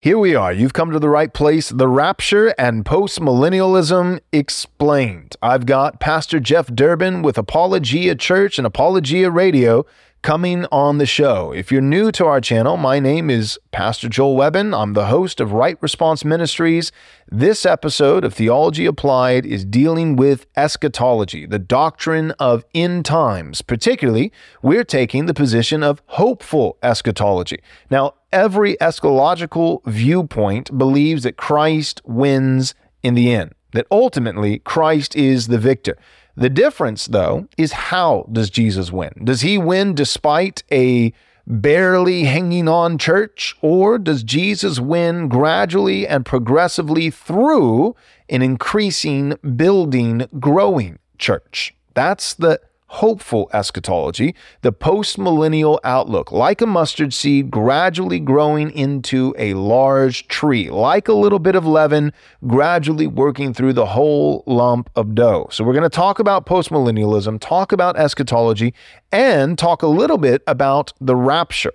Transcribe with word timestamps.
Here 0.00 0.16
we 0.16 0.36
are. 0.36 0.52
You've 0.52 0.74
come 0.74 0.92
to 0.92 1.00
the 1.00 1.08
right 1.08 1.34
place. 1.34 1.70
The 1.70 1.88
rapture 1.88 2.54
and 2.56 2.84
postmillennialism 2.84 4.20
explained. 4.30 5.34
I've 5.42 5.66
got 5.66 5.98
Pastor 5.98 6.38
Jeff 6.38 6.68
Durbin 6.68 7.20
with 7.20 7.36
Apologia 7.36 8.14
Church 8.14 8.58
and 8.58 8.66
Apologia 8.66 9.28
Radio 9.28 9.84
coming 10.22 10.66
on 10.72 10.98
the 10.98 11.06
show. 11.06 11.52
If 11.52 11.70
you're 11.70 11.80
new 11.80 12.10
to 12.12 12.26
our 12.26 12.40
channel, 12.40 12.76
my 12.76 12.98
name 12.98 13.30
is 13.30 13.58
Pastor 13.70 14.08
Joel 14.08 14.36
Webbon. 14.36 14.74
I'm 14.74 14.94
the 14.94 15.06
host 15.06 15.40
of 15.40 15.52
Right 15.52 15.78
Response 15.80 16.24
Ministries. 16.24 16.90
This 17.30 17.64
episode 17.64 18.24
of 18.24 18.34
Theology 18.34 18.84
Applied 18.86 19.46
is 19.46 19.64
dealing 19.64 20.16
with 20.16 20.46
eschatology, 20.56 21.46
the 21.46 21.58
doctrine 21.58 22.32
of 22.32 22.64
end 22.74 23.04
times. 23.04 23.62
Particularly, 23.62 24.32
we're 24.62 24.84
taking 24.84 25.26
the 25.26 25.34
position 25.34 25.82
of 25.82 26.02
hopeful 26.06 26.78
eschatology. 26.82 27.60
Now, 27.90 28.14
every 28.32 28.76
eschatological 28.76 29.84
viewpoint 29.84 30.76
believes 30.76 31.22
that 31.22 31.36
Christ 31.36 32.02
wins 32.04 32.74
in 33.02 33.14
the 33.14 33.32
end, 33.32 33.52
that 33.72 33.86
ultimately 33.90 34.58
Christ 34.58 35.14
is 35.14 35.46
the 35.46 35.58
victor. 35.58 35.96
The 36.38 36.48
difference, 36.48 37.08
though, 37.08 37.48
is 37.56 37.72
how 37.72 38.28
does 38.30 38.48
Jesus 38.48 38.92
win? 38.92 39.10
Does 39.24 39.40
he 39.40 39.58
win 39.58 39.94
despite 39.96 40.62
a 40.70 41.12
barely 41.48 42.24
hanging 42.24 42.68
on 42.68 42.96
church, 42.96 43.56
or 43.60 43.98
does 43.98 44.22
Jesus 44.22 44.78
win 44.78 45.28
gradually 45.28 46.06
and 46.06 46.24
progressively 46.24 47.10
through 47.10 47.96
an 48.28 48.42
increasing, 48.42 49.34
building, 49.56 50.28
growing 50.38 51.00
church? 51.18 51.74
That's 51.94 52.34
the 52.34 52.60
hopeful 52.88 53.50
eschatology, 53.52 54.34
the 54.62 54.72
postmillennial 54.72 55.78
outlook, 55.84 56.32
like 56.32 56.60
a 56.60 56.66
mustard 56.66 57.12
seed 57.12 57.50
gradually 57.50 58.18
growing 58.18 58.70
into 58.70 59.34
a 59.38 59.54
large 59.54 60.26
tree, 60.28 60.70
like 60.70 61.08
a 61.08 61.12
little 61.12 61.38
bit 61.38 61.54
of 61.54 61.66
leaven 61.66 62.12
gradually 62.46 63.06
working 63.06 63.54
through 63.54 63.72
the 63.72 63.86
whole 63.86 64.42
lump 64.46 64.90
of 64.96 65.14
dough. 65.14 65.48
So, 65.50 65.64
we're 65.64 65.74
going 65.74 65.82
to 65.82 65.88
talk 65.88 66.18
about 66.18 66.46
postmillennialism, 66.46 67.40
talk 67.40 67.72
about 67.72 67.96
eschatology, 67.96 68.74
and 69.12 69.58
talk 69.58 69.82
a 69.82 69.86
little 69.86 70.18
bit 70.18 70.42
about 70.46 70.92
the 71.00 71.16
rapture. 71.16 71.72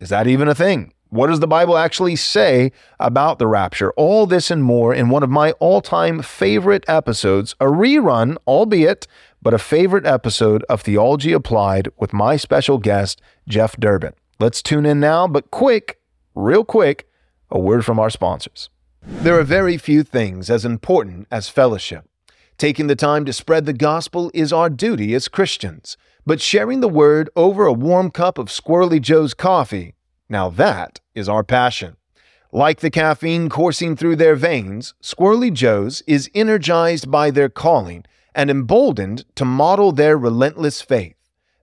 Is 0.00 0.08
that 0.08 0.26
even 0.26 0.48
a 0.48 0.54
thing? 0.54 0.92
What 1.12 1.26
does 1.26 1.40
the 1.40 1.46
Bible 1.46 1.76
actually 1.76 2.16
say 2.16 2.72
about 2.98 3.38
the 3.38 3.46
rapture? 3.46 3.92
All 3.98 4.24
this 4.24 4.50
and 4.50 4.64
more 4.64 4.94
in 4.94 5.10
one 5.10 5.22
of 5.22 5.28
my 5.28 5.52
all 5.60 5.82
time 5.82 6.22
favorite 6.22 6.84
episodes, 6.88 7.54
a 7.60 7.66
rerun, 7.66 8.38
albeit 8.46 9.06
but 9.42 9.52
a 9.52 9.58
favorite 9.58 10.06
episode 10.06 10.62
of 10.68 10.80
Theology 10.80 11.32
Applied 11.32 11.88
with 11.98 12.12
my 12.12 12.36
special 12.36 12.78
guest, 12.78 13.20
Jeff 13.48 13.76
Durbin. 13.76 14.14
Let's 14.38 14.62
tune 14.62 14.86
in 14.86 15.00
now, 15.00 15.26
but 15.26 15.50
quick, 15.50 16.00
real 16.34 16.64
quick, 16.64 17.08
a 17.50 17.58
word 17.58 17.84
from 17.84 17.98
our 17.98 18.08
sponsors. 18.08 18.70
There 19.02 19.38
are 19.38 19.44
very 19.44 19.76
few 19.76 20.04
things 20.04 20.48
as 20.48 20.64
important 20.64 21.26
as 21.30 21.48
fellowship. 21.48 22.08
Taking 22.56 22.86
the 22.86 22.94
time 22.94 23.24
to 23.24 23.32
spread 23.32 23.66
the 23.66 23.72
gospel 23.72 24.30
is 24.32 24.52
our 24.52 24.70
duty 24.70 25.12
as 25.14 25.26
Christians, 25.26 25.96
but 26.24 26.40
sharing 26.40 26.80
the 26.80 26.88
word 26.88 27.28
over 27.34 27.66
a 27.66 27.72
warm 27.72 28.12
cup 28.12 28.38
of 28.38 28.46
Squirrelly 28.46 29.00
Joe's 29.00 29.34
coffee, 29.34 29.96
now 30.28 30.48
that 30.50 31.00
is 31.16 31.28
our 31.28 31.42
passion. 31.42 31.96
Like 32.52 32.80
the 32.80 32.90
caffeine 32.90 33.48
coursing 33.48 33.96
through 33.96 34.16
their 34.16 34.36
veins, 34.36 34.94
Squirrelly 35.02 35.52
Joe's 35.52 36.02
is 36.06 36.30
energized 36.32 37.10
by 37.10 37.32
their 37.32 37.48
calling 37.48 38.04
and 38.34 38.50
emboldened 38.50 39.24
to 39.34 39.44
model 39.44 39.92
their 39.92 40.16
relentless 40.16 40.80
faith. 40.82 41.16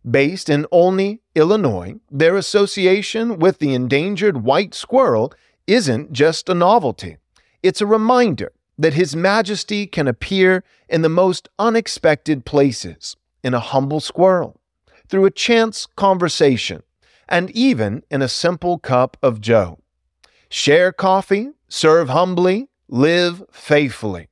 Based 0.09 0.49
in 0.49 0.65
Olney, 0.71 1.19
Illinois, 1.35 1.95
their 2.09 2.35
association 2.35 3.37
with 3.37 3.59
the 3.59 3.73
endangered 3.73 4.43
white 4.43 4.73
squirrel 4.73 5.33
isn't 5.67 6.13
just 6.13 6.49
a 6.49 6.55
novelty. 6.55 7.17
It's 7.61 7.81
a 7.81 7.85
reminder 7.85 8.51
that 8.77 8.93
His 8.93 9.15
Majesty 9.15 9.85
can 9.85 10.07
appear 10.07 10.63
in 10.87 11.01
the 11.01 11.09
most 11.09 11.49
unexpected 11.59 12.45
places, 12.45 13.17
in 13.43 13.53
a 13.53 13.59
humble 13.59 13.99
squirrel, 13.99 14.61
through 15.09 15.25
a 15.25 15.31
chance 15.31 15.85
conversation, 15.97 16.81
and 17.27 17.51
even 17.51 18.03
in 18.09 18.21
a 18.21 18.29
simple 18.29 18.79
cup 18.79 19.17
of 19.21 19.41
Joe. 19.41 19.79
Share 20.49 20.93
coffee, 20.93 21.51
serve 21.67 22.09
humbly, 22.09 22.69
live 22.87 23.43
faithfully. 23.51 24.28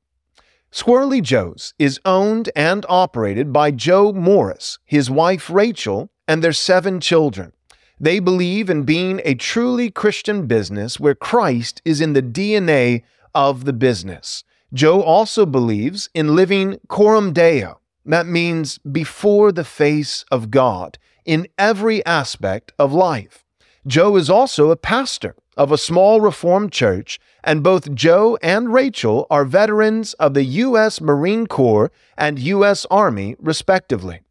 Squirrelly 0.71 1.21
Joe's 1.21 1.73
is 1.79 1.99
owned 2.03 2.49
and 2.55 2.85
operated 2.89 3.53
by 3.53 3.71
Joe 3.71 4.11
Morris, 4.11 4.79
his 4.85 5.09
wife 5.09 5.49
Rachel, 5.49 6.09
and 6.27 6.43
their 6.43 6.53
seven 6.53 6.99
children. 6.99 7.53
They 7.99 8.19
believe 8.19 8.69
in 8.69 8.83
being 8.83 9.21
a 9.23 9.33
truly 9.33 9.89
Christian 9.89 10.45
business 10.45 10.99
where 10.99 11.15
Christ 11.15 11.81
is 11.85 12.01
in 12.01 12.13
the 12.13 12.21
DNA 12.21 13.03
of 13.33 13.65
the 13.65 13.73
business. 13.73 14.43
Joe 14.73 15.01
also 15.01 15.45
believes 15.45 16.09
in 16.13 16.35
living 16.35 16.79
coram 16.89 17.31
deo, 17.31 17.79
that 18.05 18.27
means 18.27 18.77
before 18.79 19.51
the 19.51 19.63
face 19.63 20.25
of 20.29 20.51
God, 20.51 20.97
in 21.25 21.47
every 21.57 22.05
aspect 22.05 22.73
of 22.77 22.91
life. 22.91 23.45
Joe 23.87 24.17
is 24.17 24.29
also 24.29 24.69
a 24.69 24.75
pastor 24.75 25.35
of 25.57 25.71
a 25.71 25.77
small 25.77 26.21
Reformed 26.21 26.71
church, 26.71 27.19
and 27.43 27.63
both 27.63 27.93
Joe 27.93 28.37
and 28.41 28.71
Rachel 28.71 29.27
are 29.29 29.43
veterans 29.43 30.13
of 30.13 30.33
the 30.33 30.43
U.S. 30.43 31.01
Marine 31.01 31.47
Corps 31.47 31.91
and 32.17 32.39
U.S. 32.39 32.85
Army, 32.91 33.35
respectively. 33.39 34.21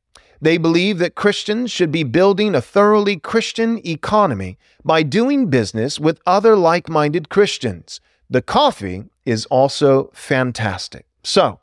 They 0.41 0.59
believe 0.59 0.99
that 0.99 1.15
Christians 1.15 1.71
should 1.71 1.91
be 1.91 2.05
building 2.05 2.55
a 2.55 2.61
thoroughly 2.61 3.17
Christian 3.17 3.87
economy 3.87 4.59
by 4.85 5.03
doing 5.03 5.49
business 5.51 5.99
with 5.99 6.21
other 6.27 6.57
like 6.57 6.89
minded 6.89 7.29
Christians. 7.29 8.01
The 8.31 8.43
coffee 8.43 9.05
is 9.25 9.47
also 9.47 10.11
fantastic. 10.15 11.07
So, 11.23 11.61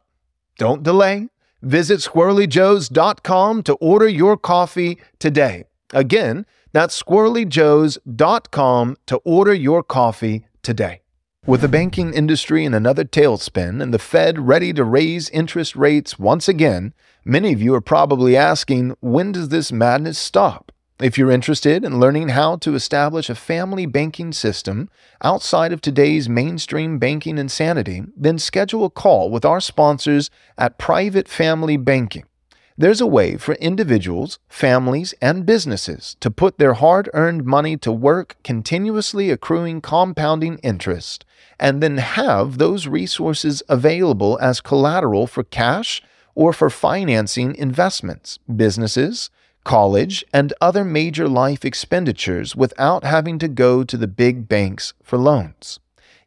don't 0.58 0.84
delay. 0.84 1.30
Visit 1.62 2.00
squirrellyjoes.com 2.00 3.64
to 3.64 3.74
order 3.76 4.08
your 4.08 4.38
coffee 4.38 5.00
today. 5.20 5.66
Again, 5.94 6.46
that's 6.74 7.02
squirrellyjoes.com 7.02 8.98
to 9.06 9.18
order 9.24 9.54
your 9.54 9.84
coffee 9.84 10.48
today. 10.62 11.00
With 11.46 11.62
the 11.62 11.68
banking 11.68 12.14
industry 12.14 12.64
in 12.66 12.74
another 12.74 13.04
tailspin 13.04 13.82
and 13.82 13.94
the 13.94 14.00
Fed 14.00 14.48
ready 14.48 14.72
to 14.74 14.84
raise 14.84 15.30
interest 15.30 15.76
rates 15.76 16.18
once 16.18 16.48
again, 16.48 16.94
many 17.26 17.52
of 17.52 17.62
you 17.62 17.74
are 17.76 17.82
probably 17.82 18.38
asking, 18.38 18.96
when 19.02 19.34
does 19.34 19.50
this 19.50 19.72
madness 19.72 20.18
stop? 20.18 20.72
If 21.02 21.18
you're 21.18 21.32
interested 21.32 21.84
in 21.84 22.00
learning 22.00 22.30
how 22.30 22.56
to 22.58 22.76
establish 22.76 23.30
a 23.30 23.36
family 23.36 23.86
banking 23.86 24.32
system 24.32 24.90
outside 25.22 25.74
of 25.74 25.82
today's 25.82 26.30
mainstream 26.30 26.98
banking 26.98 27.38
insanity, 27.38 28.04
then 28.16 28.40
schedule 28.40 28.86
a 28.86 28.90
call 28.90 29.30
with 29.30 29.44
our 29.44 29.60
sponsors 29.60 30.30
at 30.58 30.78
Private 30.78 31.28
Family 31.28 31.76
Banking. 31.76 32.24
There's 32.76 33.02
a 33.02 33.08
way 33.08 33.38
for 33.38 33.54
individuals, 33.56 34.40
families, 34.50 35.14
and 35.22 35.46
businesses 35.46 36.18
to 36.22 36.32
put 36.32 36.58
their 36.58 36.74
hard 36.74 37.08
earned 37.14 37.46
money 37.46 37.78
to 37.78 37.92
work, 37.92 38.36
continuously 38.44 39.30
accruing 39.30 39.80
compounding 39.80 40.58
interest, 40.60 41.24
and 41.60 41.84
then 41.84 41.98
have 41.98 42.58
those 42.58 42.88
resources 42.88 43.62
available 43.70 44.40
as 44.42 44.60
collateral 44.60 45.28
for 45.28 45.44
cash 45.44 46.02
or 46.34 46.52
for 46.52 46.72
financing 46.72 47.54
investments, 47.56 48.40
businesses, 48.56 49.30
college, 49.64 50.26
and 50.34 50.52
other 50.60 50.84
major 50.84 51.28
life 51.28 51.64
expenditures 51.64 52.56
without 52.56 53.04
having 53.04 53.38
to 53.38 53.48
go 53.48 53.84
to 53.84 53.98
the 53.98 54.08
big 54.08 54.48
banks 54.48 54.94
for 55.04 55.18
loans. 55.18 55.80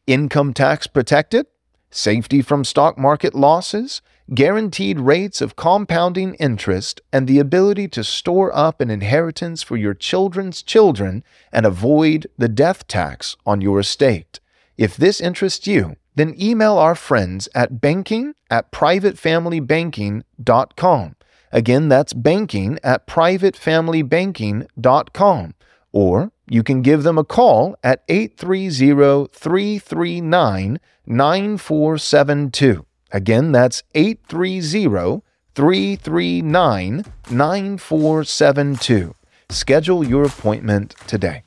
Income 0.07 0.55
tax 0.55 0.87
protected, 0.87 1.47
safety 1.91 2.41
from 2.41 2.65
stock 2.65 2.97
market 2.97 3.35
losses, 3.35 4.01
guaranteed 4.35 5.01
rates 5.01 5.41
of 5.41 5.57
compounding 5.57 6.35
interest, 6.35 7.01
and 7.13 7.27
the 7.27 7.39
ability 7.39 7.89
to 7.89 8.05
store 8.05 8.55
up 8.57 8.81
an 8.81 8.91
inheritance 8.91 9.63
for 9.63 9.77
your 9.77 9.95
children's 9.95 10.63
children 10.63 11.25
and 11.53 11.67
avoid 11.67 12.27
the 12.37 12.49
death 12.49 12.87
tax 12.89 13.37
on 13.47 13.61
your 13.61 13.81
estate. 13.81 14.41
If 14.77 14.97
this 14.97 15.21
interests 15.21 15.67
you, 15.67 15.97
then 16.17 16.35
email 16.41 16.79
our 16.79 16.95
friends 16.95 17.49
at 17.55 17.81
banking 17.81 18.35
at 18.51 18.71
privatefamilybanking.com. 18.73 21.17
Again, 21.53 21.89
that's 21.89 22.13
banking 22.13 22.79
at 22.83 23.07
privatefamilybanking.com. 23.07 25.55
Or 25.93 26.33
you 26.49 26.63
can 26.63 26.81
give 26.83 27.03
them 27.03 27.19
a 27.19 27.25
call 27.25 27.77
at 27.83 28.05
830 28.09 29.27
339 29.33 30.79
9472. 31.07 32.86
Again, 33.13 33.53
that's 33.53 33.83
830 33.95 35.23
339 35.55 37.05
9472. 37.31 39.15
Schedule 39.49 40.05
your 40.05 40.25
appointment 40.25 40.95
today. 41.07 41.43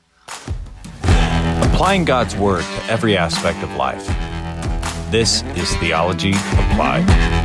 Applying 1.62 2.04
God's 2.04 2.34
Word 2.36 2.62
to 2.62 2.84
every 2.84 3.16
aspect 3.16 3.62
of 3.62 3.74
life. 3.76 4.06
This 5.10 5.42
is 5.56 5.74
Theology 5.76 6.32
Applied. 6.32 7.39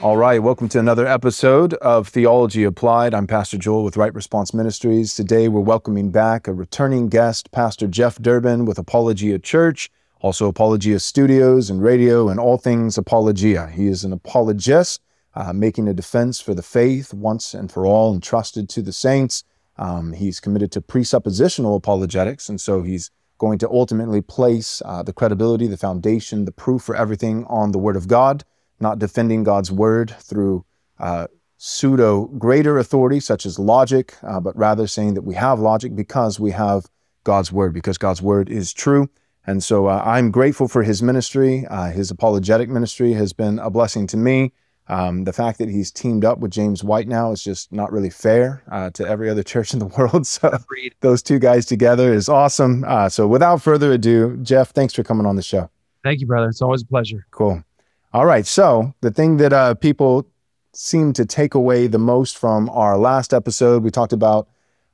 All 0.00 0.16
right, 0.16 0.40
welcome 0.40 0.68
to 0.68 0.78
another 0.78 1.08
episode 1.08 1.74
of 1.74 2.06
Theology 2.06 2.62
Applied. 2.62 3.14
I'm 3.14 3.26
Pastor 3.26 3.58
Joel 3.58 3.82
with 3.82 3.96
Right 3.96 4.14
Response 4.14 4.54
Ministries. 4.54 5.12
Today 5.12 5.48
we're 5.48 5.60
welcoming 5.60 6.12
back 6.12 6.46
a 6.46 6.54
returning 6.54 7.08
guest, 7.08 7.50
Pastor 7.50 7.88
Jeff 7.88 8.16
Durbin 8.22 8.64
with 8.64 8.78
Apologia 8.78 9.40
Church, 9.40 9.90
also 10.20 10.46
Apologia 10.46 11.00
Studios 11.00 11.68
and 11.68 11.82
radio 11.82 12.28
and 12.28 12.38
all 12.38 12.58
things 12.58 12.96
Apologia. 12.96 13.66
He 13.74 13.88
is 13.88 14.04
an 14.04 14.12
apologist, 14.12 15.02
uh, 15.34 15.52
making 15.52 15.88
a 15.88 15.94
defense 15.94 16.40
for 16.40 16.54
the 16.54 16.62
faith 16.62 17.12
once 17.12 17.52
and 17.52 17.68
for 17.68 17.84
all 17.84 18.14
entrusted 18.14 18.68
to 18.68 18.82
the 18.82 18.92
saints. 18.92 19.42
Um, 19.78 20.12
he's 20.12 20.38
committed 20.38 20.70
to 20.72 20.80
presuppositional 20.80 21.76
apologetics, 21.76 22.48
and 22.48 22.60
so 22.60 22.82
he's 22.82 23.10
going 23.38 23.58
to 23.58 23.68
ultimately 23.68 24.20
place 24.20 24.80
uh, 24.84 25.02
the 25.02 25.12
credibility, 25.12 25.66
the 25.66 25.76
foundation, 25.76 26.44
the 26.44 26.52
proof 26.52 26.82
for 26.82 26.94
everything 26.94 27.44
on 27.46 27.72
the 27.72 27.78
Word 27.78 27.96
of 27.96 28.06
God 28.06 28.44
not 28.80 28.98
defending 28.98 29.44
God's 29.44 29.70
word 29.72 30.14
through 30.20 30.64
uh, 30.98 31.26
pseudo 31.56 32.26
greater 32.26 32.78
authority, 32.78 33.20
such 33.20 33.44
as 33.44 33.58
logic, 33.58 34.14
uh, 34.22 34.40
but 34.40 34.56
rather 34.56 34.86
saying 34.86 35.14
that 35.14 35.22
we 35.22 35.34
have 35.34 35.58
logic 35.58 35.94
because 35.94 36.40
we 36.40 36.52
have 36.52 36.86
God's 37.24 37.52
word, 37.52 37.74
because 37.74 37.98
God's 37.98 38.22
word 38.22 38.48
is 38.48 38.72
true. 38.72 39.10
And 39.46 39.62
so 39.62 39.86
uh, 39.86 40.02
I'm 40.04 40.30
grateful 40.30 40.68
for 40.68 40.82
his 40.82 41.02
ministry. 41.02 41.66
Uh, 41.68 41.90
his 41.90 42.10
apologetic 42.10 42.68
ministry 42.68 43.12
has 43.14 43.32
been 43.32 43.58
a 43.58 43.70
blessing 43.70 44.06
to 44.08 44.16
me. 44.16 44.52
Um, 44.88 45.24
the 45.24 45.32
fact 45.32 45.58
that 45.58 45.68
he's 45.68 45.90
teamed 45.90 46.24
up 46.24 46.38
with 46.38 46.50
James 46.50 46.82
White 46.82 47.08
now 47.08 47.32
is 47.32 47.42
just 47.42 47.72
not 47.72 47.92
really 47.92 48.08
fair 48.10 48.62
uh, 48.70 48.90
to 48.90 49.06
every 49.06 49.28
other 49.28 49.42
church 49.52 49.72
in 49.72 49.78
the 49.78 49.86
world. 49.86 50.26
So 50.26 50.48
Agreed. 50.48 50.94
those 51.00 51.22
two 51.22 51.38
guys 51.38 51.66
together 51.66 52.12
is 52.12 52.28
awesome. 52.28 52.84
Uh, 52.86 53.08
so 53.08 53.26
without 53.26 53.60
further 53.62 53.92
ado, 53.92 54.38
Jeff, 54.42 54.70
thanks 54.70 54.94
for 54.94 55.02
coming 55.02 55.26
on 55.26 55.36
the 55.36 55.42
show. 55.42 55.70
Thank 56.04 56.20
you, 56.20 56.26
brother. 56.26 56.48
It's 56.48 56.62
always 56.62 56.82
a 56.82 56.86
pleasure. 56.86 57.26
Cool. 57.30 57.62
All 58.10 58.24
right. 58.24 58.46
So 58.46 58.94
the 59.02 59.10
thing 59.10 59.36
that 59.36 59.52
uh, 59.52 59.74
people 59.74 60.26
seem 60.72 61.12
to 61.12 61.26
take 61.26 61.54
away 61.54 61.86
the 61.86 61.98
most 61.98 62.38
from 62.38 62.70
our 62.70 62.96
last 62.96 63.34
episode, 63.34 63.82
we 63.82 63.90
talked 63.90 64.12
about. 64.14 64.48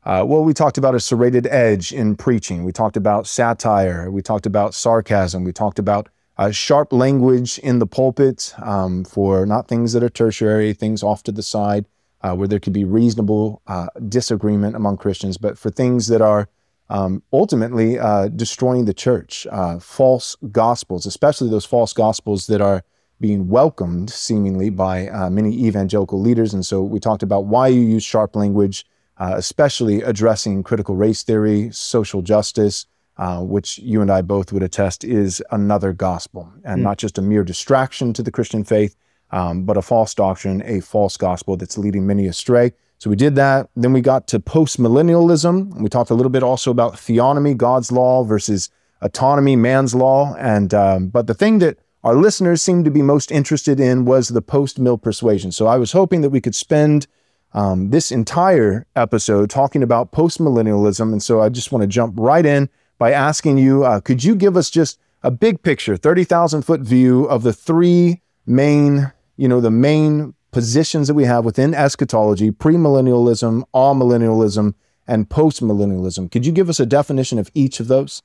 Uh, 0.04 0.22
well, 0.26 0.44
we 0.44 0.52
talked 0.52 0.76
about 0.76 0.94
a 0.94 1.00
serrated 1.00 1.46
edge 1.46 1.92
in 1.92 2.14
preaching. 2.16 2.64
We 2.64 2.72
talked 2.72 2.96
about 2.96 3.26
satire. 3.26 4.10
We 4.10 4.20
talked 4.20 4.44
about 4.44 4.74
sarcasm. 4.74 5.44
We 5.44 5.52
talked 5.52 5.78
about 5.78 6.10
uh, 6.36 6.50
sharp 6.50 6.92
language 6.92 7.58
in 7.60 7.78
the 7.78 7.86
pulpit 7.86 8.52
um, 8.58 9.04
for 9.04 9.46
not 9.46 9.68
things 9.68 9.92
that 9.92 10.02
are 10.02 10.10
tertiary, 10.10 10.74
things 10.74 11.02
off 11.02 11.22
to 11.22 11.32
the 11.32 11.42
side, 11.42 11.86
uh, 12.20 12.34
where 12.34 12.48
there 12.48 12.58
could 12.58 12.72
be 12.72 12.84
reasonable 12.84 13.62
uh, 13.66 13.86
disagreement 14.08 14.76
among 14.76 14.98
Christians, 14.98 15.38
but 15.38 15.56
for 15.56 15.70
things 15.70 16.08
that 16.08 16.20
are 16.20 16.48
um, 16.90 17.22
ultimately 17.32 17.98
uh, 17.98 18.28
destroying 18.28 18.84
the 18.84 18.92
church, 18.92 19.46
uh, 19.50 19.78
false 19.78 20.36
gospels, 20.50 21.06
especially 21.06 21.48
those 21.48 21.64
false 21.64 21.94
gospels 21.94 22.46
that 22.48 22.60
are 22.60 22.82
being 23.24 23.48
welcomed 23.48 24.10
seemingly 24.10 24.68
by 24.68 25.08
uh, 25.08 25.30
many 25.30 25.50
evangelical 25.66 26.20
leaders. 26.20 26.52
And 26.52 26.66
so 26.66 26.82
we 26.82 27.00
talked 27.00 27.22
about 27.22 27.46
why 27.46 27.68
you 27.68 27.80
use 27.80 28.04
sharp 28.04 28.36
language, 28.36 28.84
uh, 29.16 29.32
especially 29.34 30.02
addressing 30.02 30.62
critical 30.62 30.94
race 30.94 31.22
theory, 31.22 31.70
social 31.72 32.20
justice, 32.20 32.84
uh, 33.16 33.40
which 33.40 33.78
you 33.78 34.02
and 34.02 34.10
I 34.10 34.20
both 34.20 34.52
would 34.52 34.62
attest 34.62 35.04
is 35.04 35.42
another 35.50 35.94
gospel 35.94 36.52
and 36.64 36.80
mm. 36.80 36.82
not 36.82 36.98
just 36.98 37.16
a 37.16 37.22
mere 37.22 37.44
distraction 37.44 38.12
to 38.12 38.22
the 38.22 38.30
Christian 38.30 38.62
faith, 38.62 38.94
um, 39.30 39.64
but 39.64 39.78
a 39.78 39.82
false 39.82 40.14
doctrine, 40.14 40.62
a 40.66 40.80
false 40.80 41.16
gospel 41.16 41.56
that's 41.56 41.78
leading 41.78 42.06
many 42.06 42.26
astray. 42.26 42.74
So 42.98 43.08
we 43.08 43.16
did 43.16 43.36
that. 43.36 43.70
Then 43.74 43.94
we 43.94 44.02
got 44.02 44.28
to 44.28 44.38
postmillennialism. 44.38 45.80
We 45.80 45.88
talked 45.88 46.10
a 46.10 46.14
little 46.14 46.28
bit 46.28 46.42
also 46.42 46.70
about 46.70 46.96
theonomy, 46.96 47.56
God's 47.56 47.90
law 47.90 48.22
versus 48.22 48.68
autonomy, 49.00 49.56
man's 49.56 49.94
law. 49.94 50.34
And 50.34 50.74
um, 50.74 51.08
but 51.08 51.26
the 51.26 51.34
thing 51.34 51.60
that 51.60 51.78
our 52.04 52.14
listeners 52.14 52.60
seemed 52.60 52.84
to 52.84 52.90
be 52.90 53.02
most 53.02 53.32
interested 53.32 53.80
in 53.80 54.04
was 54.04 54.28
the 54.28 54.42
post 54.42 54.78
mill 54.78 54.98
persuasion. 54.98 55.50
So 55.50 55.66
I 55.66 55.78
was 55.78 55.92
hoping 55.92 56.20
that 56.20 56.30
we 56.30 56.40
could 56.40 56.54
spend 56.54 57.06
um, 57.54 57.90
this 57.90 58.12
entire 58.12 58.86
episode 58.94 59.48
talking 59.48 59.82
about 59.82 60.12
post 60.12 60.38
millennialism. 60.38 61.12
And 61.12 61.22
so 61.22 61.40
I 61.40 61.48
just 61.48 61.72
want 61.72 61.82
to 61.82 61.88
jump 61.88 62.14
right 62.18 62.44
in 62.44 62.68
by 62.98 63.12
asking 63.12 63.58
you 63.58 63.84
uh, 63.84 64.00
could 64.00 64.22
you 64.22 64.36
give 64.36 64.56
us 64.56 64.68
just 64.68 64.98
a 65.22 65.30
big 65.30 65.62
picture, 65.62 65.96
30,000 65.96 66.62
foot 66.62 66.82
view 66.82 67.24
of 67.24 67.42
the 67.42 67.54
three 67.54 68.20
main, 68.44 69.10
you 69.38 69.48
know, 69.48 69.62
the 69.62 69.70
main 69.70 70.34
positions 70.50 71.08
that 71.08 71.14
we 71.14 71.24
have 71.24 71.44
within 71.44 71.74
eschatology 71.74 72.50
premillennialism, 72.50 73.64
millennialism, 73.74 74.74
and 75.06 75.28
postmillennialism? 75.30 76.30
Could 76.30 76.44
you 76.44 76.52
give 76.52 76.68
us 76.68 76.78
a 76.78 76.86
definition 76.86 77.38
of 77.38 77.50
each 77.54 77.80
of 77.80 77.88
those? 77.88 78.22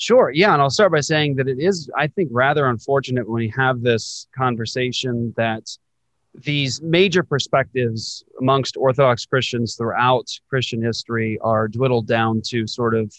Sure. 0.00 0.30
Yeah. 0.30 0.54
And 0.54 0.62
I'll 0.62 0.70
start 0.70 0.92
by 0.92 1.00
saying 1.00 1.34
that 1.36 1.46
it 1.46 1.58
is, 1.60 1.90
I 1.94 2.06
think, 2.06 2.30
rather 2.32 2.66
unfortunate 2.68 3.28
when 3.28 3.42
we 3.42 3.52
have 3.54 3.82
this 3.82 4.26
conversation 4.34 5.34
that 5.36 5.68
these 6.32 6.80
major 6.80 7.22
perspectives 7.22 8.24
amongst 8.40 8.78
Orthodox 8.78 9.26
Christians 9.26 9.76
throughout 9.76 10.26
Christian 10.48 10.82
history 10.82 11.38
are 11.42 11.68
dwindled 11.68 12.06
down 12.06 12.40
to 12.46 12.66
sort 12.66 12.94
of 12.94 13.14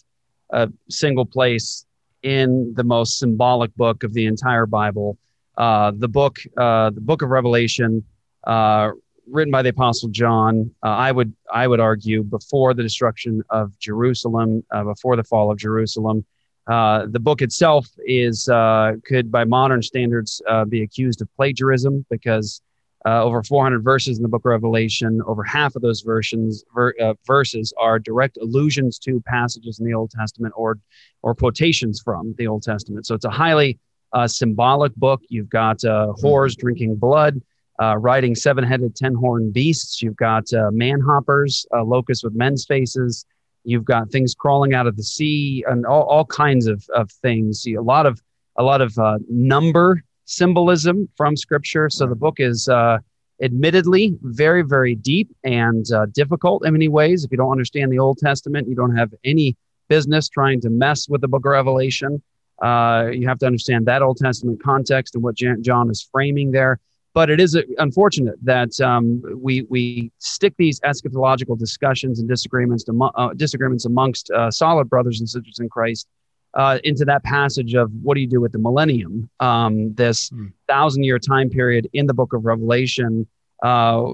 a 0.50 0.72
single 0.90 1.24
place 1.24 1.86
in 2.24 2.74
the 2.76 2.84
most 2.84 3.20
symbolic 3.20 3.76
book 3.76 4.04
of 4.04 4.14
the 4.14 4.26
entire 4.26 4.66
Bible, 4.66 5.20
uh, 5.60 5.92
the 5.96 6.08
book, 6.08 6.40
uh, 6.58 6.90
the 6.90 7.02
book 7.02 7.22
of 7.22 7.30
Revelation, 7.30 8.04
uh, 8.46 8.90
written 9.28 9.52
by 9.52 9.62
the 9.62 9.70
Apostle 9.70 10.10
John. 10.10 10.74
Uh, 10.84 10.88
I 10.88 11.12
would, 11.12 11.32
I 11.54 11.68
would 11.68 11.80
argue, 11.80 12.24
before 12.24 12.74
the 12.74 12.82
destruction 12.82 13.44
of 13.52 13.78
Jerusalem, 13.78 14.64
uh, 14.72 14.84
before 14.84 15.16
the 15.16 15.24
fall 15.24 15.52
of 15.52 15.60
Jerusalem. 15.60 16.26
Uh, 16.68 17.08
the 17.10 17.20
book 17.20 17.42
itself 17.42 17.88
is 18.06 18.48
uh, 18.50 18.94
could, 19.06 19.32
by 19.32 19.44
modern 19.44 19.82
standards, 19.82 20.42
uh, 20.48 20.66
be 20.66 20.84
accused 20.84 21.22
of 21.22 21.34
plagiarism 21.36 22.06
because 22.10 22.62
uh, 23.06 23.24
over 23.24 23.42
400 23.42 23.84
verses 23.84 24.18
in 24.18 24.24
the 24.24 24.30
book 24.30 24.42
of 24.42 24.52
Revelation, 24.52 25.22
over 25.26 25.44
half 25.44 25.76
of 25.76 25.82
those 25.82 26.02
versions 26.02 26.64
ver- 26.76 26.94
uh, 27.02 27.16
verses 27.26 27.74
are 27.80 27.98
direct 27.98 28.38
allusions 28.38 29.00
to 29.00 29.22
passages 29.26 29.80
in 29.80 29.88
the 29.88 29.94
Old 29.94 30.12
Testament 30.12 30.54
or 30.56 30.78
or 31.24 31.34
quotations 31.34 32.00
from 32.00 32.36
the 32.38 32.46
Old 32.46 32.62
Testament. 32.62 33.08
So 33.08 33.16
it's 33.16 33.26
a 33.26 33.30
highly 33.30 33.80
symbolic 34.28 34.94
book. 34.96 35.22
You've 35.30 35.50
got 35.50 35.80
whores 35.80 36.56
drinking 36.56 36.98
blood. 36.98 37.42
riding 37.80 38.36
seven-headed, 38.36 38.96
ten-horned 38.96 39.54
beasts. 39.54 40.02
You've 40.02 40.16
got 40.16 40.46
manhoppers, 40.52 41.66
locusts 41.74 42.24
with 42.24 42.34
men's 42.34 42.66
faces, 42.66 43.26
You've 43.64 43.86
got 43.86 44.10
things 44.10 44.34
crawling 44.34 44.74
out 44.74 44.88
of 44.88 44.96
the 44.98 45.04
sea 45.04 45.64
and 45.68 45.86
all, 45.86 46.04
all 46.04 46.26
kinds 46.26 46.68
of, 46.68 46.84
of 46.96 47.12
things. 47.12 47.66
A 47.68 47.82
lot 47.82 48.06
of 48.06 48.22
a 48.58 48.64
lot 48.64 48.82
of 48.82 48.98
uh, 48.98 49.18
number 49.30 50.04
symbolism 50.26 51.08
from 51.16 51.38
Scripture. 51.38 51.90
So 51.90 52.06
the 52.06 52.16
book 52.16 52.40
is 52.40 52.68
uh, 52.68 52.98
admittedly 53.42 54.18
very 54.22 54.62
very 54.62 54.96
deep 54.96 55.30
and 55.44 55.86
uh, 55.92 56.08
difficult 56.08 56.66
in 56.66 56.74
many 56.74 56.88
ways. 56.88 57.24
If 57.24 57.32
you 57.32 57.38
don't 57.38 57.52
understand 57.52 57.92
the 57.92 58.00
Old 58.00 58.18
Testament, 58.18 58.68
you 58.68 58.76
don't 58.76 58.96
have 58.96 59.14
any 59.24 59.56
business 59.88 60.30
trying 60.30 60.62
to 60.62 60.70
mess 60.70 61.10
with 61.10 61.22
the 61.22 61.28
Book 61.28 61.46
of 61.46 61.52
Revelation. 61.52 62.22
Uh, 62.62 63.10
you 63.12 63.28
have 63.28 63.40
to 63.40 63.46
understand 63.46 63.86
that 63.88 64.02
Old 64.02 64.18
Testament 64.18 64.62
context 64.64 65.16
and 65.16 65.24
what 65.24 65.36
John 65.36 65.90
is 65.90 66.08
framing 66.12 66.52
there. 66.52 66.80
But 67.14 67.30
it 67.30 67.42
is 67.42 67.56
uh, 67.56 67.62
unfortunate 67.78 68.36
that 68.44 68.80
um, 68.80 69.22
we 69.36 69.64
we 69.70 70.12
stick 70.18 70.54
these 70.58 70.80
eschatological 70.82 71.58
discussions 71.58 72.20
and 72.20 72.30
disagreements 72.30 72.84
to, 72.86 73.12
uh, 73.16 73.34
disagreements 73.34 73.86
amongst 73.86 74.32
uh, 74.32 74.50
solid 74.50 74.90
brothers 74.90 75.20
and 75.20 75.30
sisters 75.30 75.60
in 75.60 75.70
Christ 75.70 76.08
uh, 76.54 76.80
into 76.84 77.06
that 77.06 77.24
passage 77.24 77.74
of 77.76 77.92
what 78.02 78.16
do 78.16 78.22
you 78.22 78.28
do 78.28 78.42
with 78.42 78.52
the 78.52 78.60
millennium, 78.60 79.30
um, 79.40 79.94
this 79.94 80.30
mm. 80.30 80.52
thousand 80.68 81.04
year 81.04 81.20
time 81.20 81.50
period 81.50 81.88
in 81.94 82.08
the 82.08 82.14
Book 82.14 82.34
of 82.34 82.46
Revelation. 82.46 83.28
Uh, 83.64 84.14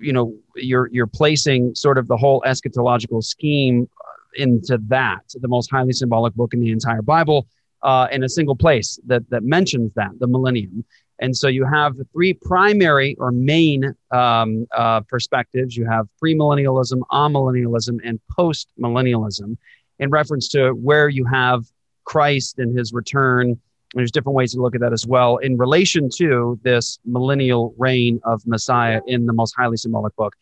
you 0.00 0.12
know, 0.12 0.34
you're 0.56 0.88
you're 0.92 1.06
placing 1.06 1.74
sort 1.74 1.98
of 1.98 2.08
the 2.08 2.16
whole 2.16 2.42
eschatological 2.46 3.22
scheme 3.22 3.88
into 4.34 4.78
that, 4.88 5.20
the 5.34 5.48
most 5.48 5.70
highly 5.70 5.92
symbolic 5.92 6.34
book 6.34 6.54
in 6.54 6.60
the 6.60 6.70
entire 6.70 7.02
Bible, 7.02 7.46
uh, 7.82 8.08
in 8.10 8.24
a 8.24 8.28
single 8.28 8.56
place 8.56 8.98
that 9.06 9.28
that 9.30 9.44
mentions 9.44 9.92
that 9.94 10.10
the 10.18 10.26
millennium. 10.26 10.84
And 11.20 11.36
so 11.36 11.48
you 11.48 11.64
have 11.64 11.96
the 11.96 12.04
three 12.12 12.32
primary 12.32 13.16
or 13.18 13.32
main 13.32 13.94
um, 14.10 14.66
uh, 14.76 15.00
perspectives. 15.00 15.76
You 15.76 15.86
have 15.86 16.06
premillennialism, 16.22 17.00
amillennialism, 17.10 17.98
and 18.04 18.20
postmillennialism 18.38 19.56
in 19.98 20.10
reference 20.10 20.48
to 20.48 20.70
where 20.70 21.08
you 21.08 21.24
have 21.24 21.64
Christ 22.04 22.58
and 22.58 22.76
his 22.76 22.92
return. 22.92 23.48
And 23.48 23.58
There's 23.94 24.12
different 24.12 24.36
ways 24.36 24.52
to 24.54 24.60
look 24.60 24.74
at 24.74 24.80
that 24.80 24.92
as 24.92 25.06
well 25.06 25.38
in 25.38 25.56
relation 25.56 26.08
to 26.16 26.58
this 26.62 26.98
millennial 27.04 27.74
reign 27.78 28.20
of 28.24 28.46
Messiah 28.46 29.00
in 29.06 29.26
the 29.26 29.32
most 29.32 29.54
highly 29.56 29.76
symbolic 29.76 30.14
book 30.14 30.34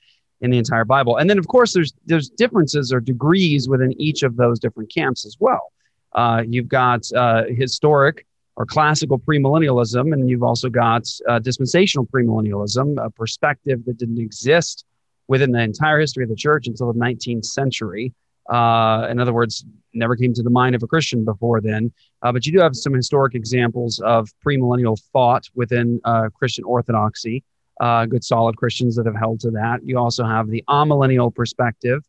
in 0.42 0.50
the 0.50 0.58
entire 0.58 0.84
Bible. 0.84 1.16
And 1.16 1.30
then, 1.30 1.38
of 1.38 1.46
course, 1.46 1.72
there's 1.72 1.94
there's 2.04 2.28
differences 2.28 2.92
or 2.92 3.00
degrees 3.00 3.68
within 3.68 3.98
each 4.00 4.22
of 4.22 4.36
those 4.36 4.58
different 4.58 4.92
camps 4.92 5.24
as 5.24 5.36
well. 5.40 5.72
Uh, 6.12 6.42
you've 6.46 6.68
got 6.68 7.10
uh, 7.14 7.44
historic 7.48 8.26
or 8.56 8.64
classical 8.66 9.18
premillennialism, 9.18 10.12
and 10.12 10.30
you've 10.30 10.42
also 10.42 10.68
got 10.68 11.06
uh, 11.28 11.38
dispensational 11.38 12.06
premillennialism, 12.06 13.04
a 13.04 13.10
perspective 13.10 13.84
that 13.84 13.98
didn't 13.98 14.18
exist 14.18 14.84
within 15.28 15.52
the 15.52 15.60
entire 15.60 16.00
history 16.00 16.22
of 16.24 16.30
the 16.30 16.36
church 16.36 16.66
until 16.66 16.92
the 16.92 16.98
19th 16.98 17.44
century. 17.44 18.12
Uh, 18.48 19.08
in 19.10 19.18
other 19.18 19.32
words, 19.32 19.64
never 19.92 20.16
came 20.16 20.32
to 20.32 20.42
the 20.42 20.50
mind 20.50 20.74
of 20.74 20.82
a 20.82 20.86
Christian 20.86 21.24
before 21.24 21.60
then. 21.60 21.92
Uh, 22.22 22.32
but 22.32 22.46
you 22.46 22.52
do 22.52 22.60
have 22.60 22.76
some 22.76 22.94
historic 22.94 23.34
examples 23.34 23.98
of 24.00 24.30
premillennial 24.46 25.00
thought 25.12 25.48
within 25.54 26.00
uh, 26.04 26.28
Christian 26.32 26.64
orthodoxy. 26.64 27.42
uh, 27.80 28.06
good 28.06 28.24
solid 28.24 28.56
Christians 28.56 28.96
that 28.96 29.06
have 29.06 29.16
held 29.16 29.40
to 29.40 29.50
that. 29.52 29.80
You 29.84 29.98
also 29.98 30.24
have 30.24 30.48
the 30.48 30.64
amillennial 30.68 31.34
perspective 31.34 32.02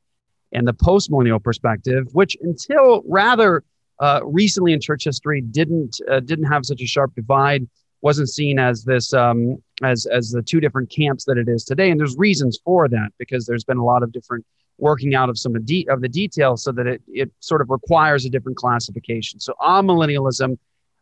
and 0.54 0.68
the 0.68 0.74
postmillennial 0.74 1.44
perspective, 1.44 2.08
which 2.14 2.38
until 2.42 3.04
rather 3.08 3.64
uh, 4.00 4.22
recently 4.24 4.74
in 4.74 4.82
church 4.82 5.04
history 5.06 5.42
didn't 5.42 6.00
uh, 6.10 6.20
didn't 6.20 6.46
have 6.46 6.66
such 6.66 6.82
a 6.82 6.88
sharp 6.88 7.14
divide, 7.16 7.68
wasn't 8.02 8.30
seen 8.30 8.60
as 8.60 8.84
this 8.84 9.14
um, 9.14 9.62
as 9.84 10.06
as 10.06 10.32
the 10.32 10.42
two 10.42 10.60
different 10.60 10.90
camps 10.90 11.26
that 11.26 11.38
it 11.38 11.48
is 11.48 11.64
today. 11.64 11.90
And 11.90 12.00
there's 12.00 12.18
reasons 12.18 12.60
for 12.64 12.88
that 12.88 13.10
because 13.18 13.46
there's 13.46 13.64
been 13.64 13.78
a 13.78 13.86
lot 13.86 14.04
of 14.04 14.12
different 14.12 14.46
working 14.78 15.16
out 15.16 15.30
of 15.30 15.40
some 15.40 15.56
of, 15.56 15.66
de- 15.66 15.88
of 15.90 16.02
the 16.02 16.10
details 16.10 16.64
so 16.64 16.72
that 16.72 16.86
it, 16.86 17.02
it 17.08 17.32
sort 17.40 17.62
of 17.62 17.70
requires 17.72 18.26
a 18.26 18.30
different 18.30 18.58
classification. 18.58 19.40
So 19.40 19.54
amillennialism 19.60 20.58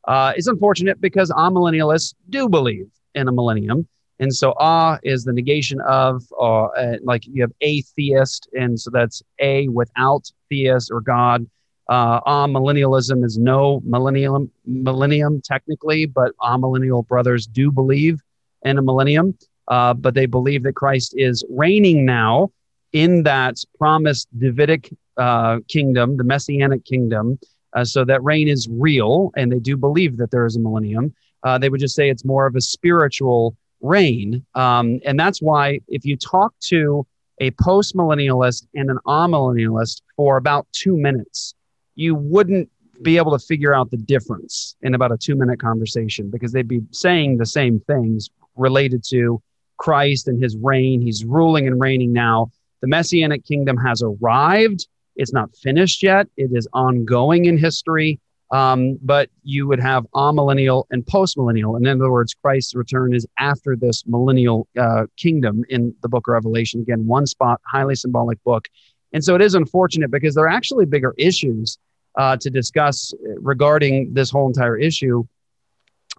uh, 0.07 0.31
is 0.37 0.47
unfortunate 0.47 1.01
because 1.01 1.29
amillennialists 1.31 2.13
do 2.29 2.47
believe 2.47 2.87
in 3.15 3.27
a 3.27 3.31
millennium. 3.31 3.87
And 4.19 4.33
so 4.33 4.53
ah 4.57 4.97
is 5.03 5.25
the 5.25 5.33
negation 5.33 5.81
of, 5.81 6.23
uh, 6.39 6.67
like 7.03 7.25
you 7.27 7.41
have 7.41 7.51
atheist, 7.59 8.47
and 8.53 8.79
so 8.79 8.89
that's 8.89 9.21
a 9.39 9.67
without 9.67 10.31
theist 10.49 10.89
or 10.89 11.01
God. 11.01 11.45
Uh, 11.87 12.19
amillennialism 12.21 13.23
is 13.23 13.37
no 13.37 13.81
millennium, 13.85 14.51
millennium 14.65 15.41
technically, 15.41 16.05
but 16.05 16.35
amillennial 16.41 17.07
brothers 17.07 17.45
do 17.45 17.71
believe 17.71 18.21
in 18.63 18.77
a 18.77 18.81
millennium. 18.81 19.37
Uh, 19.67 19.93
but 19.93 20.13
they 20.13 20.25
believe 20.25 20.63
that 20.63 20.73
Christ 20.73 21.13
is 21.17 21.43
reigning 21.49 22.05
now 22.05 22.51
in 22.93 23.23
that 23.23 23.57
promised 23.77 24.27
Davidic 24.37 24.95
uh, 25.17 25.59
kingdom, 25.67 26.17
the 26.17 26.23
Messianic 26.23 26.85
kingdom. 26.85 27.39
Uh, 27.73 27.83
so 27.83 28.05
that 28.05 28.23
reign 28.23 28.47
is 28.47 28.67
real, 28.69 29.31
and 29.35 29.51
they 29.51 29.59
do 29.59 29.75
believe 29.75 30.17
that 30.17 30.31
there 30.31 30.45
is 30.45 30.55
a 30.55 30.59
millennium. 30.59 31.13
Uh, 31.43 31.57
they 31.57 31.69
would 31.69 31.79
just 31.79 31.95
say 31.95 32.09
it's 32.09 32.23
more 32.23 32.45
of 32.45 32.55
a 32.55 32.61
spiritual 32.61 33.55
reign. 33.81 34.45
Um, 34.55 34.99
and 35.05 35.19
that's 35.19 35.41
why 35.41 35.79
if 35.87 36.05
you 36.05 36.15
talk 36.15 36.53
to 36.67 37.05
a 37.39 37.51
post 37.51 37.95
millennialist 37.95 38.65
and 38.75 38.89
an 38.89 38.99
amillennialist 39.05 40.01
for 40.15 40.37
about 40.37 40.67
two 40.71 40.95
minutes, 40.95 41.54
you 41.95 42.15
wouldn't 42.15 42.69
be 43.01 43.17
able 43.17 43.37
to 43.37 43.45
figure 43.45 43.73
out 43.73 43.91
the 43.91 43.97
difference 43.97 44.75
in 44.81 44.95
about 44.95 45.11
a 45.11 45.17
two 45.17 45.35
minute 45.35 45.59
conversation 45.59 46.29
because 46.29 46.51
they'd 46.51 46.67
be 46.67 46.81
saying 46.91 47.37
the 47.37 47.45
same 47.45 47.79
things 47.81 48.29
related 48.55 49.03
to 49.09 49.41
Christ 49.77 50.27
and 50.27 50.41
his 50.41 50.55
reign. 50.55 51.01
He's 51.01 51.25
ruling 51.25 51.67
and 51.67 51.79
reigning 51.81 52.13
now. 52.13 52.51
The 52.81 52.87
Messianic 52.87 53.45
kingdom 53.45 53.77
has 53.77 54.01
arrived. 54.01 54.87
It's 55.15 55.33
not 55.33 55.55
finished 55.55 56.03
yet, 56.03 56.27
it 56.37 56.51
is 56.53 56.67
ongoing 56.73 57.45
in 57.45 57.57
history. 57.57 58.19
Um, 58.51 58.99
but 59.01 59.29
you 59.43 59.67
would 59.67 59.79
have 59.79 60.05
amillennial 60.13 60.85
and 60.91 61.03
postmillennial. 61.03 61.75
And 61.75 61.87
in 61.87 61.99
other 61.99 62.11
words, 62.11 62.35
Christ's 62.35 62.75
return 62.75 63.13
is 63.13 63.25
after 63.39 63.75
this 63.75 64.03
millennial 64.05 64.67
uh, 64.77 65.07
kingdom 65.17 65.63
in 65.67 65.95
the 66.03 66.09
book 66.09 66.27
of 66.27 66.33
Revelation. 66.33 66.79
Again, 66.79 67.07
one 67.07 67.25
spot, 67.25 67.59
highly 67.65 67.95
symbolic 67.95 68.41
book. 68.43 68.67
And 69.15 69.24
so 69.24 69.34
it 69.34 69.41
is 69.41 69.55
unfortunate 69.55 70.12
because 70.12 70.36
there 70.36 70.43
are 70.43 70.50
actually 70.50 70.86
bigger 70.86 71.15
issues 71.17 71.77
uh, 72.17 72.36
to 72.36 72.50
discuss 72.50 73.13
regarding 73.38 74.13
this 74.13 74.29
whole 74.29 74.48
entire 74.48 74.77
issue, 74.77 75.24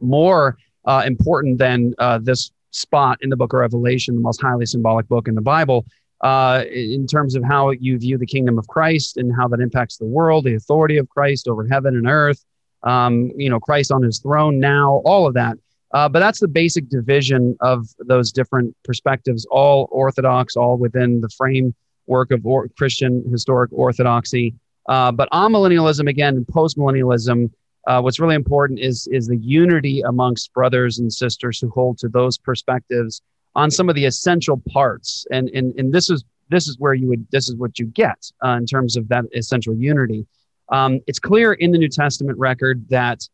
more 0.00 0.56
uh, 0.86 1.02
important 1.06 1.58
than 1.58 1.94
uh, 1.98 2.18
this 2.22 2.50
spot 2.70 3.18
in 3.20 3.28
the 3.28 3.36
book 3.36 3.52
of 3.52 3.60
Revelation, 3.60 4.14
the 4.14 4.22
most 4.22 4.40
highly 4.40 4.64
symbolic 4.64 5.06
book 5.08 5.28
in 5.28 5.34
the 5.34 5.42
Bible 5.42 5.84
uh, 6.22 6.64
in 6.72 7.06
terms 7.06 7.34
of 7.34 7.44
how 7.44 7.68
you 7.70 7.98
view 7.98 8.16
the 8.16 8.24
kingdom 8.24 8.58
of 8.58 8.66
Christ 8.66 9.18
and 9.18 9.30
how 9.36 9.46
that 9.48 9.60
impacts 9.60 9.98
the 9.98 10.06
world, 10.06 10.44
the 10.44 10.54
authority 10.54 10.96
of 10.96 11.06
Christ 11.10 11.48
over 11.48 11.66
heaven 11.66 11.96
and 11.96 12.08
earth, 12.08 12.42
um, 12.82 13.30
you 13.36 13.50
know, 13.50 13.60
Christ 13.60 13.92
on 13.92 14.02
his 14.02 14.20
throne 14.20 14.58
now, 14.58 15.02
all 15.04 15.26
of 15.26 15.34
that. 15.34 15.58
Uh, 15.92 16.08
but 16.08 16.20
that's 16.20 16.40
the 16.40 16.48
basic 16.48 16.88
division 16.88 17.58
of 17.60 17.88
those 17.98 18.32
different 18.32 18.74
perspectives, 18.84 19.46
all 19.50 19.86
orthodox, 19.92 20.56
all 20.56 20.78
within 20.78 21.20
the 21.20 21.28
framework 22.06 22.30
of 22.30 22.44
or- 22.46 22.68
Christian 22.76 23.24
historic 23.30 23.72
orthodoxy. 23.72 24.54
Uh, 24.88 25.10
but 25.12 25.28
amillennialism, 25.32 26.08
again, 26.08 26.44
postmillennialism, 26.44 27.50
uh, 27.86 28.00
what's 28.00 28.20
really 28.20 28.34
important 28.34 28.78
is, 28.78 29.08
is 29.10 29.26
the 29.26 29.36
unity 29.36 30.00
amongst 30.02 30.52
brothers 30.52 30.98
and 30.98 31.12
sisters 31.12 31.58
who 31.60 31.68
hold 31.70 31.98
to 31.98 32.08
those 32.08 32.38
perspectives 32.38 33.22
on 33.54 33.70
some 33.70 33.88
of 33.88 33.94
the 33.94 34.04
essential 34.04 34.62
parts. 34.68 35.26
And, 35.30 35.48
and, 35.50 35.74
and 35.78 35.92
this 35.92 36.10
is 36.10 36.24
this 36.48 36.68
is 36.68 36.78
where 36.78 36.94
you 36.94 37.08
would 37.08 37.26
this 37.32 37.48
is 37.48 37.56
what 37.56 37.76
you 37.76 37.86
get 37.86 38.30
uh, 38.44 38.50
in 38.50 38.66
terms 38.66 38.96
of 38.96 39.08
that 39.08 39.24
essential 39.34 39.74
unity. 39.74 40.26
Um, 40.70 41.00
it's 41.08 41.18
clear 41.18 41.54
in 41.54 41.72
the 41.72 41.78
New 41.78 41.88
Testament 41.88 42.38
record 42.38 42.88
that 42.88 43.28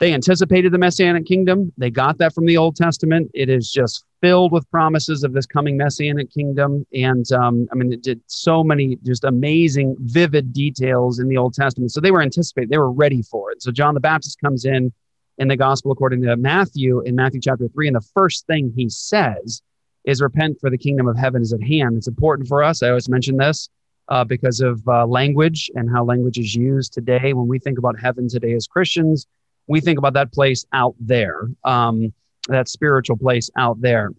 they 0.00 0.12
anticipated 0.12 0.72
the 0.72 0.78
messianic 0.78 1.24
kingdom. 1.24 1.72
They 1.78 1.90
got 1.90 2.18
that 2.18 2.34
from 2.34 2.46
the 2.46 2.56
Old 2.56 2.76
Testament. 2.76 3.30
It 3.32 3.48
is 3.48 3.70
just 3.70 4.04
filled 4.20 4.52
with 4.52 4.68
promises 4.70 5.22
of 5.22 5.32
this 5.32 5.46
coming 5.46 5.76
messianic 5.76 6.32
kingdom. 6.32 6.84
And 6.92 7.30
um, 7.32 7.68
I 7.70 7.76
mean, 7.76 7.92
it 7.92 8.02
did 8.02 8.20
so 8.26 8.64
many 8.64 8.96
just 9.04 9.24
amazing, 9.24 9.96
vivid 10.00 10.52
details 10.52 11.20
in 11.20 11.28
the 11.28 11.36
Old 11.36 11.54
Testament. 11.54 11.92
So 11.92 12.00
they 12.00 12.10
were 12.10 12.22
anticipating, 12.22 12.70
they 12.70 12.78
were 12.78 12.90
ready 12.90 13.22
for 13.22 13.52
it. 13.52 13.62
So 13.62 13.70
John 13.70 13.94
the 13.94 14.00
Baptist 14.00 14.40
comes 14.40 14.64
in 14.64 14.92
in 15.38 15.48
the 15.48 15.56
gospel 15.56 15.92
according 15.92 16.22
to 16.22 16.36
Matthew 16.36 17.00
in 17.00 17.14
Matthew 17.14 17.40
chapter 17.40 17.68
3. 17.68 17.88
And 17.88 17.96
the 17.96 18.08
first 18.14 18.46
thing 18.46 18.72
he 18.74 18.88
says 18.88 19.62
is, 20.04 20.20
Repent, 20.20 20.58
for 20.60 20.70
the 20.70 20.78
kingdom 20.78 21.06
of 21.06 21.16
heaven 21.16 21.42
is 21.42 21.52
at 21.52 21.62
hand. 21.62 21.96
It's 21.96 22.08
important 22.08 22.48
for 22.48 22.62
us. 22.62 22.82
I 22.82 22.88
always 22.88 23.08
mention 23.08 23.36
this 23.36 23.68
uh, 24.08 24.24
because 24.24 24.60
of 24.60 24.82
uh, 24.88 25.06
language 25.06 25.70
and 25.74 25.88
how 25.90 26.04
language 26.04 26.38
is 26.38 26.54
used 26.54 26.92
today. 26.92 27.32
When 27.32 27.48
we 27.48 27.58
think 27.58 27.78
about 27.78 27.98
heaven 27.98 28.28
today 28.28 28.54
as 28.54 28.66
Christians, 28.66 29.26
we 29.66 29.80
think 29.80 29.98
about 29.98 30.14
that 30.14 30.32
place 30.32 30.64
out 30.72 30.94
there, 31.00 31.48
um, 31.64 32.12
that 32.48 32.68
spiritual 32.68 33.16
place 33.16 33.50
out 33.56 33.80
there. 33.80 34.10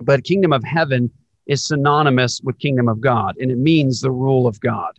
But 0.00 0.24
kingdom 0.24 0.52
of 0.52 0.62
heaven 0.62 1.10
is 1.46 1.64
synonymous 1.64 2.40
with 2.42 2.58
kingdom 2.58 2.88
of 2.88 3.00
God, 3.00 3.36
and 3.38 3.50
it 3.50 3.58
means 3.58 4.00
the 4.00 4.10
rule 4.10 4.46
of 4.46 4.60
God. 4.60 4.92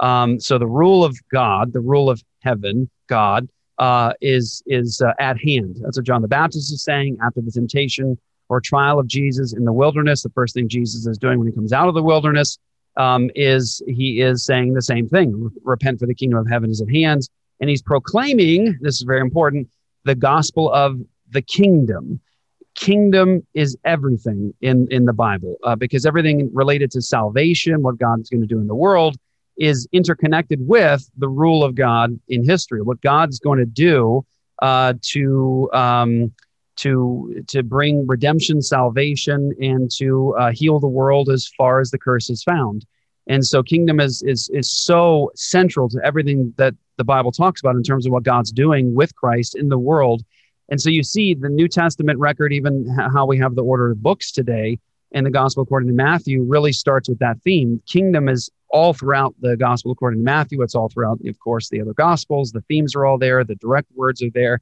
Um, 0.00 0.40
so 0.40 0.58
the 0.58 0.66
rule 0.66 1.04
of 1.04 1.18
God, 1.30 1.72
the 1.72 1.80
rule 1.80 2.08
of 2.08 2.22
heaven, 2.42 2.88
God, 3.08 3.48
uh, 3.78 4.12
is 4.20 4.62
is 4.66 5.02
uh, 5.02 5.12
at 5.18 5.38
hand. 5.40 5.76
That's 5.82 5.98
what 5.98 6.06
John 6.06 6.22
the 6.22 6.28
Baptist 6.28 6.72
is 6.72 6.82
saying 6.82 7.18
after 7.22 7.40
the 7.40 7.50
temptation 7.50 8.18
or 8.48 8.60
trial 8.60 8.98
of 8.98 9.06
Jesus 9.06 9.52
in 9.52 9.64
the 9.64 9.72
wilderness. 9.72 10.22
The 10.22 10.30
first 10.30 10.54
thing 10.54 10.68
Jesus 10.68 11.06
is 11.06 11.18
doing 11.18 11.38
when 11.38 11.48
he 11.48 11.54
comes 11.54 11.72
out 11.72 11.88
of 11.88 11.94
the 11.94 12.02
wilderness 12.02 12.58
um, 12.96 13.30
is 13.34 13.82
he 13.86 14.20
is 14.20 14.44
saying 14.44 14.72
the 14.72 14.82
same 14.82 15.08
thing: 15.08 15.50
repent, 15.62 15.98
for 15.98 16.06
the 16.06 16.14
kingdom 16.14 16.38
of 16.38 16.48
heaven 16.48 16.70
is 16.70 16.80
at 16.80 16.90
hand. 16.90 17.28
And 17.60 17.70
he's 17.70 17.82
proclaiming. 17.82 18.78
This 18.80 18.96
is 18.96 19.02
very 19.02 19.20
important: 19.20 19.68
the 20.04 20.14
gospel 20.14 20.72
of 20.72 21.00
the 21.30 21.42
kingdom. 21.42 22.20
Kingdom 22.74 23.46
is 23.54 23.76
everything 23.84 24.52
in 24.60 24.86
in 24.90 25.06
the 25.06 25.12
Bible 25.12 25.56
uh, 25.64 25.76
because 25.76 26.04
everything 26.04 26.50
related 26.52 26.90
to 26.92 27.02
salvation, 27.02 27.82
what 27.82 27.98
God 27.98 28.20
is 28.20 28.28
going 28.28 28.42
to 28.42 28.46
do 28.46 28.60
in 28.60 28.66
the 28.66 28.74
world, 28.74 29.16
is 29.56 29.88
interconnected 29.92 30.66
with 30.66 31.08
the 31.16 31.28
rule 31.28 31.64
of 31.64 31.74
God 31.74 32.18
in 32.28 32.44
history, 32.44 32.82
what 32.82 33.00
God's 33.00 33.38
going 33.38 33.58
to 33.58 33.66
do 33.66 34.24
uh, 34.60 34.94
to 35.12 35.70
um, 35.72 36.32
to 36.76 37.42
to 37.48 37.62
bring 37.62 38.06
redemption, 38.06 38.60
salvation, 38.62 39.52
and 39.60 39.90
to 39.96 40.34
uh, 40.38 40.52
heal 40.52 40.78
the 40.78 40.88
world 40.88 41.28
as 41.30 41.48
far 41.56 41.80
as 41.80 41.90
the 41.90 41.98
curse 41.98 42.30
is 42.30 42.42
found. 42.42 42.84
And 43.26 43.44
so, 43.44 43.62
kingdom 43.62 44.00
is 44.00 44.22
is 44.22 44.48
is 44.52 44.70
so 44.70 45.30
central 45.34 45.88
to 45.90 46.00
everything 46.04 46.54
that 46.56 46.74
the 46.96 47.04
Bible 47.04 47.32
talks 47.32 47.60
about 47.60 47.76
in 47.76 47.82
terms 47.82 48.06
of 48.06 48.12
what 48.12 48.22
God's 48.22 48.52
doing 48.52 48.94
with 48.94 49.14
Christ 49.16 49.56
in 49.56 49.68
the 49.68 49.78
world. 49.78 50.22
And 50.68 50.80
so, 50.80 50.90
you 50.90 51.02
see 51.02 51.34
the 51.34 51.48
New 51.48 51.68
Testament 51.68 52.18
record, 52.18 52.52
even 52.52 52.86
how 53.12 53.26
we 53.26 53.38
have 53.38 53.54
the 53.54 53.64
order 53.64 53.90
of 53.90 54.02
books 54.02 54.30
today, 54.32 54.78
and 55.12 55.26
the 55.26 55.30
Gospel 55.30 55.62
according 55.62 55.88
to 55.88 55.94
Matthew 55.94 56.44
really 56.44 56.72
starts 56.72 57.08
with 57.08 57.18
that 57.18 57.40
theme. 57.42 57.82
Kingdom 57.86 58.28
is 58.28 58.50
all 58.70 58.92
throughout 58.92 59.34
the 59.40 59.56
gospel 59.56 59.92
according 59.92 60.20
to 60.20 60.24
Matthew. 60.24 60.62
It's 60.62 60.74
all 60.74 60.88
throughout, 60.88 61.18
of 61.26 61.38
course, 61.38 61.68
the 61.68 61.80
other 61.80 61.94
gospels. 61.94 62.52
The 62.52 62.62
themes 62.62 62.94
are 62.94 63.06
all 63.06 63.18
there, 63.18 63.44
the 63.44 63.54
direct 63.56 63.88
words 63.94 64.22
are 64.22 64.30
there. 64.34 64.60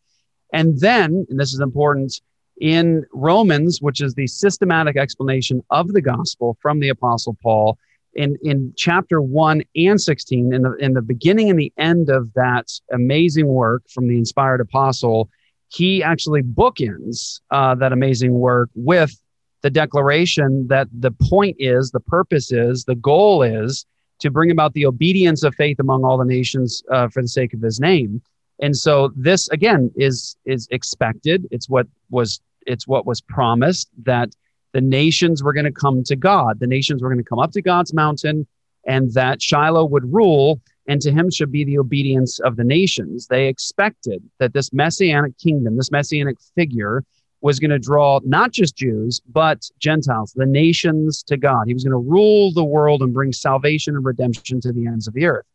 And 0.52 0.78
then, 0.78 1.26
and 1.28 1.40
this 1.40 1.52
is 1.52 1.61
important, 1.61 2.21
in 2.61 3.04
Romans, 3.12 3.83
which 3.83 4.00
is 4.00 4.14
the 4.14 4.26
systematic 4.26 4.97
explanation 4.97 5.62
of 5.71 5.88
the 5.88 6.00
gospel 6.00 6.56
from 6.62 6.78
the 6.78 6.90
Apostle 6.90 7.37
Paul, 7.42 7.76
in, 8.16 8.37
in 8.42 8.73
chapter 8.76 9.21
1 9.21 9.62
and 9.76 10.00
16, 10.00 10.52
in 10.52 10.62
the, 10.62 10.73
in 10.75 10.94
the 10.94 11.02
beginning 11.02 11.50
and 11.50 11.59
the 11.59 11.73
end 11.78 12.11
of 12.11 12.33
that 12.35 12.68
amazing 12.92 13.47
work 13.47 13.83
from 13.88 14.09
the 14.09 14.16
inspired 14.16 14.61
apostle, 14.61 15.28
he 15.68 16.02
actually 16.02 16.42
bookends 16.42 17.40
uh, 17.50 17.75
that 17.75 17.92
amazing 17.92 18.35
work 18.35 18.71
with 18.75 19.21
the 19.62 19.71
declaration 19.71 20.66
that 20.68 20.88
the 20.92 21.11
point 21.11 21.56
is, 21.59 21.90
the 21.90 22.00
purpose 22.00 22.52
is, 22.52 22.85
the 22.85 22.94
goal 22.94 23.42
is 23.42 23.87
to 24.21 24.30
bring 24.30 24.50
about 24.50 24.73
the 24.75 24.87
obedience 24.87 25.42
of 25.42 25.54
faith 25.54 25.80
among 25.80 26.04
all 26.04 26.18
the 26.18 26.25
nations 26.25 26.83
uh, 26.90 27.09
for 27.09 27.23
the 27.23 27.28
sake 27.28 27.54
of 27.54 27.61
his 27.61 27.80
name. 27.80 28.23
And 28.61 28.76
so 28.76 29.12
this 29.16 29.49
again 29.49 29.90
is 29.97 30.37
is 30.44 30.68
expected. 30.71 31.47
It's 31.50 31.68
what 31.68 31.88
was 32.11 32.40
it's 32.66 32.87
what 32.87 33.06
was 33.06 33.21
promised 33.21 33.88
that 34.04 34.35
the 34.75 34.81
nations 34.81 35.43
were 35.43 35.52
going 35.52 35.64
to 35.64 35.73
come 35.73 36.02
to 36.02 36.16
God. 36.16 36.59
The 36.59 36.66
nations 36.66 37.00
were 37.00 37.09
going 37.09 37.23
to 37.23 37.28
come 37.28 37.38
up 37.38 37.52
to 37.52 37.62
God's 37.62 37.95
mountain 37.95 38.47
and 38.85 39.11
that 39.14 39.40
Shiloh 39.40 39.87
would 39.87 40.12
rule 40.12 40.61
and 40.87 41.00
to 41.00 41.12
him 41.12 41.31
should 41.31 41.50
be 41.50 41.64
the 41.64 41.78
obedience 41.78 42.40
of 42.40 42.57
the 42.57 42.64
nations. 42.64 43.28
They 43.28 43.47
expected 43.47 44.23
that 44.40 44.52
this 44.52 44.73
messianic 44.73 45.38
kingdom, 45.38 45.76
this 45.76 45.93
messianic 45.93 46.37
figure 46.54 47.04
was 47.40 47.61
going 47.61 47.71
to 47.71 47.78
draw 47.78 48.21
not 48.25 48.50
just 48.52 48.76
Jews, 48.76 49.23
but 49.31 49.71
Gentiles, 49.78 50.33
the 50.35 50.45
nations 50.45 51.23
to 51.28 51.37
God. 51.37 51.66
He 51.66 51.75
was 51.75 51.85
going 51.85 51.93
to 51.93 52.11
rule 52.11 52.52
the 52.52 52.64
world 52.64 53.00
and 53.00 53.14
bring 53.14 53.33
salvation 53.33 53.95
and 53.95 54.04
redemption 54.04 54.61
to 54.62 54.73
the 54.73 54.87
ends 54.87 55.07
of 55.07 55.14
the 55.14 55.26
earth. 55.26 55.47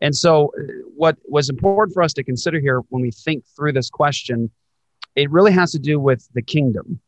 And 0.00 0.14
so, 0.14 0.52
uh, 0.58 0.62
what 0.94 1.16
was 1.24 1.48
important 1.48 1.94
for 1.94 2.02
us 2.02 2.12
to 2.14 2.24
consider 2.24 2.60
here 2.60 2.80
when 2.88 3.00
we 3.00 3.10
think 3.10 3.44
through 3.54 3.72
this 3.72 3.88
question, 3.88 4.50
it 5.14 5.30
really 5.30 5.52
has 5.52 5.72
to 5.72 5.78
do 5.78 5.98
with 5.98 6.28
the 6.34 6.42
kingdom 6.42 7.00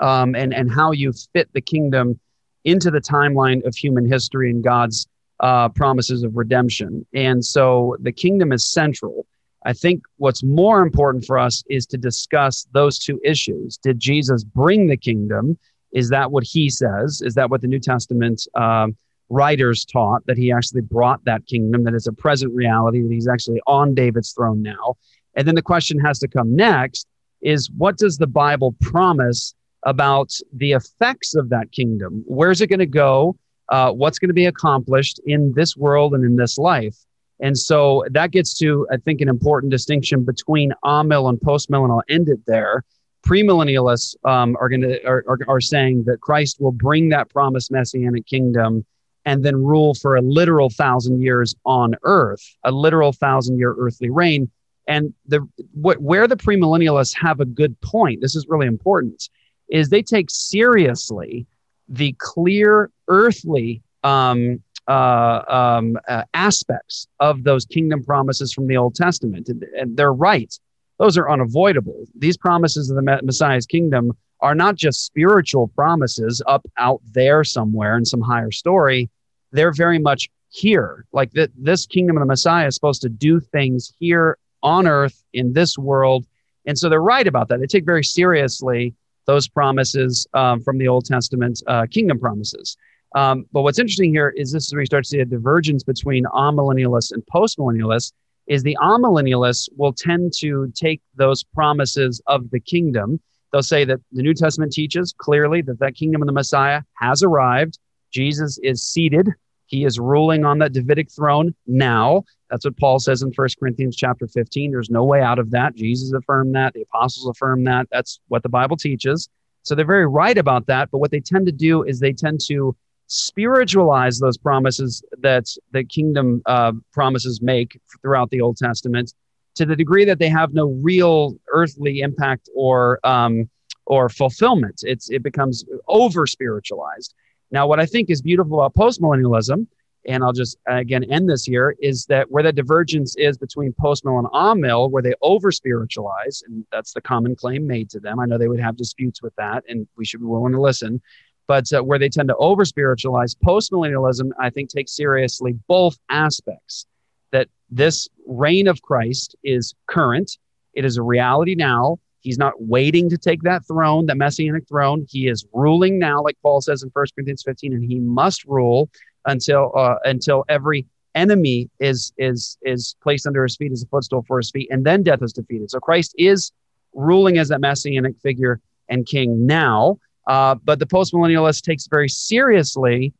um, 0.00 0.34
and, 0.34 0.54
and 0.54 0.70
how 0.70 0.92
you 0.92 1.12
fit 1.32 1.48
the 1.52 1.60
kingdom 1.60 2.18
into 2.64 2.90
the 2.90 3.00
timeline 3.00 3.64
of 3.66 3.74
human 3.74 4.06
history 4.06 4.50
and 4.50 4.62
God's 4.62 5.06
uh, 5.40 5.68
promises 5.68 6.22
of 6.22 6.36
redemption. 6.36 7.06
And 7.14 7.44
so, 7.44 7.96
the 8.00 8.12
kingdom 8.12 8.52
is 8.52 8.66
central. 8.66 9.26
I 9.64 9.72
think 9.72 10.02
what's 10.16 10.42
more 10.42 10.82
important 10.82 11.24
for 11.24 11.38
us 11.38 11.62
is 11.68 11.86
to 11.86 11.98
discuss 11.98 12.66
those 12.72 12.98
two 12.98 13.20
issues. 13.24 13.76
Did 13.76 13.98
Jesus 13.98 14.44
bring 14.44 14.86
the 14.86 14.96
kingdom? 14.96 15.58
Is 15.92 16.08
that 16.10 16.30
what 16.30 16.44
he 16.44 16.68
says? 16.68 17.22
Is 17.22 17.34
that 17.34 17.50
what 17.50 17.60
the 17.60 17.66
New 17.66 17.80
Testament 17.80 18.46
um, 18.54 18.96
writers 19.28 19.84
taught? 19.84 20.24
That 20.26 20.38
he 20.38 20.52
actually 20.52 20.82
brought 20.82 21.24
that 21.24 21.46
kingdom, 21.46 21.84
that 21.84 21.94
it's 21.94 22.06
a 22.06 22.12
present 22.12 22.54
reality, 22.54 23.02
that 23.02 23.12
he's 23.12 23.28
actually 23.28 23.60
on 23.66 23.94
David's 23.94 24.32
throne 24.32 24.62
now? 24.62 24.96
And 25.34 25.46
then 25.46 25.54
the 25.54 25.62
question 25.62 25.98
has 26.00 26.18
to 26.20 26.28
come 26.28 26.54
next 26.54 27.06
is 27.40 27.70
what 27.76 27.96
does 27.96 28.18
the 28.18 28.26
Bible 28.26 28.74
promise 28.80 29.54
about 29.84 30.32
the 30.52 30.72
effects 30.72 31.34
of 31.34 31.48
that 31.50 31.72
kingdom? 31.72 32.24
Where's 32.26 32.60
it 32.60 32.68
going 32.68 32.78
to 32.80 32.86
go? 32.86 33.36
Uh, 33.68 33.92
what's 33.92 34.18
going 34.18 34.28
to 34.28 34.34
be 34.34 34.46
accomplished 34.46 35.20
in 35.26 35.52
this 35.54 35.76
world 35.76 36.14
and 36.14 36.24
in 36.24 36.36
this 36.36 36.58
life? 36.58 36.96
And 37.40 37.56
so 37.56 38.04
that 38.10 38.32
gets 38.32 38.54
to, 38.58 38.86
I 38.90 38.96
think, 38.96 39.20
an 39.20 39.28
important 39.28 39.70
distinction 39.70 40.24
between 40.24 40.72
amill 40.82 41.28
and 41.28 41.38
postmill, 41.38 41.84
and 41.84 41.92
I'll 41.92 42.02
end 42.08 42.28
it 42.28 42.40
there. 42.46 42.84
Premillennialists 43.26 44.16
um, 44.24 44.56
are 44.60 44.68
going 44.68 44.80
to 44.80 45.04
are, 45.06 45.24
are, 45.28 45.38
are 45.48 45.60
saying 45.60 46.04
that 46.04 46.20
Christ 46.20 46.60
will 46.60 46.72
bring 46.72 47.10
that 47.10 47.28
promised 47.30 47.70
messianic 47.70 48.26
kingdom 48.26 48.84
and 49.24 49.44
then 49.44 49.56
rule 49.56 49.94
for 49.94 50.16
a 50.16 50.22
literal 50.22 50.70
thousand 50.70 51.20
years 51.20 51.54
on 51.64 51.94
earth, 52.04 52.42
a 52.64 52.70
literal 52.70 53.12
thousand 53.12 53.58
year 53.58 53.74
earthly 53.78 54.10
reign. 54.10 54.50
And 54.86 55.12
the 55.26 55.46
where 55.74 56.26
the 56.26 56.36
premillennialists 56.36 57.14
have 57.20 57.40
a 57.40 57.44
good 57.44 57.78
point, 57.82 58.22
this 58.22 58.34
is 58.34 58.46
really 58.48 58.66
important, 58.66 59.28
is 59.68 59.88
they 59.88 60.02
take 60.02 60.30
seriously 60.30 61.46
the 61.88 62.14
clear 62.18 62.90
earthly 63.08 63.82
um, 64.04 64.62
uh, 64.86 65.42
um, 65.48 65.98
uh, 66.08 66.22
aspects 66.34 67.08
of 67.20 67.44
those 67.44 67.66
kingdom 67.66 68.02
promises 68.02 68.52
from 68.52 68.66
the 68.66 68.76
Old 68.76 68.94
Testament. 68.94 69.48
And, 69.48 69.62
and, 69.78 69.96
they're 69.96 70.12
right. 70.12 70.52
Those 70.98 71.18
are 71.18 71.30
unavoidable. 71.30 72.04
These 72.16 72.36
promises 72.36 72.88
of 72.90 72.96
the 72.96 73.20
Messiah's 73.22 73.66
kingdom 73.66 74.16
are 74.40 74.54
not 74.54 74.76
just 74.76 75.04
spiritual 75.04 75.68
promises 75.68 76.42
up 76.46 76.66
out 76.78 77.00
there 77.12 77.44
somewhere 77.44 77.96
in 77.96 78.04
some 78.04 78.20
higher 78.20 78.50
story. 78.50 79.10
They're 79.52 79.72
very 79.72 79.98
much 79.98 80.30
here. 80.48 81.04
Like 81.12 81.32
th- 81.32 81.50
this 81.56 81.86
kingdom 81.86 82.16
of 82.16 82.22
the 82.22 82.26
Messiah 82.26 82.66
is 82.66 82.74
supposed 82.74 83.02
to 83.02 83.08
do 83.08 83.40
things 83.40 83.92
here 83.98 84.38
on 84.62 84.86
earth 84.86 85.22
in 85.32 85.52
this 85.52 85.76
world. 85.76 86.26
And 86.66 86.78
so 86.78 86.88
they're 86.88 87.02
right 87.02 87.26
about 87.26 87.48
that. 87.48 87.60
They 87.60 87.66
take 87.66 87.84
very 87.84 88.04
seriously 88.04 88.94
those 89.28 89.46
promises 89.46 90.26
um, 90.32 90.60
from 90.62 90.78
the 90.78 90.88
Old 90.88 91.04
Testament 91.04 91.62
uh, 91.66 91.86
kingdom 91.88 92.18
promises. 92.18 92.76
Um, 93.14 93.44
but 93.52 93.62
what's 93.62 93.78
interesting 93.78 94.10
here 94.10 94.32
is 94.36 94.50
this 94.50 94.66
is 94.66 94.72
where 94.72 94.80
you 94.80 94.86
start 94.86 95.04
to 95.04 95.08
see 95.08 95.20
a 95.20 95.24
divergence 95.24 95.84
between 95.84 96.24
amillennialists 96.24 97.12
and 97.12 97.22
postmillennialists. 97.32 98.12
Is 98.46 98.62
the 98.62 98.78
amillennialists 98.80 99.68
will 99.76 99.92
tend 99.92 100.32
to 100.38 100.72
take 100.74 101.02
those 101.14 101.44
promises 101.44 102.22
of 102.26 102.50
the 102.50 102.58
kingdom. 102.58 103.20
They'll 103.52 103.62
say 103.62 103.84
that 103.84 104.00
the 104.10 104.22
New 104.22 104.32
Testament 104.32 104.72
teaches 104.72 105.14
clearly 105.18 105.60
that 105.62 105.78
that 105.80 105.94
kingdom 105.94 106.22
of 106.22 106.26
the 106.26 106.32
Messiah 106.32 106.80
has 106.94 107.22
arrived. 107.22 107.78
Jesus 108.10 108.58
is 108.62 108.82
seated. 108.82 109.28
He 109.66 109.84
is 109.84 109.98
ruling 109.98 110.46
on 110.46 110.58
that 110.60 110.72
Davidic 110.72 111.12
throne 111.14 111.54
now. 111.66 112.24
That's 112.50 112.64
what 112.64 112.76
Paul 112.78 112.98
says 112.98 113.22
in 113.22 113.32
1 113.34 113.48
Corinthians 113.58 113.96
chapter 113.96 114.26
15. 114.26 114.70
There's 114.70 114.90
no 114.90 115.04
way 115.04 115.20
out 115.20 115.38
of 115.38 115.50
that. 115.50 115.74
Jesus 115.74 116.12
affirmed 116.12 116.54
that. 116.54 116.72
The 116.74 116.82
apostles 116.82 117.28
affirmed 117.28 117.66
that. 117.66 117.88
That's 117.90 118.20
what 118.28 118.42
the 118.42 118.48
Bible 118.48 118.76
teaches. 118.76 119.28
So 119.62 119.74
they're 119.74 119.84
very 119.84 120.06
right 120.06 120.36
about 120.38 120.66
that. 120.66 120.90
But 120.90 120.98
what 120.98 121.10
they 121.10 121.20
tend 121.20 121.46
to 121.46 121.52
do 121.52 121.82
is 121.82 122.00
they 122.00 122.12
tend 122.12 122.40
to 122.46 122.74
spiritualize 123.06 124.18
those 124.18 124.38
promises 124.38 125.02
that 125.18 125.46
the 125.72 125.84
kingdom 125.84 126.42
uh, 126.46 126.72
promises 126.92 127.40
make 127.42 127.78
throughout 128.02 128.30
the 128.30 128.40
Old 128.40 128.56
Testament 128.56 129.12
to 129.56 129.66
the 129.66 129.76
degree 129.76 130.04
that 130.04 130.18
they 130.18 130.28
have 130.28 130.54
no 130.54 130.68
real 130.82 131.36
earthly 131.48 132.00
impact 132.00 132.48
or 132.54 133.00
um, 133.04 133.50
or 133.86 134.08
fulfillment. 134.08 134.80
It's 134.82 135.10
it 135.10 135.22
becomes 135.22 135.64
over 135.88 136.26
spiritualized. 136.26 137.14
Now, 137.50 137.66
what 137.66 137.80
I 137.80 137.86
think 137.86 138.10
is 138.10 138.20
beautiful 138.22 138.60
about 138.60 138.74
postmillennialism, 138.74 139.66
and 140.08 140.24
I'll 140.24 140.32
just 140.32 140.56
again 140.66 141.04
end 141.04 141.28
this 141.28 141.44
here, 141.44 141.76
is 141.80 142.06
that 142.06 142.30
where 142.30 142.42
the 142.42 142.52
divergence 142.52 143.14
is 143.16 143.38
between 143.38 143.72
postmill 143.74 144.18
and 144.18 144.28
amill, 144.32 144.88
where 144.90 145.02
they 145.02 145.14
over 145.22 145.52
spiritualize, 145.52 146.42
and 146.46 146.64
that's 146.72 146.92
the 146.92 147.00
common 147.00 147.36
claim 147.36 147.66
made 147.66 147.90
to 147.90 148.00
them. 148.00 148.18
I 148.18 148.26
know 148.26 148.38
they 148.38 148.48
would 148.48 148.60
have 148.60 148.76
disputes 148.76 149.22
with 149.22 149.34
that, 149.36 149.62
and 149.68 149.86
we 149.96 150.04
should 150.04 150.20
be 150.20 150.26
willing 150.26 150.52
to 150.54 150.60
listen 150.60 151.00
but 151.48 151.72
uh, 151.72 151.82
where 151.82 151.98
they 151.98 152.10
tend 152.10 152.28
to 152.28 152.36
over 152.36 152.64
spiritualize 152.64 153.34
postmillennialism 153.34 154.30
i 154.38 154.48
think 154.50 154.68
takes 154.68 154.94
seriously 154.94 155.54
both 155.66 155.96
aspects 156.10 156.86
that 157.32 157.48
this 157.70 158.08
reign 158.26 158.68
of 158.68 158.80
christ 158.82 159.34
is 159.42 159.74
current 159.88 160.38
it 160.74 160.84
is 160.84 160.96
a 160.96 161.02
reality 161.02 161.56
now 161.56 161.98
he's 162.20 162.38
not 162.38 162.52
waiting 162.58 163.08
to 163.08 163.18
take 163.18 163.42
that 163.42 163.66
throne 163.66 164.06
that 164.06 164.16
messianic 164.16 164.68
throne 164.68 165.04
he 165.08 165.26
is 165.26 165.44
ruling 165.52 165.98
now 165.98 166.22
like 166.22 166.36
paul 166.42 166.60
says 166.60 166.82
in 166.82 166.90
1 166.92 167.06
corinthians 167.16 167.42
15 167.42 167.72
and 167.72 167.84
he 167.84 167.98
must 167.98 168.44
rule 168.44 168.88
until 169.26 169.72
uh, 169.76 169.96
until 170.04 170.44
every 170.48 170.86
enemy 171.14 171.70
is 171.80 172.12
is 172.18 172.58
is 172.62 172.96
placed 173.02 173.26
under 173.26 173.42
his 173.42 173.56
feet 173.56 173.72
as 173.72 173.82
a 173.82 173.86
footstool 173.86 174.24
for 174.26 174.38
his 174.38 174.50
feet 174.50 174.68
and 174.70 174.84
then 174.84 175.02
death 175.02 175.22
is 175.22 175.32
defeated 175.32 175.70
so 175.70 175.80
christ 175.80 176.14
is 176.18 176.52
ruling 176.94 177.38
as 177.38 177.48
that 177.48 177.60
messianic 177.60 178.16
figure 178.20 178.60
and 178.88 179.06
king 179.06 179.46
now 179.46 179.98
uh, 180.26 180.54
but 180.54 180.78
the 180.78 180.86
postmillennialist 180.86 181.62
takes 181.62 181.86
very 181.86 182.08
seriously 182.08 183.12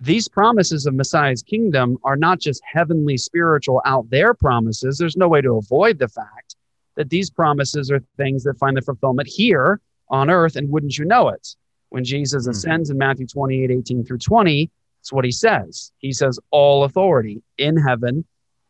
these 0.00 0.28
promises 0.28 0.86
of 0.86 0.94
Messiah's 0.94 1.42
kingdom 1.42 1.98
are 2.04 2.16
not 2.16 2.38
just 2.38 2.62
heavenly, 2.70 3.16
spiritual, 3.16 3.80
out 3.86 4.08
there 4.10 4.34
promises. 4.34 4.98
There's 4.98 5.16
no 5.16 5.28
way 5.28 5.40
to 5.40 5.56
avoid 5.56 5.98
the 5.98 6.08
fact 6.08 6.56
that 6.96 7.08
these 7.08 7.30
promises 7.30 7.90
are 7.90 8.00
things 8.16 8.44
that 8.44 8.58
find 8.58 8.76
their 8.76 8.82
fulfillment 8.82 9.28
here 9.28 9.80
on 10.10 10.28
earth. 10.28 10.56
And 10.56 10.70
wouldn't 10.70 10.98
you 10.98 11.04
know 11.04 11.28
it? 11.28 11.56
When 11.90 12.04
Jesus 12.04 12.44
mm-hmm. 12.44 12.50
ascends 12.50 12.90
in 12.90 12.98
Matthew 12.98 13.26
28 13.26 13.70
18 13.70 14.04
through 14.04 14.18
20, 14.18 14.70
it's 15.06 15.12
what 15.12 15.24
he 15.24 15.30
says. 15.30 15.92
He 15.98 16.12
says, 16.12 16.40
All 16.50 16.82
authority 16.82 17.40
in 17.58 17.76
heaven 17.76 18.24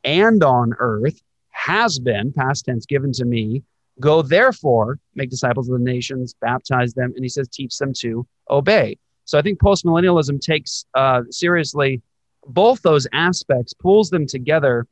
and 0.04 0.44
on 0.44 0.74
earth 0.78 1.18
has 1.48 1.98
been, 1.98 2.30
past 2.30 2.66
tense, 2.66 2.84
given 2.84 3.10
to 3.12 3.24
me. 3.24 3.62
Go 4.00 4.20
therefore, 4.20 4.98
make 5.14 5.30
disciples 5.30 5.66
of 5.70 5.78
the 5.78 5.84
nations, 5.84 6.34
baptize 6.38 6.92
them, 6.92 7.14
and 7.16 7.24
he 7.24 7.30
says, 7.30 7.48
teach 7.48 7.78
them 7.78 7.94
to 8.00 8.26
obey. 8.50 8.98
So 9.24 9.38
I 9.38 9.42
think 9.42 9.58
postmillennialism 9.60 10.38
takes 10.42 10.84
uh, 10.92 11.22
seriously 11.30 12.02
both 12.46 12.82
those 12.82 13.06
aspects, 13.14 13.72
pulls 13.72 14.10
them 14.10 14.26
together, 14.26 14.86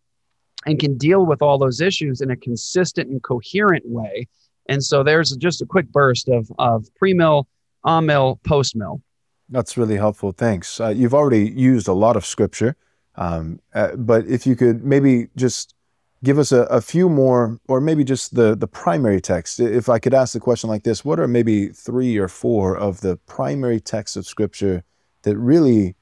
and 0.64 0.80
can 0.80 0.96
deal 0.96 1.26
with 1.26 1.42
all 1.42 1.58
those 1.58 1.82
issues 1.82 2.22
in 2.22 2.30
a 2.30 2.36
consistent 2.36 3.10
and 3.10 3.22
coherent 3.22 3.84
way. 3.86 4.28
And 4.70 4.82
so 4.82 5.02
there's 5.02 5.36
just 5.36 5.60
a 5.60 5.66
quick 5.66 5.92
burst 5.92 6.30
of, 6.30 6.50
of 6.58 6.86
pre 6.94 7.12
mill, 7.12 7.46
on 7.84 8.06
mill, 8.06 8.40
post 8.44 8.74
mill. 8.74 9.02
That's 9.54 9.76
really 9.76 9.96
helpful. 9.96 10.32
Thanks. 10.32 10.80
Uh, 10.80 10.88
you've 10.88 11.14
already 11.14 11.48
used 11.48 11.86
a 11.86 11.92
lot 11.92 12.16
of 12.16 12.26
scripture, 12.26 12.76
um, 13.14 13.60
uh, 13.72 13.94
but 13.94 14.26
if 14.26 14.48
you 14.48 14.56
could 14.56 14.84
maybe 14.84 15.28
just 15.36 15.74
give 16.24 16.40
us 16.40 16.50
a, 16.50 16.62
a, 16.62 16.80
few 16.80 17.08
more, 17.08 17.60
or 17.68 17.80
maybe 17.80 18.02
just 18.02 18.34
the, 18.34 18.56
the 18.56 18.66
primary 18.66 19.20
text. 19.20 19.60
If 19.60 19.88
I 19.88 20.00
could 20.00 20.12
ask 20.12 20.32
the 20.32 20.40
question 20.40 20.68
like 20.68 20.82
this, 20.82 21.04
what 21.04 21.20
are 21.20 21.28
maybe 21.28 21.68
three 21.68 22.16
or 22.16 22.26
four 22.26 22.76
of 22.76 23.00
the 23.00 23.16
primary 23.26 23.78
texts 23.78 24.16
of 24.16 24.26
Scripture 24.26 24.82
that 25.22 25.36
really, 25.36 25.94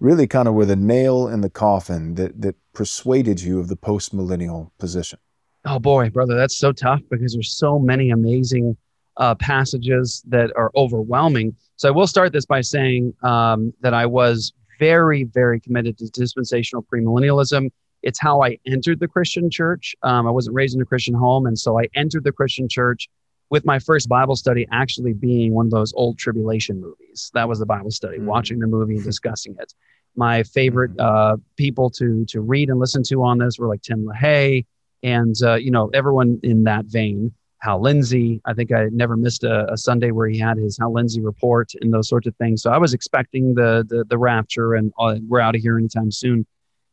really 0.00 0.26
kind 0.26 0.48
of 0.48 0.54
were 0.54 0.64
the 0.64 0.76
nail 0.76 1.28
in 1.28 1.42
the 1.42 1.50
coffin 1.50 2.14
that, 2.14 2.40
that 2.40 2.56
persuaded 2.72 3.42
you 3.42 3.60
of 3.60 3.68
the 3.68 3.76
postmillennial 3.76 4.70
position? 4.78 5.18
Oh 5.66 5.78
boy, 5.78 6.08
brother, 6.08 6.36
that's 6.36 6.56
so 6.56 6.72
tough 6.72 7.00
because 7.10 7.34
there's 7.34 7.54
so 7.54 7.78
many 7.78 8.10
amazing 8.10 8.78
uh, 9.16 9.34
passages 9.36 10.22
that 10.28 10.50
are 10.56 10.70
overwhelming. 10.76 11.54
So 11.76 11.88
I 11.88 11.92
will 11.92 12.06
start 12.06 12.32
this 12.32 12.46
by 12.46 12.60
saying 12.60 13.14
um, 13.22 13.72
that 13.80 13.94
I 13.94 14.06
was 14.06 14.52
very, 14.78 15.24
very 15.24 15.60
committed 15.60 15.98
to 15.98 16.08
dispensational 16.10 16.82
premillennialism 16.82 17.70
it's 18.04 18.20
how 18.20 18.42
I 18.42 18.58
entered 18.66 19.00
the 19.00 19.08
Christian 19.08 19.50
church. 19.50 19.96
Um, 20.02 20.26
I 20.26 20.30
wasn't 20.30 20.54
raised 20.54 20.76
in 20.76 20.82
a 20.82 20.84
Christian 20.84 21.14
home, 21.14 21.46
and 21.46 21.58
so 21.58 21.80
I 21.80 21.88
entered 21.94 22.22
the 22.22 22.32
Christian 22.32 22.68
church 22.68 23.08
with 23.48 23.64
my 23.64 23.78
first 23.78 24.08
Bible 24.08 24.36
study 24.36 24.66
actually 24.70 25.14
being 25.14 25.54
one 25.54 25.66
of 25.66 25.70
those 25.70 25.92
old 25.94 26.18
tribulation 26.18 26.80
movies. 26.80 27.30
That 27.32 27.48
was 27.48 27.58
the 27.58 27.66
Bible 27.66 27.90
study, 27.90 28.18
mm-hmm. 28.18 28.26
watching 28.26 28.58
the 28.58 28.66
movie 28.66 28.96
and 28.96 29.04
discussing 29.12 29.56
it. 29.58 29.72
My 30.16 30.42
favorite 30.42 30.94
mm. 30.96 31.02
uh, 31.04 31.38
people 31.56 31.90
to 31.90 32.24
to 32.26 32.40
read 32.40 32.68
and 32.68 32.78
listen 32.78 33.02
to 33.04 33.24
on 33.24 33.38
this 33.38 33.58
were 33.58 33.68
like 33.68 33.82
Tim 33.82 34.06
LaHaye 34.06 34.66
and 35.02 35.34
uh, 35.42 35.54
you 35.54 35.70
know 35.70 35.90
everyone 35.94 36.40
in 36.42 36.64
that 36.64 36.84
vein 36.84 37.32
Hal 37.64 37.80
Lindsey. 37.80 38.42
I 38.44 38.52
think 38.52 38.72
I 38.72 38.88
never 38.92 39.16
missed 39.16 39.42
a, 39.42 39.72
a, 39.72 39.76
Sunday 39.76 40.10
where 40.10 40.28
he 40.28 40.38
had 40.38 40.58
his 40.58 40.76
Hal 40.78 40.92
Lindsey 40.92 41.22
report 41.22 41.72
and 41.80 41.92
those 41.92 42.10
sorts 42.10 42.26
of 42.26 42.36
things. 42.36 42.60
So 42.60 42.70
I 42.70 42.76
was 42.76 42.92
expecting 42.92 43.54
the 43.54 43.86
the, 43.88 44.04
the 44.04 44.18
rapture, 44.18 44.74
and 44.74 44.92
uh, 44.98 45.16
we're 45.26 45.40
out 45.40 45.54
of 45.54 45.62
here 45.62 45.78
anytime 45.78 46.10
soon. 46.10 46.46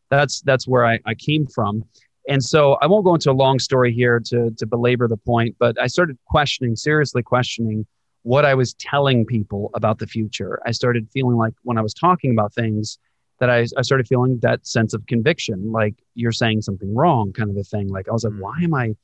That's 0.09 0.39
that's 0.41 0.67
where 0.67 0.85
I, 0.85 0.99
I 1.05 1.13
came 1.13 1.45
from. 1.45 1.83
And 2.29 2.41
so 2.41 2.77
I 2.81 2.87
won't 2.87 3.03
go 3.03 3.15
into 3.15 3.31
a 3.31 3.33
long 3.33 3.59
story 3.59 3.91
here 3.91 4.21
to 4.27 4.51
to 4.51 4.65
belabor 4.65 5.09
the 5.09 5.17
point, 5.17 5.57
but 5.59 5.79
I 5.79 5.87
started 5.87 6.17
questioning, 6.25 6.77
seriously 6.77 7.21
questioning 7.21 7.85
what 8.23 8.45
I 8.45 8.53
was 8.53 8.73
telling 8.75 9.25
people 9.25 9.71
about 9.73 9.99
the 9.99 10.07
future. 10.07 10.61
I 10.65 10.71
started 10.71 11.09
feeling 11.11 11.35
like 11.35 11.53
when 11.63 11.77
I 11.77 11.81
was 11.81 11.93
talking 11.93 12.31
about 12.31 12.53
things 12.53 12.97
that 13.39 13.49
I, 13.49 13.65
I 13.75 13.81
started 13.81 14.07
feeling 14.07 14.39
that 14.43 14.67
sense 14.67 14.93
of 14.93 15.05
conviction, 15.07 15.71
like 15.71 15.95
you're 16.13 16.31
saying 16.31 16.61
something 16.61 16.93
wrong, 16.93 17.33
kind 17.33 17.49
of 17.49 17.57
a 17.57 17.63
thing. 17.63 17.89
Like 17.89 18.07
I 18.07 18.11
was 18.11 18.23
like, 18.23 18.33
mm. 18.33 18.39
why 18.39 18.55
am 18.61 18.73
I 18.73 18.95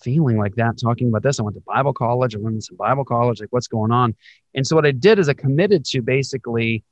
feeling 0.00 0.38
like 0.38 0.54
that 0.56 0.78
talking 0.78 1.08
about 1.08 1.22
this? 1.22 1.40
I 1.40 1.42
went 1.42 1.56
to 1.56 1.62
Bible 1.66 1.92
college, 1.92 2.34
I 2.34 2.38
went 2.38 2.56
to 2.56 2.62
some 2.62 2.76
Bible 2.76 3.04
college, 3.04 3.40
like 3.40 3.52
what's 3.52 3.68
going 3.68 3.92
on? 3.92 4.14
And 4.54 4.66
so 4.66 4.76
what 4.76 4.86
I 4.86 4.92
did 4.92 5.18
is 5.18 5.28
I 5.28 5.34
committed 5.34 5.84
to 5.86 6.02
basically 6.02 6.84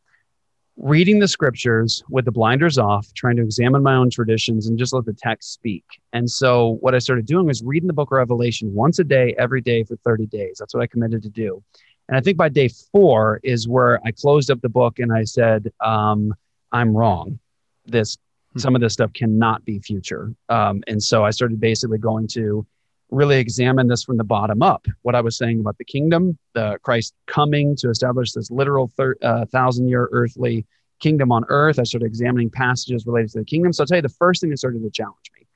reading 0.77 1.21
the 1.21 1.29
scriptures 1.29 2.03
with 2.09 2.25
the 2.25 2.33
blinders 2.33 2.79
off, 2.79 3.07
trying 3.15 3.37
to 3.37 3.43
examine 3.43 3.83
my 3.83 3.95
own 3.95 4.11
traditions 4.11 4.67
and 4.67 4.79
just 4.79 4.93
let 4.93 5.05
the 5.05 5.13
text 5.13 5.53
speak. 5.53 5.85
And 6.13 6.29
so 6.29 6.79
what 6.81 6.95
I 6.95 6.99
started 6.99 7.27
doing 7.27 7.47
was 7.47 7.63
reading 7.63 7.87
the 7.87 7.93
book 7.93 8.09
of 8.09 8.17
Revelation 8.17 8.75
once 8.75 8.99
a 8.99 9.05
day, 9.05 9.35
every 9.39 9.61
day 9.61 9.85
for 9.85 9.97
30 10.05 10.27
days. 10.27 10.57
That's 10.59 10.75
what 10.75 10.83
I 10.83 10.87
committed 10.87 11.23
to 11.23 11.31
do. 11.31 11.63
And 12.09 12.19
I 12.19 12.21
think 12.21 12.37
by 12.37 12.49
day 12.49 12.69
four 12.93 13.41
is 13.43 13.69
where 13.69 14.01
I 14.05 14.11
closed 14.11 14.51
up 14.51 14.61
the 14.61 14.69
book 14.69 14.99
and 14.99 15.13
I 15.13 15.25
said, 15.25 15.71
um, 15.81 16.35
I'm 16.73 16.95
wrong. 16.97 17.39
This, 17.87 18.19
hmm. 18.53 18.59
some 18.59 18.75
of 18.75 18.81
this 18.81 18.93
stuff 18.93 19.13
cannot 19.13 19.65
be 19.65 19.79
future. 19.79 20.35
Um, 20.49 20.83
and 20.87 21.03
so 21.03 21.25
I 21.25 21.31
started 21.31 21.61
basically 21.61 21.99
going 21.99 22.27
to 22.29 22.67
really 23.15 23.39
examine 23.39 23.89
this 23.89 24.03
from 24.03 24.17
the 24.17 24.25
bottom 24.25 24.63
up. 24.63 24.87
What 25.03 25.15
I 25.15 25.21
was 25.21 25.37
saying 25.37 25.61
about 25.61 25.79
the 25.79 25.85
kingdom, 25.85 26.39
the 26.55 26.79
Christ 26.83 27.15
coming 27.27 27.77
to 27.77 27.91
establish 27.91 28.33
this 28.33 28.51
literal 28.51 28.89
thir- 28.97 29.17
uh, 29.23 29.47
thousand 29.47 29.89
year 29.89 30.09
earthly 30.13 30.67
kingdom 31.01 31.33
on 31.33 31.45
earth. 31.49 31.79
I 31.79 31.85
started 31.85 32.07
examining 32.07 32.51
passages 32.51 33.07
related 33.07 33.31
to 33.33 33.39
the 33.41 33.45
kingdom. 33.45 33.73
So 33.73 33.83
I'll 33.83 33.87
tell 33.87 33.99
you 33.99 34.03
the 34.03 34.09
first 34.09 34.41
thing 34.41 34.51
that 34.51 34.59
started 34.59 34.83
to 34.83 34.91
challenge 34.91 35.31
me. 35.37 35.47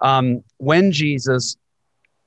Um, 0.00 0.44
when 0.58 0.92
Jesus 0.92 1.56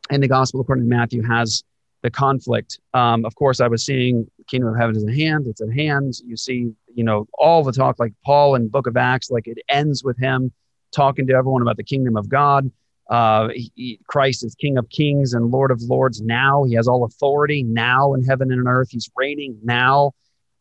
in 0.09 0.19
the 0.19 0.27
gospel 0.27 0.61
according 0.61 0.85
to 0.85 0.89
Matthew 0.89 1.23
has 1.23 1.63
the 2.01 2.09
conflict, 2.09 2.79
um, 2.93 3.23
of 3.25 3.35
course, 3.35 3.61
I 3.61 3.67
was 3.67 3.85
seeing 3.85 4.29
kingdom 4.47 4.73
of 4.73 4.79
heaven 4.79 4.95
is 4.95 5.03
at 5.03 5.13
hand. 5.13 5.47
It's 5.47 5.61
at 5.61 5.71
hand. 5.71 6.15
You 6.25 6.35
see, 6.35 6.71
you 6.93 7.03
know, 7.03 7.27
all 7.37 7.63
the 7.63 7.71
talk 7.71 7.99
like 7.99 8.13
Paul 8.25 8.55
in 8.55 8.67
book 8.67 8.87
of 8.87 8.97
Acts, 8.97 9.29
like 9.29 9.47
it 9.47 9.59
ends 9.69 10.03
with 10.03 10.17
him 10.17 10.51
talking 10.91 11.27
to 11.27 11.33
everyone 11.33 11.61
about 11.61 11.77
the 11.77 11.83
kingdom 11.83 12.17
of 12.17 12.27
God. 12.27 12.69
Uh, 13.11 13.49
he, 13.53 13.99
Christ 14.07 14.43
is 14.45 14.55
King 14.55 14.77
of 14.77 14.89
Kings 14.89 15.33
and 15.33 15.51
Lord 15.51 15.69
of 15.69 15.81
Lords 15.81 16.21
now. 16.21 16.63
He 16.63 16.75
has 16.75 16.87
all 16.87 17.03
authority 17.03 17.61
now 17.61 18.13
in 18.13 18.23
heaven 18.23 18.51
and 18.51 18.61
on 18.61 18.67
earth. 18.69 18.87
He's 18.89 19.09
reigning 19.17 19.59
now. 19.63 20.13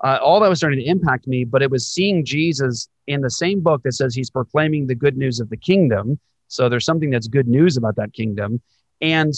Uh, 0.03 0.19
all 0.21 0.41
that 0.41 0.49
was 0.49 0.59
starting 0.59 0.81
to 0.81 0.85
impact 0.85 1.29
me, 1.29 1.45
but 1.45 1.63
it 1.63 1.71
was 1.71 1.87
seeing 1.87 2.25
Jesus 2.25 2.89
in 3.07 3.21
the 3.21 3.31
same 3.31 3.61
book 3.61 3.83
that 3.85 3.93
says 3.93 4.15
he's 4.15 4.31
proclaiming 4.31 4.87
the 4.87 4.95
good 4.97 5.17
news 5.17 5.39
of 5.39 5.49
the 5.49 5.57
kingdom. 5.57 6.19
So 6.49 6.69
there's 6.69 6.85
something 6.85 7.11
that's 7.11 7.29
good 7.29 7.47
news 7.47 7.77
about 7.77 7.95
that 7.97 8.13
kingdom. 8.13 8.61
And 9.01 9.33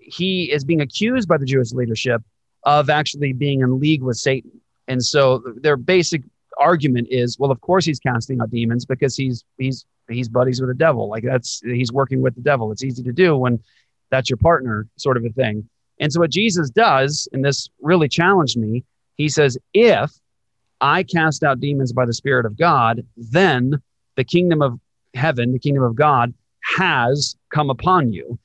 he 0.00 0.50
is 0.50 0.64
being 0.64 0.80
accused 0.80 1.28
by 1.28 1.36
the 1.36 1.44
Jewish 1.44 1.72
leadership 1.72 2.22
of 2.62 2.88
actually 2.88 3.34
being 3.34 3.60
in 3.60 3.78
league 3.78 4.02
with 4.02 4.16
Satan. 4.16 4.60
And 4.88 5.04
so 5.04 5.42
their 5.56 5.76
basic 5.76 6.22
argument 6.56 7.08
is, 7.10 7.38
well, 7.38 7.50
of 7.50 7.60
course 7.60 7.84
he's 7.84 8.00
casting 8.00 8.40
out 8.40 8.50
demons 8.50 8.84
because 8.84 9.16
he's 9.16 9.44
he's 9.58 9.84
he's 10.08 10.28
buddies 10.28 10.60
with 10.60 10.70
the 10.70 10.74
devil. 10.74 11.08
Like 11.08 11.24
that's 11.24 11.60
he's 11.64 11.92
working 11.92 12.22
with 12.22 12.34
the 12.34 12.40
devil. 12.40 12.72
It's 12.72 12.84
easy 12.84 13.02
to 13.02 13.12
do 13.12 13.36
when 13.36 13.60
that's 14.10 14.30
your 14.30 14.36
partner, 14.38 14.86
sort 14.96 15.16
of 15.16 15.24
a 15.24 15.30
thing. 15.30 15.68
And 15.98 16.12
so 16.12 16.20
what 16.20 16.30
Jesus 16.30 16.70
does, 16.70 17.28
and 17.32 17.44
this 17.44 17.68
really 17.80 18.08
challenged 18.08 18.56
me, 18.58 18.84
he 19.16 19.28
says, 19.28 19.58
if 19.72 20.12
I 20.80 21.02
cast 21.02 21.42
out 21.42 21.60
demons 21.60 21.92
by 21.92 22.04
the 22.04 22.12
Spirit 22.12 22.44
of 22.44 22.58
God, 22.58 23.04
then 23.16 23.80
the 24.16 24.24
kingdom 24.24 24.62
of 24.62 24.78
heaven, 25.14 25.52
the 25.52 25.58
kingdom 25.58 25.82
of 25.82 25.96
God, 25.96 26.34
has 26.76 27.36
come 27.50 27.70
upon 27.70 28.12
you. 28.12 28.38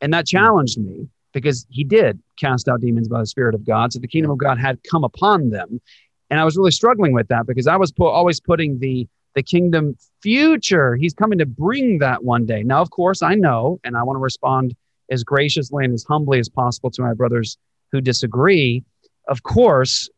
And 0.00 0.12
that 0.12 0.26
challenged 0.26 0.78
me 0.78 1.08
because 1.32 1.66
he 1.70 1.84
did 1.84 2.20
cast 2.38 2.68
out 2.68 2.80
demons 2.80 3.08
by 3.08 3.20
the 3.20 3.26
Spirit 3.26 3.54
of 3.54 3.64
God. 3.64 3.92
So 3.92 3.98
the 3.98 4.08
kingdom 4.08 4.30
of 4.30 4.38
God 4.38 4.58
had 4.58 4.82
come 4.84 5.04
upon 5.04 5.50
them. 5.50 5.80
And 6.30 6.38
I 6.38 6.44
was 6.44 6.56
really 6.56 6.70
struggling 6.70 7.12
with 7.12 7.28
that 7.28 7.46
because 7.46 7.66
I 7.66 7.76
was 7.76 7.92
pu- 7.92 8.04
always 8.06 8.40
putting 8.40 8.78
the 8.78 9.06
the 9.34 9.42
kingdom 9.42 9.96
future. 10.20 10.96
He's 10.96 11.14
coming 11.14 11.38
to 11.38 11.46
bring 11.46 11.98
that 11.98 12.24
one 12.24 12.44
day. 12.44 12.62
Now, 12.62 12.80
of 12.80 12.90
course, 12.90 13.22
I 13.22 13.34
know, 13.34 13.78
and 13.84 13.96
I 13.96 14.02
want 14.02 14.16
to 14.16 14.20
respond 14.20 14.74
as 15.10 15.22
graciously 15.22 15.84
and 15.84 15.94
as 15.94 16.04
humbly 16.04 16.38
as 16.38 16.48
possible 16.48 16.90
to 16.90 17.02
my 17.02 17.14
brothers 17.14 17.56
who 17.92 18.00
disagree. 18.00 18.82
Of 19.28 19.42
course, 19.42 20.08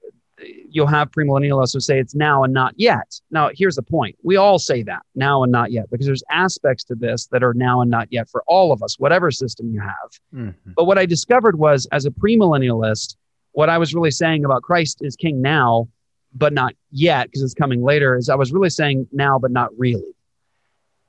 you'll 0.70 0.86
have 0.86 1.10
premillennialists 1.10 1.74
who 1.74 1.80
say 1.80 1.98
it's 1.98 2.14
now 2.14 2.44
and 2.44 2.54
not 2.54 2.74
yet. 2.76 3.20
Now, 3.30 3.50
here's 3.54 3.76
the 3.76 3.82
point. 3.82 4.16
We 4.22 4.36
all 4.36 4.58
say 4.58 4.82
that 4.84 5.02
now 5.14 5.42
and 5.42 5.52
not 5.52 5.70
yet 5.70 5.90
because 5.90 6.06
there's 6.06 6.24
aspects 6.30 6.84
to 6.84 6.94
this 6.94 7.26
that 7.26 7.42
are 7.42 7.54
now 7.54 7.80
and 7.80 7.90
not 7.90 8.08
yet 8.10 8.28
for 8.30 8.42
all 8.46 8.72
of 8.72 8.82
us, 8.82 8.98
whatever 8.98 9.30
system 9.30 9.70
you 9.70 9.80
have. 9.80 10.10
Mm-hmm. 10.34 10.72
But 10.76 10.84
what 10.84 10.98
I 10.98 11.06
discovered 11.06 11.58
was 11.58 11.86
as 11.92 12.06
a 12.06 12.10
premillennialist, 12.10 13.16
what 13.52 13.68
I 13.68 13.78
was 13.78 13.94
really 13.94 14.10
saying 14.10 14.44
about 14.44 14.62
Christ 14.62 14.98
is 15.02 15.16
king 15.16 15.42
now 15.42 15.88
but 16.34 16.52
not 16.52 16.74
yet 16.90 17.26
because 17.26 17.42
it's 17.42 17.54
coming 17.54 17.82
later 17.82 18.16
is 18.16 18.28
I 18.28 18.34
was 18.34 18.52
really 18.52 18.70
saying 18.70 19.08
now, 19.12 19.38
but 19.38 19.50
not 19.50 19.70
really. 19.76 20.14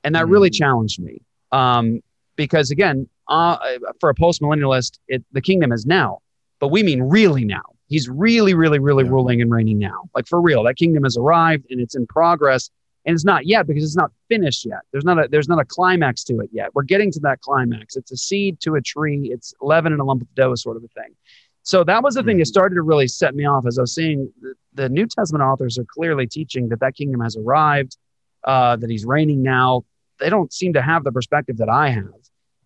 And 0.04 0.14
that 0.14 0.26
mm. 0.26 0.30
really 0.30 0.50
challenged 0.50 1.00
me. 1.00 1.22
Um, 1.52 2.00
because 2.36 2.70
again, 2.70 3.08
uh, 3.28 3.56
for 4.00 4.10
a 4.10 4.14
post 4.14 4.42
millennialist, 4.42 4.98
the 5.08 5.40
kingdom 5.40 5.72
is 5.72 5.86
now, 5.86 6.18
but 6.58 6.68
we 6.68 6.82
mean 6.82 7.02
really 7.02 7.44
now. 7.44 7.62
He's 7.88 8.08
really, 8.08 8.54
really, 8.54 8.78
really 8.78 9.04
yeah. 9.04 9.10
ruling 9.10 9.42
and 9.42 9.50
reigning 9.50 9.78
now. 9.78 10.08
Like 10.14 10.26
for 10.26 10.40
real, 10.40 10.64
that 10.64 10.76
kingdom 10.76 11.04
has 11.04 11.16
arrived 11.16 11.66
and 11.70 11.80
it's 11.80 11.94
in 11.94 12.06
progress. 12.06 12.70
And 13.04 13.14
it's 13.14 13.24
not 13.24 13.46
yet 13.46 13.66
because 13.66 13.82
it's 13.82 13.96
not 13.96 14.12
finished 14.28 14.64
yet. 14.64 14.78
There's 14.92 15.04
not 15.04 15.18
a 15.18 15.28
there's 15.28 15.48
not 15.48 15.58
a 15.58 15.64
climax 15.64 16.22
to 16.24 16.38
it 16.38 16.50
yet. 16.52 16.72
We're 16.72 16.84
getting 16.84 17.10
to 17.12 17.20
that 17.20 17.40
climax. 17.40 17.96
It's 17.96 18.12
a 18.12 18.16
seed 18.16 18.60
to 18.60 18.76
a 18.76 18.80
tree. 18.80 19.30
It's 19.32 19.52
leaven 19.60 19.92
and 19.92 20.00
a 20.00 20.04
lump 20.04 20.22
of 20.22 20.32
dough, 20.36 20.54
sort 20.54 20.76
of 20.76 20.84
a 20.84 20.88
thing. 20.88 21.14
So 21.62 21.84
that 21.84 22.02
was 22.02 22.14
the 22.14 22.22
thing 22.22 22.38
that 22.38 22.44
mm-hmm. 22.44 22.48
started 22.48 22.74
to 22.74 22.82
really 22.82 23.08
set 23.08 23.34
me 23.34 23.46
off 23.46 23.66
as 23.66 23.78
I 23.78 23.82
was 23.82 23.94
seeing 23.94 24.32
the, 24.74 24.88
New 24.88 25.06
Testament 25.06 25.42
authors 25.42 25.78
are 25.78 25.84
clearly 25.84 26.26
teaching 26.26 26.68
that 26.70 26.80
that 26.80 26.96
kingdom 26.96 27.20
has 27.20 27.36
arrived, 27.36 27.96
uh, 28.44 28.76
that 28.76 28.90
he's 28.90 29.04
reigning 29.04 29.42
now. 29.42 29.84
They 30.18 30.28
don't 30.28 30.52
seem 30.52 30.72
to 30.72 30.82
have 30.82 31.04
the 31.04 31.12
perspective 31.12 31.58
that 31.58 31.68
I 31.68 31.90
have. 31.90 32.10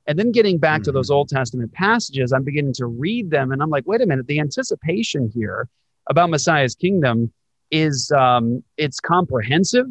And 0.07 0.19
then 0.19 0.33
getting 0.33 0.59
back 0.59 0.81
mm-hmm. 0.81 0.85
to 0.85 0.93
those 0.93 1.07
mm-hmm. 1.07 1.17
Old 1.17 1.29
Testament 1.29 1.73
passages, 1.73 2.33
I'm 2.33 2.45
beginning 2.45 2.73
to 2.75 2.87
read 2.87 3.31
them 3.31 3.53
and 3.53 3.63
I'm 3.63 3.71
like, 3.71 3.87
wait 3.87 4.01
a 4.01 4.07
minute, 4.07 4.27
the 4.27 4.41
anticipation 4.41 5.31
here 5.35 5.69
about 6.09 6.31
Messiah's 6.31 6.75
kingdom 6.75 7.33
is 7.71 8.11
um, 8.13 8.63
it's 8.77 9.01
comprehensive 9.01 9.87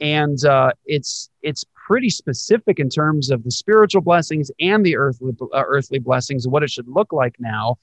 and 0.00 0.44
uh, 0.44 0.72
it's 0.86 1.28
it's 1.42 1.64
pretty 1.86 2.10
specific 2.10 2.78
in 2.78 2.88
terms 2.88 3.30
of 3.30 3.44
the 3.44 3.50
spiritual 3.50 4.00
blessings 4.00 4.50
and 4.60 4.84
the 4.84 4.96
earthly 4.96 5.32
uh, 5.52 5.62
earthly 5.66 5.98
blessings 5.98 6.48
what 6.48 6.62
it 6.62 6.70
should 6.70 6.88
look 6.88 7.12
like 7.12 7.34
now 7.38 7.76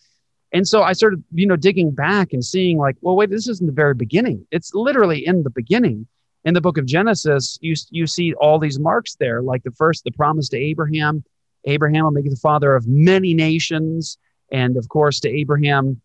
and 0.54 0.68
so 0.68 0.82
I 0.82 0.94
started, 0.94 1.24
you 1.34 1.46
know, 1.46 1.56
digging 1.56 1.92
back 1.92 2.34
and 2.34 2.44
seeing 2.44 2.78
like, 2.78 2.96
well, 3.02 3.16
wait, 3.16 3.30
this 3.30 3.48
isn't 3.48 3.66
the 3.66 3.74
very 3.74 3.94
beginning. 3.94 4.46
It's 4.52 4.74
literally 4.74 5.26
in 5.26 5.44
the 5.44 5.50
beginning. 5.50 6.08
In 6.46 6.54
the 6.54 6.62
book 6.62 6.78
of 6.78 6.86
Genesis, 6.86 7.58
you, 7.62 7.76
you 7.90 8.08
see 8.08 8.34
all 8.36 8.58
these 8.58 8.80
marks 8.80 9.16
there, 9.16 9.42
like 9.42 9.64
the 9.64 9.72
first, 9.72 10.06
the 10.06 10.12
promise 10.12 10.48
to 10.50 10.58
Abraham. 10.58 11.24
Abraham 11.66 12.06
will 12.06 12.12
make 12.12 12.24
you 12.24 12.30
the 12.30 12.38
father 12.38 12.76
of 12.76 12.88
many 12.88 13.34
nations. 13.34 14.18
And 14.52 14.78
of 14.78 14.88
course, 14.88 15.20
to 15.22 15.30
Abraham, 15.30 16.00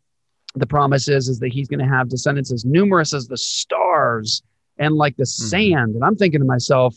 the 0.56 0.66
promise 0.66 1.06
is, 1.08 1.28
is 1.28 1.38
that 1.38 1.52
he's 1.52 1.68
going 1.68 1.78
to 1.78 1.86
have 1.86 2.08
descendants 2.08 2.52
as 2.52 2.64
numerous 2.64 3.14
as 3.14 3.28
the 3.28 3.36
stars 3.36 4.42
and 4.78 4.96
like 4.96 5.16
the 5.16 5.22
mm-hmm. 5.22 5.46
sand. 5.46 5.94
And 5.94 6.04
I'm 6.04 6.16
thinking 6.16 6.40
to 6.40 6.46
myself, 6.46 6.96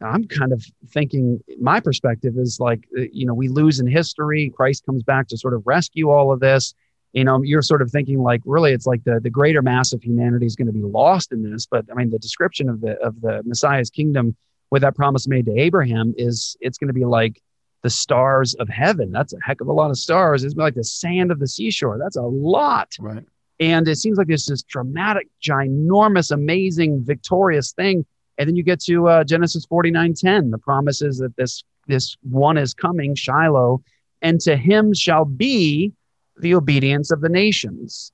I'm 0.00 0.24
kind 0.24 0.52
of 0.52 0.64
thinking 0.88 1.40
my 1.58 1.80
perspective 1.80 2.34
is 2.36 2.60
like, 2.60 2.86
uh, 2.98 3.02
you 3.12 3.26
know, 3.26 3.34
we 3.34 3.48
lose 3.48 3.80
in 3.80 3.86
history. 3.86 4.52
Christ 4.54 4.84
comes 4.84 5.02
back 5.02 5.28
to 5.28 5.38
sort 5.38 5.54
of 5.54 5.62
rescue 5.66 6.10
all 6.10 6.32
of 6.32 6.40
this. 6.40 6.74
You 7.12 7.24
know, 7.24 7.42
you're 7.42 7.62
sort 7.62 7.80
of 7.80 7.90
thinking 7.90 8.22
like, 8.22 8.42
really, 8.44 8.72
it's 8.72 8.86
like 8.86 9.04
the, 9.04 9.20
the 9.20 9.30
greater 9.30 9.62
mass 9.62 9.94
of 9.94 10.02
humanity 10.02 10.44
is 10.44 10.54
going 10.54 10.66
to 10.66 10.72
be 10.72 10.82
lost 10.82 11.32
in 11.32 11.50
this. 11.50 11.66
But 11.66 11.86
I 11.90 11.94
mean, 11.94 12.10
the 12.10 12.18
description 12.18 12.68
of 12.68 12.82
the 12.82 12.98
of 13.00 13.20
the 13.22 13.42
Messiah's 13.44 13.88
kingdom 13.88 14.36
with 14.70 14.82
that 14.82 14.96
promise 14.96 15.26
made 15.26 15.46
to 15.46 15.58
Abraham 15.58 16.12
is 16.18 16.56
it's 16.60 16.76
going 16.76 16.88
to 16.88 16.94
be 16.94 17.06
like 17.06 17.40
the 17.82 17.88
stars 17.88 18.54
of 18.54 18.68
heaven. 18.68 19.12
That's 19.12 19.32
a 19.32 19.38
heck 19.42 19.62
of 19.62 19.68
a 19.68 19.72
lot 19.72 19.90
of 19.90 19.98
stars. 19.98 20.44
It's 20.44 20.56
like 20.56 20.74
the 20.74 20.84
sand 20.84 21.30
of 21.30 21.38
the 21.38 21.48
seashore. 21.48 21.98
That's 21.98 22.16
a 22.16 22.22
lot. 22.22 22.92
Right. 22.98 23.24
And 23.60 23.88
it 23.88 23.96
seems 23.96 24.18
like 24.18 24.26
this 24.26 24.46
this 24.46 24.62
dramatic, 24.62 25.28
ginormous, 25.42 26.32
amazing, 26.32 27.02
victorious 27.02 27.72
thing 27.72 28.04
and 28.38 28.48
then 28.48 28.56
you 28.56 28.62
get 28.62 28.80
to 28.82 29.08
uh, 29.08 29.24
Genesis 29.24 29.66
49:10. 29.66 30.50
The 30.50 30.58
promise 30.58 31.02
is 31.02 31.18
that 31.18 31.36
this 31.36 31.64
this 31.86 32.16
one 32.22 32.58
is 32.58 32.74
coming, 32.74 33.14
Shiloh, 33.14 33.82
and 34.22 34.40
to 34.42 34.56
him 34.56 34.92
shall 34.92 35.24
be 35.24 35.92
the 36.38 36.54
obedience 36.54 37.10
of 37.10 37.20
the 37.20 37.28
nations. 37.28 38.12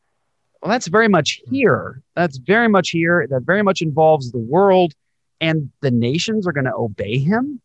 Well, 0.60 0.70
that's 0.70 0.86
very 0.86 1.08
much 1.08 1.40
here. 1.50 2.02
That's 2.14 2.36
very 2.38 2.68
much 2.68 2.90
here. 2.90 3.26
That 3.28 3.42
very 3.42 3.62
much 3.62 3.82
involves 3.82 4.30
the 4.30 4.38
world, 4.38 4.92
and 5.40 5.70
the 5.80 5.90
nations 5.90 6.46
are 6.46 6.52
going 6.52 6.66
to 6.66 6.74
obey 6.74 7.18
him. 7.18 7.60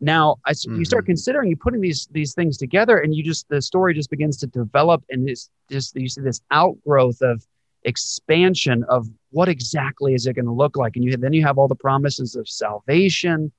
Now, 0.00 0.36
I, 0.46 0.52
mm-hmm. 0.52 0.78
you 0.78 0.84
start 0.84 1.04
mm-hmm. 1.04 1.10
considering 1.10 1.50
you 1.50 1.56
putting 1.56 1.80
these 1.80 2.08
these 2.10 2.34
things 2.34 2.56
together, 2.56 2.98
and 2.98 3.14
you 3.14 3.22
just 3.22 3.48
the 3.48 3.62
story 3.62 3.94
just 3.94 4.10
begins 4.10 4.38
to 4.38 4.46
develop, 4.46 5.04
and 5.10 5.28
it's 5.28 5.50
just 5.70 5.94
you 5.94 6.08
see 6.08 6.22
this 6.22 6.40
outgrowth 6.50 7.20
of 7.20 7.44
expansion 7.84 8.84
of 8.88 9.06
what 9.30 9.48
exactly 9.48 10.14
is 10.14 10.26
it 10.26 10.34
going 10.34 10.46
to 10.46 10.52
look 10.52 10.76
like, 10.76 10.96
and 10.96 11.04
you 11.04 11.16
then 11.16 11.32
you 11.32 11.42
have 11.42 11.58
all 11.58 11.68
the 11.68 11.74
promises 11.74 12.36
of 12.36 12.48
salvation, 12.48 13.52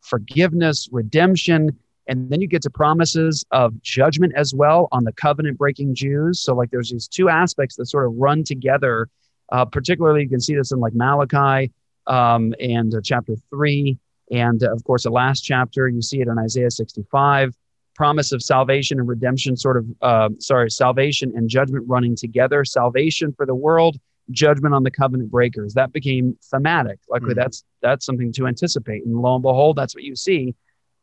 forgiveness, 0.00 0.88
redemption, 0.90 1.76
and 2.06 2.30
then 2.30 2.40
you 2.40 2.48
get 2.48 2.62
to 2.62 2.70
promises 2.70 3.44
of 3.50 3.80
judgment 3.82 4.32
as 4.34 4.54
well 4.54 4.88
on 4.92 5.04
the 5.04 5.12
covenant 5.12 5.58
breaking 5.58 5.94
Jews. 5.94 6.40
So 6.40 6.54
like 6.54 6.70
there's 6.70 6.90
these 6.90 7.06
two 7.06 7.28
aspects 7.28 7.76
that 7.76 7.86
sort 7.86 8.06
of 8.06 8.14
run 8.16 8.44
together. 8.44 9.08
Uh, 9.50 9.64
particularly, 9.64 10.22
you 10.22 10.28
can 10.28 10.40
see 10.40 10.54
this 10.54 10.72
in 10.72 10.80
like 10.80 10.94
Malachi 10.94 11.72
um, 12.06 12.54
and 12.60 12.94
uh, 12.94 13.00
chapter 13.02 13.34
three 13.50 13.98
and 14.30 14.62
uh, 14.62 14.72
of 14.72 14.84
course, 14.84 15.04
the 15.04 15.10
last 15.10 15.40
chapter, 15.40 15.88
you 15.88 16.02
see 16.02 16.20
it 16.20 16.28
in 16.28 16.38
Isaiah 16.38 16.70
65, 16.70 17.54
promise 17.98 18.30
of 18.30 18.40
salvation 18.40 19.00
and 19.00 19.08
redemption, 19.08 19.56
sort 19.56 19.76
of, 19.76 19.86
uh, 20.02 20.28
sorry, 20.38 20.70
salvation 20.70 21.32
and 21.34 21.50
judgment 21.50 21.84
running 21.88 22.14
together, 22.14 22.64
salvation 22.64 23.34
for 23.36 23.44
the 23.44 23.56
world, 23.56 23.98
judgment 24.30 24.72
on 24.72 24.84
the 24.84 24.90
covenant 24.90 25.32
breakers. 25.32 25.74
That 25.74 25.92
became 25.92 26.38
thematic. 26.44 27.00
Luckily, 27.10 27.32
mm-hmm. 27.32 27.40
that's 27.40 27.64
that's 27.82 28.06
something 28.06 28.32
to 28.34 28.46
anticipate. 28.46 29.04
And 29.04 29.16
lo 29.16 29.34
and 29.34 29.42
behold, 29.42 29.74
that's 29.74 29.96
what 29.96 30.04
you 30.04 30.14
see 30.14 30.54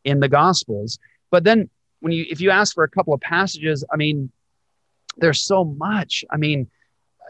in 0.05 0.21
the 0.21 0.29
Gospels. 0.29 0.97
But 1.31 1.43
then, 1.43 1.69
when 1.99 2.13
you 2.13 2.25
if 2.29 2.39
you 2.39 2.49
ask 2.49 2.73
for 2.73 2.85
a 2.85 2.89
couple 2.89 3.13
of 3.13 3.19
passages, 3.19 3.83
I 3.91 3.97
mean, 3.97 4.31
there's 5.17 5.41
so 5.41 5.65
much. 5.65 6.23
I 6.31 6.37
mean, 6.37 6.69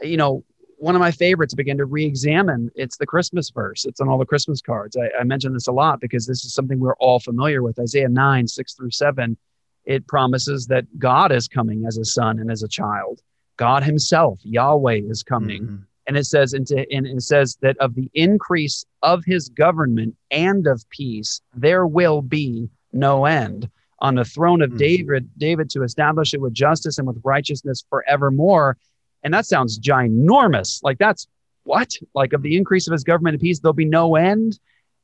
you 0.04 0.17
know, 0.17 0.43
one 0.78 0.93
of 0.93 0.99
my 0.99 1.12
favorites 1.12 1.56
begin 1.56 1.78
to 1.78 1.86
re-examine 1.86 2.69
it's 2.75 2.97
the 2.97 3.06
christmas 3.06 3.49
verse 3.49 3.86
it's 3.86 4.01
on 4.01 4.10
all 4.10 4.17
the 4.17 4.25
christmas 4.25 4.62
cards 4.62 4.97
I, 4.97 5.21
I 5.21 5.23
mention 5.23 5.54
this 5.54 5.67
a 5.67 5.71
lot 5.71 6.01
because 6.01 6.28
this 6.28 6.43
is 6.43 6.54
something 6.54 6.80
we're 6.80 6.97
all 6.97 7.19
familiar 7.19 7.63
with 7.63 7.80
isaiah 7.80 8.10
9 8.10 8.45
6 8.45 8.73
through 8.73 8.91
7 8.91 9.38
it 9.85 10.07
promises 10.07 10.67
that 10.67 10.85
god 10.99 11.31
is 11.31 11.47
coming 11.47 11.85
as 11.85 11.97
a 11.97 12.05
son 12.05 12.39
and 12.39 12.51
as 12.51 12.63
a 12.63 12.67
child 12.67 13.21
god 13.57 13.83
himself 13.83 14.39
yahweh 14.43 15.01
is 15.07 15.23
coming 15.23 15.63
mm-hmm. 15.63 15.75
and 16.07 16.17
it 16.17 16.25
says 16.25 16.53
into 16.53 16.85
and 16.91 17.05
it 17.07 17.21
says 17.21 17.57
that 17.61 17.77
of 17.77 17.95
the 17.95 18.09
increase 18.13 18.85
of 19.01 19.23
his 19.25 19.49
government 19.49 20.15
and 20.31 20.67
of 20.67 20.83
peace 20.89 21.41
there 21.53 21.85
will 21.85 22.21
be 22.21 22.69
no 22.93 23.25
end 23.25 23.69
on 23.99 24.15
the 24.15 24.25
throne 24.25 24.61
of 24.61 24.69
mm-hmm. 24.69 24.77
david 24.77 25.29
david 25.37 25.69
to 25.69 25.83
establish 25.83 26.33
it 26.33 26.41
with 26.41 26.53
justice 26.53 26.97
and 26.97 27.07
with 27.07 27.19
righteousness 27.23 27.83
forevermore 27.89 28.77
and 29.25 29.33
that 29.33 29.47
sounds 29.47 29.79
ginormous. 29.79 30.81
Like 30.83 30.99
that's 30.99 31.27
what? 31.63 31.91
Like 32.13 32.31
of 32.31 32.43
the 32.43 32.55
increase 32.55 32.87
of 32.87 32.93
his 32.93 33.03
government 33.03 33.33
and 33.33 33.41
peace, 33.41 33.59
there'll 33.59 33.73
be 33.73 33.83
no 33.83 34.15
end. 34.15 34.59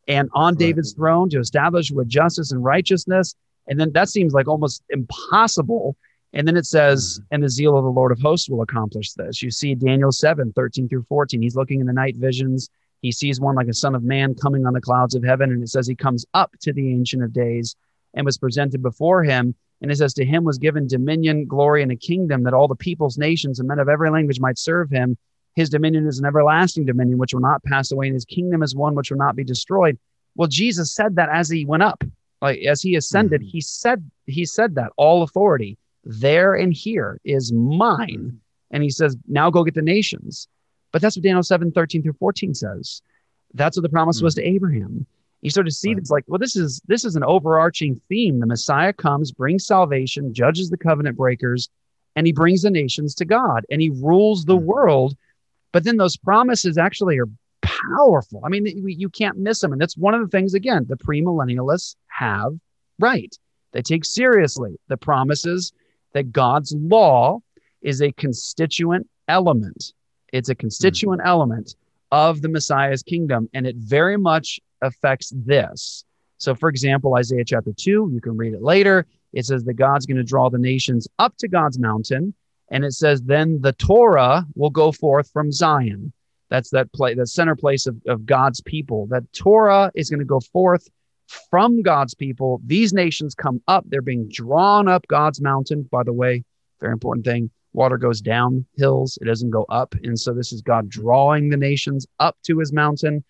And 0.07 0.29
on 0.33 0.53
right. 0.53 0.59
David's 0.59 0.93
throne 0.93 1.29
to 1.31 1.39
establish 1.39 1.91
with 1.91 2.07
justice 2.07 2.51
and 2.51 2.63
righteousness. 2.63 3.35
And 3.67 3.79
then 3.79 3.91
that 3.93 4.09
seems 4.09 4.33
like 4.33 4.47
almost 4.47 4.83
impossible. 4.89 5.95
And 6.33 6.47
then 6.47 6.57
it 6.57 6.65
says, 6.65 7.19
mm-hmm. 7.19 7.35
and 7.35 7.43
the 7.43 7.49
zeal 7.49 7.77
of 7.77 7.83
the 7.83 7.89
Lord 7.89 8.11
of 8.11 8.19
hosts 8.19 8.49
will 8.49 8.61
accomplish 8.61 9.13
this. 9.13 9.41
You 9.41 9.51
see 9.51 9.75
Daniel 9.75 10.11
7, 10.11 10.53
13 10.53 10.89
through 10.89 11.03
14. 11.03 11.41
He's 11.41 11.55
looking 11.55 11.81
in 11.81 11.87
the 11.87 11.93
night 11.93 12.15
visions. 12.17 12.69
He 13.01 13.11
sees 13.11 13.39
one 13.39 13.55
like 13.55 13.67
a 13.67 13.73
son 13.73 13.95
of 13.95 14.03
man 14.03 14.35
coming 14.35 14.65
on 14.65 14.73
the 14.73 14.81
clouds 14.81 15.15
of 15.15 15.23
heaven. 15.23 15.51
And 15.51 15.63
it 15.63 15.69
says 15.69 15.87
he 15.87 15.95
comes 15.95 16.25
up 16.33 16.51
to 16.61 16.73
the 16.73 16.93
Ancient 16.93 17.23
of 17.23 17.33
Days 17.33 17.75
and 18.13 18.25
was 18.25 18.37
presented 18.37 18.81
before 18.81 19.23
him. 19.23 19.55
And 19.81 19.91
it 19.91 19.97
says, 19.97 20.13
To 20.13 20.25
him 20.25 20.43
was 20.43 20.59
given 20.59 20.87
dominion, 20.87 21.47
glory, 21.47 21.81
and 21.81 21.91
a 21.91 21.95
kingdom 21.95 22.43
that 22.43 22.53
all 22.53 22.67
the 22.67 22.75
peoples, 22.75 23.17
nations, 23.17 23.59
and 23.59 23.67
men 23.67 23.79
of 23.79 23.89
every 23.89 24.11
language 24.11 24.39
might 24.39 24.59
serve 24.59 24.91
him. 24.91 25.17
His 25.55 25.69
dominion 25.69 26.07
is 26.07 26.19
an 26.19 26.25
everlasting 26.25 26.85
dominion 26.85 27.17
which 27.17 27.33
will 27.33 27.41
not 27.41 27.63
pass 27.63 27.91
away, 27.91 28.07
and 28.07 28.13
his 28.13 28.25
kingdom 28.25 28.63
is 28.63 28.75
one 28.75 28.95
which 28.95 29.09
will 29.09 29.17
not 29.17 29.35
be 29.35 29.43
destroyed. 29.43 29.97
Well, 30.35 30.47
Jesus 30.47 30.93
said 30.93 31.15
that 31.15 31.29
as 31.29 31.49
he 31.49 31.65
went 31.65 31.83
up, 31.83 32.03
like 32.41 32.59
as 32.61 32.81
he 32.81 32.95
ascended, 32.95 33.41
mm-hmm. 33.41 33.49
he 33.49 33.61
said, 33.61 34.09
he 34.25 34.45
said 34.45 34.75
that 34.75 34.91
all 34.97 35.23
authority 35.23 35.77
there 36.03 36.55
and 36.55 36.73
here 36.73 37.19
is 37.23 37.51
mine. 37.51 38.07
Mm-hmm. 38.09 38.35
And 38.71 38.83
he 38.83 38.89
says, 38.89 39.17
Now 39.27 39.49
go 39.49 39.63
get 39.63 39.75
the 39.75 39.81
nations. 39.81 40.47
But 40.91 41.01
that's 41.01 41.15
what 41.15 41.23
Daniel 41.23 41.43
7, 41.43 41.71
13 41.71 42.03
through 42.03 42.13
14 42.13 42.53
says. 42.53 43.01
That's 43.53 43.77
what 43.77 43.83
the 43.83 43.89
promise 43.89 44.17
mm-hmm. 44.17 44.25
was 44.25 44.35
to 44.35 44.43
Abraham 44.43 45.05
you 45.41 45.49
sort 45.49 45.67
of 45.67 45.73
see 45.73 45.89
right. 45.89 45.97
it's 45.97 46.09
like 46.09 46.23
well 46.27 46.39
this 46.39 46.55
is 46.55 46.81
this 46.87 47.03
is 47.03 47.15
an 47.15 47.23
overarching 47.23 47.99
theme 48.07 48.39
the 48.39 48.45
messiah 48.45 48.93
comes 48.93 49.31
brings 49.31 49.65
salvation 49.65 50.33
judges 50.33 50.69
the 50.69 50.77
covenant 50.77 51.17
breakers 51.17 51.69
and 52.15 52.25
he 52.25 52.33
brings 52.33 52.61
the 52.61 52.69
nations 52.69 53.13
to 53.15 53.25
god 53.25 53.65
and 53.69 53.81
he 53.81 53.89
rules 53.89 54.45
the 54.45 54.55
mm-hmm. 54.55 54.65
world 54.65 55.17
but 55.71 55.83
then 55.83 55.97
those 55.97 56.17
promises 56.17 56.77
actually 56.77 57.17
are 57.19 57.29
powerful 57.61 58.41
i 58.43 58.49
mean 58.49 58.65
you 58.65 59.09
can't 59.09 59.37
miss 59.37 59.59
them 59.59 59.71
and 59.71 59.81
that's 59.81 59.97
one 59.97 60.13
of 60.13 60.21
the 60.21 60.27
things 60.27 60.53
again 60.53 60.85
the 60.87 60.97
premillennialists 60.97 61.95
have 62.07 62.53
right 62.99 63.37
they 63.71 63.81
take 63.81 64.05
seriously 64.05 64.79
the 64.87 64.97
promises 64.97 65.73
that 66.13 66.31
god's 66.31 66.73
law 66.75 67.39
is 67.81 68.01
a 68.01 68.11
constituent 68.13 69.07
element 69.27 69.93
it's 70.33 70.49
a 70.49 70.55
constituent 70.55 71.19
mm-hmm. 71.19 71.27
element 71.27 71.75
of 72.11 72.41
the 72.41 72.49
messiah's 72.49 73.03
kingdom 73.03 73.49
and 73.53 73.65
it 73.65 73.75
very 73.77 74.17
much 74.17 74.59
affects 74.81 75.31
this. 75.35 76.03
So, 76.37 76.55
for 76.55 76.69
example, 76.69 77.15
Isaiah 77.15 77.45
chapter 77.45 77.71
2, 77.75 78.11
you 78.13 78.21
can 78.21 78.35
read 78.35 78.53
it 78.53 78.61
later. 78.61 79.05
It 79.33 79.45
says 79.45 79.63
that 79.65 79.75
God's 79.75 80.05
going 80.05 80.17
to 80.17 80.23
draw 80.23 80.49
the 80.49 80.57
nations 80.57 81.07
up 81.19 81.37
to 81.37 81.47
God's 81.47 81.79
mountain. 81.79 82.33
And 82.69 82.83
it 82.83 82.93
says, 82.93 83.21
then 83.21 83.61
the 83.61 83.73
Torah 83.73 84.45
will 84.55 84.69
go 84.69 84.91
forth 84.91 85.29
from 85.31 85.51
Zion. 85.51 86.13
That's 86.51 86.69
that 86.69 86.93
place, 86.93 87.17
the 87.17 87.25
center 87.25 87.55
place 87.55 87.87
of, 87.87 87.95
of 88.07 88.27
God's 88.27 88.61
people. 88.61 89.07
That 89.07 89.23
Torah 89.33 89.91
is 89.95 90.11
going 90.11 90.19
to 90.19 90.25
go 90.25 90.39
forth 90.39 90.87
from 91.49 91.81
God's 91.81 92.13
people. 92.13 92.61
These 92.65 92.93
nations 92.93 93.33
come 93.33 93.61
up. 93.67 93.85
They're 93.87 94.03
being 94.03 94.29
drawn 94.29 94.87
up 94.87 95.07
God's 95.07 95.41
mountain. 95.41 95.87
By 95.91 96.03
the 96.03 96.13
way, 96.13 96.43
very 96.79 96.93
important 96.93 97.25
thing 97.25 97.49
water 97.73 97.97
goes 97.97 98.21
down 98.21 98.65
hills, 98.75 99.17
it 99.21 99.25
doesn't 99.25 99.49
go 99.49 99.65
up. 99.69 99.95
And 100.03 100.19
so 100.19 100.33
this 100.33 100.51
is 100.51 100.61
God 100.61 100.89
drawing 100.89 101.49
the 101.49 101.57
nations 101.57 102.05
up 102.19 102.37
to 102.43 102.59
his 102.59 102.73
mountain. 102.73 103.23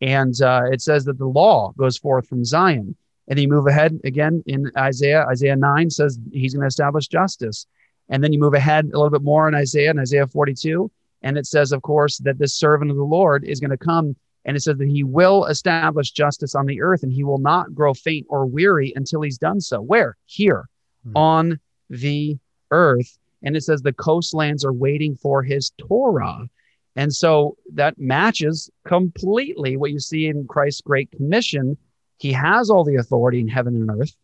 And 0.00 0.40
uh, 0.40 0.62
it 0.70 0.80
says 0.80 1.04
that 1.06 1.18
the 1.18 1.26
law 1.26 1.72
goes 1.76 1.98
forth 1.98 2.28
from 2.28 2.44
Zion. 2.44 2.96
And 3.26 3.36
then 3.36 3.42
you 3.42 3.48
move 3.48 3.66
ahead 3.66 3.98
again 4.04 4.42
in 4.46 4.70
Isaiah. 4.76 5.26
Isaiah 5.28 5.56
9 5.56 5.90
says 5.90 6.18
he's 6.32 6.54
going 6.54 6.62
to 6.62 6.68
establish 6.68 7.08
justice. 7.08 7.66
And 8.08 8.22
then 8.22 8.32
you 8.32 8.38
move 8.38 8.54
ahead 8.54 8.86
a 8.86 8.96
little 8.96 9.10
bit 9.10 9.22
more 9.22 9.48
in 9.48 9.54
Isaiah, 9.54 9.90
in 9.90 9.98
Isaiah 9.98 10.26
42. 10.26 10.90
And 11.22 11.36
it 11.36 11.46
says, 11.46 11.72
of 11.72 11.82
course, 11.82 12.18
that 12.18 12.38
this 12.38 12.54
servant 12.54 12.90
of 12.90 12.96
the 12.96 13.02
Lord 13.02 13.44
is 13.44 13.60
going 13.60 13.70
to 13.70 13.76
come. 13.76 14.16
And 14.44 14.56
it 14.56 14.60
says 14.60 14.78
that 14.78 14.88
he 14.88 15.04
will 15.04 15.46
establish 15.46 16.12
justice 16.12 16.54
on 16.54 16.66
the 16.66 16.80
earth 16.80 17.02
and 17.02 17.12
he 17.12 17.24
will 17.24 17.38
not 17.38 17.74
grow 17.74 17.92
faint 17.92 18.26
or 18.30 18.46
weary 18.46 18.92
until 18.96 19.22
he's 19.22 19.38
done 19.38 19.60
so. 19.60 19.80
Where? 19.80 20.16
Here 20.26 20.68
hmm. 21.04 21.16
on 21.16 21.60
the 21.90 22.38
earth. 22.70 23.18
And 23.42 23.56
it 23.56 23.62
says 23.62 23.82
the 23.82 23.92
coastlands 23.92 24.64
are 24.64 24.72
waiting 24.72 25.16
for 25.16 25.42
his 25.42 25.72
Torah. 25.78 26.48
And 26.96 27.14
so 27.14 27.56
that 27.74 27.98
matches 27.98 28.70
completely 28.84 29.76
what 29.76 29.92
you 29.92 30.00
see 30.00 30.26
in 30.26 30.46
Christ's 30.48 30.80
Great 30.80 31.10
Commission. 31.12 31.76
He 32.18 32.32
has 32.32 32.70
all 32.70 32.84
the 32.84 32.96
authority 32.96 33.38
in 33.38 33.48
heaven 33.48 33.76
and 33.76 33.90
earth. 33.90 34.16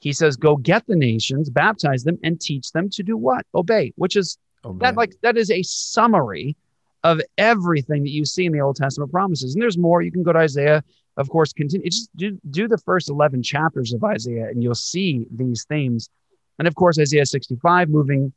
He 0.00 0.12
says, 0.12 0.36
Go 0.36 0.56
get 0.56 0.86
the 0.86 0.96
nations, 0.96 1.50
baptize 1.50 2.04
them, 2.04 2.18
and 2.22 2.40
teach 2.40 2.70
them 2.72 2.90
to 2.90 3.02
do 3.02 3.16
what? 3.16 3.46
Obey, 3.54 3.92
which 3.96 4.16
is 4.16 4.38
Obey. 4.64 4.86
that 4.86 4.96
like 4.96 5.14
that 5.22 5.36
is 5.36 5.50
a 5.50 5.62
summary 5.62 6.56
of 7.04 7.20
everything 7.36 8.02
that 8.02 8.10
you 8.10 8.24
see 8.24 8.46
in 8.46 8.52
the 8.52 8.60
Old 8.60 8.76
Testament 8.76 9.10
promises. 9.12 9.54
And 9.54 9.62
there's 9.62 9.78
more. 9.78 10.02
You 10.02 10.12
can 10.12 10.22
go 10.22 10.32
to 10.32 10.38
Isaiah, 10.38 10.82
of 11.16 11.28
course, 11.28 11.52
continue. 11.52 11.88
Just 11.88 12.14
do, 12.16 12.38
do 12.50 12.68
the 12.68 12.78
first 12.78 13.08
11 13.08 13.42
chapters 13.42 13.92
of 13.92 14.02
Isaiah, 14.04 14.48
and 14.48 14.62
you'll 14.62 14.74
see 14.74 15.26
these 15.30 15.64
themes. 15.68 16.10
And 16.58 16.66
of 16.66 16.74
course, 16.74 16.98
Isaiah 16.98 17.26
65, 17.26 17.88
moving 17.88 18.32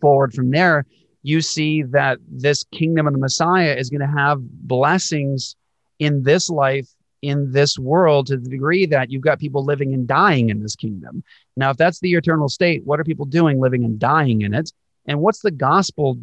forward 0.00 0.34
from 0.34 0.50
there, 0.50 0.84
you 1.22 1.40
see 1.40 1.82
that 1.82 2.18
this 2.28 2.64
kingdom 2.64 3.06
of 3.06 3.12
the 3.12 3.18
Messiah 3.18 3.74
is 3.74 3.90
going 3.90 4.00
to 4.00 4.18
have 4.18 4.38
blessings 4.40 5.56
in 5.98 6.22
this 6.22 6.50
life, 6.50 6.88
in 7.22 7.52
this 7.52 7.78
world, 7.78 8.26
to 8.26 8.36
the 8.36 8.48
degree 8.48 8.86
that 8.86 9.10
you've 9.10 9.22
got 9.22 9.38
people 9.38 9.64
living 9.64 9.94
and 9.94 10.06
dying 10.06 10.50
in 10.50 10.60
this 10.62 10.76
kingdom. 10.76 11.22
Now, 11.56 11.70
if 11.70 11.76
that's 11.76 12.00
the 12.00 12.14
eternal 12.14 12.48
state, 12.48 12.84
what 12.84 13.00
are 13.00 13.04
people 13.04 13.26
doing 13.26 13.60
living 13.60 13.84
and 13.84 13.98
dying 13.98 14.42
in 14.42 14.54
it? 14.54 14.72
And 15.06 15.20
what's 15.20 15.40
the 15.40 15.50
gospel 15.50 16.18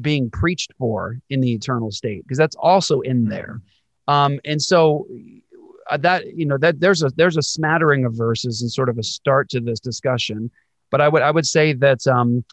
being 0.00 0.30
preached 0.30 0.72
for 0.78 1.18
in 1.30 1.40
the 1.40 1.52
eternal 1.52 1.90
state? 1.90 2.22
Because 2.22 2.38
that's 2.38 2.56
also 2.56 3.00
in 3.00 3.28
there. 3.28 3.60
Um, 4.08 4.40
and 4.44 4.60
so 4.60 5.06
uh, 5.90 5.96
that 5.98 6.36
you 6.36 6.46
know 6.46 6.58
that 6.58 6.80
there's 6.80 7.02
a 7.02 7.10
there's 7.16 7.36
a 7.36 7.42
smattering 7.42 8.04
of 8.04 8.14
verses 8.14 8.62
and 8.62 8.70
sort 8.70 8.88
of 8.88 8.98
a 8.98 9.02
start 9.02 9.48
to 9.50 9.60
this 9.60 9.80
discussion. 9.80 10.50
But 10.90 11.00
I 11.00 11.08
would 11.08 11.22
I 11.22 11.30
would 11.30 11.46
say 11.46 11.72
that 11.74 12.06
um, 12.06 12.44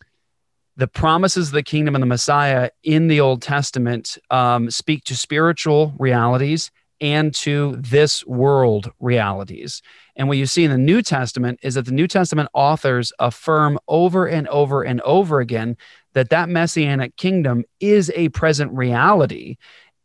the 0.78 0.88
promises 0.88 1.48
of 1.48 1.54
the 1.54 1.64
kingdom 1.64 1.96
and 1.96 2.02
the 2.02 2.08
Messiah 2.08 2.70
in 2.84 3.08
the 3.08 3.20
Old 3.20 3.42
Testament 3.42 4.18
um, 4.32 4.72
speak 4.72 5.04
to 5.06 5.16
spiritual 5.16 5.94
realities 6.00 6.72
and 7.02 7.34
to 7.36 7.76
this 7.78 8.26
world 8.26 8.92
realities. 9.00 9.82
And 10.16 10.28
what 10.28 10.38
you 10.38 10.46
see 10.46 10.64
in 10.64 10.72
the 10.72 10.78
New 10.78 11.02
Testament 11.02 11.60
is 11.64 11.76
that 11.76 11.86
the 11.86 11.92
New 11.92 12.08
Testament 12.08 12.50
authors 12.54 13.12
affirm 13.20 13.80
over 13.88 14.28
and 14.28 14.48
over 14.48 14.84
and 14.84 15.02
over 15.02 15.40
again 15.40 15.76
that 16.14 16.30
that 16.30 16.50
messianic 16.50 17.16
kingdom 17.18 17.64
is 17.80 18.12
a 18.16 18.30
present 18.30 18.72
reality. 18.72 19.58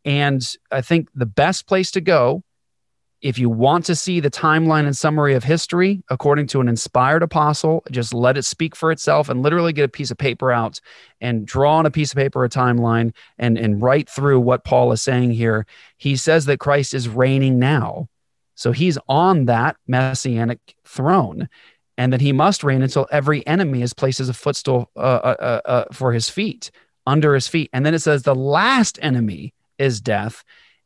And 0.03 0.41
I 0.71 0.81
think 0.81 1.09
the 1.13 1.25
best 1.25 1.67
place 1.67 1.91
to 1.91 2.01
go 2.01 2.43
if 3.21 3.37
you 3.37 3.49
want 3.49 3.85
to 3.85 3.95
see 3.95 4.19
the 4.19 4.31
timeline 4.31 4.85
and 4.85 4.95
summary 4.95 5.33
of 5.33 5.43
history 5.43 6.01
according 6.09 6.47
to 6.47 6.61
an 6.61 6.69
inspired 6.69 7.21
apostle, 7.21 7.83
just 7.91 8.13
let 8.13 8.37
it 8.37 8.43
speak 8.43 8.75
for 8.75 8.91
itself 8.91 9.27
and 9.27 9.41
literally 9.41 9.73
get 9.73 9.83
a 9.83 9.89
piece 9.89 10.11
of 10.11 10.17
paper 10.17 10.51
out 10.51 10.79
and 11.19 11.45
draw 11.45 11.77
on 11.77 11.85
a 11.85 11.91
piece 11.91 12.13
of 12.13 12.17
paper 12.17 12.45
a 12.45 12.49
timeline 12.49 13.13
and, 13.37 13.57
and 13.57 13.81
write 13.81 14.09
through 14.09 14.39
what 14.39 14.63
Paul 14.63 14.91
is 14.93 15.01
saying 15.01 15.31
here. 15.31 15.65
He 15.97 16.15
says 16.15 16.45
that 16.45 16.59
Christ 16.59 16.93
is 16.93 17.09
reigning 17.09 17.59
now. 17.59 18.07
So 18.55 18.71
he's 18.71 18.97
on 19.07 19.45
that 19.45 19.75
messianic 19.87 20.75
throne 20.85 21.49
and 21.97 22.13
that 22.13 22.21
he 22.21 22.31
must 22.31 22.63
reign 22.63 22.81
until 22.81 23.07
every 23.11 23.45
enemy 23.45 23.81
is 23.81 23.93
placed 23.93 24.21
as 24.21 24.29
a 24.29 24.33
footstool 24.33 24.89
uh, 24.95 24.99
uh, 24.99 25.35
uh, 25.39 25.61
uh 25.69 25.85
for 25.91 26.13
his 26.13 26.29
feet, 26.29 26.71
under 27.05 27.33
his 27.33 27.49
feet. 27.49 27.69
And 27.73 27.85
then 27.85 27.93
it 27.93 27.99
says 27.99 28.23
the 28.23 28.35
last 28.35 28.97
enemy 29.01 29.53
is 29.77 29.99
death. 29.99 30.45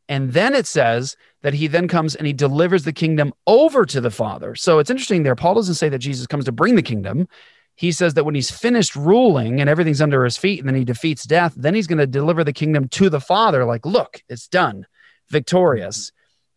And 0.10 0.34
then 0.34 0.54
it 0.54 0.66
says 0.66 1.16
that 1.44 1.54
he 1.54 1.68
then 1.68 1.88
comes 1.88 2.16
and 2.16 2.26
he 2.26 2.34
delivers 2.34 2.86
the 2.86 2.94
kingdom 2.94 3.34
over 3.46 3.86
to 3.86 4.02
the 4.02 4.10
Father. 4.10 4.56
So 4.56 4.80
it's 4.80 4.90
interesting 4.90 5.24
there. 5.24 5.36
Paul 5.36 5.56
doesn't 5.56 5.76
say 5.76 5.90
that 5.90 6.00
Jesus 6.00 6.26
comes 6.26 6.46
to 6.46 6.52
bring 6.52 6.76
the 6.76 6.82
kingdom. 6.82 7.28
He 7.76 7.92
says 7.92 8.14
that 8.14 8.24
when 8.24 8.36
he's 8.36 8.50
finished 8.50 8.96
ruling 8.96 9.60
and 9.60 9.70
everything's 9.70 10.02
under 10.02 10.24
his 10.24 10.38
feet 10.38 10.60
and 10.60 10.68
then 10.68 10.76
he 10.76 10.86
defeats 10.86 11.26
death, 11.26 11.54
then 11.56 11.76
he's 11.76 11.88
going 11.88 12.00
to 12.00 12.08
deliver 12.08 12.44
the 12.44 12.54
kingdom 12.54 12.88
to 12.90 13.10
the 13.10 13.20
Father. 13.20 13.66
Like, 13.66 13.86
look, 13.86 14.22
it's 14.30 14.48
done, 14.48 14.86
victorious. 15.30 16.12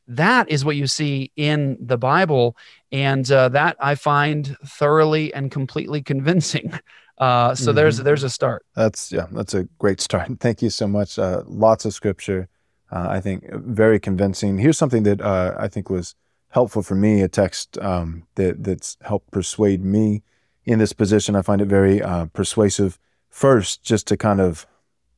That 0.07 0.51
is 0.51 0.64
what 0.64 0.77
you 0.77 0.87
see 0.87 1.33
in 1.35 1.79
the 1.81 1.99
Bible. 1.99 2.57
And 2.92 3.29
uh, 3.31 3.49
that 3.51 3.77
I 3.81 3.96
find 3.96 4.57
thoroughly 4.64 5.35
and 5.35 5.51
completely 5.51 6.03
convincing. 6.03 6.72
Uh, 7.18 7.55
so 7.55 7.70
mm-hmm. 7.70 7.77
there's 7.77 7.96
there's 7.96 8.25
a 8.25 8.29
start. 8.29 8.66
That's 8.75 9.11
yeah, 9.11 9.25
that's 9.33 9.55
a 9.55 9.64
great 9.79 10.03
start. 10.03 10.29
Thank 10.40 10.61
you 10.61 10.68
so 10.68 10.87
much. 10.87 11.18
Uh, 11.18 11.44
lots 11.46 11.87
of 11.87 11.94
scripture 11.94 12.51
uh, 12.90 13.09
I 13.11 13.20
think 13.20 13.44
very 13.53 13.99
convincing. 13.99 14.59
Here's 14.59 14.79
something 14.79 15.03
that 15.05 15.20
uh, 15.20 15.55
I 15.59 15.68
think 15.68 15.90
was 15.90 16.14
helpful 16.51 16.83
for 16.83 16.94
me, 16.94 17.22
a 17.22 17.29
text 17.29 17.79
um, 17.79 18.27
that 18.37 18.62
that's 18.62 18.96
helped 19.03 19.31
persuade 19.31 19.85
me 19.85 20.22
in 20.64 20.79
this 20.79 20.92
position. 20.92 21.37
I 21.37 21.42
find 21.42 21.61
it 21.61 21.66
very 21.66 22.01
uh, 22.01 22.27
persuasive. 22.27 22.99
First, 23.29 23.83
just 23.83 24.07
to 24.09 24.16
kind 24.16 24.40
of 24.40 24.66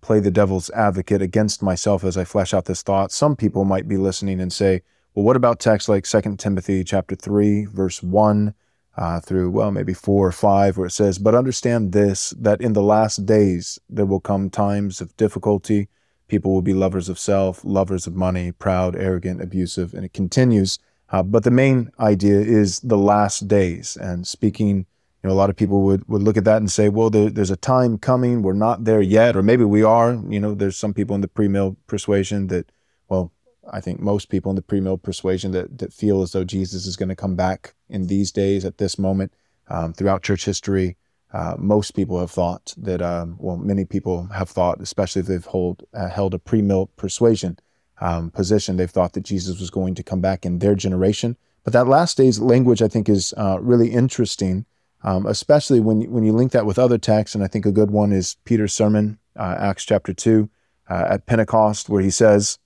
play 0.00 0.20
the 0.20 0.30
devil's 0.30 0.70
advocate 0.70 1.20
against 1.20 1.62
myself 1.62 2.04
as 2.04 2.16
I 2.16 2.24
flesh 2.24 2.54
out 2.54 2.64
this 2.64 2.82
thought. 2.82 3.12
Some 3.12 3.36
people 3.36 3.64
might 3.64 3.88
be 3.88 3.96
listening 3.96 4.40
and 4.40 4.52
say, 4.52 4.82
"Well, 5.14 5.24
what 5.24 5.36
about 5.36 5.60
texts 5.60 5.88
like 5.88 6.04
2 6.04 6.36
Timothy 6.36 6.84
chapter 6.84 7.14
three, 7.14 7.66
verse 7.66 8.02
one?" 8.02 8.54
Uh, 8.96 9.20
through 9.20 9.48
well 9.48 9.70
maybe 9.70 9.94
four 9.94 10.26
or 10.26 10.32
five 10.32 10.76
where 10.76 10.88
it 10.88 10.90
says 10.90 11.20
but 11.20 11.32
understand 11.32 11.92
this 11.92 12.30
that 12.30 12.60
in 12.60 12.72
the 12.72 12.82
last 12.82 13.24
days 13.24 13.78
there 13.88 14.04
will 14.04 14.18
come 14.18 14.50
times 14.50 15.00
of 15.00 15.16
difficulty 15.16 15.88
People 16.28 16.52
will 16.52 16.62
be 16.62 16.74
lovers 16.74 17.08
of 17.08 17.18
self, 17.18 17.64
lovers 17.64 18.06
of 18.06 18.14
money, 18.14 18.52
proud, 18.52 18.94
arrogant, 18.94 19.42
abusive, 19.42 19.94
and 19.94 20.04
it 20.04 20.12
continues. 20.12 20.78
Uh, 21.10 21.22
but 21.22 21.42
the 21.42 21.50
main 21.50 21.90
idea 21.98 22.38
is 22.38 22.80
the 22.80 22.98
last 22.98 23.48
days. 23.48 23.96
And 23.96 24.26
speaking, 24.26 24.86
you 25.22 25.28
know, 25.28 25.32
a 25.32 25.34
lot 25.34 25.50
of 25.50 25.56
people 25.56 25.82
would, 25.82 26.06
would 26.06 26.22
look 26.22 26.36
at 26.36 26.44
that 26.44 26.58
and 26.58 26.70
say, 26.70 26.88
well, 26.88 27.10
there, 27.10 27.30
there's 27.30 27.50
a 27.50 27.56
time 27.56 27.98
coming. 27.98 28.42
We're 28.42 28.52
not 28.52 28.84
there 28.84 29.00
yet. 29.00 29.36
Or 29.36 29.42
maybe 29.42 29.64
we 29.64 29.82
are. 29.82 30.22
You 30.28 30.38
know, 30.38 30.54
there's 30.54 30.76
some 30.76 30.94
people 30.94 31.14
in 31.14 31.22
the 31.22 31.28
premill 31.28 31.76
persuasion 31.86 32.48
that, 32.48 32.70
well, 33.08 33.32
I 33.70 33.80
think 33.80 34.00
most 34.00 34.28
people 34.28 34.50
in 34.50 34.56
the 34.56 34.62
premill 34.62 35.02
persuasion 35.02 35.52
that, 35.52 35.78
that 35.78 35.92
feel 35.92 36.22
as 36.22 36.32
though 36.32 36.44
Jesus 36.44 36.86
is 36.86 36.96
going 36.96 37.08
to 37.08 37.16
come 37.16 37.36
back 37.36 37.74
in 37.88 38.06
these 38.06 38.30
days 38.30 38.64
at 38.64 38.78
this 38.78 38.98
moment 38.98 39.32
um, 39.68 39.92
throughout 39.92 40.22
church 40.22 40.44
history. 40.44 40.96
Uh, 41.32 41.54
most 41.58 41.92
people 41.92 42.18
have 42.18 42.30
thought 42.30 42.74
that, 42.78 43.02
um, 43.02 43.36
well, 43.38 43.56
many 43.56 43.84
people 43.84 44.28
have 44.28 44.48
thought, 44.48 44.80
especially 44.80 45.20
if 45.20 45.26
they've 45.26 45.44
hold, 45.44 45.84
uh, 45.92 46.08
held 46.08 46.32
a 46.32 46.38
pre-mill 46.38 46.86
persuasion 46.96 47.58
um, 48.00 48.30
position, 48.30 48.76
they've 48.76 48.90
thought 48.90 49.12
that 49.12 49.24
Jesus 49.24 49.60
was 49.60 49.70
going 49.70 49.94
to 49.94 50.02
come 50.02 50.20
back 50.20 50.46
in 50.46 50.58
their 50.58 50.74
generation. 50.74 51.36
But 51.64 51.72
that 51.74 51.86
last 51.86 52.16
days 52.16 52.38
language, 52.38 52.80
I 52.80 52.88
think, 52.88 53.08
is 53.08 53.34
uh, 53.36 53.58
really 53.60 53.90
interesting, 53.90 54.64
um, 55.02 55.26
especially 55.26 55.80
when 55.80 56.10
when 56.10 56.24
you 56.24 56.32
link 56.32 56.52
that 56.52 56.64
with 56.64 56.78
other 56.78 56.96
texts. 56.96 57.34
And 57.34 57.44
I 57.44 57.46
think 57.46 57.66
a 57.66 57.72
good 57.72 57.90
one 57.90 58.10
is 58.10 58.36
Peter's 58.44 58.72
sermon, 58.72 59.18
uh, 59.36 59.56
Acts 59.58 59.84
chapter 59.84 60.14
two, 60.14 60.48
uh, 60.88 61.08
at 61.10 61.26
Pentecost, 61.26 61.90
where 61.90 62.00
he 62.00 62.10
says, 62.10 62.58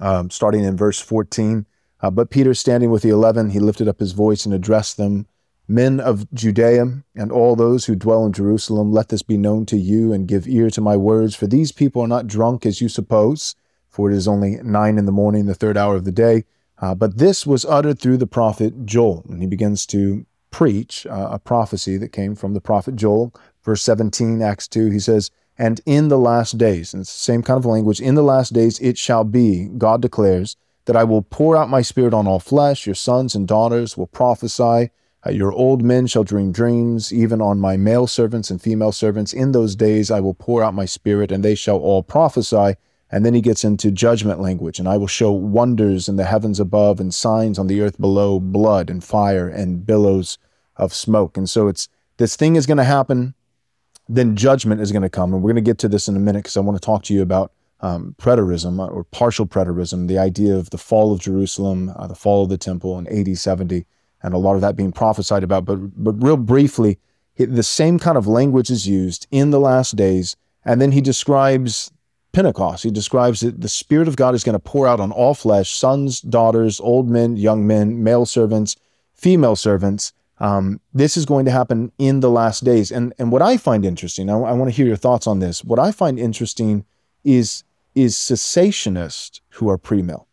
um, 0.00 0.30
starting 0.30 0.64
in 0.64 0.76
verse 0.76 1.00
14, 1.00 1.66
but 2.12 2.30
Peter, 2.30 2.54
standing 2.54 2.90
with 2.90 3.02
the 3.02 3.10
eleven, 3.10 3.50
he 3.50 3.60
lifted 3.60 3.88
up 3.88 3.98
his 3.98 4.12
voice 4.12 4.46
and 4.46 4.54
addressed 4.54 4.96
them 4.96 5.26
Men 5.66 5.98
of 5.98 6.30
Judea 6.34 7.02
and 7.14 7.32
all 7.32 7.56
those 7.56 7.86
who 7.86 7.96
dwell 7.96 8.26
in 8.26 8.32
Jerusalem, 8.32 8.92
let 8.92 9.08
this 9.08 9.22
be 9.22 9.38
known 9.38 9.64
to 9.66 9.78
you 9.78 10.12
and 10.12 10.28
give 10.28 10.46
ear 10.46 10.68
to 10.70 10.80
my 10.80 10.96
words, 10.96 11.34
for 11.34 11.46
these 11.46 11.72
people 11.72 12.02
are 12.02 12.08
not 12.08 12.26
drunk 12.26 12.66
as 12.66 12.80
you 12.80 12.88
suppose, 12.88 13.54
for 13.88 14.10
it 14.10 14.16
is 14.16 14.28
only 14.28 14.56
nine 14.62 14.98
in 14.98 15.06
the 15.06 15.12
morning, 15.12 15.46
the 15.46 15.54
third 15.54 15.78
hour 15.78 15.96
of 15.96 16.04
the 16.04 16.12
day. 16.12 16.44
Uh, 16.78 16.94
but 16.94 17.16
this 17.16 17.46
was 17.46 17.64
uttered 17.64 17.98
through 17.98 18.18
the 18.18 18.26
prophet 18.26 18.84
Joel. 18.84 19.24
And 19.30 19.40
he 19.40 19.46
begins 19.46 19.86
to 19.86 20.26
preach 20.50 21.06
uh, 21.06 21.28
a 21.30 21.38
prophecy 21.38 21.96
that 21.96 22.12
came 22.12 22.34
from 22.34 22.52
the 22.52 22.60
prophet 22.60 22.96
Joel. 22.96 23.32
Verse 23.62 23.82
17, 23.82 24.42
Acts 24.42 24.68
2, 24.68 24.90
he 24.90 24.98
says, 24.98 25.30
And 25.56 25.80
in 25.86 26.08
the 26.08 26.18
last 26.18 26.58
days, 26.58 26.92
and 26.92 27.00
it's 27.00 27.12
the 27.12 27.18
same 27.18 27.42
kind 27.42 27.56
of 27.56 27.64
language, 27.64 28.00
in 28.00 28.16
the 28.16 28.22
last 28.22 28.52
days 28.52 28.78
it 28.80 28.98
shall 28.98 29.24
be, 29.24 29.68
God 29.78 30.02
declares, 30.02 30.56
that 30.84 30.96
I 30.96 31.04
will 31.04 31.22
pour 31.22 31.56
out 31.56 31.70
my 31.70 31.80
spirit 31.80 32.12
on 32.12 32.26
all 32.26 32.38
flesh. 32.38 32.86
Your 32.86 32.94
sons 32.94 33.34
and 33.34 33.48
daughters 33.48 33.96
will 33.96 34.06
prophesy. 34.06 34.90
Uh, 35.26 35.30
your 35.30 35.52
old 35.52 35.82
men 35.82 36.06
shall 36.06 36.24
dream 36.24 36.52
dreams, 36.52 37.12
even 37.12 37.40
on 37.40 37.58
my 37.58 37.76
male 37.76 38.06
servants 38.06 38.50
and 38.50 38.60
female 38.60 38.92
servants. 38.92 39.32
In 39.32 39.52
those 39.52 39.74
days 39.74 40.10
I 40.10 40.20
will 40.20 40.34
pour 40.34 40.62
out 40.62 40.74
my 40.74 40.84
spirit, 40.84 41.32
and 41.32 41.44
they 41.44 41.54
shall 41.54 41.78
all 41.78 42.02
prophesy. 42.02 42.74
And 43.10 43.24
then 43.24 43.34
he 43.34 43.40
gets 43.40 43.64
into 43.64 43.90
judgment 43.90 44.40
language, 44.40 44.78
and 44.78 44.88
I 44.88 44.96
will 44.96 45.06
show 45.06 45.30
wonders 45.30 46.08
in 46.08 46.16
the 46.16 46.24
heavens 46.24 46.58
above 46.58 47.00
and 47.00 47.14
signs 47.14 47.58
on 47.58 47.68
the 47.68 47.80
earth 47.80 48.00
below, 48.00 48.40
blood 48.40 48.90
and 48.90 49.04
fire 49.04 49.48
and 49.48 49.86
billows 49.86 50.36
of 50.76 50.92
smoke. 50.92 51.36
And 51.36 51.48
so 51.48 51.68
it's 51.68 51.88
this 52.16 52.36
thing 52.36 52.56
is 52.56 52.66
going 52.66 52.78
to 52.78 52.84
happen, 52.84 53.34
then 54.08 54.36
judgment 54.36 54.80
is 54.80 54.90
going 54.90 55.02
to 55.02 55.08
come. 55.08 55.32
And 55.32 55.42
we're 55.42 55.52
going 55.52 55.64
to 55.64 55.70
get 55.70 55.78
to 55.78 55.88
this 55.88 56.08
in 56.08 56.16
a 56.16 56.20
minute 56.20 56.40
because 56.40 56.56
I 56.56 56.60
want 56.60 56.80
to 56.80 56.84
talk 56.84 57.04
to 57.04 57.14
you 57.14 57.22
about 57.22 57.52
um, 57.80 58.14
preterism 58.18 58.80
uh, 58.80 58.86
or 58.86 59.04
partial 59.04 59.46
preterism, 59.46 60.08
the 60.08 60.18
idea 60.18 60.56
of 60.56 60.70
the 60.70 60.78
fall 60.78 61.12
of 61.12 61.20
Jerusalem, 61.20 61.92
uh, 61.96 62.06
the 62.06 62.14
fall 62.14 62.42
of 62.42 62.48
the 62.48 62.58
temple 62.58 62.98
in 62.98 63.06
AD 63.08 63.38
70 63.38 63.86
and 64.24 64.32
a 64.32 64.38
lot 64.38 64.54
of 64.54 64.62
that 64.62 64.74
being 64.74 64.90
prophesied 64.90 65.44
about. 65.44 65.66
But, 65.66 66.02
but 66.02 66.20
real 66.20 66.38
briefly, 66.38 66.98
the 67.36 67.62
same 67.62 67.98
kind 67.98 68.16
of 68.16 68.26
language 68.26 68.70
is 68.70 68.88
used 68.88 69.26
in 69.30 69.50
the 69.50 69.60
last 69.60 69.96
days. 69.96 70.34
And 70.64 70.80
then 70.80 70.92
he 70.92 71.02
describes 71.02 71.92
Pentecost. 72.32 72.84
He 72.84 72.90
describes 72.90 73.40
that 73.40 73.60
the 73.60 73.68
Spirit 73.68 74.08
of 74.08 74.16
God 74.16 74.34
is 74.34 74.42
going 74.42 74.54
to 74.54 74.58
pour 74.58 74.88
out 74.88 74.98
on 74.98 75.12
all 75.12 75.34
flesh 75.34 75.72
sons, 75.72 76.22
daughters, 76.22 76.80
old 76.80 77.08
men, 77.08 77.36
young 77.36 77.66
men, 77.66 78.02
male 78.02 78.24
servants, 78.24 78.76
female 79.12 79.56
servants. 79.56 80.14
Um, 80.38 80.80
this 80.94 81.18
is 81.18 81.26
going 81.26 81.44
to 81.44 81.50
happen 81.50 81.92
in 81.98 82.20
the 82.20 82.30
last 82.30 82.64
days. 82.64 82.90
And, 82.90 83.12
and 83.18 83.30
what 83.30 83.42
I 83.42 83.58
find 83.58 83.84
interesting, 83.84 84.30
I, 84.30 84.38
I 84.38 84.52
want 84.52 84.70
to 84.70 84.76
hear 84.76 84.86
your 84.86 84.96
thoughts 84.96 85.26
on 85.26 85.40
this. 85.40 85.62
What 85.62 85.78
I 85.78 85.92
find 85.92 86.18
interesting 86.18 86.86
is, 87.24 87.62
is 87.94 88.14
cessationists 88.14 89.40
who 89.50 89.68
are 89.68 89.78
pre 89.78 90.00
mill. 90.00 90.28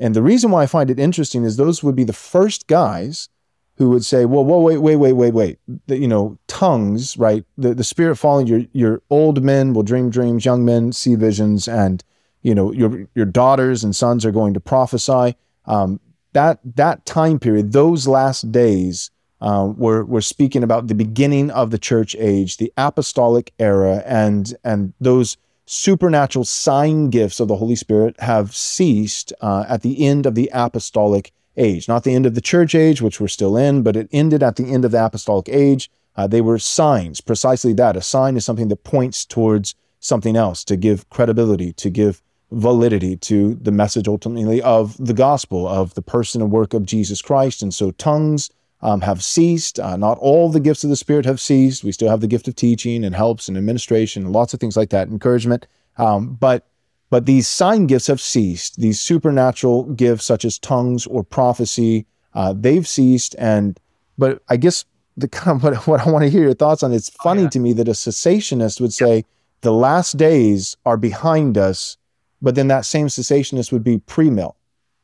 And 0.00 0.14
the 0.14 0.22
reason 0.22 0.50
why 0.50 0.62
I 0.62 0.66
find 0.66 0.90
it 0.90 1.00
interesting 1.00 1.44
is 1.44 1.56
those 1.56 1.82
would 1.82 1.96
be 1.96 2.04
the 2.04 2.12
first 2.12 2.66
guys 2.66 3.28
who 3.76 3.90
would 3.90 4.04
say, 4.04 4.24
well, 4.24 4.44
whoa, 4.44 4.60
wait, 4.60 4.78
wait, 4.78 4.96
wait, 4.96 5.12
wait, 5.12 5.32
wait. 5.32 5.58
The, 5.86 5.96
you 5.96 6.08
know, 6.08 6.36
tongues, 6.48 7.16
right? 7.16 7.44
The, 7.56 7.74
the 7.74 7.84
spirit 7.84 8.16
falling, 8.16 8.48
your, 8.48 8.62
your 8.72 9.02
old 9.08 9.42
men 9.42 9.72
will 9.72 9.84
dream 9.84 10.10
dreams, 10.10 10.44
young 10.44 10.64
men 10.64 10.92
see 10.92 11.14
visions, 11.14 11.68
and, 11.68 12.02
you 12.42 12.54
know, 12.54 12.72
your, 12.72 13.06
your 13.14 13.24
daughters 13.26 13.84
and 13.84 13.94
sons 13.94 14.26
are 14.26 14.32
going 14.32 14.52
to 14.54 14.60
prophesy. 14.60 15.36
Um, 15.66 16.00
that, 16.32 16.58
that 16.76 17.06
time 17.06 17.38
period, 17.38 17.72
those 17.72 18.08
last 18.08 18.50
days, 18.50 19.10
um, 19.40 19.78
we're, 19.78 20.02
we're 20.02 20.20
speaking 20.22 20.64
about 20.64 20.88
the 20.88 20.94
beginning 20.96 21.48
of 21.52 21.70
the 21.70 21.78
church 21.78 22.16
age, 22.18 22.56
the 22.56 22.72
apostolic 22.76 23.52
era, 23.60 24.02
and, 24.04 24.54
and 24.64 24.92
those 25.00 25.36
supernatural 25.68 26.44
sign 26.44 27.10
gifts 27.10 27.40
of 27.40 27.48
the 27.48 27.56
Holy 27.56 27.76
Spirit 27.76 28.18
have 28.20 28.56
ceased 28.56 29.32
uh, 29.40 29.64
at 29.68 29.82
the 29.82 30.06
end 30.06 30.24
of 30.24 30.34
the 30.34 30.50
apostolic 30.52 31.32
age. 31.56 31.88
Not 31.88 32.04
the 32.04 32.14
end 32.14 32.24
of 32.24 32.34
the 32.34 32.40
church 32.40 32.74
age, 32.74 33.02
which 33.02 33.20
we're 33.20 33.28
still 33.28 33.56
in, 33.56 33.82
but 33.82 33.96
it 33.96 34.08
ended 34.10 34.42
at 34.42 34.56
the 34.56 34.72
end 34.72 34.84
of 34.84 34.92
the 34.92 35.04
apostolic 35.04 35.48
age. 35.48 35.90
Uh, 36.16 36.26
they 36.26 36.40
were 36.40 36.58
signs, 36.58 37.20
precisely 37.20 37.72
that. 37.74 37.96
A 37.96 38.02
sign 38.02 38.36
is 38.36 38.44
something 38.44 38.68
that 38.68 38.82
points 38.82 39.24
towards 39.24 39.74
something 40.00 40.36
else 40.36 40.64
to 40.64 40.76
give 40.76 41.08
credibility, 41.10 41.72
to 41.74 41.90
give 41.90 42.22
validity 42.50 43.16
to 43.16 43.54
the 43.56 43.70
message 43.70 44.08
ultimately 44.08 44.62
of 44.62 44.96
the 45.04 45.12
gospel, 45.12 45.68
of 45.68 45.94
the 45.94 46.02
person 46.02 46.40
and 46.40 46.50
work 46.50 46.72
of 46.72 46.86
Jesus 46.86 47.20
Christ. 47.20 47.62
And 47.62 47.74
so 47.74 47.90
tongues 47.92 48.50
um, 48.80 49.00
have 49.00 49.22
ceased. 49.22 49.80
Uh, 49.80 49.96
not 49.96 50.18
all 50.18 50.50
the 50.50 50.60
gifts 50.60 50.84
of 50.84 50.90
the 50.90 50.96
Spirit 50.96 51.24
have 51.24 51.40
ceased. 51.40 51.84
We 51.84 51.92
still 51.92 52.10
have 52.10 52.20
the 52.20 52.26
gift 52.26 52.48
of 52.48 52.56
teaching 52.56 53.04
and 53.04 53.14
helps 53.14 53.48
and 53.48 53.56
administration 53.56 54.24
and 54.24 54.32
lots 54.32 54.54
of 54.54 54.60
things 54.60 54.76
like 54.76 54.90
that, 54.90 55.08
encouragement. 55.08 55.66
Um, 55.96 56.34
but 56.34 56.66
but 57.10 57.26
these 57.26 57.48
sign 57.48 57.86
gifts 57.86 58.06
have 58.08 58.20
ceased. 58.20 58.80
These 58.80 59.00
supernatural 59.00 59.84
gifts, 59.84 60.26
such 60.26 60.44
as 60.44 60.58
tongues 60.58 61.06
or 61.06 61.24
prophecy, 61.24 62.06
uh, 62.34 62.54
they've 62.56 62.86
ceased. 62.86 63.34
And 63.38 63.80
but 64.18 64.42
I 64.48 64.56
guess 64.56 64.84
the 65.16 65.28
kind 65.28 65.56
of 65.56 65.62
what, 65.62 65.86
what 65.86 66.06
I 66.06 66.10
want 66.10 66.24
to 66.24 66.30
hear 66.30 66.42
your 66.42 66.54
thoughts 66.54 66.82
on. 66.82 66.92
It's 66.92 67.10
funny 67.10 67.42
oh, 67.42 67.44
yeah. 67.44 67.50
to 67.50 67.58
me 67.60 67.72
that 67.74 67.88
a 67.88 67.92
cessationist 67.92 68.80
would 68.80 68.92
say 68.92 69.24
the 69.62 69.72
last 69.72 70.16
days 70.16 70.76
are 70.86 70.96
behind 70.96 71.58
us, 71.58 71.96
but 72.40 72.54
then 72.54 72.68
that 72.68 72.84
same 72.84 73.08
cessationist 73.08 73.72
would 73.72 73.82
be 73.82 73.98
pre-mill. 73.98 74.56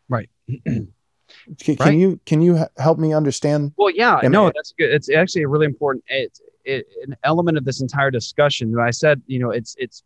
Right. 0.08 0.28
Can, 1.60 1.76
right? 1.76 1.78
can 1.78 1.98
you 1.98 2.20
can 2.26 2.40
you 2.40 2.66
help 2.78 2.98
me 2.98 3.12
understand? 3.12 3.72
Well, 3.76 3.90
yeah, 3.90 4.20
Am 4.22 4.32
no, 4.32 4.48
I, 4.48 4.52
that's 4.54 4.72
good. 4.78 4.90
It's 4.90 5.10
actually 5.10 5.42
a 5.42 5.48
really 5.48 5.66
important 5.66 6.04
it's 6.08 6.40
it, 6.64 6.86
an 7.02 7.16
element 7.24 7.58
of 7.58 7.64
this 7.64 7.80
entire 7.80 8.10
discussion. 8.10 8.78
I 8.78 8.90
said, 8.90 9.22
you 9.26 9.38
know, 9.38 9.50
it's 9.50 9.74
it's 9.78 10.02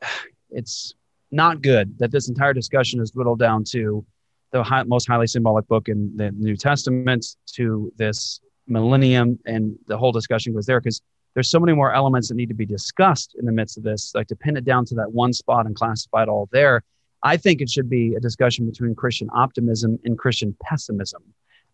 it's 0.50 0.94
not 1.30 1.62
good 1.62 1.98
that 1.98 2.10
this 2.10 2.28
entire 2.28 2.52
discussion 2.52 3.00
is 3.00 3.14
whittled 3.14 3.38
down 3.38 3.64
to 3.64 4.04
the 4.50 4.62
high, 4.62 4.82
most 4.82 5.08
highly 5.08 5.26
symbolic 5.26 5.66
book 5.66 5.88
in 5.88 6.14
the 6.16 6.30
New 6.32 6.56
Testament 6.56 7.24
to 7.54 7.90
this 7.96 8.40
millennium, 8.66 9.38
and 9.46 9.76
the 9.86 9.96
whole 9.96 10.12
discussion 10.12 10.52
goes 10.52 10.66
there 10.66 10.80
because 10.80 11.00
there's 11.34 11.50
so 11.50 11.58
many 11.58 11.72
more 11.72 11.92
elements 11.92 12.28
that 12.28 12.34
need 12.34 12.48
to 12.48 12.54
be 12.54 12.66
discussed 12.66 13.34
in 13.38 13.46
the 13.46 13.52
midst 13.52 13.78
of 13.78 13.82
this. 13.84 14.12
Like 14.14 14.28
to 14.28 14.36
pin 14.36 14.56
it 14.56 14.64
down 14.64 14.84
to 14.86 14.94
that 14.96 15.10
one 15.10 15.32
spot 15.32 15.66
and 15.66 15.74
classify 15.74 16.24
it 16.24 16.28
all 16.28 16.48
there. 16.52 16.82
I 17.22 17.36
think 17.36 17.60
it 17.60 17.70
should 17.70 17.88
be 17.88 18.14
a 18.14 18.20
discussion 18.20 18.66
between 18.66 18.94
Christian 18.94 19.28
optimism 19.32 19.98
and 20.04 20.18
Christian 20.18 20.56
pessimism. 20.62 21.22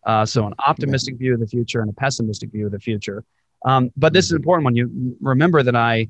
Uh, 0.05 0.25
so, 0.25 0.45
an 0.45 0.53
optimistic 0.65 1.17
view 1.17 1.33
of 1.33 1.39
the 1.39 1.47
future 1.47 1.81
and 1.81 1.89
a 1.89 1.93
pessimistic 1.93 2.51
view 2.51 2.65
of 2.65 2.71
the 2.71 2.79
future. 2.79 3.23
Um, 3.65 3.91
but 3.97 4.13
this 4.13 4.25
is 4.25 4.31
an 4.31 4.37
mm-hmm. 4.37 4.43
important 4.43 4.63
one. 4.65 4.75
You 4.75 5.17
remember 5.21 5.63
that 5.63 5.75
I 5.75 6.09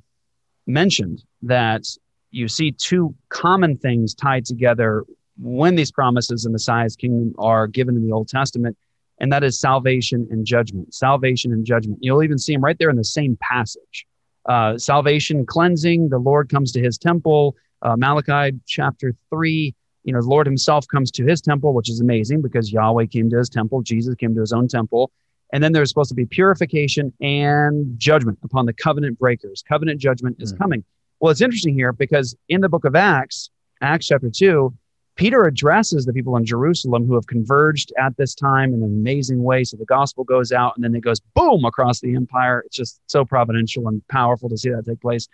mentioned 0.67 1.23
that 1.41 1.85
you 2.31 2.47
see 2.47 2.71
two 2.71 3.15
common 3.29 3.77
things 3.77 4.13
tied 4.13 4.45
together 4.45 5.05
when 5.37 5.75
these 5.75 5.91
promises 5.91 6.45
in 6.45 6.51
Messiah's 6.51 6.95
kingdom 6.95 7.33
are 7.39 7.65
given 7.65 7.95
in 7.95 8.05
the 8.05 8.11
Old 8.11 8.27
Testament, 8.27 8.77
and 9.19 9.31
that 9.33 9.43
is 9.43 9.59
salvation 9.59 10.27
and 10.29 10.45
judgment. 10.45 10.93
Salvation 10.93 11.51
and 11.51 11.65
judgment. 11.65 11.99
You'll 12.01 12.23
even 12.23 12.37
see 12.37 12.53
them 12.53 12.63
right 12.63 12.77
there 12.77 12.89
in 12.89 12.97
the 12.97 13.03
same 13.03 13.37
passage. 13.41 14.05
Uh, 14.45 14.77
salvation, 14.77 15.45
cleansing, 15.45 16.09
the 16.09 16.17
Lord 16.17 16.49
comes 16.49 16.71
to 16.73 16.81
his 16.81 16.97
temple. 16.97 17.55
Uh, 17.81 17.95
Malachi 17.97 18.57
chapter 18.65 19.13
3, 19.29 19.73
you 20.03 20.13
know, 20.13 20.21
the 20.21 20.27
Lord 20.27 20.47
himself 20.47 20.87
comes 20.87 21.11
to 21.11 21.25
his 21.25 21.41
temple, 21.41 21.73
which 21.73 21.89
is 21.89 22.01
amazing 22.01 22.41
because 22.41 22.71
Yahweh 22.71 23.05
came 23.07 23.29
to 23.29 23.37
his 23.37 23.49
temple, 23.49 23.81
Jesus 23.81 24.15
came 24.15 24.33
to 24.35 24.41
his 24.41 24.53
own 24.53 24.67
temple. 24.67 25.11
And 25.51 25.63
then 25.63 25.71
there's 25.71 25.89
supposed 25.89 26.09
to 26.09 26.15
be 26.15 26.25
purification 26.25 27.11
and 27.21 27.97
judgment 27.97 28.37
upon 28.43 28.65
the 28.65 28.73
covenant 28.73 29.17
breakers. 29.17 29.63
Covenant 29.67 29.99
judgment 29.99 30.37
is 30.39 30.53
mm-hmm. 30.53 30.63
coming. 30.63 30.83
Well, 31.19 31.31
it's 31.31 31.41
interesting 31.41 31.73
here 31.73 31.91
because 31.91 32.35
in 32.49 32.61
the 32.61 32.69
book 32.69 32.85
of 32.85 32.95
Acts, 32.95 33.49
Acts 33.81 34.07
chapter 34.07 34.29
2, 34.29 34.73
Peter 35.15 35.43
addresses 35.43 36.05
the 36.05 36.13
people 36.13 36.37
in 36.37 36.45
Jerusalem 36.45 37.05
who 37.05 37.13
have 37.15 37.27
converged 37.27 37.91
at 37.97 38.15
this 38.15 38.33
time 38.33 38.73
in 38.73 38.81
an 38.81 38.89
amazing 38.89 39.43
way. 39.43 39.65
So 39.65 39.75
the 39.75 39.83
gospel 39.83 40.23
goes 40.23 40.53
out 40.53 40.77
and 40.77 40.83
then 40.83 40.95
it 40.95 41.01
goes 41.01 41.19
boom 41.35 41.65
across 41.65 41.99
the 41.99 42.15
empire. 42.15 42.63
It's 42.65 42.77
just 42.77 43.01
so 43.07 43.25
providential 43.25 43.89
and 43.89 44.01
powerful 44.07 44.47
to 44.47 44.57
see 44.57 44.69
that 44.69 44.85
take 44.85 45.01
place. 45.01 45.27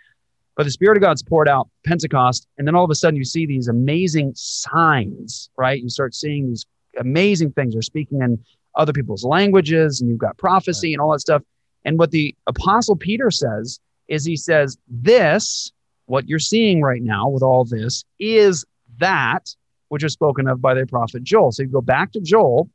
But 0.56 0.64
the 0.64 0.70
Spirit 0.70 0.96
of 0.96 1.02
God's 1.02 1.22
poured 1.22 1.48
out 1.48 1.68
Pentecost, 1.84 2.48
and 2.56 2.66
then 2.66 2.74
all 2.74 2.84
of 2.84 2.90
a 2.90 2.94
sudden 2.94 3.16
you 3.16 3.24
see 3.24 3.46
these 3.46 3.68
amazing 3.68 4.32
signs, 4.34 5.50
right? 5.56 5.80
You 5.80 5.90
start 5.90 6.14
seeing 6.14 6.48
these 6.48 6.64
amazing 6.98 7.52
things. 7.52 7.74
They're 7.74 7.82
speaking 7.82 8.22
in 8.22 8.42
other 8.74 8.92
people's 8.92 9.24
languages, 9.24 10.00
and 10.00 10.08
you've 10.08 10.18
got 10.18 10.38
prophecy 10.38 10.94
and 10.94 11.00
all 11.00 11.12
that 11.12 11.20
stuff. 11.20 11.42
And 11.84 11.98
what 11.98 12.10
the 12.10 12.34
Apostle 12.46 12.96
Peter 12.96 13.30
says 13.30 13.80
is 14.08 14.24
he 14.24 14.36
says, 14.36 14.78
This, 14.88 15.72
what 16.06 16.28
you're 16.28 16.38
seeing 16.38 16.80
right 16.80 17.02
now 17.02 17.28
with 17.28 17.42
all 17.42 17.64
this, 17.64 18.04
is 18.18 18.64
that 18.98 19.54
which 19.88 20.02
was 20.02 20.12
spoken 20.12 20.48
of 20.48 20.60
by 20.60 20.74
the 20.74 20.86
prophet 20.86 21.22
Joel. 21.22 21.52
So 21.52 21.62
you 21.62 21.68
go 21.68 21.80
back 21.80 22.12
to 22.12 22.20
Joel, 22.20 22.68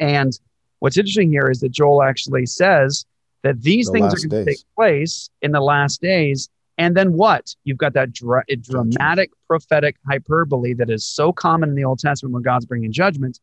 and 0.00 0.38
what's 0.78 0.96
interesting 0.96 1.30
here 1.30 1.50
is 1.50 1.60
that 1.60 1.70
Joel 1.70 2.02
actually 2.02 2.46
says 2.46 3.04
that 3.42 3.60
these 3.62 3.86
the 3.86 3.92
things 3.92 4.14
are 4.14 4.28
going 4.28 4.44
to 4.44 4.50
take 4.50 4.64
place 4.76 5.28
in 5.42 5.52
the 5.52 5.60
last 5.60 6.00
days. 6.00 6.48
And 6.78 6.96
then 6.96 7.12
what? 7.12 7.54
You've 7.64 7.76
got 7.76 7.92
that 7.94 8.12
dra- 8.12 8.44
dramatic 8.60 9.30
prophetic 9.48 9.96
hyperbole 10.06 10.74
that 10.74 10.88
is 10.88 11.04
so 11.04 11.32
common 11.32 11.68
in 11.68 11.74
the 11.74 11.84
Old 11.84 11.98
Testament 11.98 12.32
when 12.32 12.42
God's 12.42 12.66
bringing 12.66 12.92
judgment. 12.92 13.40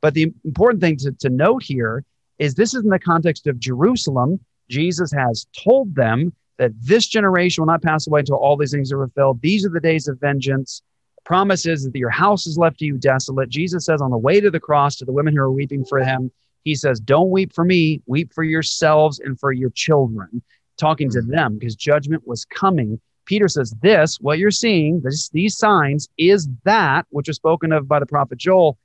But 0.00 0.14
the 0.14 0.32
important 0.44 0.80
thing 0.80 0.96
to, 0.98 1.12
to 1.20 1.28
note 1.28 1.62
here 1.62 2.04
is 2.38 2.54
this 2.54 2.72
is 2.72 2.82
in 2.82 2.90
the 2.90 2.98
context 2.98 3.46
of 3.46 3.58
Jerusalem. 3.58 4.40
Jesus 4.70 5.12
has 5.12 5.46
told 5.56 5.94
them 5.94 6.32
that 6.56 6.72
this 6.80 7.06
generation 7.06 7.62
will 7.62 7.66
not 7.66 7.82
pass 7.82 8.06
away 8.06 8.20
until 8.20 8.36
all 8.36 8.56
these 8.56 8.72
things 8.72 8.90
are 8.90 8.98
fulfilled. 8.98 9.40
These 9.42 9.66
are 9.66 9.70
the 9.70 9.80
days 9.80 10.08
of 10.08 10.18
vengeance. 10.18 10.82
Promises 11.24 11.84
that 11.84 11.98
your 11.98 12.10
house 12.10 12.46
is 12.46 12.56
left 12.56 12.78
to 12.78 12.86
you 12.86 12.96
desolate. 12.96 13.50
Jesus 13.50 13.84
says 13.84 14.00
on 14.00 14.10
the 14.10 14.16
way 14.16 14.40
to 14.40 14.50
the 14.50 14.60
cross 14.60 14.96
to 14.96 15.04
the 15.04 15.12
women 15.12 15.36
who 15.36 15.42
are 15.42 15.52
weeping 15.52 15.84
for 15.84 15.98
him, 15.98 16.30
he 16.64 16.74
says, 16.74 17.00
Don't 17.00 17.30
weep 17.30 17.52
for 17.52 17.64
me, 17.64 18.02
weep 18.06 18.32
for 18.32 18.44
yourselves 18.44 19.20
and 19.20 19.38
for 19.38 19.52
your 19.52 19.70
children, 19.70 20.42
talking 20.78 21.10
to 21.10 21.20
them 21.20 21.58
because 21.58 21.76
judgment 21.76 22.26
was 22.26 22.44
coming. 22.44 23.00
Peter 23.26 23.48
says, 23.48 23.74
This, 23.82 24.18
what 24.20 24.38
you're 24.38 24.50
seeing, 24.50 25.00
this, 25.02 25.28
these 25.30 25.56
signs, 25.56 26.08
is 26.16 26.48
that 26.64 27.06
which 27.10 27.28
was 27.28 27.36
spoken 27.36 27.72
of 27.72 27.86
by 27.86 27.98
the 27.98 28.06
prophet 28.06 28.38
Joel. 28.38 28.78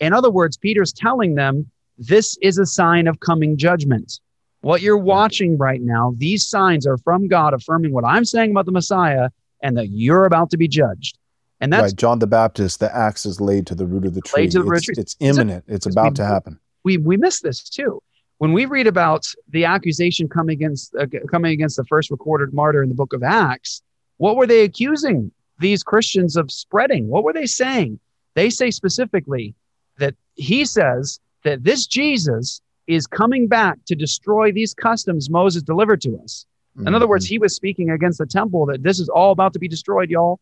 In 0.00 0.12
other 0.12 0.30
words, 0.30 0.56
Peter's 0.56 0.92
telling 0.92 1.34
them, 1.34 1.70
This 1.98 2.36
is 2.42 2.58
a 2.58 2.66
sign 2.66 3.06
of 3.06 3.20
coming 3.20 3.56
judgment. 3.56 4.20
What 4.62 4.80
you're 4.80 4.96
watching 4.96 5.58
right 5.58 5.82
now, 5.82 6.14
these 6.16 6.48
signs 6.48 6.86
are 6.86 6.96
from 6.98 7.28
God 7.28 7.52
affirming 7.52 7.92
what 7.92 8.04
I'm 8.04 8.24
saying 8.24 8.50
about 8.50 8.64
the 8.64 8.72
Messiah 8.72 9.28
and 9.62 9.76
that 9.76 9.88
you're 9.88 10.24
about 10.24 10.50
to 10.50 10.56
be 10.56 10.68
judged. 10.68 11.18
And 11.60 11.72
that's 11.72 11.82
right. 11.82 11.96
John 11.96 12.18
the 12.18 12.26
Baptist, 12.26 12.80
the 12.80 12.94
axe 12.94 13.26
is 13.26 13.40
laid 13.40 13.66
to 13.68 13.74
the 13.74 13.86
root 13.86 14.06
of 14.06 14.14
the 14.14 14.20
tree. 14.20 14.46
The 14.46 14.70
it's, 14.72 14.88
it's, 14.98 15.16
imminent. 15.20 15.64
It's 15.68 15.86
about 15.86 16.12
we, 16.12 16.16
to 16.16 16.24
happen. 16.24 16.58
We, 16.82 16.98
we 16.98 17.16
miss 17.16 17.40
this 17.40 17.62
too. 17.68 18.02
When 18.38 18.52
we 18.52 18.66
read 18.66 18.86
about 18.86 19.24
the 19.48 19.64
accusation 19.64 20.28
coming 20.28 20.54
against, 20.54 20.94
uh, 20.96 21.06
coming 21.30 21.52
against 21.52 21.76
the 21.76 21.84
first 21.84 22.10
recorded 22.10 22.52
martyr 22.52 22.82
in 22.82 22.88
the 22.88 22.94
book 22.94 23.12
of 23.12 23.22
Acts, 23.22 23.82
what 24.16 24.36
were 24.36 24.46
they 24.46 24.62
accusing 24.62 25.30
these 25.58 25.82
Christians 25.82 26.36
of 26.36 26.50
spreading? 26.50 27.08
What 27.08 27.24
were 27.24 27.32
they 27.32 27.46
saying? 27.46 28.00
They 28.34 28.50
say 28.50 28.70
specifically 28.70 29.54
that 29.98 30.14
he 30.34 30.64
says 30.64 31.20
that 31.44 31.62
this 31.62 31.86
Jesus 31.86 32.60
is 32.86 33.06
coming 33.06 33.46
back 33.46 33.78
to 33.86 33.94
destroy 33.94 34.52
these 34.52 34.74
customs 34.74 35.30
Moses 35.30 35.62
delivered 35.62 36.00
to 36.02 36.18
us. 36.22 36.46
In 36.76 36.84
mm-hmm. 36.84 36.94
other 36.94 37.06
words, 37.06 37.24
he 37.24 37.38
was 37.38 37.54
speaking 37.54 37.90
against 37.90 38.18
the 38.18 38.26
temple 38.26 38.66
that 38.66 38.82
this 38.82 38.98
is 38.98 39.08
all 39.08 39.30
about 39.30 39.52
to 39.52 39.58
be 39.58 39.68
destroyed, 39.68 40.10
y'all. 40.10 40.40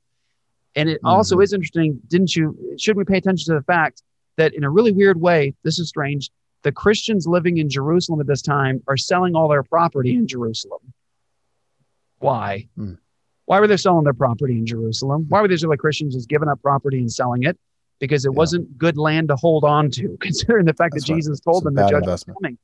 And 0.75 0.89
it 0.89 0.97
mm-hmm. 0.99 1.09
also 1.09 1.41
is 1.41 1.53
interesting, 1.53 2.01
didn't 2.09 2.35
you? 2.35 2.57
Should 2.79 2.97
we 2.97 3.05
pay 3.05 3.19
attention 3.19 3.53
to 3.53 3.59
the 3.59 3.65
fact 3.65 4.03
that 4.37 4.55
in 4.55 4.65
a 4.65 4.71
really 4.71 4.93
weird 4.93 5.21
way, 5.21 5.55
this 5.63 5.79
is 5.79 5.89
strange, 5.89 6.31
the 6.63 6.73
Christians 6.73 7.27
living 7.27 7.59
in 7.59 7.69
Jerusalem 7.69 8.21
at 8.21 8.27
this 8.27 8.43
time 8.43 8.83
are 8.89 8.97
selling 8.97 9.35
all 9.35 9.49
their 9.49 9.63
property 9.63 10.15
in 10.15 10.27
Jerusalem. 10.27 10.81
Why? 12.19 12.69
Mm. 12.79 12.99
Why 13.47 13.61
were 13.61 13.67
they 13.67 13.77
selling 13.77 14.05
their 14.05 14.13
property 14.13 14.55
in 14.55 14.67
Jerusalem? 14.67 15.27
Why 15.29 15.41
were 15.41 15.49
these 15.49 15.65
early 15.65 15.77
Christians 15.77 16.15
just 16.15 16.29
giving 16.29 16.49
up 16.49 16.63
property 16.63 16.99
and 16.99 17.13
selling 17.13 17.43
it? 17.43 17.59
because 18.03 18.25
it 18.25 18.33
yeah. 18.33 18.37
wasn't 18.37 18.77
good 18.77 18.99
land 18.99 19.29
to 19.29 19.37
hold 19.37 19.63
on 19.63 19.89
to, 19.89 20.19
considering 20.21 20.67
the 20.67 20.75
fact 20.75 20.93
That's 20.93 21.07
that 21.07 21.13
right. 21.13 21.19
Jesus 21.19 21.39
told 21.39 21.63
them 21.63 21.75
the 21.75 21.83
judgment 21.83 22.07
was 22.07 22.25
coming. 22.25 22.59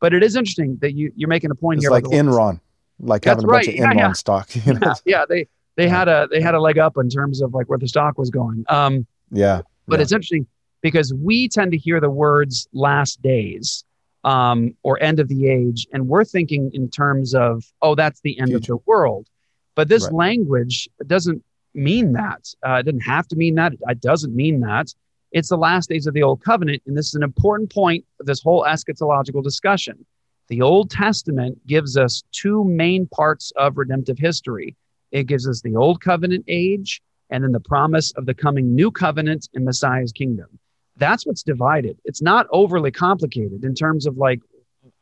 But 0.00 0.14
it 0.14 0.22
is 0.22 0.36
interesting 0.36 0.78
that 0.82 0.92
you, 0.92 1.12
you're 1.16 1.28
making 1.28 1.50
a 1.50 1.54
point 1.56 1.78
it's 1.78 1.84
here. 1.84 1.90
Like 1.90 2.04
Enron, 2.04 2.60
like 3.00 3.22
That's 3.22 3.42
having 3.42 3.44
a 3.44 3.48
right. 3.48 3.66
bunch 3.66 3.76
of 3.76 3.84
Enron 3.84 3.94
yeah, 3.96 4.06
yeah. 4.06 4.12
stock. 4.12 4.54
You 4.54 4.74
know? 4.80 4.94
yeah, 5.04 5.24
they 5.28 5.48
they 5.76 5.88
had 5.88 6.06
a 6.06 6.28
they 6.30 6.40
had 6.40 6.54
a 6.54 6.60
leg 6.60 6.78
up 6.78 6.96
in 6.96 7.10
terms 7.10 7.42
of 7.42 7.52
like 7.52 7.68
where 7.68 7.78
the 7.78 7.88
stock 7.88 8.18
was 8.18 8.30
going. 8.30 8.64
Um, 8.68 9.04
yeah, 9.32 9.62
but 9.88 10.00
it's 10.00 10.12
interesting 10.12 10.46
because 10.84 11.14
we 11.14 11.48
tend 11.48 11.72
to 11.72 11.78
hear 11.78 11.98
the 11.98 12.10
words 12.10 12.68
"last 12.74 13.22
days" 13.22 13.84
um, 14.22 14.76
or 14.82 15.02
"end 15.02 15.18
of 15.18 15.28
the 15.28 15.48
age," 15.48 15.88
and 15.92 16.06
we're 16.06 16.24
thinking 16.24 16.70
in 16.74 16.90
terms 16.90 17.34
of, 17.34 17.64
"Oh, 17.82 17.94
that's 17.94 18.20
the 18.20 18.38
end 18.38 18.50
Future. 18.50 18.74
of 18.74 18.80
the 18.80 18.84
world." 18.86 19.26
But 19.74 19.88
this 19.88 20.04
right. 20.04 20.12
language 20.12 20.88
doesn't 21.06 21.42
mean 21.72 22.12
that. 22.12 22.42
Uh, 22.64 22.74
it 22.74 22.82
doesn't 22.84 23.00
have 23.00 23.26
to 23.28 23.36
mean 23.36 23.54
that. 23.56 23.72
It 23.88 24.00
doesn't 24.00 24.36
mean 24.36 24.60
that. 24.60 24.94
It's 25.32 25.48
the 25.48 25.56
last 25.56 25.88
days 25.88 26.06
of 26.06 26.14
the 26.14 26.22
Old 26.22 26.44
Covenant. 26.44 26.82
And 26.86 26.96
this 26.96 27.08
is 27.08 27.14
an 27.14 27.24
important 27.24 27.72
point 27.72 28.04
of 28.20 28.26
this 28.26 28.40
whole 28.40 28.62
eschatological 28.62 29.42
discussion. 29.42 30.04
The 30.46 30.60
Old 30.60 30.90
Testament 30.90 31.66
gives 31.66 31.96
us 31.96 32.22
two 32.30 32.62
main 32.64 33.08
parts 33.08 33.52
of 33.56 33.78
redemptive 33.78 34.18
history 34.18 34.76
it 35.14 35.28
gives 35.28 35.48
us 35.48 35.60
the 35.62 35.76
Old 35.76 36.00
Covenant 36.00 36.44
age 36.48 37.00
and 37.30 37.44
then 37.44 37.52
the 37.52 37.60
promise 37.60 38.10
of 38.16 38.26
the 38.26 38.34
coming 38.34 38.74
new 38.74 38.90
covenant 38.90 39.48
in 39.54 39.64
Messiah's 39.64 40.12
kingdom. 40.12 40.58
That's 40.96 41.26
what's 41.26 41.42
divided. 41.42 41.98
It's 42.04 42.22
not 42.22 42.46
overly 42.50 42.90
complicated 42.90 43.64
in 43.64 43.74
terms 43.74 44.06
of 44.06 44.16
like 44.16 44.40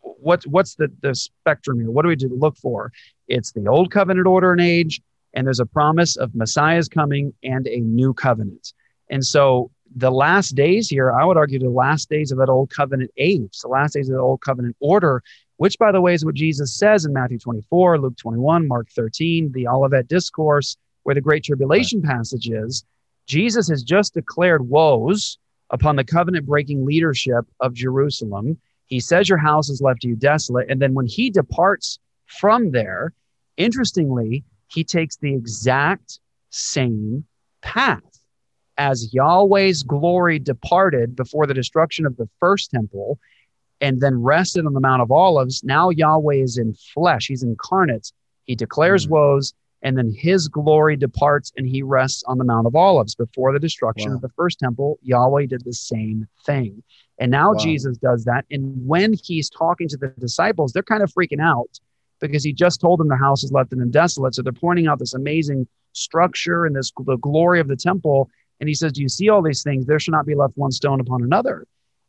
what's 0.00 0.46
what's 0.46 0.74
the, 0.76 0.90
the 1.02 1.14
spectrum 1.14 1.80
here? 1.80 1.90
What 1.90 2.02
do 2.02 2.08
we 2.08 2.16
do 2.16 2.28
to 2.28 2.34
look 2.34 2.56
for? 2.56 2.92
It's 3.28 3.52
the 3.52 3.66
old 3.66 3.90
covenant 3.90 4.26
order 4.26 4.52
and 4.52 4.60
age, 4.60 5.00
and 5.34 5.46
there's 5.46 5.60
a 5.60 5.66
promise 5.66 6.16
of 6.16 6.34
Messiah's 6.34 6.88
coming 6.88 7.34
and 7.42 7.66
a 7.66 7.80
new 7.80 8.14
covenant. 8.14 8.72
And 9.10 9.24
so 9.24 9.70
the 9.94 10.10
last 10.10 10.54
days 10.54 10.88
here, 10.88 11.12
I 11.12 11.24
would 11.24 11.36
argue 11.36 11.58
the 11.58 11.68
last 11.68 12.08
days 12.08 12.32
of 12.32 12.38
that 12.38 12.48
old 12.48 12.70
covenant 12.70 13.10
age, 13.16 13.58
the 13.60 13.68
last 13.68 13.92
days 13.92 14.08
of 14.08 14.14
the 14.14 14.20
old 14.20 14.40
covenant 14.40 14.76
order, 14.80 15.22
which 15.56 15.78
by 15.78 15.92
the 15.92 16.00
way 16.00 16.14
is 16.14 16.24
what 16.24 16.34
Jesus 16.34 16.74
says 16.74 17.04
in 17.04 17.12
Matthew 17.12 17.38
24, 17.38 17.98
Luke 17.98 18.16
21, 18.16 18.66
Mark 18.66 18.88
13, 18.90 19.52
the 19.52 19.68
Olivet 19.68 20.08
Discourse, 20.08 20.76
where 21.02 21.14
the 21.14 21.20
Great 21.20 21.44
Tribulation 21.44 22.00
right. 22.00 22.16
passage 22.16 22.48
is. 22.48 22.84
Jesus 23.26 23.68
has 23.68 23.82
just 23.82 24.14
declared 24.14 24.68
woes 24.68 25.38
upon 25.72 25.96
the 25.96 26.04
covenant 26.04 26.46
breaking 26.46 26.84
leadership 26.84 27.44
of 27.60 27.74
Jerusalem. 27.74 28.58
He 28.86 29.00
says, 29.00 29.28
Your 29.28 29.38
house 29.38 29.70
is 29.70 29.80
left 29.80 30.02
to 30.02 30.08
you 30.08 30.16
desolate. 30.16 30.70
And 30.70 30.80
then 30.80 30.94
when 30.94 31.06
he 31.06 31.30
departs 31.30 31.98
from 32.26 32.70
there, 32.70 33.14
interestingly, 33.56 34.44
he 34.68 34.84
takes 34.84 35.16
the 35.16 35.34
exact 35.34 36.20
same 36.50 37.24
path. 37.62 38.02
as 38.78 39.12
Yahweh's 39.12 39.82
glory 39.82 40.38
departed 40.38 41.14
before 41.14 41.46
the 41.46 41.54
destruction 41.54 42.06
of 42.06 42.16
the 42.16 42.28
first 42.40 42.70
temple 42.70 43.18
and 43.82 44.00
then 44.00 44.22
rested 44.22 44.64
on 44.64 44.72
the 44.72 44.80
Mount 44.80 45.02
of 45.02 45.10
Olives, 45.10 45.62
now 45.62 45.90
Yahweh 45.90 46.36
is 46.36 46.56
in 46.56 46.74
flesh. 46.94 47.26
He's 47.28 47.42
incarnate. 47.42 48.12
He 48.44 48.54
declares 48.54 49.04
mm-hmm. 49.04 49.14
woes, 49.14 49.54
and 49.82 49.98
then 49.98 50.12
his 50.16 50.48
glory 50.48 50.96
departs 50.96 51.52
and 51.56 51.66
he 51.66 51.82
rests 51.82 52.22
on 52.26 52.38
the 52.38 52.44
Mount 52.44 52.66
of 52.66 52.76
Olives. 52.76 53.14
Before 53.14 53.52
the 53.52 53.58
destruction 53.58 54.10
wow. 54.10 54.16
of 54.16 54.22
the 54.22 54.28
first 54.30 54.58
temple, 54.60 54.98
Yahweh 55.02 55.46
did 55.46 55.64
the 55.64 55.72
same 55.72 56.26
thing. 56.46 56.82
And 57.18 57.30
now 57.30 57.52
wow. 57.52 57.58
Jesus 57.58 57.96
does 57.98 58.24
that. 58.24 58.44
And 58.50 58.86
when 58.86 59.12
he's 59.12 59.50
talking 59.50 59.88
to 59.88 59.96
the 59.96 60.08
disciples, 60.18 60.72
they're 60.72 60.82
kind 60.82 61.02
of 61.02 61.12
freaking 61.12 61.40
out 61.40 61.80
because 62.20 62.44
he 62.44 62.52
just 62.52 62.80
told 62.80 63.00
them 63.00 63.08
the 63.08 63.16
house 63.16 63.42
is 63.42 63.52
left 63.52 63.72
in 63.72 63.80
them 63.80 63.90
desolate. 63.90 64.34
So 64.34 64.42
they're 64.42 64.52
pointing 64.52 64.86
out 64.86 64.98
this 64.98 65.14
amazing 65.14 65.66
structure 65.92 66.64
and 66.64 66.74
this 66.74 66.92
the 67.04 67.16
glory 67.16 67.60
of 67.60 67.68
the 67.68 67.76
temple. 67.76 68.30
And 68.60 68.68
he 68.68 68.74
says, 68.74 68.92
Do 68.92 69.02
you 69.02 69.08
see 69.08 69.28
all 69.28 69.42
these 69.42 69.64
things? 69.64 69.86
There 69.86 69.98
shall 69.98 70.12
not 70.12 70.26
be 70.26 70.36
left 70.36 70.56
one 70.56 70.70
stone 70.70 71.00
upon 71.00 71.22
another. 71.22 71.66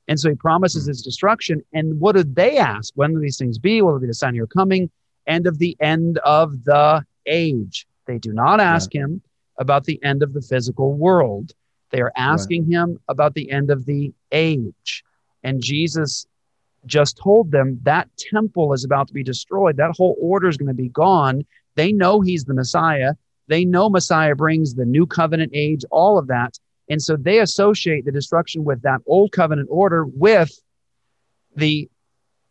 And 0.07 0.19
so 0.19 0.29
he 0.29 0.35
promises 0.35 0.85
hmm. 0.85 0.91
its 0.91 1.01
destruction. 1.01 1.63
And 1.73 1.99
what 1.99 2.15
did 2.15 2.35
they 2.35 2.57
ask? 2.57 2.93
When 2.95 3.13
will 3.13 3.21
these 3.21 3.37
things 3.37 3.57
be? 3.57 3.81
What 3.81 3.93
will 3.93 3.99
be 3.99 4.07
the 4.07 4.13
sign 4.13 4.29
of 4.29 4.35
your 4.35 4.47
coming? 4.47 4.91
And 5.25 5.47
of 5.47 5.57
the 5.57 5.75
end 5.79 6.19
of 6.19 6.63
the 6.65 7.05
age. 7.25 7.87
They 8.05 8.17
do 8.17 8.33
not 8.33 8.59
ask 8.59 8.93
him 8.93 9.21
about 9.57 9.85
the 9.85 10.01
end 10.03 10.23
of 10.23 10.33
the 10.33 10.41
physical 10.41 10.93
world. 10.93 11.53
They 11.91 12.01
are 12.01 12.11
asking 12.17 12.63
right. 12.63 12.73
him 12.73 12.99
about 13.07 13.33
the 13.33 13.49
end 13.51 13.69
of 13.69 13.85
the 13.85 14.13
age. 14.31 15.03
And 15.43 15.61
Jesus 15.61 16.25
just 16.85 17.17
told 17.17 17.51
them 17.51 17.79
that 17.83 18.09
temple 18.17 18.73
is 18.73 18.83
about 18.83 19.07
to 19.07 19.13
be 19.13 19.23
destroyed. 19.23 19.77
That 19.77 19.95
whole 19.95 20.17
order 20.19 20.47
is 20.47 20.57
going 20.57 20.67
to 20.67 20.73
be 20.73 20.89
gone. 20.89 21.45
They 21.75 21.91
know 21.91 22.21
he's 22.21 22.45
the 22.45 22.53
Messiah. 22.53 23.13
They 23.47 23.65
know 23.65 23.89
Messiah 23.89 24.35
brings 24.35 24.73
the 24.73 24.85
new 24.85 25.05
covenant 25.05 25.51
age, 25.53 25.83
all 25.91 26.17
of 26.17 26.27
that. 26.27 26.57
And 26.89 27.01
so 27.01 27.15
they 27.15 27.39
associate 27.39 28.05
the 28.05 28.11
destruction 28.11 28.63
with 28.63 28.81
that 28.81 29.01
old 29.05 29.31
covenant 29.31 29.69
order 29.71 30.05
with 30.05 30.51
the 31.55 31.89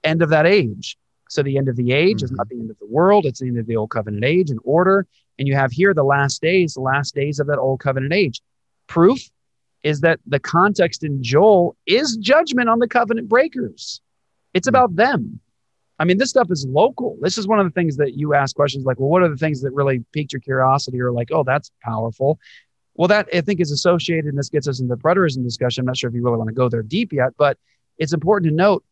end 0.04 0.22
of 0.22 0.30
that 0.30 0.46
age. 0.46 0.96
So 1.32 1.42
the 1.42 1.56
end 1.56 1.68
of 1.68 1.76
the 1.76 1.92
age 1.92 2.18
mm-hmm. 2.18 2.26
is 2.26 2.32
not 2.32 2.48
the 2.48 2.58
end 2.58 2.70
of 2.70 2.78
the 2.78 2.86
world, 2.86 3.24
it's 3.24 3.40
the 3.40 3.48
end 3.48 3.58
of 3.58 3.66
the 3.66 3.76
old 3.76 3.90
covenant 3.90 4.24
age 4.24 4.50
and 4.50 4.60
order. 4.64 5.06
And 5.38 5.48
you 5.48 5.54
have 5.54 5.72
here 5.72 5.94
the 5.94 6.04
last 6.04 6.42
days, 6.42 6.74
the 6.74 6.80
last 6.80 7.14
days 7.14 7.40
of 7.40 7.46
that 7.46 7.58
old 7.58 7.80
covenant 7.80 8.12
age. 8.12 8.42
Proof 8.86 9.30
is 9.82 10.02
that 10.02 10.20
the 10.26 10.38
context 10.38 11.02
in 11.02 11.22
Joel 11.22 11.76
is 11.86 12.16
judgment 12.18 12.68
on 12.68 12.78
the 12.78 12.86
covenant 12.86 13.28
breakers. 13.28 14.02
It's 14.52 14.68
mm-hmm. 14.68 14.76
about 14.76 14.94
them. 14.94 15.40
I 15.98 16.04
mean, 16.04 16.18
this 16.18 16.30
stuff 16.30 16.50
is 16.50 16.66
local. 16.66 17.16
This 17.20 17.38
is 17.38 17.46
one 17.46 17.60
of 17.60 17.66
the 17.66 17.70
things 17.70 17.96
that 17.96 18.14
you 18.14 18.34
ask 18.34 18.54
questions 18.54 18.84
like, 18.84 19.00
well, 19.00 19.08
what 19.08 19.22
are 19.22 19.28
the 19.28 19.36
things 19.36 19.62
that 19.62 19.72
really 19.72 20.04
piqued 20.12 20.32
your 20.32 20.40
curiosity 20.40 21.00
or 21.00 21.12
like, 21.12 21.30
oh, 21.32 21.44
that's 21.44 21.70
powerful? 21.82 22.38
Well, 22.94 23.08
that 23.08 23.28
I 23.32 23.40
think 23.40 23.60
is 23.60 23.70
associated, 23.70 24.26
and 24.26 24.38
this 24.38 24.50
gets 24.50 24.68
us 24.68 24.80
into 24.80 24.94
the 24.94 25.00
preterism 25.00 25.42
discussion. 25.42 25.82
I'm 25.82 25.86
not 25.86 25.96
sure 25.96 26.10
if 26.10 26.14
you 26.14 26.22
really 26.22 26.36
want 26.36 26.48
to 26.48 26.54
go 26.54 26.68
there 26.68 26.82
deep 26.82 27.12
yet, 27.12 27.32
but 27.38 27.56
it's 27.98 28.12
important 28.12 28.50
to 28.50 28.54
note 28.54 28.84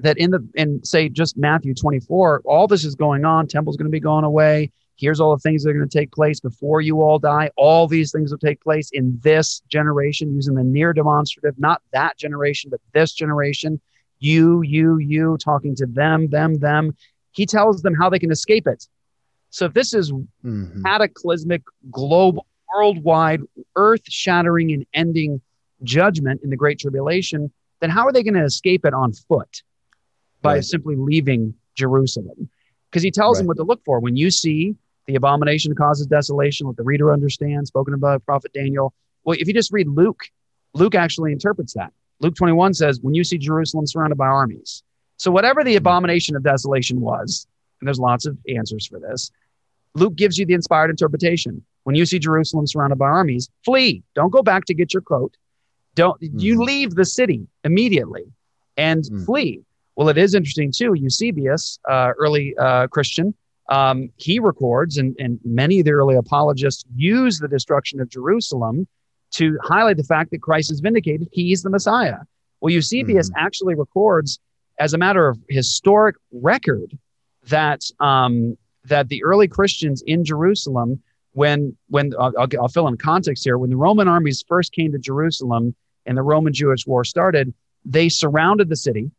that 0.00 0.18
in 0.18 0.30
the 0.30 0.46
in 0.54 0.82
say 0.84 1.08
just 1.08 1.36
Matthew 1.36 1.74
24, 1.74 2.42
all 2.44 2.66
this 2.66 2.84
is 2.84 2.94
going 2.94 3.24
on. 3.24 3.46
Temple's 3.46 3.76
going 3.76 3.86
to 3.86 3.90
be 3.90 4.00
going 4.00 4.24
away. 4.24 4.70
Here's 4.96 5.20
all 5.20 5.34
the 5.34 5.40
things 5.40 5.62
that 5.62 5.70
are 5.70 5.74
going 5.74 5.88
to 5.88 5.98
take 5.98 6.12
place 6.12 6.38
before 6.38 6.80
you 6.80 7.02
all 7.02 7.18
die. 7.18 7.50
All 7.56 7.88
these 7.88 8.12
things 8.12 8.30
will 8.30 8.38
take 8.38 8.60
place 8.60 8.90
in 8.92 9.18
this 9.22 9.60
generation, 9.68 10.34
using 10.34 10.54
the 10.54 10.62
near 10.62 10.92
demonstrative, 10.92 11.58
not 11.58 11.82
that 11.92 12.16
generation, 12.18 12.70
but 12.70 12.80
this 12.92 13.12
generation. 13.12 13.80
You, 14.20 14.62
you, 14.62 14.98
you, 14.98 15.36
talking 15.38 15.74
to 15.76 15.86
them, 15.86 16.28
them, 16.28 16.54
them. 16.60 16.96
He 17.32 17.44
tells 17.44 17.82
them 17.82 17.94
how 17.94 18.08
they 18.08 18.20
can 18.20 18.30
escape 18.30 18.68
it. 18.68 18.86
So 19.50 19.64
if 19.64 19.74
this 19.74 19.92
is 19.92 20.12
mm-hmm. 20.12 20.82
cataclysmic, 20.84 21.62
global, 21.90 22.46
worldwide, 22.72 23.40
earth-shattering, 23.74 24.72
and 24.72 24.86
ending 24.94 25.40
judgment 25.82 26.42
in 26.44 26.50
the 26.50 26.56
Great 26.56 26.78
Tribulation, 26.78 27.52
then 27.80 27.90
how 27.90 28.06
are 28.06 28.12
they 28.12 28.22
going 28.22 28.34
to 28.34 28.44
escape 28.44 28.84
it 28.86 28.94
on 28.94 29.12
foot? 29.12 29.62
By 30.42 30.54
right. 30.54 30.64
simply 30.64 30.96
leaving 30.96 31.54
Jerusalem. 31.74 32.48
Because 32.90 33.02
he 33.02 33.10
tells 33.10 33.38
right. 33.38 33.40
them 33.40 33.46
what 33.46 33.56
to 33.56 33.62
look 33.62 33.82
for. 33.84 34.00
When 34.00 34.16
you 34.16 34.30
see 34.30 34.74
the 35.06 35.14
abomination 35.14 35.74
causes 35.74 36.06
desolation, 36.06 36.66
let 36.66 36.76
the 36.76 36.82
reader 36.82 37.12
understand, 37.12 37.66
spoken 37.66 37.94
about 37.94 38.24
prophet 38.26 38.52
Daniel. 38.52 38.92
Well, 39.24 39.36
if 39.38 39.48
you 39.48 39.54
just 39.54 39.72
read 39.72 39.88
Luke, 39.88 40.24
Luke 40.74 40.94
actually 40.94 41.32
interprets 41.32 41.74
that. 41.74 41.92
Luke 42.20 42.34
21 42.34 42.74
says, 42.74 43.00
when 43.00 43.14
you 43.14 43.24
see 43.24 43.38
Jerusalem 43.38 43.86
surrounded 43.86 44.16
by 44.16 44.26
armies. 44.26 44.82
So, 45.16 45.30
whatever 45.30 45.64
the 45.64 45.76
abomination 45.76 46.36
of 46.36 46.42
desolation 46.42 47.00
was, 47.00 47.46
and 47.80 47.88
there's 47.88 47.98
lots 47.98 48.26
of 48.26 48.38
answers 48.48 48.86
for 48.86 49.00
this, 49.00 49.30
Luke 49.94 50.16
gives 50.16 50.38
you 50.38 50.46
the 50.46 50.54
inspired 50.54 50.90
interpretation. 50.90 51.64
When 51.84 51.96
you 51.96 52.06
see 52.06 52.18
Jerusalem 52.18 52.66
surrounded 52.66 52.98
by 52.98 53.06
armies, 53.06 53.50
flee. 53.64 54.02
Don't 54.14 54.30
go 54.30 54.42
back 54.42 54.64
to 54.66 54.74
get 54.74 54.94
your 54.94 55.02
coat. 55.02 55.36
Don't 55.94 56.20
mm. 56.20 56.40
you 56.40 56.56
hmm. 56.56 56.62
leave 56.62 56.94
the 56.94 57.04
city 57.04 57.46
immediately 57.64 58.24
and 58.76 59.04
mm. 59.04 59.26
flee. 59.26 59.62
Well, 59.96 60.08
it 60.08 60.18
is 60.18 60.34
interesting 60.34 60.72
too. 60.72 60.94
Eusebius, 60.94 61.78
uh, 61.88 62.12
early 62.18 62.56
uh, 62.56 62.86
Christian, 62.88 63.34
um, 63.68 64.10
he 64.16 64.38
records, 64.38 64.96
and, 64.98 65.14
and 65.18 65.38
many 65.44 65.80
of 65.80 65.84
the 65.84 65.92
early 65.92 66.16
apologists 66.16 66.84
use 66.94 67.38
the 67.38 67.48
destruction 67.48 68.00
of 68.00 68.08
Jerusalem 68.08 68.86
to 69.32 69.58
highlight 69.62 69.96
the 69.96 70.04
fact 70.04 70.30
that 70.30 70.42
Christ 70.42 70.70
is 70.70 70.80
vindicated. 70.80 71.28
He's 71.32 71.62
the 71.62 71.70
Messiah. 71.70 72.18
Well, 72.60 72.72
Eusebius 72.72 73.30
mm-hmm. 73.30 73.44
actually 73.44 73.74
records, 73.74 74.38
as 74.78 74.94
a 74.94 74.98
matter 74.98 75.28
of 75.28 75.38
historic 75.48 76.16
record, 76.32 76.96
that 77.48 77.82
um, 77.98 78.56
that 78.84 79.08
the 79.08 79.22
early 79.24 79.48
Christians 79.48 80.02
in 80.06 80.24
Jerusalem, 80.24 81.02
when 81.32 81.76
when 81.88 82.12
I'll, 82.18 82.32
I'll 82.38 82.68
fill 82.68 82.88
in 82.88 82.96
context 82.96 83.44
here, 83.44 83.58
when 83.58 83.70
the 83.70 83.76
Roman 83.76 84.08
armies 84.08 84.44
first 84.46 84.72
came 84.72 84.92
to 84.92 84.98
Jerusalem 84.98 85.74
and 86.06 86.16
the 86.16 86.22
Roman 86.22 86.52
Jewish 86.52 86.86
war 86.86 87.04
started, 87.04 87.54
they 87.84 88.08
surrounded 88.08 88.68
the 88.68 88.76
city 88.76 89.10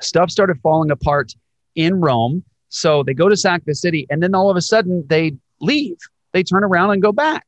stuff 0.00 0.30
started 0.30 0.60
falling 0.62 0.90
apart 0.90 1.32
in 1.74 2.00
Rome. 2.00 2.44
So 2.68 3.02
they 3.02 3.14
go 3.14 3.28
to 3.28 3.36
sack 3.36 3.62
the 3.64 3.74
city, 3.74 4.06
and 4.10 4.22
then 4.22 4.34
all 4.34 4.50
of 4.50 4.56
a 4.56 4.62
sudden 4.62 5.04
they 5.08 5.36
leave. 5.60 5.96
They 6.32 6.42
turn 6.42 6.64
around 6.64 6.90
and 6.90 7.02
go 7.02 7.12
back. 7.12 7.46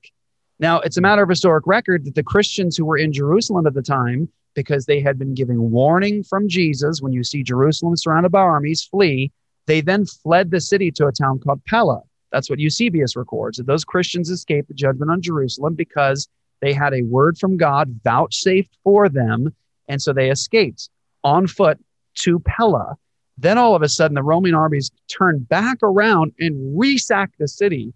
Now, 0.61 0.81
it's 0.81 0.97
a 0.97 1.01
matter 1.01 1.23
of 1.23 1.29
historic 1.29 1.67
record 1.67 2.05
that 2.05 2.15
the 2.15 2.23
Christians 2.23 2.77
who 2.77 2.85
were 2.85 2.97
in 2.97 3.13
Jerusalem 3.13 3.67
at 3.67 3.75
the 3.75 3.83
time, 3.83 4.29
because 4.55 4.87
they 4.87 5.01
had 5.01 5.19
been 5.19 5.35
giving 5.35 5.71
warning 5.71 6.25
from 6.25 6.49
Jesus 6.49 7.01
when 7.01 7.13
you 7.13 7.23
see 7.23 7.43
Jerusalem 7.43 7.97
surrounded 7.97 8.33
by 8.33 8.41
armies, 8.41 8.83
flee, 8.83 9.31
they 9.67 9.81
then 9.81 10.07
fled 10.07 10.51
the 10.51 10.61
city 10.61 10.91
to 10.93 11.07
a 11.07 11.13
town 11.13 11.39
called 11.39 11.65
Pella. 11.67 12.01
That's 12.33 12.51
what 12.51 12.59
Eusebius 12.59 13.17
records. 13.17 13.59
That 13.59 13.67
those 13.67 13.85
Christians 13.85 14.31
escaped 14.31 14.69
the 14.69 14.75
judgment 14.75 15.11
on 15.11 15.23
Jerusalem 15.23 15.75
because 15.75 16.29
they 16.61 16.73
had 16.73 16.93
a 16.93 17.03
word 17.03 17.39
from 17.39 17.57
God 17.57 18.01
vouchsafed 18.03 18.77
for 18.83 19.09
them, 19.09 19.55
and 19.89 20.03
so 20.03 20.13
they 20.13 20.31
escaped 20.31 20.89
on 21.23 21.47
foot 21.47 21.79
to 22.23 22.39
Pella. 22.41 22.97
Then 23.37 23.59
all 23.59 23.75
of 23.75 23.83
a 23.83 23.89
sudden, 23.89 24.15
the 24.15 24.23
Roman 24.23 24.55
armies 24.55 24.91
turned 25.09 25.49
back 25.49 25.79
around 25.83 26.33
and 26.41 26.79
resacked 26.79 27.37
the 27.39 27.49
city. 27.49 27.93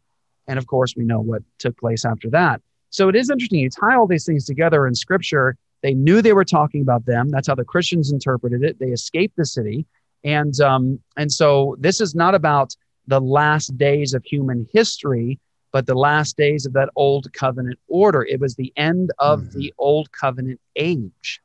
And 0.46 0.58
of 0.58 0.66
course, 0.66 0.94
we 0.96 1.04
know 1.04 1.20
what 1.20 1.42
took 1.58 1.76
place 1.78 2.04
after 2.04 2.30
that. 2.30 2.60
So 2.90 3.08
it 3.08 3.16
is 3.16 3.30
interesting. 3.30 3.60
You 3.60 3.70
tie 3.70 3.96
all 3.96 4.06
these 4.06 4.24
things 4.24 4.44
together 4.44 4.86
in 4.86 4.94
scripture. 4.94 5.56
They 5.82 5.94
knew 5.94 6.22
they 6.22 6.32
were 6.32 6.44
talking 6.44 6.82
about 6.82 7.06
them. 7.06 7.28
That's 7.28 7.48
how 7.48 7.54
the 7.54 7.64
Christians 7.64 8.12
interpreted 8.12 8.62
it. 8.62 8.78
They 8.78 8.90
escaped 8.90 9.36
the 9.36 9.46
city. 9.46 9.86
And, 10.24 10.58
um, 10.60 11.00
and 11.16 11.32
so 11.32 11.76
this 11.80 12.00
is 12.00 12.14
not 12.14 12.34
about 12.34 12.76
the 13.08 13.20
last 13.20 13.76
days 13.76 14.14
of 14.14 14.24
human 14.24 14.68
history, 14.72 15.40
but 15.72 15.86
the 15.86 15.94
last 15.94 16.36
days 16.36 16.66
of 16.66 16.74
that 16.74 16.90
old 16.94 17.32
covenant 17.32 17.78
order. 17.88 18.22
It 18.22 18.38
was 18.38 18.54
the 18.54 18.72
end 18.76 19.10
of 19.18 19.40
mm-hmm. 19.40 19.58
the 19.58 19.74
old 19.78 20.12
covenant 20.12 20.60
age. 20.76 21.40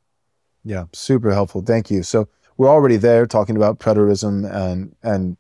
Yeah, 0.63 0.83
super 0.93 1.31
helpful. 1.31 1.61
Thank 1.61 1.89
you. 1.89 2.03
So 2.03 2.27
we're 2.57 2.69
already 2.69 2.97
there 2.97 3.25
talking 3.25 3.55
about 3.55 3.79
preterism 3.79 4.51
and 4.51 4.95
and 5.03 5.37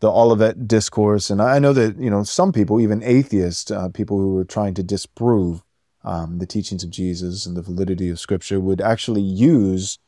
the 0.00 0.10
Olivet 0.10 0.68
discourse. 0.68 1.30
And 1.30 1.40
I 1.40 1.58
know 1.58 1.72
that 1.72 1.96
you 1.98 2.10
know 2.10 2.22
some 2.24 2.52
people, 2.52 2.80
even 2.80 3.02
atheists, 3.02 3.70
uh, 3.70 3.88
people 3.88 4.18
who 4.18 4.34
were 4.34 4.44
trying 4.44 4.74
to 4.74 4.82
disprove 4.82 5.62
um, 6.04 6.38
the 6.38 6.46
teachings 6.46 6.84
of 6.84 6.90
Jesus 6.90 7.46
and 7.46 7.56
the 7.56 7.62
validity 7.62 8.08
of 8.10 8.20
Scripture, 8.20 8.60
would 8.60 8.80
actually 8.80 9.22
use 9.22 9.98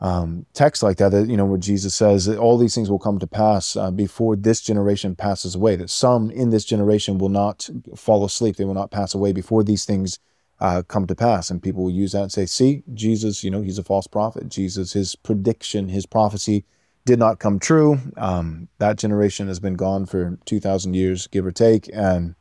um, 0.00 0.46
texts 0.52 0.82
like 0.82 0.98
that. 0.98 1.10
That 1.10 1.28
you 1.28 1.36
know 1.36 1.46
where 1.46 1.58
Jesus 1.58 1.94
says 1.94 2.26
that 2.26 2.38
all 2.38 2.58
these 2.58 2.74
things 2.74 2.90
will 2.90 2.98
come 2.98 3.18
to 3.20 3.26
pass 3.26 3.76
uh, 3.76 3.90
before 3.90 4.36
this 4.36 4.60
generation 4.60 5.16
passes 5.16 5.54
away. 5.54 5.76
That 5.76 5.90
some 5.90 6.30
in 6.30 6.50
this 6.50 6.64
generation 6.64 7.18
will 7.18 7.30
not 7.30 7.70
fall 7.96 8.24
asleep; 8.24 8.56
they 8.56 8.64
will 8.64 8.74
not 8.74 8.90
pass 8.90 9.14
away 9.14 9.32
before 9.32 9.62
these 9.62 9.84
things 9.84 10.18
uh, 10.60 10.82
come 10.86 11.06
to 11.06 11.14
pass. 11.14 11.50
And 11.50 11.62
people 11.62 11.84
will 11.84 11.90
use 11.90 12.12
that 12.12 12.22
and 12.22 12.32
say, 12.32 12.46
see, 12.46 12.82
Jesus, 12.92 13.44
you 13.44 13.50
know, 13.50 13.62
he's 13.62 13.78
a 13.78 13.84
false 13.84 14.06
prophet. 14.06 14.48
Jesus, 14.48 14.92
his 14.92 15.16
prediction, 15.16 15.88
his 15.88 16.06
prophecy 16.06 16.64
did 17.04 17.18
not 17.18 17.38
come 17.38 17.58
true. 17.58 17.98
Um, 18.16 18.68
that 18.78 18.96
generation 18.96 19.48
has 19.48 19.60
been 19.60 19.74
gone 19.74 20.06
for 20.06 20.38
2,000 20.46 20.94
years, 20.94 21.26
give 21.26 21.44
or 21.44 21.52
take. 21.52 21.90
And, 21.92 22.34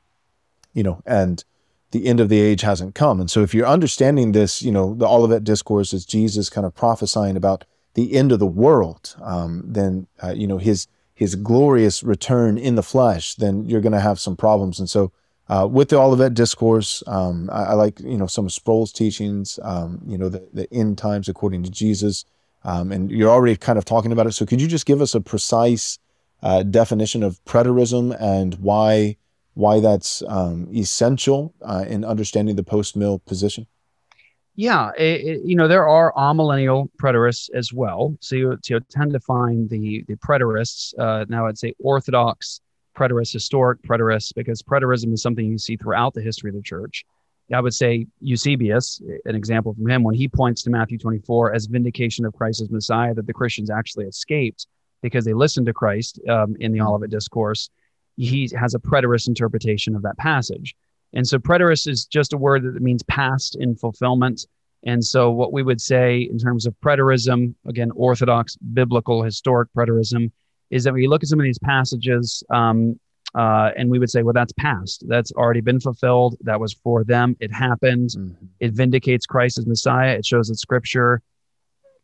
you 0.74 0.84
know, 0.84 1.01
and 1.05 1.43
the 1.91 2.05
end 2.07 2.20
of 2.20 2.30
the 2.30 2.39
age 2.39 2.61
hasn't 2.61 2.95
come. 2.95 3.20
And 3.20 3.30
so 3.30 3.41
if 3.41 3.53
you're 3.53 3.68
understanding 3.68 4.32
this, 4.32 4.61
you 4.61 4.72
know, 4.72 4.95
the 4.95 5.07
Olivet 5.07 5.43
Discourse 5.43 5.93
is 5.93 6.05
Jesus 6.05 6.49
kind 6.49 6.66
of 6.66 6.74
prophesying 6.74 7.38
about 7.38 7.66
the 7.93 8.14
end 8.14 8.32
of 8.32 8.39
the 8.39 8.47
world, 8.47 9.16
um, 9.22 9.64
then, 9.68 10.07
uh, 10.24 10.34
you 10.36 10.47
know, 10.47 10.57
his, 10.57 10.88
his 11.14 11.36
glorious 11.36 12.01
return 12.01 12.57
in 12.57 12.76
the 12.76 12.84
flesh, 12.84 13.36
then 13.36 13.66
you're 13.66 13.82
going 13.82 13.93
to 13.93 13.99
have 13.99 14.20
some 14.20 14.36
problems. 14.36 14.80
And 14.80 14.89
so 14.89 15.11
uh, 15.49 15.67
with 15.69 15.89
the 15.89 15.97
Olivet 15.97 16.33
Discourse, 16.33 17.03
um, 17.05 17.49
I, 17.51 17.63
I, 17.63 17.73
like 17.73 17.99
you 17.99 18.17
know 18.17 18.27
some 18.27 18.45
of 18.45 18.53
Sproul's 18.53 18.93
teachings. 18.93 19.59
Um, 19.61 20.01
you 20.07 20.17
know 20.17 20.29
the, 20.29 20.47
the 20.53 20.73
end 20.73 20.97
times 20.97 21.27
according 21.27 21.63
to 21.63 21.69
Jesus, 21.69 22.23
um, 22.63 22.91
and 22.91 23.11
you're 23.11 23.29
already 23.29 23.57
kind 23.57 23.77
of 23.77 23.83
talking 23.83 24.11
about 24.11 24.27
it. 24.27 24.31
So 24.31 24.45
could 24.45 24.61
you 24.61 24.67
just 24.67 24.85
give 24.85 25.01
us 25.01 25.13
a 25.15 25.21
precise 25.21 25.99
uh, 26.41 26.63
definition 26.63 27.23
of 27.23 27.43
preterism 27.45 28.15
and 28.19 28.55
why 28.55 29.17
why 29.53 29.79
that's 29.81 30.23
um, 30.27 30.67
essential 30.73 31.53
uh, 31.61 31.85
in 31.87 32.05
understanding 32.05 32.55
the 32.55 32.63
post 32.63 32.95
mill 32.95 33.19
position? 33.19 33.67
Yeah, 34.55 34.91
it, 34.97 35.21
it, 35.21 35.41
you 35.43 35.57
know 35.57 35.67
there 35.67 35.87
are 35.89 36.13
amillennial 36.13 36.89
preterists 37.01 37.49
as 37.53 37.73
well. 37.73 38.15
So 38.21 38.35
you, 38.35 38.57
so 38.63 38.75
you 38.75 38.79
tend 38.89 39.11
to 39.11 39.19
find 39.19 39.69
the 39.69 40.05
the 40.07 40.15
preterists. 40.15 40.97
Uh, 40.97 41.25
now 41.27 41.47
I'd 41.47 41.57
say 41.57 41.73
Orthodox 41.79 42.61
preterist, 42.93 43.33
historic 43.33 43.81
preterist, 43.81 44.33
because 44.35 44.61
preterism 44.61 45.13
is 45.13 45.21
something 45.21 45.45
you 45.45 45.57
see 45.57 45.77
throughout 45.77 46.13
the 46.13 46.21
history 46.21 46.49
of 46.49 46.55
the 46.55 46.61
church. 46.61 47.05
I 47.53 47.59
would 47.59 47.73
say 47.73 48.07
Eusebius, 48.19 49.01
an 49.25 49.35
example 49.35 49.73
from 49.73 49.89
him, 49.89 50.03
when 50.03 50.15
he 50.15 50.27
points 50.27 50.63
to 50.63 50.69
Matthew 50.69 50.97
24 50.97 51.53
as 51.53 51.65
vindication 51.65 52.25
of 52.25 52.33
Christ 52.33 52.61
as 52.61 52.71
Messiah, 52.71 53.13
that 53.13 53.27
the 53.27 53.33
Christians 53.33 53.69
actually 53.69 54.05
escaped 54.05 54.67
because 55.01 55.25
they 55.25 55.33
listened 55.33 55.65
to 55.65 55.73
Christ 55.73 56.19
um, 56.29 56.55
in 56.59 56.71
the 56.71 56.81
Olivet 56.81 57.09
Discourse. 57.09 57.69
He 58.15 58.49
has 58.57 58.73
a 58.73 58.79
preterist 58.79 59.27
interpretation 59.27 59.95
of 59.95 60.01
that 60.03 60.17
passage. 60.17 60.75
And 61.13 61.27
so 61.27 61.37
preterist 61.37 61.87
is 61.87 62.05
just 62.05 62.33
a 62.33 62.37
word 62.37 62.63
that 62.63 62.81
means 62.81 63.03
past 63.03 63.55
in 63.59 63.75
fulfillment. 63.75 64.45
And 64.83 65.03
so 65.03 65.31
what 65.31 65.53
we 65.53 65.63
would 65.63 65.81
say 65.81 66.21
in 66.21 66.37
terms 66.37 66.65
of 66.65 66.75
preterism, 66.81 67.55
again, 67.67 67.91
Orthodox, 67.91 68.55
biblical, 68.55 69.21
historic 69.23 69.69
preterism, 69.75 70.31
is 70.74 70.84
that 70.84 70.93
when 70.93 71.03
you 71.03 71.09
look 71.09 71.24
at 71.24 71.30
some 71.30 71.39
of 71.39 71.43
these 71.43 71.59
passages, 71.59 72.43
um, 72.49 72.99
uh, 73.36 73.69
and 73.78 73.89
we 73.89 73.99
would 73.99 74.09
say, 74.09 74.24
well, 74.24 74.34
that's 74.34 74.53
past. 74.53 75.03
That's 75.07 75.32
already 75.34 75.61
been 75.61 75.80
fulfilled. 75.80 76.36
That 76.41 76.59
was 76.59 76.74
for 76.74 77.03
them. 77.03 77.36
It 77.39 77.53
happened. 77.53 78.09
Mm-hmm. 78.09 78.45
It 78.59 78.74
vindicates 78.74 79.26
Christ 79.28 79.59
as 79.59 79.67
Messiah. 79.67 80.15
It 80.15 80.26
shows 80.26 80.47
that 80.47 80.57
Scripture, 80.57 81.21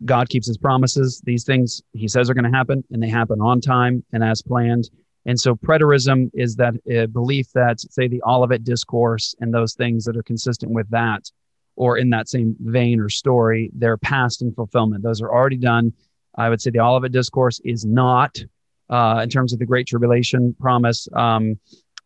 God 0.05 0.29
keeps 0.29 0.47
His 0.47 0.57
promises. 0.57 1.19
These 1.25 1.45
things 1.45 1.81
He 1.93 2.07
says 2.07 2.29
are 2.29 2.35
going 2.35 2.51
to 2.51 2.57
happen, 2.57 2.83
and 2.91 3.01
they 3.01 3.09
happen 3.09 3.41
on 3.41 3.59
time 3.59 4.03
and 4.13 4.23
as 4.23 4.41
planned. 4.43 4.89
And 5.25 5.39
so, 5.39 5.55
preterism 5.55 6.29
is 6.33 6.55
that 6.55 6.75
uh, 6.95 7.07
belief 7.07 7.51
that, 7.53 7.79
say, 7.79 8.07
the 8.07 8.21
Olivet 8.23 8.63
Discourse 8.63 9.35
and 9.39 9.53
those 9.53 9.73
things 9.73 10.05
that 10.05 10.15
are 10.15 10.23
consistent 10.23 10.71
with 10.71 10.89
that, 10.91 11.29
or 11.75 11.97
in 11.97 12.11
that 12.11 12.29
same 12.29 12.55
vein 12.59 12.99
or 12.99 13.09
story, 13.09 13.71
they're 13.73 13.97
past 13.97 14.41
in 14.41 14.53
fulfillment. 14.53 15.03
Those 15.03 15.21
are 15.21 15.31
already 15.31 15.57
done. 15.57 15.93
I 16.35 16.49
would 16.49 16.61
say 16.61 16.71
the 16.71 16.79
Olivet 16.79 17.11
Discourse 17.11 17.59
is 17.65 17.85
not 17.85 18.39
uh, 18.89 19.21
in 19.23 19.29
terms 19.29 19.53
of 19.53 19.59
the 19.59 19.65
Great 19.65 19.87
Tribulation 19.87 20.55
promise 20.59 21.07
um, 21.13 21.59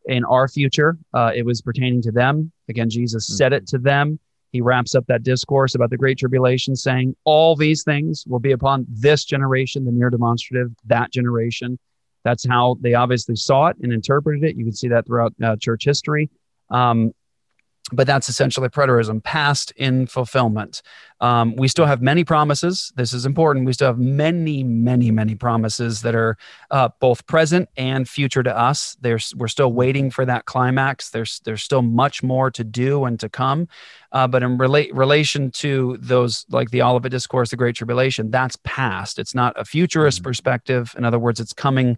in 0.05 0.23
our 0.25 0.47
future. 0.47 0.97
Uh, 1.13 1.31
it 1.35 1.45
was 1.45 1.61
pertaining 1.61 2.01
to 2.01 2.11
them. 2.11 2.51
Again, 2.69 2.89
Jesus 2.89 3.25
mm-hmm. 3.27 3.37
said 3.37 3.53
it 3.53 3.67
to 3.67 3.77
them. 3.77 4.19
He 4.51 4.61
wraps 4.61 4.93
up 4.93 5.05
that 5.07 5.23
discourse 5.23 5.73
about 5.73 5.89
the 5.89 5.97
Great 5.97 6.19
Tribulation 6.19 6.75
saying, 6.75 7.15
All 7.23 7.55
these 7.55 7.83
things 7.83 8.23
will 8.27 8.39
be 8.39 8.51
upon 8.51 8.85
this 8.87 9.25
generation, 9.25 9.83
the 9.83 9.91
near 9.91 10.11
demonstrative, 10.11 10.71
that 10.85 11.11
generation. 11.11 11.79
That's 12.23 12.47
how 12.47 12.77
they 12.79 12.93
obviously 12.93 13.35
saw 13.35 13.67
it 13.67 13.77
and 13.81 13.91
interpreted 13.91 14.43
it. 14.43 14.55
You 14.55 14.63
can 14.63 14.73
see 14.73 14.87
that 14.89 15.07
throughout 15.07 15.33
uh, 15.43 15.55
church 15.59 15.85
history. 15.85 16.29
Um, 16.69 17.13
but 17.91 18.07
that's 18.07 18.29
essentially 18.29 18.69
preterism, 18.69 19.21
past 19.23 19.71
in 19.71 20.07
fulfillment. 20.07 20.81
Um, 21.19 21.55
we 21.55 21.67
still 21.67 21.85
have 21.85 22.01
many 22.01 22.23
promises. 22.23 22.91
This 22.95 23.13
is 23.13 23.25
important. 23.25 23.65
We 23.65 23.73
still 23.73 23.87
have 23.87 23.99
many, 23.99 24.63
many, 24.63 25.11
many 25.11 25.35
promises 25.35 26.01
that 26.01 26.15
are 26.15 26.37
uh, 26.71 26.89
both 26.99 27.25
present 27.27 27.69
and 27.75 28.07
future 28.07 28.41
to 28.43 28.57
us. 28.57 28.97
There's, 29.01 29.33
we're 29.35 29.47
still 29.47 29.71
waiting 29.71 30.11
for 30.11 30.25
that 30.25 30.45
climax. 30.45 31.09
There's, 31.09 31.41
there's 31.43 31.63
still 31.63 31.81
much 31.81 32.23
more 32.23 32.49
to 32.51 32.63
do 32.63 33.05
and 33.05 33.19
to 33.19 33.29
come. 33.29 33.67
Uh, 34.11 34.27
but 34.27 34.43
in 34.43 34.57
rela- 34.57 34.89
relation 34.93 35.51
to 35.51 35.97
those, 35.99 36.45
like 36.49 36.71
the 36.71 36.81
Olivet 36.81 37.11
Discourse, 37.11 37.51
the 37.51 37.57
Great 37.57 37.75
Tribulation, 37.75 38.31
that's 38.31 38.57
past. 38.63 39.19
It's 39.19 39.35
not 39.35 39.59
a 39.59 39.65
futurist 39.65 40.19
mm-hmm. 40.19 40.29
perspective. 40.29 40.95
In 40.97 41.03
other 41.03 41.19
words, 41.19 41.39
it's 41.39 41.53
coming 41.53 41.97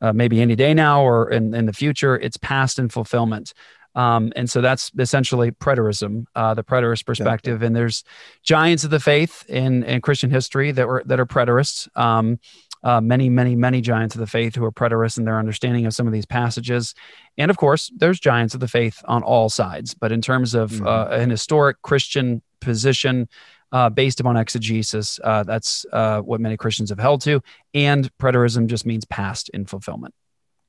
uh, 0.00 0.12
maybe 0.12 0.40
any 0.40 0.56
day 0.56 0.72
now 0.72 1.02
or 1.02 1.30
in, 1.30 1.54
in 1.54 1.66
the 1.66 1.72
future. 1.72 2.16
It's 2.18 2.36
past 2.36 2.78
in 2.78 2.88
fulfillment. 2.88 3.52
Um, 3.94 4.32
and 4.36 4.48
so 4.48 4.60
that's 4.60 4.90
essentially 4.98 5.50
preterism, 5.50 6.26
uh, 6.34 6.54
the 6.54 6.64
preterist 6.64 7.06
perspective. 7.06 7.60
Yeah. 7.60 7.68
And 7.68 7.76
there's 7.76 8.04
giants 8.42 8.84
of 8.84 8.90
the 8.90 9.00
faith 9.00 9.44
in, 9.48 9.82
in 9.82 10.00
Christian 10.00 10.30
history 10.30 10.70
that 10.72 10.86
were 10.86 11.02
that 11.06 11.18
are 11.18 11.26
preterists. 11.26 11.88
Um, 11.96 12.38
uh, 12.82 13.00
many, 13.00 13.28
many, 13.28 13.54
many 13.54 13.80
giants 13.80 14.14
of 14.14 14.20
the 14.20 14.26
faith 14.26 14.54
who 14.54 14.64
are 14.64 14.72
preterists 14.72 15.18
in 15.18 15.24
their 15.24 15.38
understanding 15.38 15.86
of 15.86 15.94
some 15.94 16.06
of 16.06 16.12
these 16.12 16.26
passages. 16.26 16.94
And 17.36 17.50
of 17.50 17.56
course, 17.56 17.92
there's 17.96 18.18
giants 18.18 18.54
of 18.54 18.60
the 18.60 18.68
faith 18.68 19.02
on 19.06 19.22
all 19.22 19.48
sides. 19.48 19.94
But 19.94 20.12
in 20.12 20.22
terms 20.22 20.54
of 20.54 20.70
mm-hmm. 20.70 20.86
uh, 20.86 21.06
an 21.08 21.30
historic 21.30 21.82
Christian 21.82 22.42
position 22.60 23.28
uh, 23.72 23.90
based 23.90 24.18
upon 24.18 24.36
exegesis, 24.36 25.20
uh, 25.22 25.42
that's 25.42 25.84
uh, 25.92 26.20
what 26.20 26.40
many 26.40 26.56
Christians 26.56 26.90
have 26.90 26.98
held 26.98 27.20
to. 27.22 27.42
And 27.74 28.10
preterism 28.18 28.66
just 28.66 28.86
means 28.86 29.04
past 29.04 29.50
in 29.50 29.66
fulfillment. 29.66 30.14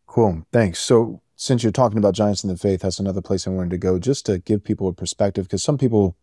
Cool. 0.06 0.46
Thanks. 0.52 0.80
So 0.80 1.22
since 1.42 1.64
you're 1.64 1.72
talking 1.72 1.98
about 1.98 2.14
giants 2.14 2.44
in 2.44 2.52
the 2.52 2.56
faith, 2.56 2.82
that's 2.82 3.00
another 3.00 3.20
place 3.20 3.48
I 3.48 3.50
wanted 3.50 3.72
to 3.72 3.80
go 3.80 3.98
just 3.98 4.28
to 4.28 4.38
give 4.38 4.64
people 4.64 4.88
a 4.88 4.94
perspective 4.94 5.46
because 5.46 5.64
some 5.64 5.80
people 5.80 6.16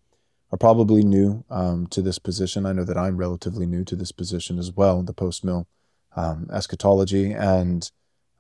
are 0.53 0.57
probably 0.57 1.03
new 1.03 1.45
um, 1.51 1.89
to 1.89 2.01
this 2.01 2.21
position. 2.21 2.65
I 2.65 2.73
know 2.73 2.85
that 2.85 2.97
I'm 2.97 3.17
relatively 3.17 3.67
new 3.67 3.83
to 3.87 3.97
this 3.97 4.13
position 4.13 4.61
as 4.61 4.71
well, 4.71 5.03
the 5.03 5.13
post 5.13 5.45
mill 5.45 5.67
um, 6.15 6.49
eschatology. 6.53 7.33
And 7.33 7.91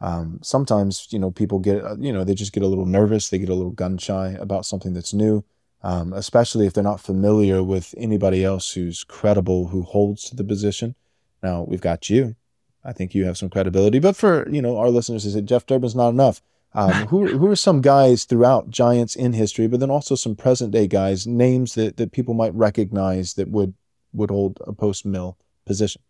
um, 0.00 0.38
sometimes, 0.40 1.08
you 1.10 1.18
know, 1.18 1.32
people 1.32 1.58
get, 1.58 1.82
uh, 1.84 1.96
you 1.98 2.12
know, 2.12 2.22
they 2.22 2.34
just 2.34 2.52
get 2.52 2.62
a 2.62 2.68
little 2.68 2.86
nervous, 2.86 3.28
they 3.28 3.38
get 3.38 3.48
a 3.48 3.54
little 3.54 3.72
gun 3.72 3.98
shy 3.98 4.36
about 4.38 4.64
something 4.64 4.94
that's 4.94 5.12
new, 5.12 5.44
um, 5.82 6.12
especially 6.12 6.68
if 6.68 6.74
they're 6.74 6.84
not 6.84 7.00
familiar 7.00 7.60
with 7.60 7.92
anybody 7.98 8.44
else 8.44 8.70
who's 8.70 9.02
credible, 9.02 9.66
who 9.66 9.82
holds 9.82 10.22
to 10.30 10.36
the 10.36 10.44
position. 10.44 10.94
Now, 11.42 11.64
we've 11.66 11.80
got 11.80 12.08
you. 12.08 12.36
I 12.84 12.92
think 12.92 13.16
you 13.16 13.24
have 13.24 13.36
some 13.36 13.50
credibility, 13.50 13.98
but 13.98 14.14
for, 14.14 14.48
you 14.48 14.62
know, 14.62 14.78
our 14.78 14.90
listeners 14.90 15.24
they 15.24 15.30
say 15.30 15.40
Jeff 15.40 15.66
Durbin's 15.66 15.96
not 15.96 16.10
enough 16.10 16.40
um, 16.74 16.92
who 17.08 17.26
who 17.26 17.46
are 17.50 17.56
some 17.56 17.80
guys 17.80 18.24
throughout 18.24 18.70
Giants 18.70 19.16
in 19.16 19.32
history, 19.32 19.66
but 19.66 19.80
then 19.80 19.90
also 19.90 20.14
some 20.14 20.36
present 20.36 20.70
day 20.70 20.86
guys, 20.86 21.26
names 21.26 21.74
that, 21.74 21.96
that 21.96 22.12
people 22.12 22.34
might 22.34 22.54
recognize 22.54 23.34
that 23.34 23.48
would 23.48 23.74
would 24.12 24.30
hold 24.30 24.58
a 24.66 24.72
post 24.72 25.06
mill 25.06 25.36
position? 25.66 26.02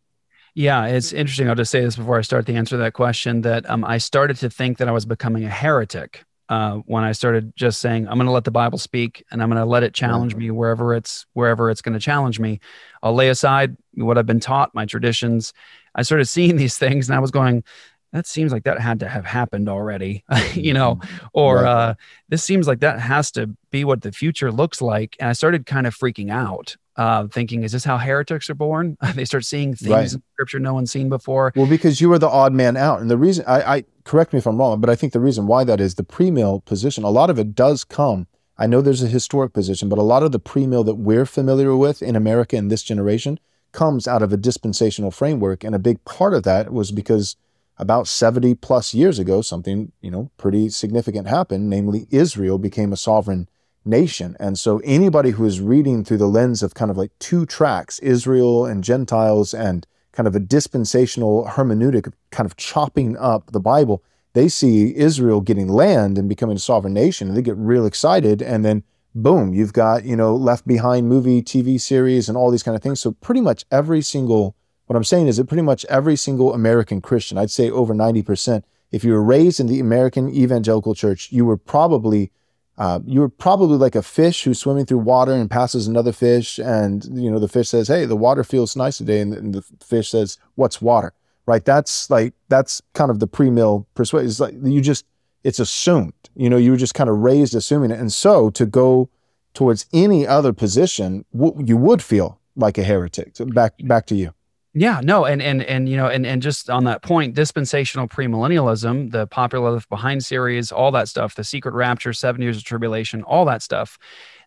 Yeah, 0.54 0.86
it's 0.86 1.12
interesting. 1.12 1.48
I'll 1.48 1.54
just 1.54 1.70
say 1.70 1.80
this 1.80 1.96
before 1.96 2.18
I 2.18 2.22
start 2.22 2.46
to 2.46 2.54
answer 2.54 2.76
to 2.76 2.82
that 2.82 2.94
question 2.94 3.42
that 3.42 3.68
um, 3.70 3.84
I 3.84 3.98
started 3.98 4.38
to 4.38 4.50
think 4.50 4.78
that 4.78 4.88
I 4.88 4.92
was 4.92 5.04
becoming 5.04 5.44
a 5.44 5.50
heretic 5.50 6.24
uh, 6.48 6.76
when 6.86 7.04
I 7.04 7.12
started 7.12 7.52
just 7.54 7.80
saying 7.80 8.08
I'm 8.08 8.16
going 8.16 8.26
to 8.26 8.32
let 8.32 8.44
the 8.44 8.50
Bible 8.50 8.78
speak 8.78 9.24
and 9.30 9.42
I'm 9.42 9.50
going 9.50 9.60
to 9.60 9.66
let 9.66 9.82
it 9.82 9.94
challenge 9.94 10.34
me 10.34 10.50
wherever 10.50 10.94
it's 10.94 11.26
wherever 11.34 11.70
it's 11.70 11.82
going 11.82 11.92
to 11.92 12.00
challenge 12.00 12.40
me. 12.40 12.60
I'll 13.02 13.14
lay 13.14 13.28
aside 13.28 13.76
what 13.94 14.18
I've 14.18 14.26
been 14.26 14.40
taught, 14.40 14.74
my 14.74 14.86
traditions. 14.86 15.52
I 15.94 16.02
started 16.02 16.26
seeing 16.26 16.56
these 16.56 16.78
things 16.78 17.08
and 17.08 17.16
I 17.16 17.20
was 17.20 17.30
going, 17.30 17.64
that 18.12 18.26
seems 18.26 18.52
like 18.52 18.64
that 18.64 18.80
had 18.80 19.00
to 19.00 19.08
have 19.08 19.24
happened 19.24 19.68
already, 19.68 20.24
you 20.54 20.72
know, 20.72 20.96
mm-hmm. 20.96 21.26
or 21.32 21.66
uh, 21.66 21.94
this 22.28 22.44
seems 22.44 22.66
like 22.66 22.80
that 22.80 23.00
has 23.00 23.30
to 23.32 23.50
be 23.70 23.84
what 23.84 24.02
the 24.02 24.12
future 24.12 24.50
looks 24.50 24.80
like. 24.80 25.16
And 25.20 25.28
I 25.28 25.32
started 25.32 25.66
kind 25.66 25.86
of 25.86 25.94
freaking 25.94 26.30
out, 26.30 26.76
uh, 26.96 27.26
thinking, 27.28 27.64
is 27.64 27.72
this 27.72 27.84
how 27.84 27.98
heretics 27.98 28.48
are 28.48 28.54
born? 28.54 28.96
they 29.14 29.24
start 29.24 29.44
seeing 29.44 29.74
things 29.74 29.90
right. 29.90 30.12
in 30.12 30.22
scripture 30.34 30.58
no 30.58 30.74
one's 30.74 30.90
seen 30.90 31.08
before. 31.08 31.52
Well, 31.54 31.66
because 31.66 32.00
you 32.00 32.08
were 32.08 32.18
the 32.18 32.28
odd 32.28 32.52
man 32.52 32.76
out. 32.76 33.00
And 33.00 33.10
the 33.10 33.18
reason, 33.18 33.44
I, 33.46 33.76
I 33.76 33.84
correct 34.04 34.32
me 34.32 34.38
if 34.38 34.46
I'm 34.46 34.58
wrong, 34.58 34.80
but 34.80 34.90
I 34.90 34.96
think 34.96 35.12
the 35.12 35.20
reason 35.20 35.46
why 35.46 35.64
that 35.64 35.80
is 35.80 35.96
the 35.96 36.04
pre 36.04 36.30
mill 36.30 36.60
position, 36.60 37.04
a 37.04 37.10
lot 37.10 37.30
of 37.30 37.38
it 37.38 37.54
does 37.54 37.84
come. 37.84 38.26
I 38.60 38.66
know 38.66 38.80
there's 38.80 39.04
a 39.04 39.08
historic 39.08 39.52
position, 39.52 39.88
but 39.88 39.98
a 39.98 40.02
lot 40.02 40.22
of 40.22 40.32
the 40.32 40.40
pre 40.40 40.66
mill 40.66 40.82
that 40.84 40.96
we're 40.96 41.26
familiar 41.26 41.76
with 41.76 42.02
in 42.02 42.16
America 42.16 42.56
in 42.56 42.68
this 42.68 42.82
generation 42.82 43.38
comes 43.72 44.08
out 44.08 44.22
of 44.22 44.32
a 44.32 44.36
dispensational 44.36 45.10
framework. 45.10 45.62
And 45.62 45.74
a 45.74 45.78
big 45.78 46.02
part 46.04 46.32
of 46.32 46.42
that 46.44 46.72
was 46.72 46.90
because 46.90 47.36
about 47.78 48.08
70 48.08 48.54
plus 48.56 48.92
years 48.92 49.18
ago, 49.18 49.40
something, 49.40 49.92
you 50.00 50.10
know, 50.10 50.30
pretty 50.36 50.68
significant 50.68 51.28
happened, 51.28 51.70
namely 51.70 52.06
Israel 52.10 52.58
became 52.58 52.92
a 52.92 52.96
sovereign 52.96 53.48
nation. 53.84 54.36
And 54.40 54.58
so 54.58 54.80
anybody 54.84 55.30
who 55.30 55.44
is 55.44 55.60
reading 55.60 56.04
through 56.04 56.18
the 56.18 56.26
lens 56.26 56.62
of 56.62 56.74
kind 56.74 56.90
of 56.90 56.96
like 56.96 57.12
two 57.18 57.46
tracks, 57.46 57.98
Israel 58.00 58.66
and 58.66 58.84
Gentiles 58.84 59.54
and 59.54 59.86
kind 60.12 60.26
of 60.26 60.34
a 60.34 60.40
dispensational 60.40 61.46
hermeneutic 61.46 62.12
kind 62.30 62.46
of 62.46 62.56
chopping 62.56 63.16
up 63.16 63.52
the 63.52 63.60
Bible, 63.60 64.02
they 64.32 64.48
see 64.48 64.94
Israel 64.96 65.40
getting 65.40 65.68
land 65.68 66.18
and 66.18 66.28
becoming 66.28 66.56
a 66.56 66.60
sovereign 66.60 66.94
nation 66.94 67.28
and 67.28 67.36
they 67.36 67.42
get 67.42 67.56
real 67.56 67.86
excited 67.86 68.42
and 68.42 68.64
then 68.64 68.82
boom, 69.14 69.54
you've 69.54 69.72
got, 69.72 70.04
you 70.04 70.16
know, 70.16 70.34
left 70.34 70.66
behind 70.66 71.08
movie, 71.08 71.42
TV 71.42 71.80
series 71.80 72.28
and 72.28 72.36
all 72.36 72.50
these 72.50 72.62
kind 72.62 72.76
of 72.76 72.82
things. 72.82 73.00
So 73.00 73.12
pretty 73.12 73.40
much 73.40 73.64
every 73.70 74.02
single 74.02 74.54
what 74.88 74.96
I'm 74.96 75.04
saying 75.04 75.26
is 75.28 75.36
that 75.36 75.44
pretty 75.44 75.62
much 75.62 75.84
every 75.84 76.16
single 76.16 76.54
American 76.54 77.02
Christian, 77.02 77.36
I'd 77.36 77.50
say 77.50 77.70
over 77.70 77.94
90%, 77.94 78.62
if 78.90 79.04
you 79.04 79.12
were 79.12 79.22
raised 79.22 79.60
in 79.60 79.66
the 79.66 79.80
American 79.80 80.34
evangelical 80.34 80.94
church, 80.94 81.30
you 81.30 81.44
were 81.44 81.58
probably 81.58 82.32
uh, 82.78 83.00
you 83.04 83.20
were 83.20 83.28
probably 83.28 83.76
like 83.76 83.96
a 83.96 84.02
fish 84.02 84.44
who's 84.44 84.60
swimming 84.60 84.86
through 84.86 84.98
water 84.98 85.32
and 85.32 85.50
passes 85.50 85.88
another 85.88 86.12
fish, 86.12 86.58
and 86.58 87.04
you 87.12 87.28
know 87.28 87.40
the 87.40 87.48
fish 87.48 87.68
says, 87.68 87.88
"Hey, 87.88 88.04
the 88.04 88.16
water 88.16 88.44
feels 88.44 88.76
nice 88.76 88.98
today," 88.98 89.20
and 89.20 89.32
the, 89.32 89.38
and 89.38 89.54
the 89.54 89.62
fish 89.84 90.10
says, 90.10 90.38
"What's 90.54 90.80
water?" 90.80 91.12
Right? 91.44 91.64
That's 91.64 92.08
like 92.08 92.34
that's 92.48 92.80
kind 92.94 93.10
of 93.10 93.18
the 93.18 93.26
pre-mill 93.26 93.88
persuasion. 93.94 94.28
It's 94.28 94.38
like 94.38 94.54
you 94.62 94.80
just 94.80 95.04
it's 95.42 95.58
assumed. 95.58 96.12
You 96.36 96.48
know, 96.48 96.56
you 96.56 96.70
were 96.70 96.76
just 96.76 96.94
kind 96.94 97.10
of 97.10 97.18
raised 97.18 97.54
assuming 97.56 97.90
it, 97.90 97.98
and 97.98 98.12
so 98.12 98.48
to 98.50 98.64
go 98.64 99.10
towards 99.54 99.86
any 99.92 100.24
other 100.24 100.52
position, 100.52 101.24
w- 101.36 101.60
you 101.66 101.76
would 101.76 102.00
feel 102.00 102.38
like 102.54 102.78
a 102.78 102.84
heretic. 102.84 103.36
So 103.36 103.44
back 103.44 103.74
back 103.80 104.06
to 104.06 104.14
you. 104.14 104.34
Yeah, 104.80 105.00
no, 105.02 105.24
and 105.24 105.42
and 105.42 105.62
and 105.62 105.88
you 105.88 105.96
know, 105.96 106.06
and 106.06 106.24
and 106.24 106.40
just 106.40 106.70
on 106.70 106.84
that 106.84 107.02
point, 107.02 107.34
dispensational 107.34 108.06
premillennialism, 108.06 109.10
the 109.10 109.26
popular 109.26 109.72
Left 109.72 109.88
Behind 109.88 110.24
series, 110.24 110.70
all 110.70 110.92
that 110.92 111.08
stuff, 111.08 111.34
the 111.34 111.42
secret 111.42 111.74
rapture, 111.74 112.12
seven 112.12 112.42
years 112.42 112.58
of 112.58 112.64
tribulation, 112.64 113.24
all 113.24 113.44
that 113.46 113.62
stuff, 113.62 113.98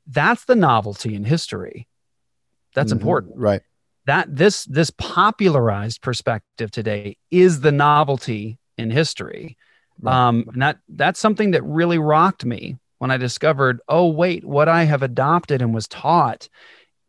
that's 0.08 0.46
the 0.46 0.56
novelty 0.56 1.16
in 1.16 1.26
history. 1.26 1.88
That's 2.74 2.94
mm-hmm, 2.94 3.02
important, 3.02 3.38
right? 3.38 3.62
That 4.06 4.34
this 4.34 4.64
this 4.66 4.90
popularized 4.92 6.02
perspective 6.02 6.72
today 6.72 7.18
is 7.30 7.60
the 7.60 7.74
novelty 7.74 8.58
in 8.78 8.90
history. 8.90 9.58
Right. 10.00 10.16
Um, 10.16 10.46
and 10.54 10.62
that 10.62 10.80
that's 10.88 11.20
something 11.20 11.52
that 11.52 11.64
really 11.64 11.98
rocked 11.98 12.46
me 12.46 12.78
when 13.00 13.12
I 13.12 13.18
discovered, 13.18 13.82
oh 13.90 14.08
wait, 14.08 14.46
what 14.46 14.70
I 14.70 14.86
have 14.86 15.04
adopted 15.04 15.62
and 15.62 15.74
was 15.74 15.90
taught 15.90 16.48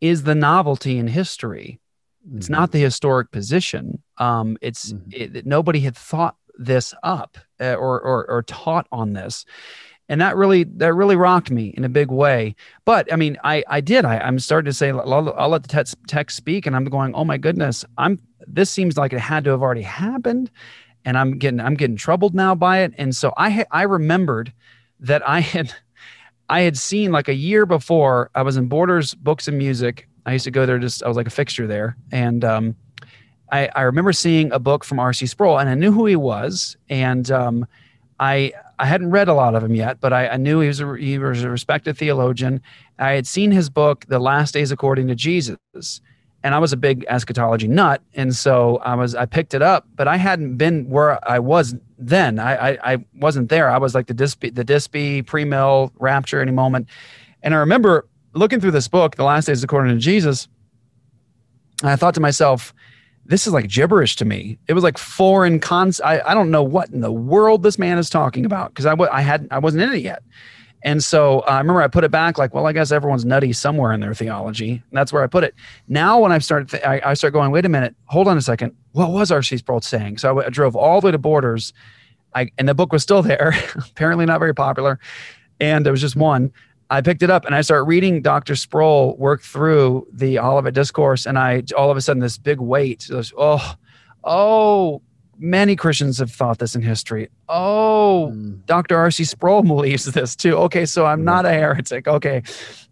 is 0.01 0.23
the 0.23 0.35
novelty 0.35 0.97
in 0.97 1.07
history. 1.07 1.79
Mm-hmm. 2.27 2.37
It's 2.37 2.49
not 2.49 2.71
the 2.71 2.79
historic 2.79 3.31
position. 3.31 4.01
Um, 4.17 4.57
it's 4.61 4.93
mm-hmm. 4.93 5.37
it, 5.37 5.45
nobody 5.45 5.79
had 5.79 5.95
thought 5.95 6.35
this 6.57 6.93
up 7.03 7.37
uh, 7.59 7.73
or, 7.73 7.99
or 8.01 8.29
or 8.29 8.43
taught 8.43 8.87
on 8.91 9.13
this 9.13 9.45
and 10.09 10.21
that 10.21 10.35
really 10.35 10.63
that 10.63 10.93
really 10.93 11.15
rocked 11.15 11.51
me 11.51 11.73
in 11.75 11.83
a 11.83 11.89
big 11.89 12.11
way 12.11 12.55
but 12.85 13.11
i 13.11 13.15
mean 13.15 13.37
i 13.43 13.63
i 13.67 13.81
did 13.81 14.05
I, 14.05 14.19
i'm 14.19 14.39
starting 14.39 14.69
to 14.69 14.73
say 14.73 14.89
i'll, 14.89 15.33
I'll 15.37 15.49
let 15.49 15.63
the 15.63 15.69
text, 15.69 15.95
text 16.07 16.37
speak 16.37 16.65
and 16.65 16.75
i'm 16.75 16.85
going 16.85 17.15
oh 17.15 17.25
my 17.25 17.37
goodness 17.37 17.85
i'm 17.97 18.19
this 18.45 18.69
seems 18.69 18.97
like 18.97 19.13
it 19.13 19.19
had 19.19 19.43
to 19.45 19.51
have 19.51 19.61
already 19.61 19.81
happened 19.81 20.51
and 21.05 21.17
i'm 21.17 21.37
getting 21.37 21.59
i'm 21.59 21.75
getting 21.75 21.95
troubled 21.95 22.35
now 22.35 22.53
by 22.53 22.79
it 22.79 22.93
and 22.97 23.15
so 23.15 23.33
i 23.37 23.65
i 23.71 23.83
remembered 23.83 24.53
that 24.99 25.27
i 25.27 25.39
had 25.39 25.73
i 26.49 26.61
had 26.61 26.77
seen 26.77 27.11
like 27.11 27.27
a 27.27 27.35
year 27.35 27.65
before 27.65 28.29
i 28.35 28.41
was 28.41 28.57
in 28.57 28.67
borders 28.67 29.13
books 29.15 29.47
and 29.47 29.57
music 29.57 30.07
i 30.25 30.33
used 30.33 30.45
to 30.45 30.51
go 30.51 30.65
there 30.65 30.79
just 30.79 31.03
i 31.03 31.07
was 31.07 31.17
like 31.17 31.27
a 31.27 31.31
fixture 31.31 31.67
there 31.67 31.95
and 32.11 32.43
um 32.43 32.75
I, 33.53 33.69
I 33.75 33.81
remember 33.83 34.13
seeing 34.13 34.51
a 34.51 34.57
book 34.57 34.83
from 34.83 34.99
R.C. 34.99 35.27
Sproul, 35.27 35.59
and 35.59 35.69
I 35.69 35.75
knew 35.75 35.91
who 35.91 36.07
he 36.07 36.15
was, 36.15 36.75
and 36.89 37.29
um, 37.29 37.67
I 38.19 38.51
I 38.79 38.85
hadn't 38.87 39.11
read 39.11 39.27
a 39.27 39.33
lot 39.35 39.53
of 39.53 39.63
him 39.63 39.75
yet, 39.75 39.99
but 40.01 40.11
I, 40.11 40.29
I 40.29 40.37
knew 40.37 40.59
he 40.59 40.67
was 40.67 40.81
a, 40.81 40.97
he 40.97 41.19
was 41.19 41.43
a 41.43 41.49
respected 41.49 41.95
theologian. 41.95 42.61
I 42.97 43.11
had 43.11 43.27
seen 43.27 43.51
his 43.51 43.69
book, 43.69 44.05
The 44.07 44.17
Last 44.17 44.55
Days 44.55 44.71
According 44.71 45.07
to 45.09 45.15
Jesus, 45.15 46.01
and 46.43 46.55
I 46.55 46.59
was 46.59 46.73
a 46.73 46.77
big 46.77 47.05
eschatology 47.07 47.67
nut, 47.67 48.01
and 48.15 48.35
so 48.35 48.77
I 48.77 48.95
was 48.95 49.13
I 49.13 49.27
picked 49.27 49.53
it 49.53 49.61
up, 49.61 49.85
but 49.95 50.07
I 50.07 50.17
hadn't 50.17 50.57
been 50.57 50.89
where 50.89 51.19
I 51.29 51.37
was 51.37 51.75
then. 51.99 52.39
I 52.39 52.71
I, 52.71 52.93
I 52.93 53.05
wasn't 53.19 53.49
there. 53.49 53.69
I 53.69 53.77
was 53.77 53.93
like 53.93 54.07
the 54.07 54.15
Dispy, 54.15 54.49
the 54.49 54.65
Dispy, 54.65 55.21
pre-mill, 55.21 55.91
rapture, 55.99 56.41
any 56.41 56.51
moment, 56.51 56.87
and 57.43 57.53
I 57.53 57.57
remember 57.57 58.07
looking 58.33 58.59
through 58.59 58.71
this 58.71 58.87
book, 58.87 59.15
The 59.15 59.23
Last 59.23 59.45
Days 59.45 59.63
According 59.63 59.93
to 59.93 59.99
Jesus, 59.99 60.47
I 61.83 61.95
thought 61.95 62.13
to 62.15 62.21
myself, 62.21 62.73
this 63.25 63.47
is 63.47 63.53
like 63.53 63.67
gibberish 63.67 64.15
to 64.17 64.25
me. 64.25 64.57
It 64.67 64.73
was 64.73 64.83
like 64.83 64.97
foreign 64.97 65.59
cons. 65.59 66.01
I, 66.01 66.19
I 66.21 66.33
don't 66.33 66.51
know 66.51 66.63
what 66.63 66.89
in 66.89 67.01
the 67.01 67.11
world 67.11 67.63
this 67.63 67.79
man 67.79 67.97
is 67.97 68.09
talking 68.09 68.45
about 68.45 68.69
because 68.69 68.85
I, 68.85 68.91
w- 68.91 69.09
I 69.11 69.21
had 69.21 69.47
I 69.49 69.59
wasn't 69.59 69.83
in 69.83 69.93
it 69.93 70.01
yet. 70.01 70.23
And 70.83 71.01
so 71.01 71.39
uh, 71.41 71.51
I 71.51 71.57
remember 71.59 71.81
I 71.81 71.87
put 71.87 72.03
it 72.03 72.11
back 72.11 72.37
like, 72.37 72.53
well, 72.53 72.67
I 72.67 72.73
guess 72.73 72.91
everyone's 72.91 73.23
nutty 73.23 73.53
somewhere 73.53 73.93
in 73.93 74.01
their 74.01 74.13
theology. 74.13 74.71
And 74.71 74.81
that's 74.91 75.13
where 75.13 75.23
I 75.23 75.27
put 75.27 75.45
it. 75.45 75.55
Now, 75.87 76.19
when 76.19 76.33
I've 76.33 76.43
started, 76.43 76.69
th- 76.69 76.83
I, 76.83 77.01
I, 77.05 77.13
start 77.13 77.31
going, 77.31 77.51
wait 77.51 77.65
a 77.65 77.69
minute, 77.69 77.95
hold 78.05 78.27
on 78.27 78.37
a 78.37 78.41
second. 78.41 78.75
What 78.91 79.09
was 79.11 79.31
R.C. 79.31 79.57
Sproul 79.57 79.79
saying? 79.79 80.17
So 80.17 80.27
I, 80.27 80.31
w- 80.31 80.45
I 80.45 80.49
drove 80.49 80.75
all 80.75 80.99
the 80.99 81.05
way 81.05 81.11
to 81.11 81.17
Borders, 81.17 81.71
I, 82.35 82.51
and 82.57 82.67
the 82.67 82.73
book 82.73 82.91
was 82.91 83.01
still 83.01 83.21
there. 83.21 83.55
apparently 83.75 84.25
not 84.25 84.39
very 84.39 84.53
popular, 84.53 84.99
and 85.61 85.85
there 85.85 85.93
was 85.93 86.01
just 86.01 86.17
one. 86.17 86.51
I 86.89 87.01
picked 87.01 87.23
it 87.23 87.29
up 87.29 87.45
and 87.45 87.55
I 87.55 87.61
start 87.61 87.87
reading 87.87 88.21
Dr. 88.21 88.55
Sproul 88.55 89.15
work 89.17 89.41
through 89.41 90.07
the 90.11 90.39
Olivet 90.39 90.73
Discourse, 90.73 91.25
and 91.25 91.39
I 91.39 91.63
all 91.77 91.89
of 91.89 91.97
a 91.97 92.01
sudden 92.01 92.21
this 92.21 92.37
big 92.37 92.59
weight. 92.59 93.07
Was, 93.09 93.33
oh, 93.37 93.75
oh, 94.23 95.01
many 95.37 95.75
Christians 95.75 96.19
have 96.19 96.31
thought 96.31 96.59
this 96.59 96.75
in 96.75 96.81
history. 96.81 97.29
Oh, 97.49 98.31
mm. 98.33 98.65
Dr. 98.65 98.97
R.C. 98.97 99.23
Sproul 99.23 99.61
believes 99.63 100.05
this 100.05 100.35
too. 100.35 100.55
Okay, 100.57 100.85
so 100.85 101.05
I'm 101.05 101.23
not 101.23 101.45
a 101.45 101.51
heretic. 101.51 102.07
Okay, 102.07 102.41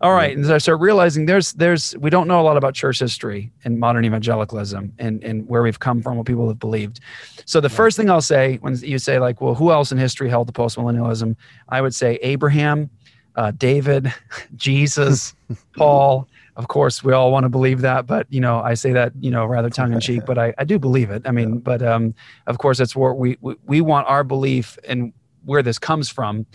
all 0.02 0.14
right. 0.14 0.36
And 0.36 0.46
so 0.46 0.56
I 0.56 0.58
start 0.58 0.80
realizing 0.80 1.26
there's 1.26 1.54
there's 1.54 1.96
we 1.98 2.10
don't 2.10 2.28
know 2.28 2.42
a 2.42 2.44
lot 2.44 2.58
about 2.58 2.74
church 2.74 3.00
history 3.00 3.52
and 3.64 3.80
modern 3.80 4.06
evangelicalism 4.06 4.94
and 5.00 5.24
and 5.24 5.48
where 5.48 5.62
we've 5.62 5.80
come 5.80 6.02
from, 6.02 6.18
what 6.18 6.26
people 6.26 6.48
have 6.48 6.60
believed. 6.60 7.00
So 7.46 7.62
the 7.62 7.70
first 7.70 7.98
thing 7.98 8.10
I'll 8.10 8.22
say 8.22 8.58
when 8.58 8.78
you 8.78 8.98
say 8.98 9.20
like, 9.20 9.42
well, 9.42 9.56
who 9.56 9.72
else 9.72 9.92
in 9.92 9.98
history 9.98 10.30
held 10.30 10.48
the 10.48 10.54
postmillennialism? 10.54 11.36
I 11.70 11.82
would 11.82 11.96
say 11.96 12.16
Abraham 12.22 12.90
uh, 13.36 13.52
David, 13.52 14.14
Jesus, 14.56 15.36
Paul. 15.78 16.28
Of 16.58 16.68
course, 16.68 17.02
we 17.04 17.14
all 17.14 17.32
want 17.32 17.46
to 17.46 17.50
believe 17.50 17.82
that, 17.82 18.06
but 18.06 18.28
you 18.30 18.42
know, 18.42 18.60
I 18.60 18.74
say 18.74 18.92
that 18.92 19.14
you 19.20 19.32
know 19.32 19.46
rather 19.46 19.70
tongue 19.80 19.94
in 19.94 20.00
cheek, 20.00 20.24
but 20.26 20.38
I, 20.38 20.54
I 20.58 20.64
do 20.64 20.78
believe 20.78 21.10
it. 21.10 21.24
I 21.26 21.32
mean, 21.32 21.60
but 21.60 21.82
um, 21.82 22.14
of 22.48 22.58
course, 22.58 22.78
that's 22.78 22.96
where 22.96 23.14
we, 23.14 23.38
we 23.42 23.56
we 23.66 23.82
want 23.82 24.08
our 24.08 24.24
belief 24.24 24.78
and 24.88 25.14
where 25.46 25.64
this 25.64 25.80
comes 25.80 26.10
from 26.10 26.46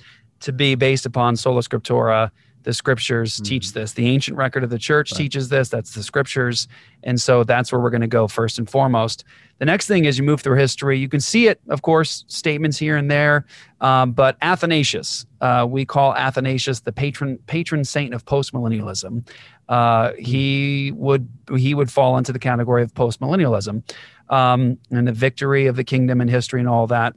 to 0.41 0.53
be 0.53 0.75
based 0.75 1.07
upon 1.07 1.37
sola 1.37 1.63
scriptura. 1.63 2.31
The 2.67 2.75
scriptures 2.75 3.35
mm-hmm. 3.37 3.45
teach 3.45 3.73
this. 3.75 3.93
The 3.93 4.09
ancient 4.09 4.37
record 4.37 4.65
of 4.65 4.71
the 4.71 4.79
church 4.79 5.13
right. 5.13 5.19
teaches 5.19 5.49
this. 5.49 5.69
That's 5.69 5.95
the 5.95 6.03
scriptures, 6.03 6.67
and 7.05 7.21
so 7.21 7.45
that's 7.45 7.71
where 7.71 7.81
we're 7.81 7.91
going 7.91 8.01
to 8.01 8.09
go 8.09 8.27
first 8.27 8.59
and 8.59 8.69
foremost. 8.69 9.23
The 9.59 9.67
next 9.67 9.87
thing 9.87 10.05
is 10.05 10.19
you 10.19 10.25
move 10.25 10.41
through 10.41 10.59
history. 10.59 10.99
You 10.99 11.09
can 11.09 11.21
see 11.21 11.47
it, 11.47 11.61
of 11.69 11.83
course, 11.83 12.25
statements 12.27 12.77
here 12.77 12.97
and 12.97 13.09
there. 13.09 13.47
Um, 13.81 14.11
but 14.11 14.37
Athanasius, 14.43 15.27
uh, 15.41 15.65
we 15.69 15.85
call 15.85 16.13
Athanasius 16.17 16.81
the 16.81 16.91
patron 16.91 17.39
patron 17.47 17.85
saint 17.85 18.15
of 18.15 18.25
postmillennialism. 18.25 19.29
Uh, 19.69 20.13
he 20.19 20.93
would 20.97 21.29
he 21.57 21.73
would 21.73 21.91
fall 21.91 22.19
into 22.19 22.33
the 22.33 22.41
category 22.41 22.83
of 22.83 22.93
postmillennialism 22.95 23.85
um, 24.29 24.77
and 24.91 25.07
the 25.07 25.13
victory 25.13 25.67
of 25.67 25.77
the 25.77 25.85
kingdom 25.85 26.21
and 26.21 26.29
history 26.29 26.59
and 26.59 26.69
all 26.69 26.89
that. 26.89 27.15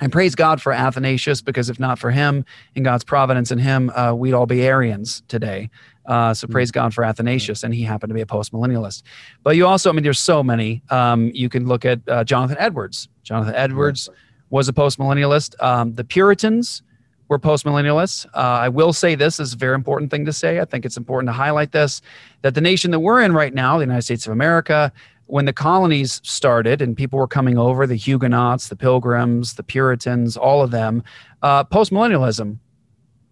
And 0.00 0.12
praise 0.12 0.34
God 0.34 0.62
for 0.62 0.72
Athanasius, 0.72 1.40
because 1.40 1.70
if 1.70 1.80
not 1.80 1.98
for 1.98 2.10
him 2.10 2.44
and 2.76 2.84
God's 2.84 3.04
providence 3.04 3.50
in 3.50 3.58
him, 3.58 3.90
uh, 3.90 4.14
we'd 4.14 4.32
all 4.32 4.46
be 4.46 4.62
Arians 4.62 5.22
today. 5.28 5.70
Uh, 6.06 6.32
so 6.32 6.46
praise 6.46 6.70
God 6.70 6.94
for 6.94 7.04
Athanasius, 7.04 7.64
and 7.64 7.74
he 7.74 7.82
happened 7.82 8.10
to 8.10 8.14
be 8.14 8.22
a 8.22 8.26
postmillennialist. 8.26 9.02
But 9.42 9.56
you 9.56 9.66
also, 9.66 9.90
I 9.90 9.92
mean, 9.92 10.04
there's 10.04 10.20
so 10.20 10.42
many. 10.42 10.82
Um, 10.88 11.30
you 11.34 11.48
can 11.48 11.66
look 11.66 11.84
at 11.84 12.00
uh, 12.08 12.24
Jonathan 12.24 12.56
Edwards. 12.58 13.08
Jonathan 13.24 13.54
Edwards 13.54 14.08
was 14.50 14.68
a 14.68 14.72
postmillennialist. 14.72 15.60
Um, 15.62 15.94
the 15.94 16.04
Puritans 16.04 16.82
were 17.28 17.38
postmillennialists. 17.38 18.24
Uh, 18.26 18.38
I 18.38 18.68
will 18.70 18.94
say 18.94 19.14
this 19.14 19.38
is 19.38 19.52
a 19.52 19.56
very 19.56 19.74
important 19.74 20.10
thing 20.10 20.24
to 20.24 20.32
say. 20.32 20.60
I 20.60 20.64
think 20.64 20.86
it's 20.86 20.96
important 20.96 21.28
to 21.28 21.34
highlight 21.34 21.72
this 21.72 22.00
that 22.40 22.54
the 22.54 22.60
nation 22.60 22.90
that 22.92 23.00
we're 23.00 23.20
in 23.20 23.32
right 23.32 23.52
now, 23.52 23.76
the 23.76 23.84
United 23.84 24.02
States 24.02 24.26
of 24.26 24.32
America, 24.32 24.92
when 25.28 25.44
the 25.44 25.52
colonies 25.52 26.20
started 26.24 26.82
and 26.82 26.96
people 26.96 27.18
were 27.18 27.28
coming 27.28 27.56
over, 27.56 27.86
the 27.86 27.96
Huguenots, 27.96 28.68
the 28.68 28.76
Pilgrims, 28.76 29.54
the 29.54 29.62
Puritans, 29.62 30.36
all 30.36 30.62
of 30.62 30.70
them, 30.70 31.02
uh, 31.42 31.64
postmillennialism, 31.64 32.58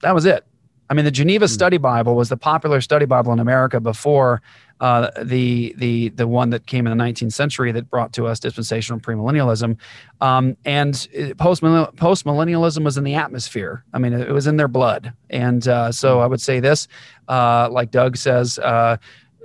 that 0.03 0.15
was 0.15 0.25
it. 0.25 0.47
I 0.89 0.95
mean, 0.95 1.05
the 1.05 1.11
Geneva 1.11 1.47
hmm. 1.47 1.53
Study 1.53 1.79
Bible 1.79 2.15
was 2.15 2.29
the 2.29 2.37
popular 2.37 2.81
study 2.81 3.07
Bible 3.07 3.33
in 3.33 3.41
America 3.41 3.81
before 3.81 4.43
uh, 4.79 5.11
the 5.23 5.75
the 5.79 6.11
the 6.11 6.29
one 6.29 6.51
that 6.51 6.67
came 6.67 6.87
in 6.87 6.97
the 6.97 7.03
19th 7.03 7.33
century 7.33 7.73
that 7.73 7.89
brought 7.89 8.13
to 8.13 8.27
us 8.27 8.39
dispensational 8.39 9.01
premillennialism, 9.01 9.79
um, 10.21 10.57
and 10.65 11.09
post 11.39 11.63
postmillennialism 11.63 12.85
was 12.85 12.99
in 12.99 13.05
the 13.05 13.15
atmosphere. 13.15 13.85
I 13.95 13.99
mean, 13.99 14.13
it 14.13 14.31
was 14.31 14.47
in 14.47 14.59
their 14.59 14.69
blood, 14.69 15.15
and 15.31 15.67
uh, 15.67 15.91
so 15.93 16.17
hmm. 16.17 16.23
I 16.23 16.27
would 16.27 16.41
say 16.41 16.61
this, 16.61 16.89
uh, 17.29 17.69
like 17.71 17.91
Doug 17.91 18.17
says. 18.17 18.59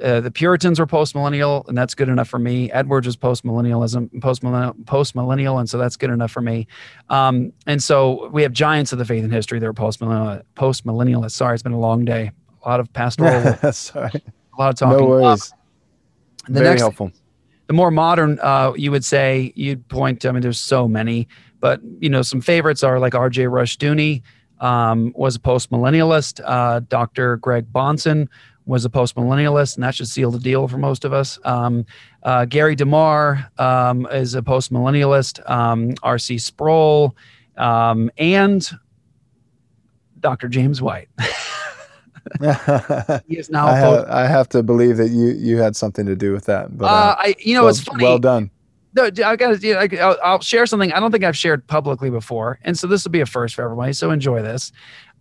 Uh, 0.01 0.19
the 0.19 0.31
Puritans 0.31 0.79
were 0.79 0.87
post-millennial, 0.87 1.65
and 1.67 1.77
that's 1.77 1.93
good 1.93 2.09
enough 2.09 2.27
for 2.27 2.39
me. 2.39 2.71
Edwards 2.71 3.05
was 3.05 3.15
post-millennialism, 3.15 4.21
post-millennial, 4.21 4.75
post-millennial, 4.85 5.59
and 5.59 5.69
so 5.69 5.77
that's 5.77 5.95
good 5.95 6.09
enough 6.09 6.31
for 6.31 6.41
me. 6.41 6.67
Um, 7.09 7.53
and 7.67 7.81
so 7.81 8.29
we 8.29 8.41
have 8.41 8.51
giants 8.51 8.91
of 8.91 8.99
the 8.99 9.05
faith 9.05 9.23
in 9.23 9.31
history 9.31 9.59
that 9.59 9.65
are 9.65 9.73
post-millennial, 9.73 10.41
post-millennialists. 10.55 11.31
Sorry, 11.31 11.53
it's 11.53 11.63
been 11.63 11.71
a 11.71 11.79
long 11.79 12.05
day. 12.05 12.31
A 12.63 12.69
lot 12.69 12.79
of 12.79 12.91
pastoral. 12.93 13.55
Sorry. 13.71 14.11
A 14.13 14.61
lot 14.61 14.69
of 14.69 14.75
talking. 14.75 14.97
No 14.97 15.05
worries. 15.05 15.53
the 16.47 16.53
Very 16.53 16.65
next, 16.69 16.81
helpful. 16.81 17.11
The 17.67 17.73
more 17.73 17.91
modern, 17.91 18.39
uh, 18.41 18.73
you 18.75 18.91
would 18.91 19.05
say, 19.05 19.53
you'd 19.55 19.87
point. 19.87 20.21
To, 20.21 20.29
I 20.29 20.31
mean, 20.31 20.41
there's 20.41 20.59
so 20.59 20.87
many, 20.87 21.27
but 21.59 21.79
you 21.99 22.09
know, 22.09 22.21
some 22.21 22.41
favorites 22.41 22.83
are 22.83 22.99
like 22.99 23.15
R.J. 23.15 23.43
Rushdoony. 23.43 24.21
Um, 24.59 25.11
was 25.15 25.35
a 25.35 25.39
post-millennialist. 25.39 26.39
Uh, 26.45 26.81
Dr. 26.81 27.37
Greg 27.37 27.73
Bahnsen 27.73 28.27
was 28.71 28.85
a 28.85 28.89
post 28.89 29.17
millennialist, 29.17 29.75
and 29.75 29.83
that 29.83 29.93
should 29.93 30.07
seal 30.07 30.31
the 30.31 30.39
deal 30.39 30.65
for 30.65 30.77
most 30.77 31.03
of 31.03 31.11
us. 31.11 31.37
Um, 31.43 31.85
uh, 32.23 32.45
Gary 32.45 32.73
DeMar 32.73 33.51
um, 33.57 34.07
is 34.13 34.33
a 34.33 34.41
post 34.41 34.71
millennialist. 34.71 35.47
Um, 35.49 35.93
R.C. 36.03 36.37
Sproul 36.37 37.13
um, 37.57 38.09
and 38.17 38.71
Dr. 40.21 40.47
James 40.47 40.81
White. 40.81 41.09
he 43.27 43.37
is 43.37 43.49
now. 43.49 43.67
I 43.67 43.75
have, 43.75 44.05
I 44.07 44.27
have, 44.27 44.47
to 44.49 44.63
believe 44.63 44.95
that 44.97 45.09
you 45.09 45.31
you 45.31 45.57
had 45.57 45.75
something 45.75 46.05
to 46.05 46.15
do 46.15 46.31
with 46.31 46.45
that. 46.45 46.77
But 46.77 46.85
uh, 46.85 46.87
uh, 46.87 47.15
I, 47.19 47.35
you 47.39 47.53
know, 47.53 47.63
well, 47.63 47.71
it's 47.71 47.81
funny. 47.81 48.05
Well 48.05 48.19
done. 48.19 48.51
no, 48.93 49.03
I 49.03 49.35
got 49.35 49.59
to. 49.59 49.99
I'll, 50.01 50.17
I'll 50.23 50.39
share 50.39 50.65
something 50.65 50.93
I 50.93 51.01
don't 51.01 51.11
think 51.11 51.25
I've 51.25 51.35
shared 51.35 51.67
publicly 51.67 52.09
before, 52.09 52.57
and 52.63 52.79
so 52.79 52.87
this 52.87 53.03
will 53.03 53.11
be 53.11 53.19
a 53.19 53.25
first 53.25 53.55
for 53.55 53.63
everybody. 53.63 53.91
So 53.91 54.11
enjoy 54.11 54.41
this. 54.41 54.71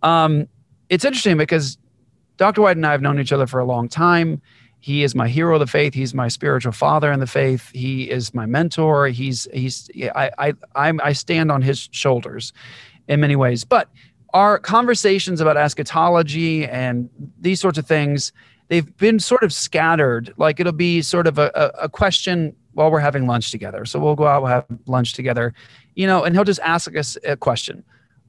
Um, 0.03 0.47
it's 0.87 1.03
interesting 1.03 1.37
because 1.37 1.77
Dr. 2.41 2.63
White 2.63 2.75
and 2.75 2.87
I 2.87 2.91
have 2.91 3.03
known 3.03 3.19
each 3.19 3.31
other 3.31 3.45
for 3.45 3.59
a 3.59 3.65
long 3.65 3.87
time. 3.87 4.41
He 4.79 5.03
is 5.03 5.13
my 5.13 5.27
hero 5.27 5.53
of 5.53 5.59
the 5.59 5.67
faith. 5.67 5.93
He's 5.93 6.15
my 6.15 6.27
spiritual 6.27 6.71
father 6.71 7.11
in 7.11 7.19
the 7.19 7.27
faith. 7.27 7.69
He 7.71 8.09
is 8.09 8.33
my 8.33 8.47
mentor. 8.47 9.09
He's 9.09 9.47
he's 9.53 9.91
I 10.15 10.31
I 10.39 10.53
I'm, 10.73 10.99
I 11.03 11.13
stand 11.13 11.51
on 11.51 11.61
his 11.61 11.87
shoulders 11.91 12.51
in 13.07 13.19
many 13.19 13.35
ways. 13.35 13.63
But 13.63 13.89
our 14.33 14.57
conversations 14.57 15.39
about 15.39 15.55
eschatology 15.55 16.65
and 16.65 17.11
these 17.39 17.61
sorts 17.61 17.77
of 17.77 17.85
things 17.85 18.31
they've 18.69 18.97
been 18.97 19.19
sort 19.19 19.43
of 19.43 19.53
scattered. 19.53 20.33
Like 20.37 20.59
it'll 20.59 20.73
be 20.73 21.03
sort 21.03 21.27
of 21.27 21.37
a, 21.37 21.51
a, 21.53 21.83
a 21.83 21.89
question 21.89 22.55
while 22.73 22.89
we're 22.89 23.01
having 23.01 23.27
lunch 23.27 23.51
together. 23.51 23.85
So 23.85 23.99
we'll 23.99 24.15
go 24.15 24.25
out, 24.25 24.41
we'll 24.41 24.51
have 24.51 24.65
lunch 24.87 25.13
together, 25.13 25.53
you 25.93 26.07
know, 26.07 26.23
and 26.23 26.33
he'll 26.33 26.43
just 26.43 26.61
ask 26.61 26.95
us 26.95 27.19
a 27.23 27.37
question. 27.37 27.83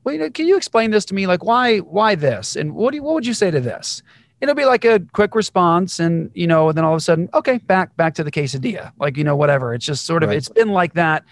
Well, 0.05 0.15
you 0.15 0.21
know, 0.21 0.31
can 0.31 0.47
you 0.47 0.57
explain 0.57 0.91
this 0.91 1.05
to 1.07 1.15
me? 1.15 1.27
Like, 1.27 1.45
why, 1.45 1.79
why 1.79 2.15
this? 2.15 2.57
And 2.57 2.75
what 2.75 2.91
do 2.91 2.97
you, 2.97 3.03
what 3.03 3.15
would 3.15 3.27
you 3.27 3.35
say 3.35 3.51
to 3.51 3.61
this? 3.61 4.03
It'll 4.41 4.57
be 4.57 4.65
like 4.65 4.85
a 4.85 5.01
quick 5.13 5.37
response, 5.37 6.01
and 6.01 6.29
you 6.35 6.49
know, 6.49 6.69
and 6.69 6.77
then 6.77 6.85
all 6.85 6.95
of 6.95 6.99
a 6.99 7.01
sudden, 7.01 7.29
okay, 7.33 7.59
back 7.59 7.97
back 7.97 8.15
to 8.15 8.25
the 8.25 8.31
quesadilla, 8.33 8.91
like 8.99 9.17
you 9.17 9.23
know, 9.23 9.37
whatever. 9.37 9.73
It's 9.73 9.87
just 9.87 10.05
sort 10.05 10.25
of, 10.25 10.31
right. 10.31 10.37
it's 10.37 10.49
been 10.49 10.71
like 10.71 10.95
that. 10.95 11.25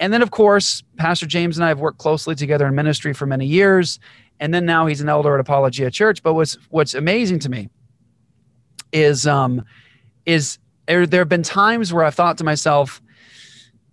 And 0.00 0.12
then, 0.12 0.20
of 0.20 0.32
course, 0.32 0.82
Pastor 0.98 1.24
James 1.24 1.56
and 1.56 1.64
I 1.64 1.68
have 1.68 1.80
worked 1.80 1.96
closely 1.96 2.34
together 2.34 2.66
in 2.66 2.74
ministry 2.74 3.14
for 3.14 3.24
many 3.24 3.46
years, 3.46 3.98
and 4.38 4.52
then 4.52 4.66
now 4.66 4.84
he's 4.84 5.00
an 5.00 5.08
elder 5.08 5.32
at 5.32 5.40
Apologia 5.40 5.90
Church. 5.90 6.22
But 6.22 6.34
what's 6.34 6.58
what's 6.68 6.92
amazing 6.92 7.38
to 7.38 7.48
me 7.48 7.70
is 8.92 9.26
um 9.26 9.64
is 10.26 10.58
there, 10.86 11.06
there 11.06 11.22
have 11.22 11.30
been 11.30 11.42
times 11.42 11.90
where 11.90 12.04
I've 12.04 12.14
thought 12.14 12.36
to 12.38 12.44
myself, 12.44 13.00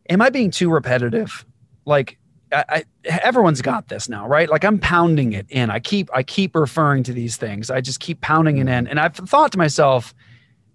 am 0.09 0.21
I 0.21 0.29
being 0.29 0.51
too 0.51 0.69
repetitive? 0.69 1.45
Like 1.85 2.17
I, 2.51 2.65
I, 2.69 2.83
everyone's 3.21 3.61
got 3.61 3.87
this 3.87 4.09
now, 4.09 4.27
right? 4.27 4.49
Like 4.49 4.63
I'm 4.63 4.79
pounding 4.79 5.33
it 5.33 5.45
in. 5.49 5.69
I 5.69 5.79
keep 5.79 6.09
I 6.13 6.23
keep 6.23 6.55
referring 6.55 7.03
to 7.03 7.13
these 7.13 7.37
things. 7.37 7.69
I 7.69 7.81
just 7.81 7.99
keep 7.99 8.21
pounding 8.21 8.57
it 8.57 8.67
in, 8.67 8.87
and 8.87 8.99
I've 8.99 9.15
thought 9.15 9.51
to 9.53 9.57
myself, 9.57 10.13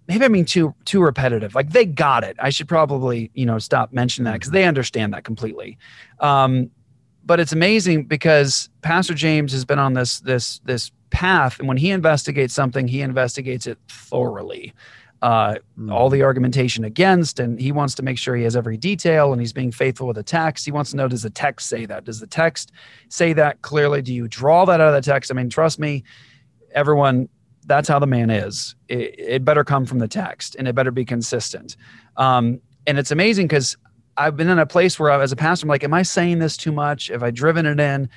maybe 0.07 0.25
I'm 0.25 0.31
being 0.31 0.45
too 0.45 0.73
too 0.85 1.01
repetitive. 1.01 1.55
Like 1.55 1.71
they 1.71 1.85
got 1.85 2.23
it. 2.23 2.35
I 2.39 2.49
should 2.49 2.67
probably 2.67 3.31
you 3.33 3.45
know 3.45 3.59
stop 3.59 3.93
mentioning 3.93 4.25
that 4.25 4.33
because 4.33 4.51
they 4.51 4.65
understand 4.65 5.13
that 5.13 5.23
completely. 5.23 5.77
Um, 6.19 6.71
but 7.25 7.39
it's 7.39 7.51
amazing 7.51 8.05
because 8.05 8.69
Pastor 8.81 9.13
James 9.13 9.51
has 9.51 9.65
been 9.65 9.79
on 9.79 9.93
this 9.93 10.19
this 10.21 10.59
this 10.59 10.91
path, 11.09 11.59
and 11.59 11.67
when 11.67 11.77
he 11.77 11.91
investigates 11.91 12.53
something, 12.53 12.87
he 12.87 13.01
investigates 13.01 13.67
it 13.67 13.77
thoroughly 13.87 14.73
uh, 15.21 15.55
mm. 15.79 15.91
all 15.91 16.09
the 16.09 16.23
argumentation 16.23 16.83
against, 16.83 17.39
and 17.39 17.59
he 17.59 17.71
wants 17.71 17.95
to 17.95 18.03
make 18.03 18.17
sure 18.17 18.35
he 18.35 18.43
has 18.43 18.55
every 18.55 18.77
detail 18.77 19.31
and 19.31 19.41
he's 19.41 19.53
being 19.53 19.71
faithful 19.71 20.07
with 20.07 20.15
the 20.15 20.23
text. 20.23 20.65
He 20.65 20.71
wants 20.71 20.91
to 20.91 20.97
know 20.97 21.07
does 21.07 21.23
the 21.23 21.29
text 21.29 21.67
say 21.67 21.85
that? 21.85 22.03
Does 22.03 22.19
the 22.19 22.27
text 22.27 22.71
say 23.09 23.33
that 23.33 23.61
clearly? 23.61 24.01
Do 24.01 24.13
you 24.13 24.27
draw 24.27 24.65
that 24.65 24.81
out 24.81 24.93
of 24.93 24.93
the 24.93 25.01
text? 25.01 25.31
I 25.31 25.33
mean, 25.33 25.49
trust 25.49 25.79
me, 25.79 26.03
everyone, 26.73 27.29
that's 27.65 27.87
how 27.87 27.99
the 27.99 28.07
man 28.07 28.29
is. 28.29 28.75
It, 28.87 29.15
it 29.17 29.45
better 29.45 29.63
come 29.63 29.85
from 29.85 29.99
the 29.99 30.07
text 30.07 30.55
and 30.55 30.67
it 30.67 30.75
better 30.75 30.91
be 30.91 31.05
consistent. 31.05 31.77
Um, 32.17 32.61
and 32.85 32.99
it's 32.99 33.11
amazing 33.11 33.47
because 33.47 33.77
I've 34.17 34.37
been 34.37 34.49
in 34.49 34.59
a 34.59 34.65
place 34.65 34.99
where, 34.99 35.11
I, 35.11 35.21
as 35.21 35.31
a 35.31 35.35
pastor, 35.35 35.65
I'm 35.65 35.69
like, 35.69 35.83
am 35.83 35.93
I 35.93 36.03
saying 36.03 36.39
this 36.39 36.55
too 36.55 36.71
much? 36.71 37.07
Have 37.07 37.23
I 37.23 37.31
driven 37.31 37.65
it 37.65 37.79
in? 37.79 38.09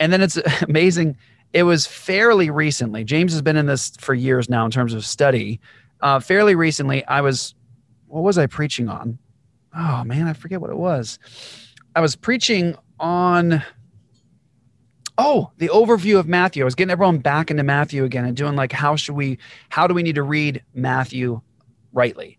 And 0.00 0.12
then 0.12 0.20
it's 0.20 0.36
amazing. 0.68 1.16
It 1.52 1.62
was 1.62 1.86
fairly 1.86 2.50
recently. 2.50 3.04
James 3.04 3.32
has 3.32 3.42
been 3.42 3.56
in 3.56 3.66
this 3.66 3.90
for 3.98 4.14
years 4.14 4.48
now 4.48 4.64
in 4.64 4.70
terms 4.70 4.94
of 4.94 5.04
study 5.04 5.60
uh, 6.02 6.20
fairly 6.20 6.54
recently, 6.54 7.04
I 7.06 7.20
was, 7.20 7.54
what 8.06 8.22
was 8.22 8.36
I 8.36 8.46
preaching 8.46 8.88
on? 8.88 9.18
Oh 9.74 10.04
man, 10.04 10.26
I 10.26 10.34
forget 10.34 10.60
what 10.60 10.70
it 10.70 10.76
was. 10.76 11.18
I 11.94 12.00
was 12.00 12.16
preaching 12.16 12.76
on, 13.00 13.62
oh, 15.16 15.50
the 15.58 15.68
overview 15.68 16.18
of 16.18 16.26
Matthew. 16.26 16.62
I 16.62 16.66
was 16.66 16.74
getting 16.74 16.90
everyone 16.90 17.18
back 17.18 17.50
into 17.50 17.62
Matthew 17.62 18.04
again 18.04 18.24
and 18.24 18.36
doing 18.36 18.56
like, 18.56 18.72
how 18.72 18.96
should 18.96 19.14
we, 19.14 19.38
how 19.70 19.86
do 19.86 19.94
we 19.94 20.02
need 20.02 20.16
to 20.16 20.22
read 20.22 20.62
Matthew 20.74 21.40
rightly? 21.92 22.38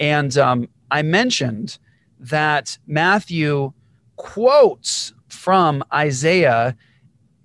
And 0.00 0.36
um, 0.36 0.68
I 0.90 1.02
mentioned 1.02 1.78
that 2.18 2.78
Matthew 2.86 3.72
quotes 4.16 5.12
from 5.28 5.84
Isaiah, 5.92 6.76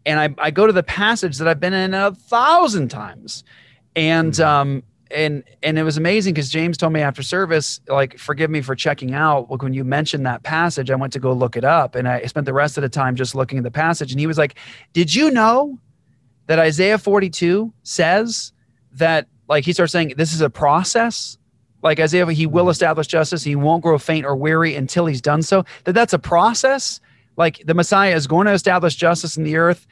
and 0.05 0.19
I, 0.19 0.33
I, 0.37 0.51
go 0.51 0.65
to 0.65 0.73
the 0.73 0.83
passage 0.83 1.37
that 1.37 1.47
I've 1.47 1.59
been 1.59 1.73
in 1.73 1.93
a 1.93 2.13
thousand 2.13 2.89
times. 2.89 3.43
And 3.95 4.35
hmm. 4.35 4.43
um, 4.43 4.83
and 5.11 5.43
and 5.63 5.77
it 5.79 5.83
was 5.83 5.97
amazing 5.97 6.33
because 6.33 6.49
James 6.49 6.77
told 6.77 6.93
me 6.93 7.01
after 7.01 7.23
service, 7.23 7.79
like, 7.87 8.17
forgive 8.17 8.49
me 8.49 8.61
for 8.61 8.75
checking 8.75 9.13
out. 9.13 9.49
Like 9.49 9.61
when 9.61 9.73
you 9.73 9.83
mentioned 9.83 10.25
that 10.25 10.43
passage, 10.43 10.91
I 10.91 10.95
went 10.95 11.13
to 11.13 11.19
go 11.19 11.33
look 11.33 11.57
it 11.57 11.63
up, 11.63 11.95
and 11.95 12.07
I 12.07 12.23
spent 12.25 12.45
the 12.45 12.53
rest 12.53 12.77
of 12.77 12.81
the 12.81 12.89
time 12.89 13.15
just 13.15 13.35
looking 13.35 13.57
at 13.57 13.63
the 13.63 13.71
passage. 13.71 14.11
And 14.11 14.19
he 14.19 14.27
was 14.27 14.37
like, 14.37 14.55
"Did 14.93 15.13
you 15.13 15.31
know 15.31 15.79
that 16.47 16.59
Isaiah 16.59 16.97
42 16.97 17.73
says 17.83 18.53
that?" 18.93 19.27
Like 19.47 19.65
he 19.65 19.73
starts 19.73 19.91
saying, 19.91 20.13
"This 20.15 20.33
is 20.33 20.41
a 20.41 20.49
process." 20.49 21.37
Like 21.81 21.99
Isaiah, 21.99 22.25
he 22.31 22.45
will 22.45 22.65
mm-hmm. 22.65 22.71
establish 22.71 23.07
justice. 23.07 23.43
He 23.43 23.55
won't 23.55 23.81
grow 23.81 23.97
faint 23.97 24.25
or 24.25 24.35
weary 24.35 24.75
until 24.75 25.05
he's 25.05 25.21
done 25.21 25.41
so. 25.41 25.63
That 25.85 25.93
that's 25.93 26.13
a 26.13 26.19
process. 26.19 26.99
Like 27.37 27.61
the 27.65 27.73
Messiah 27.73 28.15
is 28.15 28.27
going 28.27 28.47
to 28.47 28.53
establish 28.53 28.95
justice 28.95 29.37
in 29.37 29.43
the 29.43 29.55
earth 29.55 29.87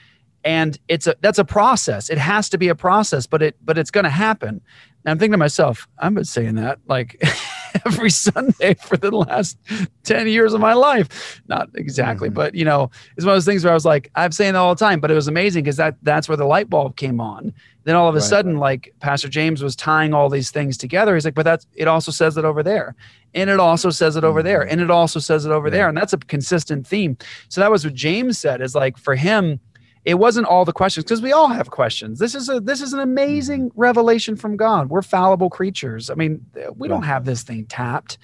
and 0.47 0.79
it's 0.87 1.07
a 1.07 1.15
that's 1.21 1.39
a 1.39 1.45
process 1.45 2.09
it 2.09 2.17
has 2.17 2.49
to 2.49 2.57
be 2.57 2.69
a 2.69 2.75
process 2.75 3.27
but 3.27 3.41
it 3.41 3.55
but 3.63 3.77
it's 3.77 3.91
going 3.91 4.03
to 4.03 4.09
happen 4.09 4.61
and 5.07 5.13
I'm 5.13 5.19
thinking 5.19 5.31
to 5.31 5.37
myself, 5.37 5.87
I've 5.99 6.13
been 6.13 6.25
saying 6.25 6.55
that 6.55 6.79
like 6.85 7.17
every 7.85 8.09
Sunday 8.09 8.73
for 8.73 8.97
the 8.97 9.11
last 9.11 9.57
10 10.03 10.27
years 10.27 10.53
of 10.53 10.59
my 10.59 10.73
life. 10.73 11.41
Not 11.47 11.69
exactly, 11.75 12.27
mm-hmm. 12.27 12.35
but 12.35 12.55
you 12.55 12.65
know, 12.65 12.91
it's 13.15 13.25
one 13.25 13.31
of 13.31 13.37
those 13.37 13.45
things 13.45 13.63
where 13.63 13.71
I 13.71 13.73
was 13.73 13.85
like, 13.85 14.11
I'm 14.15 14.33
saying 14.33 14.51
that 14.51 14.59
all 14.59 14.75
the 14.75 14.79
time, 14.83 14.99
but 14.99 15.09
it 15.09 15.13
was 15.13 15.29
amazing 15.29 15.63
because 15.63 15.77
that 15.77 15.95
that's 16.01 16.27
where 16.27 16.35
the 16.35 16.43
light 16.43 16.69
bulb 16.69 16.97
came 16.97 17.21
on. 17.21 17.53
Then 17.85 17.95
all 17.95 18.09
of 18.09 18.15
a 18.15 18.19
right, 18.19 18.27
sudden, 18.27 18.55
right. 18.55 18.81
like 18.81 18.93
Pastor 18.99 19.29
James 19.29 19.63
was 19.63 19.77
tying 19.77 20.13
all 20.13 20.29
these 20.29 20.51
things 20.51 20.77
together. 20.77 21.13
He's 21.13 21.23
like, 21.23 21.35
but 21.35 21.43
that's 21.43 21.65
it 21.73 21.87
also 21.87 22.11
says 22.11 22.35
it 22.35 22.43
over 22.43 22.61
there. 22.61 22.93
And 23.33 23.49
it 23.49 23.61
also 23.61 23.89
says 23.89 24.17
it 24.17 24.25
over 24.25 24.43
there. 24.43 24.63
Mm-hmm. 24.63 24.71
And 24.71 24.81
it 24.81 24.91
also 24.91 25.21
says 25.21 25.45
it 25.45 25.53
over 25.53 25.67
yeah. 25.67 25.71
there. 25.71 25.87
And 25.87 25.97
that's 25.97 26.11
a 26.11 26.17
consistent 26.17 26.85
theme. 26.85 27.15
So 27.47 27.61
that 27.61 27.71
was 27.71 27.85
what 27.85 27.93
James 27.93 28.37
said 28.37 28.59
is 28.59 28.75
like 28.75 28.97
for 28.97 29.15
him, 29.15 29.61
it 30.07 30.19
wasn't 30.19 30.47
all 30.47 30.63
the 30.63 30.71
questions 30.71 31.03
because 31.03 31.21
we 31.21 31.33
all 31.33 31.49
have 31.49 31.69
questions. 31.69 32.17
This 32.17 32.33
is 32.33 32.47
a 32.47 32.61
this 32.61 32.79
is 32.79 32.93
an 32.93 33.01
amazing 33.01 33.69
mm-hmm. 33.69 33.79
revelation 33.79 34.37
from 34.37 34.55
God. 34.55 34.89
We're 34.89 35.01
fallible 35.01 35.49
creatures. 35.49 36.09
I 36.09 36.13
mean, 36.13 36.45
we 36.77 36.87
don't 36.87 37.03
have 37.03 37.25
this 37.25 37.43
thing 37.43 37.65
tapped. 37.65 38.17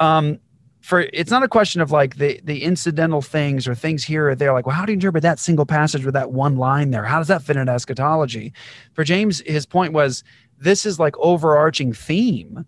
Um, 0.00 0.38
for 0.82 1.00
it's 1.14 1.30
not 1.30 1.42
a 1.42 1.48
question 1.48 1.80
of 1.80 1.90
like 1.90 2.16
the 2.16 2.42
the 2.44 2.62
incidental 2.62 3.22
things 3.22 3.66
or 3.66 3.74
things 3.74 4.04
here 4.04 4.28
or 4.28 4.34
there. 4.34 4.52
Like, 4.52 4.66
well, 4.66 4.76
how 4.76 4.84
do 4.84 4.92
you 4.92 4.96
interpret 4.96 5.22
that 5.22 5.38
single 5.38 5.64
passage 5.64 6.04
with 6.04 6.12
that 6.12 6.30
one 6.32 6.58
line 6.58 6.90
there? 6.90 7.04
How 7.04 7.20
does 7.20 7.28
that 7.28 7.42
fit 7.42 7.56
into 7.56 7.72
eschatology? 7.72 8.52
For 8.92 9.02
James, 9.02 9.40
his 9.46 9.64
point 9.64 9.94
was 9.94 10.24
this 10.58 10.84
is 10.84 10.98
like 10.98 11.14
overarching 11.16 11.94
theme 11.94 12.66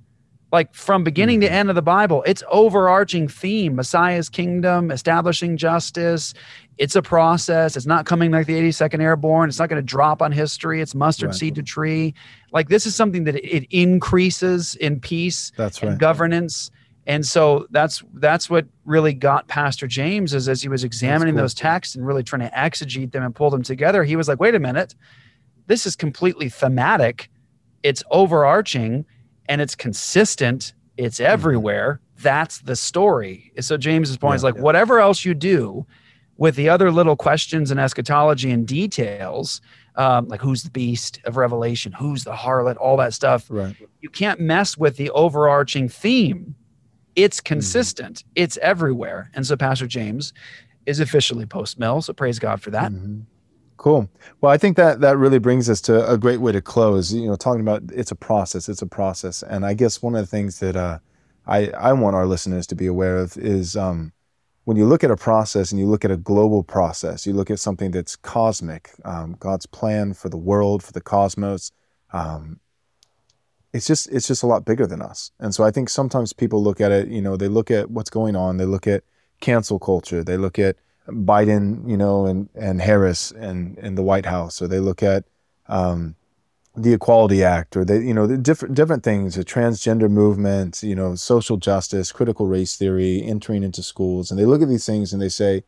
like 0.57 0.75
from 0.75 1.05
beginning 1.05 1.41
to 1.41 1.47
mm-hmm. 1.47 1.55
end 1.55 1.69
of 1.69 1.75
the 1.75 1.83
bible 1.83 2.23
it's 2.27 2.43
overarching 2.51 3.29
theme 3.29 3.77
messiah's 3.77 4.29
kingdom 4.29 4.91
establishing 4.91 5.57
justice 5.57 6.35
it's 6.79 6.95
a 6.95 7.03
process. 7.03 7.77
It's 7.77 7.87
not 7.87 8.05
coming 8.05 8.31
like 8.31 8.47
the 8.47 8.55
82nd 8.55 9.01
Airborne. 9.01 9.49
It's 9.49 9.59
not 9.59 9.69
going 9.69 9.81
to 9.81 9.87
drop 9.87 10.21
on 10.21 10.31
history. 10.31 10.81
It's 10.83 10.95
mustard 10.95 11.29
right. 11.29 11.35
seed 11.35 11.55
to 11.55 11.63
tree. 11.63 12.15
Like 12.53 12.69
this 12.69 12.87
is 12.87 12.95
something 12.95 13.25
that 13.25 13.37
it 13.37 13.67
increases 13.71 14.75
in 14.77 15.01
peace 15.01 15.53
that's 15.57 15.83
right. 15.83 15.93
and 15.93 15.99
governance. 15.99 16.71
And 17.07 17.25
so 17.25 17.67
that's 17.71 18.03
that's 18.15 18.51
what 18.51 18.67
really 18.85 19.15
got 19.15 19.49
Pastor 19.49 19.87
James 19.87 20.35
is 20.35 20.49
as 20.49 20.61
he 20.61 20.69
was 20.69 20.85
examining 20.85 21.35
cool. 21.35 21.45
those 21.45 21.55
texts 21.55 21.95
and 21.95 22.07
really 22.07 22.23
trying 22.23 22.43
to 22.43 22.55
exegete 22.55 23.13
them 23.13 23.23
and 23.23 23.35
pull 23.35 23.49
them 23.49 23.63
together. 23.63 24.05
He 24.05 24.17
was 24.17 24.29
like, 24.29 24.41
wait 24.41 24.55
a 24.55 24.61
minute, 24.61 24.95
this 25.69 25.87
is 25.87 25.97
completely 25.97 26.49
thematic. 26.49 27.31
It's 27.83 28.03
overarching 28.11 29.07
and 29.49 29.61
it's 29.61 29.75
consistent. 29.75 30.73
It's 30.97 31.19
mm-hmm. 31.19 31.33
everywhere. 31.33 32.01
That's 32.21 32.61
the 32.61 32.77
story. 32.77 33.53
So 33.61 33.77
James's 33.77 34.17
point 34.17 34.33
yeah, 34.33 34.37
is 34.37 34.45
like, 34.45 34.55
yeah. 34.57 34.63
whatever 34.63 35.01
else 35.01 35.25
you 35.25 35.35
do, 35.35 35.87
with 36.39 36.57
the 36.57 36.69
other 36.69 36.91
little 36.91 37.17
questions 37.17 37.71
and 37.71 37.81
eschatology 37.81 38.51
and 38.51 38.67
details, 38.67 39.61
um, 39.97 40.29
like 40.29 40.41
who's 40.41 40.63
the 40.63 40.71
beast 40.71 41.21
of 41.25 41.37
Revelation, 41.37 41.93
who's 41.93 42.25
the 42.25 42.33
harlot, 42.33 42.77
all 42.79 42.97
that 42.99 43.15
stuff. 43.15 43.47
Right. 43.49 43.75
You 44.01 44.11
can't 44.11 44.41
mess 44.41 44.77
with 44.77 44.97
the 44.97 45.11
overarching 45.11 45.89
theme. 45.89 46.55
It's 47.15 47.41
hmm. 47.41 47.45
consistent. 47.45 48.19
Mm-hmm. 48.19 48.33
It's 48.37 48.57
everywhere. 48.59 49.31
And 49.35 49.47
so 49.47 49.57
Pastor 49.57 49.87
James 49.87 50.33
is 50.85 51.01
officially 51.01 51.47
post 51.47 51.79
mill. 51.79 52.03
So 52.03 52.13
praise 52.13 52.39
God 52.39 52.61
for 52.61 52.71
that. 52.71 52.93
Mm-hmm. 52.93 53.21
Cool. 53.77 54.09
Well, 54.41 54.51
I 54.53 54.57
think 54.57 54.77
that 54.79 55.01
that 55.01 55.19
really 55.19 55.39
brings 55.39 55.69
us 55.69 55.81
to 55.83 56.11
a 56.11 56.17
great 56.17 56.41
way 56.41 56.53
to 56.53 56.63
close. 56.63 57.13
You 57.13 57.27
know, 57.29 57.37
talking 57.37 57.61
about 57.61 57.83
it's 57.93 58.11
a 58.11 58.17
process. 58.17 58.69
It's 58.69 58.83
a 58.83 58.87
process, 58.87 59.43
and 59.43 59.67
I 59.67 59.75
guess 59.75 60.03
one 60.03 60.15
of 60.15 60.23
the 60.23 60.27
things 60.27 60.61
that 60.61 60.77
uh, 60.77 60.99
I 61.47 61.69
I 61.69 61.93
want 61.93 62.17
our 62.17 62.27
listeners 62.27 62.67
to 62.69 62.75
be 62.75 62.87
aware 62.87 63.19
of 63.19 63.37
is 63.37 63.77
um, 63.77 64.13
when 64.65 64.77
you 64.79 64.87
look 64.87 65.05
at 65.05 65.11
a 65.11 65.17
process 65.17 65.73
and 65.73 65.81
you 65.81 65.87
look 65.87 66.05
at 66.05 66.11
a 66.11 66.17
global 66.17 66.63
process, 66.63 67.27
you 67.27 67.35
look 67.35 67.51
at 67.51 67.61
something 67.61 67.91
that's 67.91 68.17
cosmic, 68.17 68.93
um, 69.05 69.37
God's 69.39 69.67
plan 69.67 70.15
for 70.15 70.31
the 70.31 70.39
world, 70.39 70.83
for 70.83 70.93
the 70.93 71.03
cosmos, 71.03 71.71
um, 72.13 72.61
it's 73.73 73.87
just 73.87 74.09
it's 74.09 74.27
just 74.27 74.43
a 74.43 74.47
lot 74.47 74.65
bigger 74.65 74.87
than 74.87 75.03
us. 75.03 75.31
And 75.39 75.55
so 75.55 75.65
I 75.65 75.71
think 75.71 75.89
sometimes 75.91 76.33
people 76.33 76.63
look 76.63 76.81
at 76.81 76.93
it, 76.93 77.09
you 77.09 77.21
know, 77.21 77.37
they 77.37 77.49
look 77.49 77.71
at 77.71 77.91
what's 77.91 78.11
going 78.11 78.37
on, 78.37 78.57
they 78.57 78.65
look 78.65 78.87
at 78.87 79.05
cancel 79.41 79.79
culture, 79.79 80.25
they 80.25 80.37
look 80.39 80.59
at 80.59 80.77
Biden, 81.09 81.89
you 81.89 81.97
know, 81.97 82.27
and 82.27 82.49
and 82.55 82.81
Harris 82.81 83.31
and 83.31 83.79
and 83.79 83.97
the 83.97 84.03
White 84.03 84.27
House, 84.27 84.61
or 84.61 84.69
they 84.69 84.81
look 84.81 85.03
at 85.03 85.25
um, 85.69 86.17
the 86.77 86.93
Equality 86.93 87.43
Act, 87.43 87.77
or 87.77 87.85
they, 87.85 88.01
you 88.01 88.13
know, 88.13 88.27
the 88.27 88.37
different 88.37 88.75
different 88.75 89.03
things, 89.03 89.35
the 89.35 89.45
transgender 89.45 90.11
movement, 90.11 90.83
you 90.83 90.95
know, 90.95 91.15
social 91.15 91.57
justice, 91.57 92.13
critical 92.13 92.47
race 92.47 92.77
theory, 92.77 93.23
entering 93.23 93.63
into 93.63 93.83
schools, 93.83 94.31
and 94.31 94.39
they 94.39 94.45
look 94.45 94.63
at 94.63 94.69
these 94.69 94.87
things 94.87 95.13
and 95.13 95.23
they 95.23 95.29
say, 95.29 95.65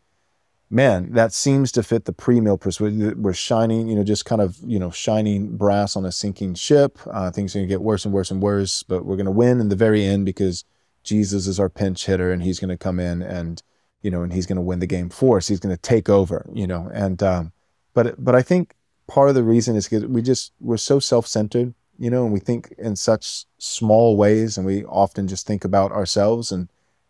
man, 0.71 1.13
that 1.13 1.33
seems 1.33 1.73
to 1.73 1.83
fit 1.83 2.05
the 2.05 2.13
pre-mill 2.13 2.59
persuasion. 2.59 3.23
We're 3.23 3.33
shining, 3.33 3.89
you 3.89 3.97
know, 3.97 4.05
just 4.05 4.25
kind 4.25 4.43
of, 4.43 4.59
you 4.63 4.79
know, 4.79 4.91
shining 4.91 5.57
brass 5.57 5.97
on 5.97 6.05
a 6.05 6.13
sinking 6.13 6.55
ship. 6.57 6.99
Uh, 7.07 7.31
things 7.31 7.55
are 7.55 7.61
going 7.61 7.69
to 7.69 7.73
get 7.73 7.81
worse 7.81 8.05
and 8.05 8.13
worse 8.13 8.31
and 8.31 8.43
worse, 8.43 8.83
but 8.83 9.05
we're 9.05 9.17
going 9.17 9.25
to 9.27 9.33
win 9.33 9.61
in 9.61 9.71
the 9.71 9.77
very 9.77 10.05
end 10.05 10.27
because 10.27 10.65
Jesus 11.03 11.47
is 11.47 11.59
our 11.59 11.71
pinch 11.71 12.05
hitter 12.05 12.31
and 12.31 12.43
he's 12.43 12.61
going 12.61 12.69
to 12.69 12.77
come 12.77 13.01
in 13.01 13.23
and, 13.23 13.63
you 14.03 14.11
know, 14.11 14.23
and 14.23 14.33
he's 14.33 14.47
going 14.47 14.57
to 14.57 14.63
win 14.63 14.79
the 14.79 14.87
game 14.87 15.09
for 15.09 15.37
us. 15.39 15.49
He's 15.49 15.61
going 15.61 15.75
to 15.75 15.81
take 15.81 16.09
over, 16.09 16.49
you 16.53 16.67
know, 16.67 16.91
and, 16.93 17.23
um, 17.23 17.53
but, 17.95 18.23
but 18.23 18.35
I 18.35 18.43
think 18.43 18.75
part 19.07 19.29
of 19.29 19.35
the 19.35 19.43
reason 19.43 19.77
is 19.77 19.89
because 19.89 20.07
we 20.07 20.23
just, 20.23 20.53
we're 20.61 20.77
so 20.77 20.99
self-centered, 20.99 21.75
you 21.99 22.11
know, 22.11 22.25
and 22.25 22.33
we 22.33 22.41
think 22.41 22.73
in 22.79 22.97
such 22.97 23.45
small 23.59 24.17
ways 24.17 24.57
and 24.57 24.67
we 24.67 24.85
often 24.85 25.27
just 25.27 25.47
think 25.47 25.65
about 25.65 25.93
ourselves. 25.93 26.53
And, 26.53 26.69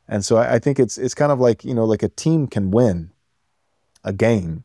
and 0.09 0.24
so 0.24 0.36
I, 0.36 0.55
I 0.55 0.59
think 0.59 0.78
it's, 0.78 0.97
it's 0.97 1.14
kind 1.14 1.30
of 1.30 1.41
like, 1.41 1.64
you 1.64 1.74
know, 1.74 1.84
like 1.84 2.03
a 2.03 2.09
team 2.09 2.47
can 2.47 2.70
win, 2.70 3.11
a 4.05 4.12
game, 4.12 4.64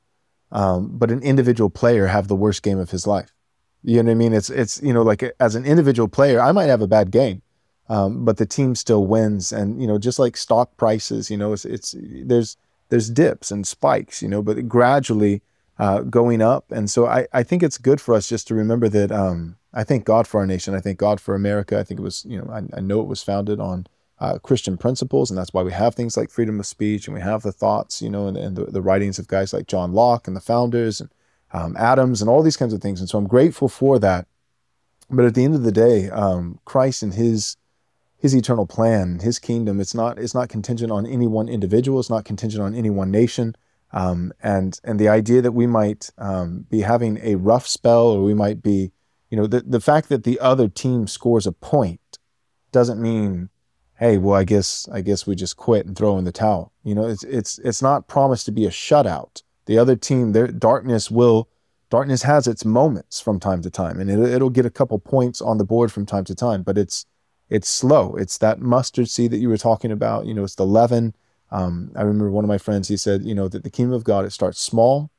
um, 0.52 0.98
but 0.98 1.12
an 1.12 1.22
individual 1.24 1.70
player 1.70 2.08
have 2.08 2.28
the 2.28 2.36
worst 2.36 2.64
game 2.64 2.80
of 2.80 2.92
his 2.92 3.06
life. 3.06 3.34
You 3.84 4.02
know 4.02 4.08
what 4.08 4.12
I 4.12 4.16
mean? 4.16 4.34
It's 4.34 4.50
it's 4.50 4.82
you 4.82 4.94
know 4.94 5.02
like 5.02 5.24
as 5.42 5.56
an 5.56 5.66
individual 5.66 6.08
player, 6.08 6.40
I 6.40 6.54
might 6.54 6.70
have 6.70 6.82
a 6.82 6.88
bad 6.88 7.12
game, 7.12 7.42
um, 7.90 8.26
but 8.26 8.38
the 8.38 8.46
team 8.46 8.76
still 8.76 9.06
wins. 9.06 9.52
And 9.52 9.82
you 9.82 9.88
know, 9.88 9.98
just 9.98 10.20
like 10.20 10.38
stock 10.38 10.76
prices, 10.78 11.30
you 11.30 11.38
know, 11.38 11.54
it's, 11.54 11.66
it's 11.66 11.96
there's 12.00 12.58
there's 12.90 13.10
dips 13.10 13.52
and 13.52 13.66
spikes, 13.66 14.22
you 14.22 14.28
know, 14.28 14.42
but 14.42 14.68
gradually 14.68 15.42
uh, 15.80 16.02
going 16.02 16.42
up. 16.42 16.72
And 16.72 16.90
so 16.90 17.08
I 17.08 17.28
I 17.34 17.44
think 17.44 17.64
it's 17.64 17.78
good 17.78 18.00
for 18.00 18.14
us 18.14 18.30
just 18.30 18.48
to 18.48 18.56
remember 18.56 18.90
that. 18.90 19.12
Um, 19.12 19.58
I 19.74 19.84
thank 19.84 20.06
God 20.06 20.28
for 20.28 20.40
our 20.40 20.46
nation. 20.46 20.76
I 20.76 20.80
thank 20.80 21.00
God 21.00 21.20
for 21.20 21.34
America. 21.34 21.80
I 21.80 21.84
think 21.84 22.00
it 22.00 22.04
was 22.04 22.26
you 22.26 22.38
know 22.38 22.50
I, 22.52 22.78
I 22.78 22.82
know 22.82 23.02
it 23.02 23.08
was 23.08 23.24
founded 23.24 23.60
on 23.60 23.88
uh, 24.20 24.38
Christian 24.40 24.78
principles, 24.78 25.30
and 25.30 25.38
that's 25.38 25.54
why 25.54 25.64
we 25.64 25.74
have 25.74 25.96
things 25.96 26.16
like 26.16 26.30
freedom 26.30 26.60
of 26.60 26.66
speech, 26.66 27.08
and 27.08 27.16
we 27.16 27.22
have 27.22 27.42
the 27.42 27.52
thoughts, 27.52 28.02
you 28.02 28.10
know, 28.10 28.28
and, 28.28 28.38
and 28.38 28.56
the, 28.56 28.66
the, 28.66 28.82
writings 28.82 29.20
of 29.20 29.28
guys 29.28 29.52
like 29.52 29.68
John 29.68 29.92
Locke 29.92 30.28
and 30.28 30.36
the 30.36 30.42
founders 30.42 31.02
and 31.02 31.10
um, 31.52 31.76
Adams 31.78 32.22
and 32.22 32.30
all 32.30 32.42
these 32.42 32.56
kinds 32.56 32.74
of 32.74 32.82
things. 32.82 33.00
And 33.00 33.10
so 33.10 33.18
I'm 33.18 33.28
grateful 33.28 33.68
for 33.68 34.00
that. 34.00 34.28
But 35.10 35.26
at 35.26 35.36
the 35.36 35.44
end 35.44 35.56
of 35.56 35.64
the 35.64 35.74
day, 35.74 36.10
um, 36.10 36.60
Christ 36.64 37.04
and 37.04 37.14
His 37.14 37.58
His 38.24 38.34
eternal 38.34 38.66
plan, 38.66 39.20
His 39.20 39.38
kingdom, 39.38 39.82
it's 39.82 39.94
not 39.94 40.18
it's 40.18 40.34
not 40.34 40.48
contingent 40.48 40.94
on 40.94 41.06
any 41.06 41.28
one 41.28 41.50
individual. 41.50 42.00
It's 42.00 42.10
not 42.10 42.24
contingent 42.24 42.64
on 42.64 42.74
any 42.74 42.90
one 42.90 43.12
nation. 43.12 43.54
Um, 43.92 44.32
and 44.42 44.80
and 44.86 44.98
the 44.98 45.10
idea 45.10 45.42
that 45.42 45.52
we 45.52 45.68
might 45.68 46.10
um, 46.18 46.66
be 46.70 46.80
having 46.82 47.20
a 47.22 47.36
rough 47.36 47.68
spell, 47.68 48.08
or 48.08 48.24
we 48.24 48.34
might 48.34 48.64
be, 48.64 48.94
you 49.30 49.36
know, 49.36 49.46
the 49.46 49.60
the 49.60 49.82
fact 49.82 50.08
that 50.08 50.24
the 50.24 50.40
other 50.40 50.70
team 50.70 51.06
scores 51.06 51.46
a 51.46 51.52
point 51.52 52.18
doesn't 52.72 53.02
mean 53.02 53.50
hey, 53.96 54.18
well, 54.18 54.40
I 54.40 54.46
guess 54.46 54.88
I 54.90 55.02
guess 55.02 55.28
we 55.28 55.36
just 55.36 55.58
quit 55.58 55.86
and 55.86 55.94
throw 55.98 56.18
in 56.18 56.24
the 56.24 56.32
towel. 56.32 56.72
You 56.82 56.96
know, 56.96 57.06
it's 57.06 57.26
it's 57.26 57.60
it's 57.60 57.82
not 57.82 58.08
promised 58.08 58.46
to 58.46 58.54
be 58.54 58.66
a 58.66 58.70
shutout. 58.70 59.44
The 59.66 59.78
other 59.78 59.98
team, 59.98 60.32
their 60.32 60.48
darkness 60.48 61.12
will 61.12 61.50
darkness 61.90 62.24
has 62.24 62.48
its 62.48 62.64
moments 62.64 63.20
from 63.20 63.38
time 63.38 63.62
to 63.64 63.70
time, 63.70 64.00
and 64.00 64.10
it, 64.10 64.18
it'll 64.20 64.50
get 64.50 64.66
a 64.66 64.70
couple 64.70 64.98
points 64.98 65.42
on 65.42 65.58
the 65.58 65.66
board 65.66 65.92
from 65.92 66.06
time 66.06 66.24
to 66.24 66.36
time, 66.36 66.64
but 66.64 66.78
it's 66.78 67.06
it's 67.54 67.70
slow. 67.70 68.16
It's 68.16 68.40
that 68.40 68.60
mustard 68.60 69.08
seed 69.08 69.30
that 69.30 69.38
you 69.38 69.48
were 69.48 69.60
talking 69.60 69.92
about. 69.92 70.26
You 70.26 70.34
know, 70.34 70.44
it's 70.44 70.56
the 70.56 70.66
leaven. 70.66 71.14
Um, 71.52 71.92
I 71.96 72.02
remember 72.02 72.32
one 72.32 72.44
of 72.44 72.48
my 72.48 72.58
friends. 72.58 72.88
He 72.88 72.98
said, 72.98 73.24
you 73.24 73.36
know, 73.36 73.48
that 73.48 73.64
the 73.64 73.70
kingdom 73.70 73.94
of 73.94 74.04
God 74.04 74.26
it 74.26 74.32
starts 74.32 74.60
small, 74.60 75.12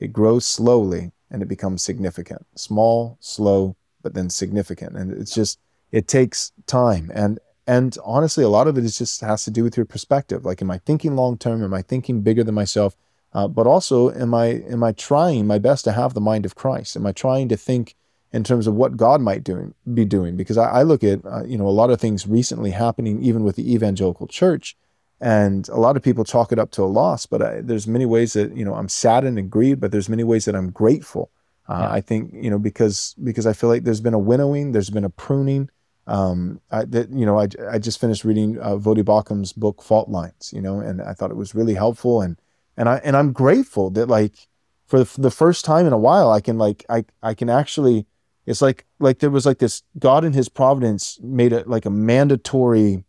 it 0.00 0.12
grows 0.12 0.44
slowly, 0.44 1.12
and 1.30 1.42
it 1.42 1.46
becomes 1.46 1.84
significant. 1.84 2.44
Small, 2.56 3.18
slow, 3.20 3.76
but 4.02 4.14
then 4.14 4.30
significant, 4.30 4.96
and 4.96 5.12
it's 5.12 5.32
just 5.32 5.60
it 5.92 6.08
takes 6.08 6.50
time. 6.66 7.12
And 7.14 7.38
and 7.68 7.96
honestly, 8.04 8.42
a 8.42 8.48
lot 8.48 8.66
of 8.66 8.76
it 8.76 8.84
is 8.84 8.98
just 8.98 9.20
has 9.20 9.44
to 9.44 9.52
do 9.52 9.62
with 9.62 9.76
your 9.76 9.86
perspective. 9.86 10.44
Like, 10.44 10.60
am 10.60 10.72
I 10.72 10.78
thinking 10.78 11.14
long 11.14 11.38
term? 11.38 11.62
Am 11.62 11.72
I 11.72 11.82
thinking 11.82 12.20
bigger 12.20 12.42
than 12.42 12.56
myself? 12.56 12.96
Uh, 13.32 13.46
but 13.46 13.68
also, 13.68 14.10
am 14.10 14.34
I 14.34 14.46
am 14.46 14.82
I 14.82 14.90
trying 14.90 15.46
my 15.46 15.60
best 15.60 15.84
to 15.84 15.92
have 15.92 16.14
the 16.14 16.20
mind 16.20 16.46
of 16.46 16.56
Christ? 16.56 16.96
Am 16.96 17.06
I 17.06 17.12
trying 17.12 17.48
to 17.50 17.56
think 17.56 17.94
in 18.32 18.44
terms 18.44 18.66
of 18.66 18.74
what 18.74 18.96
God 18.96 19.20
might 19.20 19.44
doing 19.44 19.74
be 19.94 20.04
doing? 20.04 20.36
Because 20.36 20.58
I, 20.58 20.68
I 20.68 20.82
look 20.82 21.04
at 21.04 21.24
uh, 21.24 21.44
you 21.44 21.58
know 21.58 21.66
a 21.66 21.70
lot 21.70 21.90
of 21.90 22.00
things 22.00 22.26
recently 22.26 22.70
happening 22.70 23.22
even 23.22 23.44
with 23.44 23.56
the 23.56 23.72
evangelical 23.72 24.26
church, 24.26 24.76
and 25.20 25.68
a 25.68 25.78
lot 25.78 25.96
of 25.96 26.02
people 26.02 26.24
chalk 26.24 26.52
it 26.52 26.58
up 26.58 26.70
to 26.72 26.82
a 26.82 26.86
loss. 26.86 27.26
But 27.26 27.42
I, 27.42 27.60
there's 27.60 27.86
many 27.86 28.06
ways 28.06 28.32
that 28.34 28.56
you 28.56 28.64
know 28.64 28.74
I'm 28.74 28.88
saddened 28.88 29.38
and 29.38 29.50
grieved, 29.50 29.80
but 29.80 29.92
there's 29.92 30.08
many 30.08 30.24
ways 30.24 30.44
that 30.44 30.54
I'm 30.54 30.70
grateful. 30.70 31.30
Uh, 31.68 31.78
yeah. 31.80 31.92
I 31.92 32.00
think 32.00 32.32
you 32.32 32.50
know 32.50 32.58
because 32.58 33.14
because 33.22 33.46
I 33.46 33.52
feel 33.52 33.70
like 33.70 33.84
there's 33.84 34.00
been 34.00 34.14
a 34.14 34.18
winnowing, 34.18 34.72
there's 34.72 34.90
been 34.90 35.04
a 35.04 35.10
pruning 35.10 35.70
um, 36.06 36.60
I, 36.70 36.84
that, 36.84 37.10
you 37.10 37.26
know, 37.26 37.38
I, 37.38 37.48
I 37.68 37.78
just 37.78 38.00
finished 38.00 38.24
reading 38.24 38.58
uh, 38.60 38.76
Voddie 38.76 39.04
Baucham's 39.04 39.52
book 39.52 39.82
Fault 39.82 40.08
Lines, 40.08 40.52
you 40.54 40.60
know, 40.60 40.78
and 40.78 41.02
I 41.02 41.12
thought 41.12 41.30
it 41.30 41.36
was 41.36 41.54
really 41.54 41.74
helpful, 41.74 42.22
and 42.22 42.36
and 42.76 42.88
I 42.88 43.00
and 43.02 43.16
I'm 43.16 43.32
grateful 43.32 43.90
that 43.90 44.06
like 44.06 44.46
for 44.86 45.00
the, 45.02 45.20
the 45.20 45.30
first 45.30 45.64
time 45.64 45.86
in 45.86 45.92
a 45.92 45.98
while 45.98 46.30
I 46.30 46.40
can 46.40 46.58
like 46.58 46.84
I 46.88 47.04
I 47.22 47.34
can 47.34 47.50
actually 47.50 48.06
it's 48.46 48.62
like 48.62 48.86
like 48.98 49.18
there 49.18 49.30
was 49.30 49.44
like 49.44 49.58
this 49.58 49.82
God 49.98 50.24
in 50.24 50.32
His 50.32 50.48
providence 50.48 51.18
made 51.22 51.52
it 51.52 51.68
like 51.68 51.84
a 51.84 51.90
mandatory, 51.90 53.04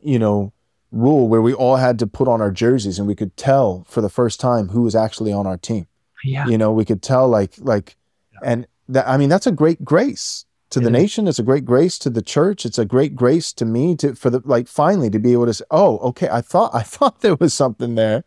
you 0.00 0.18
know, 0.18 0.52
rule 0.92 1.28
where 1.28 1.42
we 1.42 1.52
all 1.52 1.76
had 1.76 1.98
to 1.98 2.06
put 2.06 2.28
on 2.28 2.40
our 2.40 2.52
jerseys 2.52 2.98
and 2.98 3.08
we 3.08 3.16
could 3.16 3.36
tell 3.36 3.84
for 3.88 4.00
the 4.00 4.08
first 4.08 4.38
time 4.38 4.68
who 4.68 4.82
was 4.82 4.94
actually 4.94 5.32
on 5.32 5.46
our 5.46 5.56
team. 5.56 5.86
Yeah, 6.22 6.46
you 6.46 6.56
know, 6.56 6.72
we 6.72 6.84
could 6.84 7.02
tell 7.02 7.28
like 7.28 7.52
like, 7.58 7.96
yeah. 8.32 8.38
and 8.44 8.66
that 8.88 9.06
I 9.08 9.16
mean 9.16 9.28
that's 9.28 9.46
a 9.46 9.52
great 9.52 9.84
grace 9.84 10.46
to 10.70 10.80
the 10.80 10.90
nation. 10.90 11.28
It's 11.28 11.38
a 11.38 11.44
great 11.44 11.64
grace 11.64 11.98
to 12.00 12.10
the 12.10 12.22
church. 12.22 12.66
It's 12.66 12.78
a 12.78 12.84
great 12.84 13.14
grace 13.14 13.52
to 13.54 13.64
me 13.64 13.96
to 13.96 14.14
for 14.14 14.30
the 14.30 14.40
like 14.44 14.68
finally 14.68 15.10
to 15.10 15.18
be 15.18 15.32
able 15.32 15.46
to 15.46 15.54
say, 15.54 15.64
oh, 15.70 15.98
okay, 15.98 16.28
I 16.30 16.40
thought 16.40 16.70
I 16.74 16.82
thought 16.94 17.20
there 17.20 17.36
was 17.36 17.54
something 17.54 17.96
there. 17.96 18.24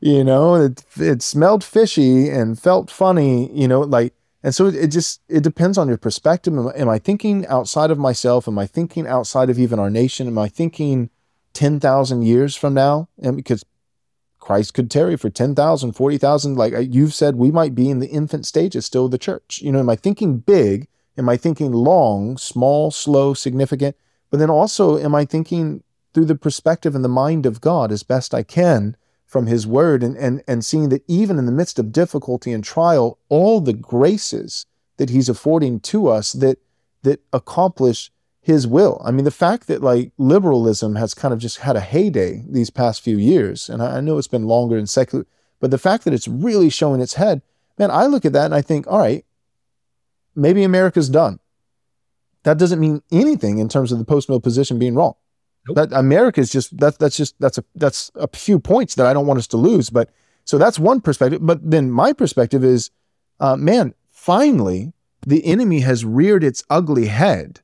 You 0.00 0.24
know, 0.24 0.54
it 0.54 0.84
it 0.96 1.22
smelled 1.22 1.64
fishy 1.64 2.28
and 2.28 2.58
felt 2.58 2.90
funny. 2.90 3.50
You 3.52 3.68
know, 3.68 3.80
like 3.80 4.14
and 4.42 4.54
so 4.54 4.66
it, 4.66 4.88
just 4.88 5.20
it 5.28 5.42
depends 5.42 5.78
on 5.78 5.88
your 5.88 5.96
perspective. 5.96 6.52
Am, 6.56 6.70
am, 6.74 6.88
I 6.88 6.98
thinking 6.98 7.46
outside 7.46 7.90
of 7.90 7.98
myself? 7.98 8.48
Am 8.48 8.58
I 8.58 8.66
thinking 8.66 9.06
outside 9.06 9.50
of 9.50 9.58
even 9.58 9.78
our 9.78 9.90
nation? 9.90 10.26
Am 10.26 10.38
I 10.38 10.48
thinking 10.48 11.10
ten 11.52 11.80
thousand 11.80 12.22
years 12.22 12.56
from 12.56 12.74
now? 12.74 13.08
And 13.22 13.36
because 13.36 13.64
Christ 14.38 14.72
could 14.72 14.90
tarry 14.90 15.16
for 15.16 15.28
10,000, 15.28 15.92
40,000. 15.92 16.56
Like 16.56 16.72
uh, 16.72 16.78
you've 16.78 17.12
said, 17.12 17.36
we 17.36 17.50
might 17.50 17.74
be 17.74 17.90
in 17.90 17.98
the 17.98 18.06
infant 18.06 18.46
stages 18.46 18.86
still 18.86 19.06
of 19.06 19.10
the 19.10 19.18
church. 19.18 19.60
You 19.60 19.72
know, 19.72 19.80
am 19.80 19.90
I 19.90 19.96
thinking 19.96 20.38
big 20.38 20.88
Am 21.18 21.28
I 21.28 21.36
thinking 21.36 21.72
long, 21.72 22.38
small, 22.38 22.92
slow, 22.92 23.34
significant? 23.34 23.96
But 24.30 24.38
then 24.38 24.50
also, 24.50 24.96
am 24.98 25.16
I 25.16 25.24
thinking 25.24 25.82
through 26.14 26.26
the 26.26 26.36
perspective 26.36 26.94
and 26.94 27.04
the 27.04 27.08
mind 27.08 27.44
of 27.44 27.60
God 27.60 27.90
as 27.90 28.04
best 28.04 28.32
I 28.32 28.44
can 28.44 28.96
from 29.28 29.46
His 29.46 29.66
Word 29.66 30.02
and, 30.02 30.16
and, 30.16 30.42
and 30.48 30.64
seeing 30.64 30.88
that 30.88 31.04
even 31.06 31.38
in 31.38 31.44
the 31.46 31.52
midst 31.52 31.78
of 31.78 31.92
difficulty 31.92 32.50
and 32.50 32.64
trial, 32.64 33.18
all 33.28 33.60
the 33.60 33.74
graces 33.74 34.66
that 34.96 35.10
He's 35.10 35.28
affording 35.28 35.80
to 35.80 36.08
us 36.08 36.32
that, 36.32 36.58
that 37.02 37.20
accomplish 37.32 38.10
His 38.40 38.66
will. 38.66 39.00
I 39.04 39.10
mean, 39.10 39.26
the 39.26 39.30
fact 39.30 39.66
that 39.66 39.82
like 39.82 40.12
liberalism 40.16 40.96
has 40.96 41.12
kind 41.12 41.34
of 41.34 41.38
just 41.38 41.58
had 41.58 41.76
a 41.76 41.80
heyday 41.80 42.42
these 42.48 42.70
past 42.70 43.02
few 43.02 43.18
years, 43.18 43.68
and 43.68 43.82
I, 43.82 43.98
I 43.98 44.00
know 44.00 44.16
it's 44.16 44.26
been 44.26 44.48
longer 44.48 44.78
in 44.78 44.86
secular, 44.86 45.26
but 45.60 45.70
the 45.70 45.78
fact 45.78 46.04
that 46.04 46.14
it's 46.14 46.26
really 46.26 46.70
showing 46.70 47.02
its 47.02 47.14
head, 47.14 47.42
man, 47.78 47.90
I 47.90 48.06
look 48.06 48.24
at 48.24 48.32
that 48.32 48.46
and 48.46 48.54
I 48.54 48.62
think, 48.62 48.86
all 48.86 48.98
right, 48.98 49.26
maybe 50.34 50.64
America's 50.64 51.10
done. 51.10 51.38
That 52.44 52.56
doesn't 52.56 52.80
mean 52.80 53.02
anything 53.12 53.58
in 53.58 53.68
terms 53.68 53.92
of 53.92 53.98
the 53.98 54.06
post 54.06 54.30
mill 54.30 54.40
position 54.40 54.78
being 54.78 54.94
wrong. 54.94 55.14
Nope. 55.68 55.76
That 55.76 55.92
America 55.92 56.40
is 56.40 56.50
just 56.50 56.76
that's 56.78 56.96
that's 56.96 57.16
just 57.16 57.38
that's 57.38 57.58
a 57.58 57.64
that's 57.74 58.10
a 58.14 58.28
few 58.28 58.58
points 58.58 58.94
that 58.96 59.06
I 59.06 59.12
don't 59.12 59.26
want 59.26 59.38
us 59.38 59.46
to 59.48 59.56
lose. 59.56 59.90
But 59.90 60.10
so 60.44 60.58
that's 60.58 60.78
one 60.78 61.00
perspective. 61.00 61.40
But 61.44 61.70
then 61.70 61.90
my 61.90 62.12
perspective 62.12 62.64
is, 62.64 62.90
uh, 63.38 63.56
man, 63.56 63.94
finally 64.10 64.92
the 65.26 65.44
enemy 65.44 65.80
has 65.80 66.04
reared 66.04 66.42
its 66.42 66.64
ugly 66.70 67.06
head, 67.06 67.60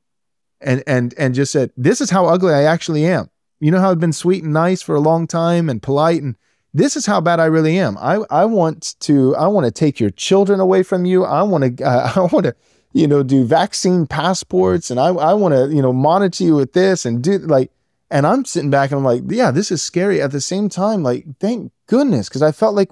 and 0.61 0.83
and 0.85 1.13
and 1.17 1.33
just 1.33 1.51
said, 1.51 1.71
this 1.75 1.99
is 1.99 2.11
how 2.11 2.27
ugly 2.27 2.53
I 2.53 2.63
actually 2.63 3.05
am. 3.05 3.29
You 3.59 3.71
know 3.71 3.79
how 3.79 3.91
I've 3.91 3.99
been 3.99 4.13
sweet 4.13 4.43
and 4.43 4.53
nice 4.53 4.81
for 4.81 4.95
a 4.95 4.99
long 4.99 5.25
time 5.27 5.69
and 5.69 5.81
polite 5.81 6.21
and 6.21 6.35
this 6.75 6.97
is 6.97 7.05
how 7.05 7.21
bad 7.21 7.39
I 7.39 7.45
really 7.45 7.79
am. 7.79 7.97
I, 7.99 8.19
I 8.29 8.43
want 8.43 8.95
to 8.99 9.33
I 9.37 9.47
want 9.47 9.65
to 9.65 9.71
take 9.71 9.97
your 9.97 10.09
children 10.09 10.59
away 10.59 10.83
from 10.83 11.05
you. 11.05 11.23
I 11.23 11.41
want 11.41 11.77
to 11.77 11.83
uh, 11.83 12.11
I 12.15 12.19
want 12.19 12.45
to 12.45 12.55
you 12.91 13.07
know 13.07 13.23
do 13.23 13.45
vaccine 13.45 14.05
passports 14.05 14.91
and 14.91 14.99
I 14.99 15.07
I 15.07 15.33
want 15.33 15.53
to 15.53 15.73
you 15.73 15.81
know 15.81 15.93
monitor 15.93 16.43
you 16.43 16.55
with 16.55 16.73
this 16.73 17.05
and 17.05 17.23
do 17.23 17.37
like 17.37 17.71
and 18.11 18.27
I'm 18.27 18.45
sitting 18.45 18.69
back 18.69 18.91
and 18.91 18.99
I'm 18.99 19.05
like 19.05 19.23
yeah 19.27 19.51
this 19.51 19.71
is 19.71 19.81
scary 19.81 20.21
at 20.21 20.31
the 20.31 20.41
same 20.41 20.69
time 20.69 21.03
like 21.03 21.25
thank 21.39 21.71
goodness 21.87 22.29
because 22.29 22.41
I 22.41 22.51
felt 22.51 22.75
like 22.75 22.91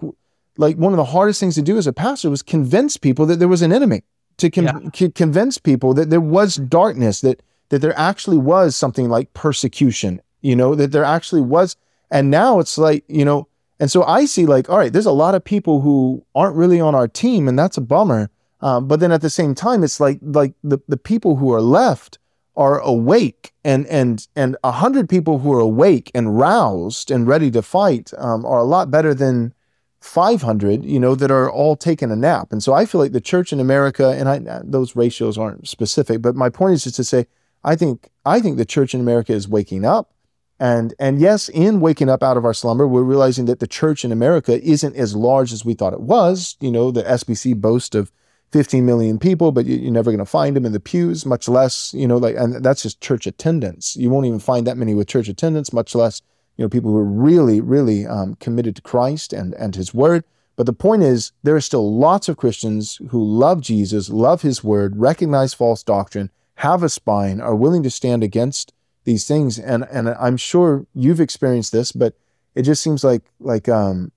like 0.58 0.78
one 0.78 0.94
of 0.94 0.98
the 0.98 1.06
hardest 1.06 1.40
things 1.40 1.56
to 1.56 1.62
do 1.62 1.78
as 1.78 1.88
a 1.88 1.94
pastor 1.94 2.30
was 2.30 2.42
convince 2.42 2.98
people 2.98 3.26
that 3.26 3.40
there 3.40 3.48
was 3.48 3.62
an 3.62 3.74
enemy 3.74 4.04
to 4.38 4.50
con- 4.50 4.92
yeah. 4.94 5.08
convince 5.16 5.58
people 5.58 5.94
that 5.94 6.10
there 6.10 6.22
was 6.22 6.56
darkness, 6.56 7.22
that 7.22 7.42
that 7.70 7.80
there 7.80 7.98
actually 7.98 8.38
was 8.38 8.76
something 8.76 9.10
like 9.10 9.34
persecution, 9.34 10.22
you 10.42 10.56
know, 10.56 10.76
that 10.76 10.92
there 10.92 11.04
actually 11.04 11.42
was. 11.42 11.76
And 12.12 12.30
now 12.30 12.60
it's 12.60 12.78
like, 12.78 13.04
you 13.08 13.26
know, 13.26 13.48
and 13.80 13.90
so 13.90 14.04
I 14.04 14.26
see 14.26 14.46
like, 14.46 14.70
all 14.70 14.78
right, 14.78 14.94
there's 14.94 15.08
a 15.08 15.12
lot 15.12 15.34
of 15.34 15.44
people 15.44 15.82
who 15.82 16.24
aren't 16.36 16.56
really 16.56 16.80
on 16.80 16.94
our 16.94 17.08
team, 17.08 17.48
and 17.48 17.58
that's 17.58 17.78
a 17.78 17.82
bummer. 17.82 18.30
Um, 18.62 18.88
but 18.88 19.00
then 19.00 19.12
at 19.12 19.22
the 19.22 19.30
same 19.30 19.56
time, 19.56 19.84
it's 19.84 20.00
like 20.00 20.20
like 20.22 20.54
the, 20.64 20.80
the 20.88 20.98
people 20.98 21.38
who 21.38 21.52
are 21.52 21.62
left 21.62 22.20
are 22.56 22.80
awake 22.80 23.54
and 23.64 23.86
and 23.88 24.28
and 24.36 24.56
a 24.64 24.72
hundred 24.72 25.10
people 25.10 25.40
who 25.40 25.52
are 25.54 25.60
awake 25.60 26.12
and 26.14 26.38
roused 26.38 27.10
and 27.10 27.28
ready 27.28 27.50
to 27.52 27.62
fight 27.62 28.12
um, 28.18 28.46
are 28.46 28.60
a 28.60 28.64
lot 28.64 28.92
better 28.92 29.14
than 29.14 29.54
500 30.02 30.84
you 30.84 31.00
know 31.00 31.16
that 31.16 31.32
are 31.32 31.50
all 31.50 31.76
taking 31.76 32.12
a 32.12 32.16
nap. 32.16 32.52
And 32.52 32.62
so 32.62 32.74
i 32.74 32.86
feel 32.86 33.02
like 33.02 33.14
the 33.14 33.22
church 33.22 33.54
in 33.54 33.60
america 33.60 34.10
and 34.10 34.30
I, 34.30 34.62
those 34.64 34.96
ratios 34.96 35.38
aren't 35.38 35.68
specific 35.68 36.22
but 36.22 36.36
my 36.36 36.50
point 36.50 36.74
is 36.74 36.84
just 36.84 36.98
to 36.98 37.04
say 37.04 37.26
i 37.64 37.76
think 37.76 38.10
i 38.26 38.40
think 38.40 38.58
the 38.58 38.66
church 38.66 38.94
in 38.94 39.00
america 39.00 39.34
is 39.34 39.48
waking 39.48 39.86
up. 39.86 40.12
And 40.60 40.94
and 41.00 41.20
yes 41.20 41.50
in 41.50 41.80
waking 41.80 42.10
up 42.10 42.22
out 42.22 42.38
of 42.38 42.46
our 42.46 42.54
slumber 42.54 42.88
we're 42.88 43.02
realizing 43.02 43.46
that 43.46 43.60
the 43.60 43.68
church 43.68 44.06
in 44.06 44.12
america 44.12 44.62
isn't 44.62 44.96
as 44.96 45.16
large 45.16 45.52
as 45.52 45.66
we 45.66 45.74
thought 45.74 45.94
it 45.94 46.02
was. 46.02 46.56
You 46.60 46.72
know 46.72 46.92
the 46.92 47.04
sbc 47.04 47.60
boast 47.60 47.96
of 47.96 48.12
15 48.54 48.86
million 48.86 49.18
people, 49.18 49.52
but 49.52 49.66
you, 49.66 49.90
are 49.90 49.92
never 49.92 50.12
going 50.12 50.20
to 50.20 50.26
find 50.26 50.56
them 50.56 50.66
in 50.66 50.74
the 50.74 50.80
pews, 50.80 51.26
much 51.26 51.50
less, 51.50 51.92
you 51.96 52.08
know, 52.08 52.18
like, 52.18 52.36
and 52.38 52.64
that's 52.64 52.84
just 52.84 53.02
church 53.02 53.26
attendance. 53.26 53.96
You 53.98 54.12
won't 54.12 54.28
even 54.28 54.40
find 54.40 54.68
that 54.68 54.78
many 54.78 54.94
with 54.94 55.08
church 55.08 55.28
attendance, 55.28 55.74
much 55.74 55.96
less, 55.96 56.22
you 56.56 56.64
know, 56.64 56.70
people 56.70 56.92
who 56.92 56.98
are 56.98 57.04
really, 57.04 57.62
really 57.62 58.06
um, 58.06 58.36
committed 58.36 58.76
to 58.76 58.82
Christ 58.84 59.34
and, 59.34 59.56
and 59.56 59.76
his 59.76 59.92
word. 59.92 60.24
But 60.56 60.68
the 60.68 60.74
point 60.74 61.02
is, 61.02 61.32
there 61.42 61.56
are 61.56 61.62
still 61.62 61.98
lots 61.98 62.30
of 62.30 62.38
Christians 62.38 63.02
who 63.10 63.24
love 63.24 63.60
Jesus, 63.60 64.10
love 64.12 64.44
his 64.44 64.64
word, 64.64 64.98
recognize 64.98 65.56
false 65.56 65.82
doctrine, 65.82 66.30
have 66.58 66.84
a 66.84 66.90
spine, 66.90 67.42
are 67.42 67.56
willing 67.56 67.82
to 67.82 67.90
stand 67.90 68.24
against 68.24 68.72
these 69.04 69.28
things. 69.28 69.58
And, 69.58 69.84
and 69.92 70.10
I'm 70.10 70.38
sure 70.38 70.86
you've 70.94 71.20
experienced 71.20 71.72
this, 71.72 71.92
but 71.92 72.14
it 72.54 72.62
just 72.62 72.84
seems 72.84 73.04
like, 73.04 73.24
like, 73.40 73.68
um, 73.68 74.12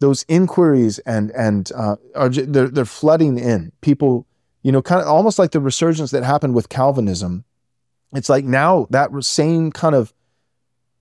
those 0.00 0.24
inquiries 0.28 0.98
and 1.00 1.30
and 1.32 1.72
uh, 1.74 1.96
are 2.14 2.28
they're, 2.28 2.68
they're 2.68 2.84
flooding 2.84 3.38
in 3.38 3.72
people 3.80 4.26
you 4.62 4.72
know 4.72 4.82
kind 4.82 5.00
of 5.00 5.08
almost 5.08 5.38
like 5.38 5.50
the 5.52 5.60
resurgence 5.60 6.10
that 6.10 6.22
happened 6.22 6.54
with 6.54 6.68
calvinism 6.68 7.44
it's 8.14 8.28
like 8.28 8.44
now 8.44 8.86
that 8.90 9.10
same 9.22 9.70
kind 9.70 9.94
of 9.94 10.12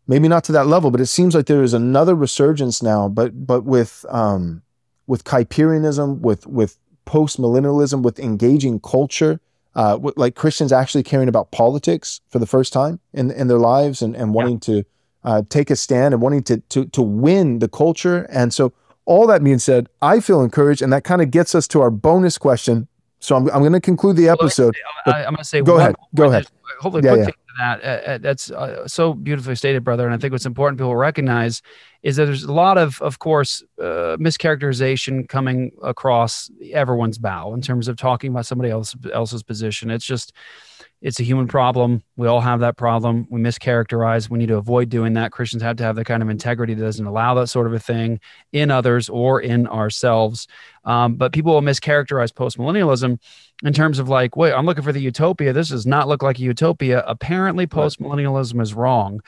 maybe 0.07 0.27
not 0.27 0.43
to 0.43 0.51
that 0.51 0.67
level 0.67 0.91
but 0.91 1.01
it 1.01 1.07
seems 1.07 1.35
like 1.35 1.45
there 1.45 1.63
is 1.63 1.73
another 1.73 2.15
resurgence 2.15 2.81
now 2.81 3.07
but 3.07 3.45
but 3.45 3.63
with 3.63 4.05
um 4.09 4.61
with 5.05 5.23
kuyperianism 5.23 6.19
with 6.19 6.45
with 6.47 6.77
post 7.05 7.39
millennialism 7.39 8.01
with 8.01 8.19
engaging 8.19 8.79
culture 8.79 9.39
uh, 9.77 9.95
with, 10.01 10.17
like 10.17 10.33
Christians 10.33 10.71
actually 10.73 11.03
caring 11.03 11.29
about 11.29 11.51
politics 11.51 12.19
for 12.29 12.39
the 12.39 12.47
first 12.47 12.73
time 12.73 12.99
in 13.13 13.29
in 13.29 13.47
their 13.47 13.59
lives 13.59 14.01
and, 14.01 14.15
and 14.15 14.33
wanting 14.33 14.55
yeah. 14.55 14.59
to 14.81 14.85
uh, 15.23 15.41
take 15.49 15.69
a 15.69 15.75
stand 15.75 16.15
and 16.15 16.21
wanting 16.21 16.41
to, 16.43 16.57
to 16.69 16.85
to 16.85 17.01
win 17.01 17.59
the 17.59 17.69
culture. 17.69 18.27
And 18.31 18.51
so 18.51 18.73
all 19.07 19.25
that 19.27 19.43
being 19.43 19.57
said, 19.57 19.87
I 20.01 20.19
feel 20.19 20.41
encouraged, 20.41 20.81
and 20.81 20.93
that 20.93 21.03
kind 21.03 21.21
of 21.21 21.31
gets 21.31 21.55
us 21.55 21.67
to 21.69 21.81
our 21.81 21.89
bonus 21.89 22.37
question. 22.37 22.87
So 23.19 23.35
I'm, 23.35 23.49
I'm 23.49 23.61
going 23.61 23.73
to 23.73 23.81
conclude 23.81 24.17
the 24.17 24.29
episode. 24.29 24.75
Well, 25.05 25.15
I, 25.15 25.19
am 25.23 25.33
going 25.33 25.37
to 25.37 25.43
say, 25.43 25.61
go 25.61 25.79
ahead. 25.79 25.95
Go 26.13 26.25
ahead. 26.25 26.45
Hopefully, 26.79 27.03
yeah, 27.03 27.15
yeah. 27.15 27.25
that. 27.57 27.83
Uh, 27.83 28.11
uh, 28.11 28.17
that's 28.19 28.51
uh, 28.51 28.87
so 28.87 29.13
beautifully 29.13 29.55
stated, 29.55 29.83
brother. 29.83 30.05
And 30.05 30.13
I 30.13 30.17
think 30.17 30.33
what's 30.33 30.45
important 30.45 30.77
people 30.77 30.95
recognize 30.95 31.61
is 32.03 32.17
that 32.17 32.25
there's 32.25 32.43
a 32.43 32.53
lot 32.53 32.77
of, 32.77 33.01
of 33.01 33.17
course, 33.17 33.63
uh, 33.79 34.17
mischaracterization 34.19 35.27
coming 35.27 35.71
across 35.81 36.51
everyone's 36.71 37.17
bow 37.17 37.53
in 37.53 37.61
terms 37.61 37.87
of 37.87 37.95
talking 37.95 38.29
about 38.29 38.45
somebody 38.45 38.69
else, 38.69 38.95
else's 39.11 39.41
position. 39.41 39.89
It's 39.89 40.05
just 40.05 40.33
it's 40.99 41.19
a 41.19 41.23
human 41.23 41.47
problem. 41.47 42.01
We 42.15 42.27
all 42.27 42.41
have 42.41 42.61
that 42.61 42.75
problem. 42.75 43.27
We 43.29 43.39
mischaracterize. 43.39 44.29
We 44.29 44.39
need 44.39 44.47
to 44.47 44.57
avoid 44.57 44.89
doing 44.89 45.13
that. 45.13 45.31
Christians 45.31 45.61
have 45.61 45.77
to 45.77 45.83
have 45.83 45.95
the 45.95 46.03
kind 46.03 46.23
of 46.23 46.29
integrity 46.29 46.73
that 46.73 46.83
doesn't 46.83 47.05
allow 47.05 47.35
that 47.35 47.47
sort 47.47 47.67
of 47.67 47.73
a 47.73 47.79
thing 47.79 48.19
in 48.51 48.71
others 48.71 49.07
or 49.07 49.39
in 49.39 49.67
ourselves. 49.67 50.47
Um, 50.85 51.15
but 51.15 51.33
people 51.33 51.53
will 51.53 51.61
mischaracterize 51.61 52.31
postmillennialism 52.31 53.19
in 53.63 53.73
terms 53.73 53.99
of 53.99 54.09
like, 54.09 54.35
wait, 54.35 54.53
I'm 54.53 54.65
looking 54.65 54.83
for 54.83 54.91
the 54.91 55.01
utopia. 55.01 55.53
This 55.53 55.69
does 55.69 55.85
not 55.85 56.07
look 56.07 56.23
like 56.23 56.39
a 56.39 56.43
utopia. 56.43 57.03
Apparently, 57.05 57.67
postmillennialism 57.67 58.59
is 58.59 58.73
wrong. 58.73 59.21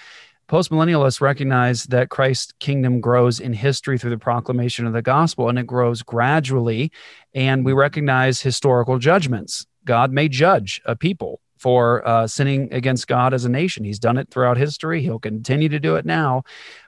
Postmillennialists 0.47 1.21
recognize 1.21 1.83
that 1.85 2.09
Christ's 2.09 2.53
kingdom 2.59 2.99
grows 2.99 3.39
in 3.39 3.53
history 3.53 3.99
through 3.99 4.09
the 4.09 4.17
proclamation 4.17 4.87
of 4.87 4.93
the 4.93 5.03
gospel, 5.03 5.47
and 5.47 5.59
it 5.59 5.67
grows 5.67 6.01
gradually. 6.01 6.91
And 7.35 7.63
we 7.63 7.73
recognize 7.73 8.41
historical 8.41 8.97
judgments. 8.97 9.67
God 9.85 10.11
may 10.11 10.27
judge 10.27 10.81
a 10.85 10.95
people 10.95 11.39
for 11.59 12.07
uh, 12.07 12.25
sinning 12.25 12.73
against 12.73 13.07
God 13.07 13.33
as 13.33 13.43
a 13.43 13.49
nation. 13.49 13.83
He's 13.83 13.99
done 13.99 14.17
it 14.17 14.29
throughout 14.31 14.57
history. 14.57 15.01
He'll 15.01 15.19
continue 15.19 15.67
to 15.69 15.79
do 15.79 15.97
it 15.97 16.05
now. 16.05 16.43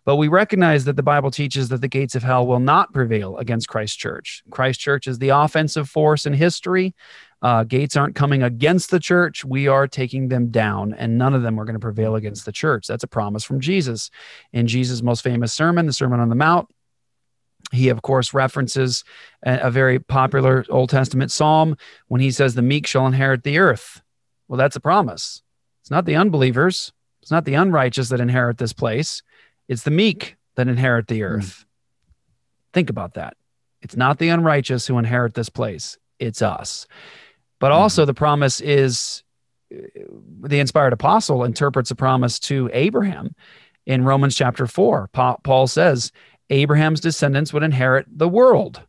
But 0.06 0.16
we 0.16 0.30
recognize 0.30 0.86
that 0.86 0.96
the 0.96 1.04
Bible 1.04 1.30
teaches 1.30 1.70
that 1.70 1.82
the 1.82 1.90
gates 1.90 2.16
of 2.16 2.24
hell 2.24 2.48
will 2.48 2.60
not 2.60 2.94
prevail 2.94 3.38
against 3.38 3.68
Christ 3.68 4.00
Church. 4.00 4.44
Christ 4.50 4.80
Church 4.80 5.08
is 5.08 5.20
the 5.20 5.30
offensive 5.30 5.90
force 5.90 6.26
in 6.26 6.34
history. 6.34 6.96
Uh, 7.42 7.66
gates 7.66 7.98
aren't 7.98 8.16
coming 8.16 8.44
against 8.44 8.92
the 8.92 9.00
church. 9.00 9.44
We 9.44 9.68
are 9.68 9.88
taking 9.88 10.30
them 10.30 10.52
down, 10.52 10.94
and 10.94 11.18
none 11.18 11.34
of 11.34 11.42
them 11.42 11.60
are 11.60 11.66
going 11.66 11.76
to 11.76 11.80
prevail 11.80 12.16
against 12.16 12.46
the 12.46 12.52
church. 12.52 12.88
That's 12.88 13.04
a 13.04 13.08
promise 13.08 13.44
from 13.44 13.60
Jesus. 13.60 14.10
In 14.54 14.68
Jesus' 14.68 15.02
most 15.02 15.22
famous 15.22 15.52
sermon, 15.52 15.86
the 15.86 15.94
Sermon 15.94 16.20
on 16.20 16.30
the 16.30 16.36
Mount, 16.36 16.70
he, 17.72 17.90
of 17.90 18.02
course, 18.02 18.34
references 18.34 19.04
a 19.44 19.72
very 19.72 20.00
popular 20.00 20.66
Old 20.70 20.90
Testament 20.90 21.32
psalm 21.32 21.78
when 22.08 22.22
he 22.22 22.32
says, 22.32 22.54
The 22.54 22.62
meek 22.62 22.86
shall 22.86 23.08
inherit 23.08 23.44
the 23.44 23.58
earth. 23.58 24.02
Well, 24.52 24.58
that's 24.58 24.76
a 24.76 24.82
promise. 24.82 25.42
It's 25.80 25.92
not 25.92 26.04
the 26.04 26.18
unbelievers, 26.18 26.92
it's 27.22 27.32
not 27.32 27.46
the 27.46 27.54
unrighteous 27.54 28.10
that 28.10 28.20
inherit 28.20 28.58
this 28.58 28.74
place, 28.74 29.24
it's 29.70 29.84
the 29.84 29.92
meek 29.92 30.36
that 30.56 30.68
inherit 30.68 31.08
the 31.08 31.20
hmm. 31.20 31.26
earth. 31.26 31.60
Mm. 31.60 31.66
Think 32.74 32.90
about 32.90 33.14
that. 33.14 33.38
It's 33.82 33.96
not 33.96 34.20
the 34.20 34.28
unrighteous 34.28 34.86
who 34.86 34.98
inherit 34.98 35.36
this 35.36 35.48
place, 35.48 35.98
it's 36.20 36.42
us. 36.42 36.86
But 37.60 37.72
mm. 37.72 37.76
also, 37.76 38.04
the 38.04 38.14
promise 38.14 38.60
is 38.60 39.24
the 39.70 40.60
inspired 40.60 40.92
apostle 40.92 41.46
interprets 41.46 41.92
a 41.92 41.96
promise 41.96 42.38
to 42.40 42.70
Abraham 42.74 43.34
in 43.86 44.04
Romans 44.04 44.36
chapter 44.36 44.68
4. 44.68 45.12
Paul 45.14 45.68
says, 45.68 46.12
Abraham's 46.50 47.00
descendants 47.00 47.54
would 47.54 47.64
inherit 47.64 48.06
the 48.10 48.28
world. 48.28 48.82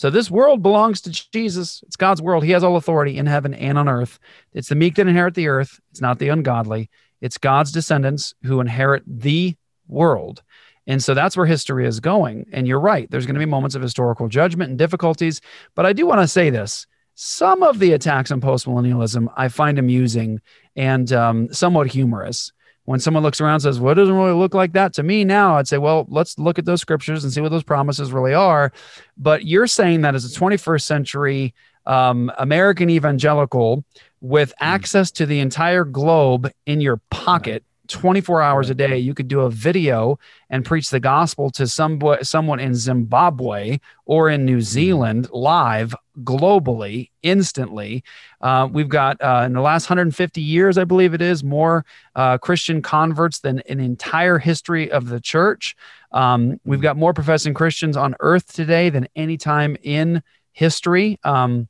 So 0.00 0.08
this 0.08 0.30
world 0.30 0.62
belongs 0.62 1.02
to 1.02 1.10
Jesus. 1.10 1.84
It's 1.86 1.94
God's 1.94 2.22
world. 2.22 2.42
He 2.42 2.52
has 2.52 2.64
all 2.64 2.76
authority 2.76 3.18
in 3.18 3.26
heaven 3.26 3.52
and 3.52 3.76
on 3.76 3.86
earth. 3.86 4.18
It's 4.54 4.70
the 4.70 4.74
meek 4.74 4.94
that 4.94 5.06
inherit 5.06 5.34
the 5.34 5.48
earth. 5.48 5.78
It's 5.90 6.00
not 6.00 6.18
the 6.18 6.30
ungodly. 6.30 6.88
It's 7.20 7.36
God's 7.36 7.70
descendants 7.70 8.32
who 8.42 8.62
inherit 8.62 9.02
the 9.06 9.56
world. 9.88 10.42
And 10.86 11.04
so 11.04 11.12
that's 11.12 11.36
where 11.36 11.44
history 11.44 11.86
is 11.86 12.00
going. 12.00 12.46
And 12.50 12.66
you're 12.66 12.80
right. 12.80 13.10
There's 13.10 13.26
going 13.26 13.34
to 13.34 13.40
be 13.40 13.44
moments 13.44 13.76
of 13.76 13.82
historical 13.82 14.26
judgment 14.28 14.70
and 14.70 14.78
difficulties. 14.78 15.42
But 15.74 15.84
I 15.84 15.92
do 15.92 16.06
want 16.06 16.22
to 16.22 16.28
say 16.28 16.48
this 16.48 16.86
some 17.14 17.62
of 17.62 17.78
the 17.78 17.92
attacks 17.92 18.30
on 18.30 18.40
postmillennialism 18.40 19.30
I 19.36 19.48
find 19.48 19.78
amusing 19.78 20.40
and 20.76 21.12
um, 21.12 21.52
somewhat 21.52 21.88
humorous 21.88 22.52
when 22.90 22.98
someone 22.98 23.22
looks 23.22 23.40
around 23.40 23.54
and 23.54 23.62
says, 23.62 23.78
well, 23.78 23.92
it 23.92 23.94
doesn't 23.94 24.16
really 24.16 24.32
look 24.32 24.52
like 24.52 24.72
that 24.72 24.92
to 24.92 25.04
me 25.04 25.22
now, 25.22 25.56
I'd 25.56 25.68
say, 25.68 25.78
well, 25.78 26.06
let's 26.08 26.36
look 26.40 26.58
at 26.58 26.64
those 26.64 26.80
scriptures 26.80 27.22
and 27.22 27.32
see 27.32 27.40
what 27.40 27.52
those 27.52 27.62
promises 27.62 28.10
really 28.10 28.34
are. 28.34 28.72
But 29.16 29.46
you're 29.46 29.68
saying 29.68 30.00
that 30.00 30.16
as 30.16 30.24
a 30.24 30.36
21st 30.36 30.82
century 30.82 31.54
um, 31.86 32.32
American 32.36 32.90
evangelical 32.90 33.84
with 34.20 34.52
hmm. 34.58 34.64
access 34.64 35.12
to 35.12 35.26
the 35.26 35.38
entire 35.38 35.84
globe 35.84 36.50
in 36.66 36.80
your 36.80 36.96
pocket, 37.10 37.62
24 37.90 38.42
hours 38.42 38.70
a 38.70 38.74
day, 38.74 38.98
you 38.98 39.14
could 39.14 39.28
do 39.28 39.40
a 39.40 39.50
video 39.50 40.18
and 40.48 40.64
preach 40.64 40.90
the 40.90 41.00
gospel 41.00 41.50
to 41.50 41.66
some, 41.66 42.00
someone 42.22 42.60
in 42.60 42.74
Zimbabwe 42.74 43.78
or 44.06 44.28
in 44.28 44.44
New 44.44 44.58
mm-hmm. 44.58 44.60
Zealand 44.60 45.28
live 45.32 45.94
globally 46.22 47.10
instantly. 47.22 48.04
Uh, 48.40 48.68
we've 48.70 48.88
got 48.88 49.20
uh, 49.22 49.42
in 49.46 49.52
the 49.52 49.60
last 49.60 49.88
150 49.88 50.40
years, 50.40 50.78
I 50.78 50.84
believe 50.84 51.14
it 51.14 51.22
is, 51.22 51.42
more 51.42 51.84
uh, 52.14 52.38
Christian 52.38 52.82
converts 52.82 53.40
than 53.40 53.60
an 53.68 53.80
entire 53.80 54.38
history 54.38 54.90
of 54.90 55.08
the 55.08 55.20
church. 55.20 55.76
Um, 56.12 56.60
we've 56.64 56.80
got 56.80 56.96
more 56.96 57.14
professing 57.14 57.54
Christians 57.54 57.96
on 57.96 58.14
earth 58.20 58.52
today 58.52 58.90
than 58.90 59.08
any 59.16 59.36
time 59.36 59.76
in 59.82 60.22
history. 60.52 61.18
Um, 61.24 61.68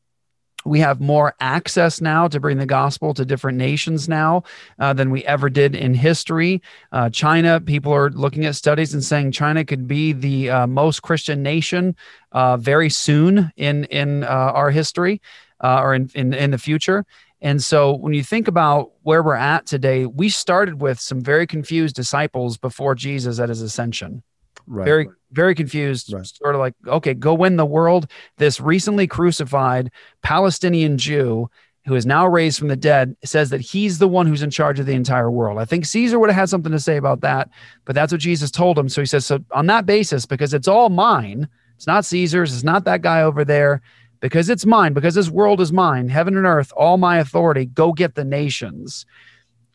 we 0.65 0.81
have 0.81 1.01
more 1.01 1.35
access 1.41 2.01
now 2.01 2.29
to 2.29 2.41
bring 2.41 2.59
the 2.59 2.67
gospel 2.67 3.15
to 3.15 3.25
different 3.25 3.59
nations 3.59 4.09
now 4.09 4.43
uh, 4.79 4.93
than 4.93 5.11
we 5.11 5.25
ever 5.25 5.49
did 5.49 5.75
in 5.75 5.95
history. 5.95 6.63
Uh, 6.93 7.09
China, 7.11 7.61
people 7.61 7.93
are 7.93 8.11
looking 8.11 8.45
at 8.45 8.57
studies 8.57 8.95
and 8.95 9.03
saying 9.03 9.33
China 9.33 9.65
could 9.65 9.87
be 9.87 10.13
the 10.13 10.51
uh, 10.51 10.67
most 10.67 11.03
Christian 11.03 11.43
nation 11.43 11.97
uh, 12.33 12.57
very 12.57 12.91
soon 12.91 13.53
in 13.57 13.85
in 13.85 14.25
uh, 14.25 14.27
our 14.27 14.71
history 14.71 15.21
uh, 15.63 15.81
or 15.81 15.95
in, 15.95 16.11
in 16.15 16.35
in 16.35 16.51
the 16.51 16.59
future. 16.59 17.05
And 17.43 17.63
so 17.63 17.97
when 17.97 18.13
you 18.13 18.23
think 18.23 18.49
about 18.49 18.93
where 19.03 19.23
we're 19.23 19.35
at 19.35 19.65
today, 19.65 20.05
we 20.05 20.29
started 20.29 20.83
with 20.83 21.01
some 21.01 21.23
very 21.23 21.47
confused 21.47 21.97
disciples 21.97 22.59
before 22.59 22.95
Jesus 22.95 23.41
at 23.41 23.49
his 23.49 23.63
ascension. 23.63 24.23
Right. 24.71 24.85
very 24.85 25.09
very 25.33 25.55
confused 25.57 26.13
Right. 26.13 26.25
sort 26.25 26.55
of 26.55 26.61
like 26.61 26.75
okay 26.87 27.13
go 27.13 27.35
win 27.35 27.57
the 27.57 27.67
world. 27.67 28.07
This 28.37 28.61
recently 28.61 29.09
crucified 29.09 29.91
palestinian 30.23 30.97
jew 30.97 31.51
who 31.87 31.97
is 31.97 32.07
now 32.07 32.27
raised 32.27 32.59
from 32.59 32.69
the 32.69 32.77
dead 32.77 33.17
says 33.25 33.51
that 33.51 33.61
he's 33.61 33.99
the 33.99 34.07
one 34.07 34.27
who's 34.27 34.43
in 34.43 34.51
charge 34.51 34.79
of 34.79 34.87
the 34.87 34.93
entire 34.93 35.31
world. 35.31 35.59
I 35.59 35.65
think 35.65 35.87
caesar 35.87 36.21
would 36.21 36.31
have 36.31 36.39
had 36.39 36.49
something 36.49 36.71
to 36.71 36.79
say 36.79 36.97
about 36.97 37.21
that 37.23 37.51
but 37.85 37.97
that's 37.97 38.13
what 38.13 38.21
jesus 38.21 38.53
told 38.53 38.79
him. 38.79 38.89
So 38.89 39.03
he 39.03 39.07
says 39.07 39.27
so 39.27 39.41
on 39.51 39.67
that 39.67 39.87
basis 39.87 40.25
because 40.25 40.55
it's 40.55 40.69
all 40.69 40.89
mine 40.89 41.49
it's 41.75 41.89
not 41.89 42.05
caesar's 42.05 42.55
it's 42.55 42.63
not 42.63 42.85
that 42.85 43.03
guy 43.03 43.23
over 43.23 43.45
there 43.45 43.83
because 44.21 44.49
it's 44.51 44.67
mine 44.67 44.93
because 44.93 45.17
this 45.17 45.31
world 45.31 45.61
is 45.61 45.73
mine 45.73 46.09
heaven 46.09 46.37
and 46.37 46.47
earth 46.47 46.73
all 46.77 46.97
my 46.97 47.19
authority 47.19 47.67
go 47.67 47.93
get 47.93 48.15
the 48.15 48.25
nations. 48.25 49.05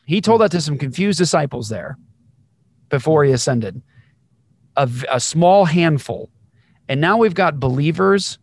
He 0.06 0.22
told 0.22 0.40
hmm. 0.40 0.44
that 0.44 0.52
to 0.52 0.62
some 0.62 0.78
confused 0.78 1.18
disciples 1.18 1.68
there 1.68 1.98
before 2.88 3.24
he 3.24 3.32
ascended 3.32 3.82
a, 4.76 4.88
a 5.10 5.20
small 5.20 5.64
handful. 5.64 6.30
And 6.88 7.00
now 7.00 7.16
we've 7.16 7.34
got 7.34 7.58
believers 7.58 8.38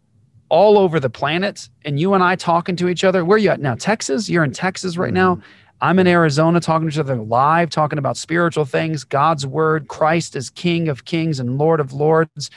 all 0.50 0.78
over 0.78 1.00
the 1.00 1.10
planet, 1.10 1.70
and 1.84 2.00
you 2.00 2.14
and 2.14 2.24
I 2.24 2.36
talking 2.36 2.76
to 2.76 2.88
each 2.90 3.04
other. 3.04 3.26
Where 3.26 3.38
you 3.38 3.50
at 3.50 3.60
now? 3.60 3.76
Texas? 3.76 4.30
You're 4.30 4.44
in 4.44 4.52
Texas 4.52 4.98
right 4.98 5.14
now. 5.14 5.36
Mm-hmm. 5.36 5.46
I'm 5.82 6.00
in 6.00 6.08
Arizona 6.08 6.60
talking 6.62 6.88
to 6.88 6.94
each 6.94 7.00
other 7.00 7.16
live, 7.16 7.70
talking 7.70 8.00
about 8.00 8.16
spiritual 8.16 8.64
things, 8.64 9.04
God's 9.04 9.46
word, 9.46 9.90
Christ 9.90 10.36
is 10.36 10.50
King 10.50 10.88
of 10.88 11.04
kings 11.06 11.40
and 11.40 11.58
Lord 11.58 11.80
of 11.80 11.92
lords. 11.92 12.50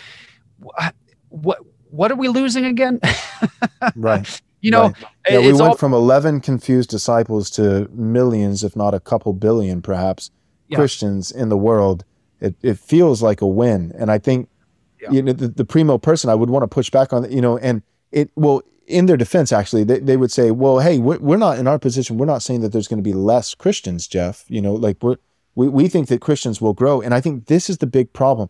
What 1.30 1.58
what 1.90 2.12
are 2.12 2.16
we 2.16 2.28
losing 2.28 2.64
again? 2.64 3.00
Right. 3.94 4.40
you 4.60 4.70
know, 4.70 4.82
Right. 4.82 4.94
Yeah, 5.28 5.38
we 5.40 5.52
went 5.52 5.60
all 5.60 5.76
from 5.76 5.92
11 5.92 6.40
confused 6.40 6.90
disciples 6.90 7.50
to 7.50 7.88
millions, 7.92 8.64
if 8.64 8.74
not 8.76 8.94
a 8.94 9.00
couple 9.00 9.32
billion, 9.32 9.82
perhaps, 9.82 10.30
Yeah. 10.68 10.76
Christians 10.76 11.30
in 11.30 11.48
the 11.48 11.56
world. 11.56 12.04
It, 12.46 12.54
it 12.62 12.78
feels 12.78 13.22
like 13.22 13.40
a 13.40 13.46
win. 13.46 13.92
And 13.98 14.10
I 14.10 14.18
think, 14.18 14.48
Yeah. 15.00 15.10
you 15.12 15.22
know, 15.22 15.32
the, 15.32 15.48
the 15.48 15.64
primo 15.64 15.98
person, 15.98 16.30
I 16.30 16.34
would 16.34 16.50
want 16.50 16.62
to 16.62 16.68
push 16.68 16.90
back 16.90 17.12
on, 17.12 17.30
you 17.30 17.40
know, 17.40 17.58
and 17.58 17.82
it, 18.12 18.30
well, 18.34 18.62
in 18.86 19.06
their 19.06 19.16
defense, 19.16 19.52
actually, 19.52 19.84
they, 19.84 19.98
they 19.98 20.16
would 20.16 20.30
say, 20.30 20.50
well, 20.50 20.78
hey, 20.78 20.98
we're, 20.98 21.18
we're 21.18 21.36
not 21.36 21.58
in 21.58 21.66
our 21.66 21.78
position. 21.78 22.18
We're 22.18 22.26
not 22.34 22.42
saying 22.42 22.60
that 22.62 22.72
there's 22.72 22.88
going 22.88 23.02
to 23.02 23.10
be 23.10 23.12
less 23.12 23.54
Christians, 23.54 24.06
Jeff. 24.06 24.44
You 24.48 24.62
know, 24.62 24.74
like 24.74 24.96
we're, 25.02 25.16
we, 25.56 25.68
we 25.68 25.88
think 25.88 26.08
that 26.08 26.20
Christians 26.20 26.60
will 26.60 26.72
grow. 26.72 27.00
And 27.00 27.12
I 27.12 27.20
think 27.20 27.46
this 27.46 27.68
is 27.68 27.78
the 27.78 27.86
big 27.86 28.12
problem. 28.12 28.48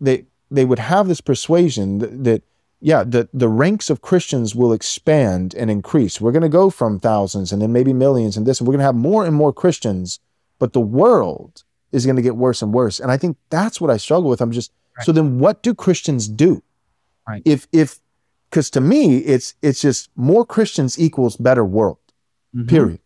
They, 0.00 0.24
they 0.50 0.64
would 0.64 0.80
have 0.80 1.06
this 1.06 1.20
persuasion 1.20 1.98
that, 1.98 2.24
that 2.24 2.42
yeah, 2.80 3.04
the, 3.04 3.28
the 3.32 3.48
ranks 3.48 3.90
of 3.90 4.00
Christians 4.00 4.54
will 4.54 4.72
expand 4.72 5.54
and 5.54 5.70
increase. 5.70 6.20
We're 6.20 6.32
going 6.32 6.42
to 6.42 6.48
go 6.48 6.70
from 6.70 6.98
thousands 6.98 7.52
and 7.52 7.60
then 7.62 7.72
maybe 7.72 7.92
millions 7.92 8.36
and 8.36 8.46
this, 8.46 8.58
and 8.58 8.66
we're 8.66 8.72
going 8.72 8.80
to 8.80 8.86
have 8.86 8.96
more 8.96 9.24
and 9.24 9.36
more 9.36 9.52
Christians, 9.52 10.18
but 10.58 10.72
the 10.72 10.80
world 10.80 11.62
is 11.92 12.06
going 12.06 12.16
to 12.16 12.22
get 12.22 12.36
worse 12.36 12.62
and 12.62 12.72
worse. 12.72 13.00
And 13.00 13.10
I 13.10 13.16
think 13.16 13.36
that's 13.50 13.80
what 13.80 13.90
I 13.90 13.96
struggle 13.96 14.30
with. 14.30 14.40
I'm 14.40 14.52
just, 14.52 14.72
so 15.02 15.12
then 15.12 15.38
what 15.38 15.62
do 15.62 15.74
Christians 15.74 16.28
do? 16.28 16.62
Right. 17.28 17.42
If, 17.44 17.66
if, 17.72 17.98
because 18.50 18.70
to 18.70 18.80
me, 18.80 19.18
it's, 19.18 19.54
it's 19.62 19.80
just 19.80 20.10
more 20.16 20.44
Christians 20.44 20.98
equals 20.98 21.36
better 21.36 21.64
world, 21.64 21.98
Mhm. 22.54 22.68
period. 22.68 23.00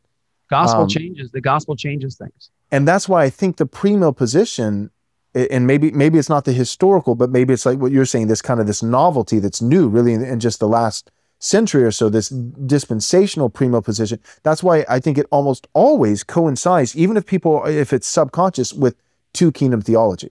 gospel 0.51 0.82
Um, 0.82 0.89
changes. 0.89 1.31
The 1.32 1.40
gospel 1.40 1.77
changes 1.77 2.16
things. 2.16 2.51
and 2.70 2.86
that's 2.89 3.09
why 3.09 3.23
I 3.24 3.31
think 3.31 3.56
the 3.56 3.66
premill 3.66 4.16
position, 4.16 4.90
and 5.35 5.66
maybe 5.66 5.90
maybe 5.90 6.19
it's 6.19 6.28
not 6.28 6.44
the 6.44 6.52
historical, 6.52 7.15
but 7.15 7.31
maybe 7.31 7.52
it's 7.52 7.66
like 7.66 7.78
what 7.78 7.90
you're 7.93 8.05
saying, 8.06 8.28
this 8.28 8.40
kind 8.43 8.61
of 8.61 8.66
this 8.66 8.82
novelty 8.82 9.39
that's 9.39 9.61
new, 9.61 9.89
really, 9.89 10.12
in, 10.15 10.23
in 10.24 10.40
just 10.40 10.61
the 10.61 10.69
last 10.69 11.11
century 11.39 11.85
or 11.85 11.90
so, 11.90 12.09
this 12.09 12.28
dispensational 12.28 13.51
premill 13.51 13.85
position. 13.85 14.19
That's 14.43 14.62
why 14.62 14.85
I 14.89 14.98
think 15.01 15.19
it 15.19 15.27
almost 15.31 15.66
always 15.73 16.24
coincides, 16.24 16.97
even 16.97 17.16
if 17.16 17.27
people, 17.27 17.65
if 17.66 17.93
it's 17.93 18.09
subconscious, 18.09 18.73
with 18.73 18.97
two 19.32 19.52
kingdom 19.52 19.82
theology. 19.82 20.31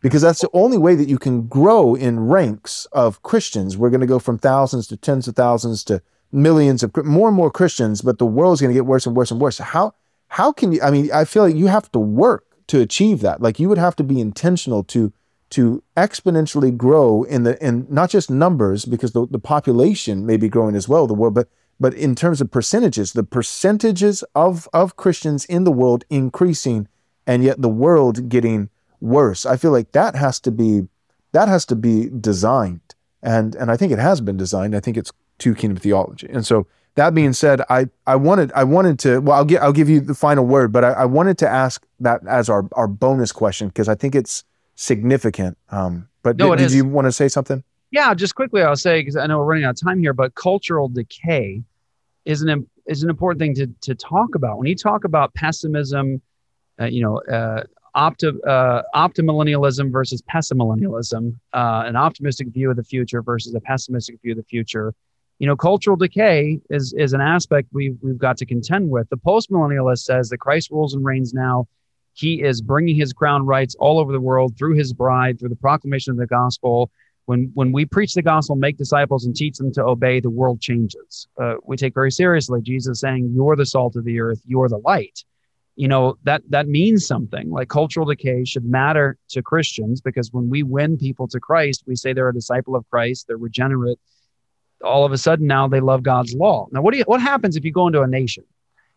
Because 0.00 0.22
that's 0.22 0.40
the 0.40 0.50
only 0.52 0.76
way 0.76 0.94
that 0.94 1.08
you 1.08 1.18
can 1.18 1.46
grow 1.46 1.94
in 1.94 2.20
ranks 2.20 2.86
of 2.92 3.22
Christians. 3.22 3.76
We're 3.76 3.90
going 3.90 4.02
to 4.02 4.06
go 4.06 4.18
from 4.18 4.38
thousands 4.38 4.86
to 4.88 4.96
tens 4.96 5.26
of 5.26 5.34
thousands 5.34 5.82
to 5.84 6.02
millions 6.30 6.82
of 6.82 6.94
more 7.04 7.28
and 7.28 7.36
more 7.36 7.50
Christians, 7.50 8.02
but 8.02 8.18
the 8.18 8.26
world's 8.26 8.60
going 8.60 8.70
to 8.70 8.74
get 8.74 8.86
worse 8.86 9.06
and 9.06 9.16
worse 9.16 9.30
and 9.30 9.40
worse. 9.40 9.58
How 9.58 9.94
how 10.28 10.52
can 10.52 10.72
you? 10.72 10.82
I 10.82 10.90
mean, 10.90 11.10
I 11.12 11.24
feel 11.24 11.44
like 11.44 11.54
you 11.54 11.68
have 11.68 11.90
to 11.92 11.98
work 11.98 12.44
to 12.66 12.80
achieve 12.80 13.20
that. 13.20 13.40
Like 13.40 13.58
you 13.58 13.68
would 13.68 13.78
have 13.78 13.96
to 13.96 14.04
be 14.04 14.20
intentional 14.20 14.82
to 14.84 15.12
to 15.50 15.82
exponentially 15.96 16.76
grow 16.76 17.22
in 17.22 17.44
the 17.44 17.62
in 17.64 17.86
not 17.88 18.10
just 18.10 18.30
numbers 18.30 18.84
because 18.84 19.12
the, 19.12 19.26
the 19.30 19.38
population 19.38 20.26
may 20.26 20.36
be 20.36 20.48
growing 20.48 20.74
as 20.74 20.88
well 20.88 21.06
the 21.06 21.14
world 21.14 21.34
but 21.34 21.48
but 21.78 21.94
in 21.94 22.14
terms 22.14 22.40
of 22.40 22.50
percentages 22.50 23.12
the 23.12 23.22
percentages 23.22 24.24
of 24.34 24.68
of 24.72 24.96
Christians 24.96 25.44
in 25.44 25.64
the 25.64 25.72
world 25.72 26.04
increasing 26.10 26.88
and 27.26 27.42
yet 27.42 27.62
the 27.62 27.68
world 27.68 28.28
getting 28.28 28.70
worse. 29.00 29.46
I 29.46 29.56
feel 29.56 29.70
like 29.70 29.92
that 29.92 30.16
has 30.16 30.40
to 30.40 30.50
be 30.50 30.88
that 31.32 31.48
has 31.48 31.64
to 31.66 31.76
be 31.76 32.08
designed. 32.08 32.94
And 33.22 33.54
and 33.54 33.70
I 33.70 33.76
think 33.76 33.92
it 33.92 33.98
has 33.98 34.20
been 34.20 34.36
designed. 34.36 34.74
I 34.74 34.80
think 34.80 34.96
it's 34.96 35.12
two 35.38 35.54
kingdom 35.54 35.78
theology. 35.78 36.28
And 36.30 36.46
so 36.46 36.66
that 36.94 37.14
being 37.14 37.32
said 37.32 37.62
I 37.68 37.88
I 38.06 38.16
wanted 38.16 38.52
I 38.54 38.64
wanted 38.64 38.98
to 39.00 39.20
well 39.20 39.38
I'll 39.38 39.44
get 39.44 39.62
I'll 39.62 39.72
give 39.72 39.88
you 39.88 40.00
the 40.00 40.14
final 40.14 40.46
word 40.46 40.72
but 40.72 40.84
I, 40.84 40.92
I 40.92 41.04
wanted 41.04 41.38
to 41.38 41.48
ask 41.48 41.84
that 42.00 42.26
as 42.26 42.48
our 42.48 42.68
our 42.72 42.88
bonus 42.88 43.32
question 43.32 43.68
because 43.68 43.88
I 43.88 43.94
think 43.94 44.14
it's 44.14 44.44
significant. 44.74 45.58
Um, 45.70 46.08
but 46.22 46.36
No, 46.36 46.54
did, 46.54 46.68
did 46.68 46.72
you 46.72 46.84
want 46.84 47.06
to 47.06 47.12
say 47.12 47.28
something? 47.28 47.62
Yeah, 47.90 48.12
just 48.14 48.34
quickly, 48.34 48.62
I'll 48.62 48.76
say 48.76 49.00
because 49.00 49.16
I 49.16 49.26
know 49.26 49.38
we're 49.38 49.44
running 49.44 49.64
out 49.64 49.80
of 49.80 49.80
time 49.80 50.00
here, 50.00 50.12
but 50.12 50.34
cultural 50.34 50.88
decay 50.88 51.62
is 52.24 52.42
an 52.42 52.66
is 52.86 53.02
an 53.02 53.10
important 53.10 53.38
thing 53.38 53.54
to 53.54 53.66
to 53.82 53.94
talk 53.94 54.34
about. 54.34 54.58
When 54.58 54.66
you 54.66 54.74
talk 54.74 55.04
about 55.04 55.32
pessimism, 55.34 56.20
uh, 56.80 56.86
you 56.86 57.02
know, 57.02 57.18
uh, 57.20 57.62
opti- 57.94 58.38
uh, 58.46 58.82
optimillennialism 58.94 59.92
versus 59.92 60.22
pessimillennialism, 60.22 61.36
uh, 61.52 61.84
an 61.86 61.96
optimistic 61.96 62.48
view 62.48 62.70
of 62.70 62.76
the 62.76 62.84
future 62.84 63.22
versus 63.22 63.54
a 63.54 63.60
pessimistic 63.60 64.20
view 64.22 64.32
of 64.32 64.38
the 64.38 64.44
future. 64.44 64.94
You 65.38 65.46
know, 65.46 65.56
cultural 65.56 65.96
decay 65.96 66.60
is 66.70 66.92
is 66.94 67.12
an 67.12 67.20
aspect 67.20 67.68
we've 67.72 67.96
we've 68.02 68.18
got 68.18 68.36
to 68.38 68.46
contend 68.46 68.90
with. 68.90 69.08
The 69.10 69.18
postmillennialist 69.18 70.00
says 70.00 70.30
that 70.30 70.38
Christ 70.38 70.70
rules 70.70 70.94
and 70.94 71.04
reigns 71.04 71.34
now. 71.34 71.68
He 72.14 72.42
is 72.42 72.62
bringing 72.62 72.96
his 72.96 73.12
crown 73.12 73.44
rights 73.44 73.74
all 73.78 73.98
over 73.98 74.12
the 74.12 74.20
world 74.20 74.56
through 74.56 74.74
his 74.74 74.92
bride, 74.92 75.38
through 75.38 75.48
the 75.48 75.56
proclamation 75.56 76.12
of 76.12 76.16
the 76.16 76.26
gospel. 76.26 76.90
When 77.26 77.50
when 77.54 77.72
we 77.72 77.84
preach 77.84 78.14
the 78.14 78.22
gospel, 78.22 78.54
make 78.54 78.76
disciples, 78.76 79.24
and 79.24 79.34
teach 79.34 79.56
them 79.56 79.72
to 79.72 79.84
obey, 79.84 80.20
the 80.20 80.30
world 80.30 80.60
changes. 80.60 81.26
Uh, 81.40 81.54
we 81.64 81.76
take 81.76 81.94
very 81.94 82.12
seriously 82.12 82.60
Jesus 82.62 83.00
saying, 83.00 83.32
"You're 83.34 83.56
the 83.56 83.66
salt 83.66 83.96
of 83.96 84.04
the 84.04 84.20
earth. 84.20 84.40
You're 84.46 84.68
the 84.68 84.78
light." 84.78 85.24
You 85.76 85.88
know 85.88 86.16
that 86.22 86.42
that 86.50 86.68
means 86.68 87.04
something. 87.06 87.50
Like 87.50 87.68
cultural 87.68 88.06
decay 88.06 88.44
should 88.44 88.64
matter 88.64 89.16
to 89.30 89.42
Christians 89.42 90.00
because 90.00 90.32
when 90.32 90.48
we 90.48 90.62
win 90.62 90.96
people 90.96 91.26
to 91.28 91.40
Christ, 91.40 91.82
we 91.86 91.96
say 91.96 92.12
they're 92.12 92.28
a 92.28 92.34
disciple 92.34 92.76
of 92.76 92.88
Christ. 92.90 93.26
They're 93.26 93.36
regenerate. 93.36 93.98
All 94.84 95.04
of 95.04 95.12
a 95.12 95.18
sudden, 95.18 95.46
now 95.46 95.66
they 95.66 95.80
love 95.80 96.02
God's 96.02 96.34
law. 96.34 96.68
Now, 96.70 96.82
what 96.82 96.92
do 96.92 96.98
you, 96.98 97.04
what 97.06 97.20
happens 97.20 97.56
if 97.56 97.64
you 97.64 97.72
go 97.72 97.86
into 97.86 98.02
a 98.02 98.06
nation? 98.06 98.44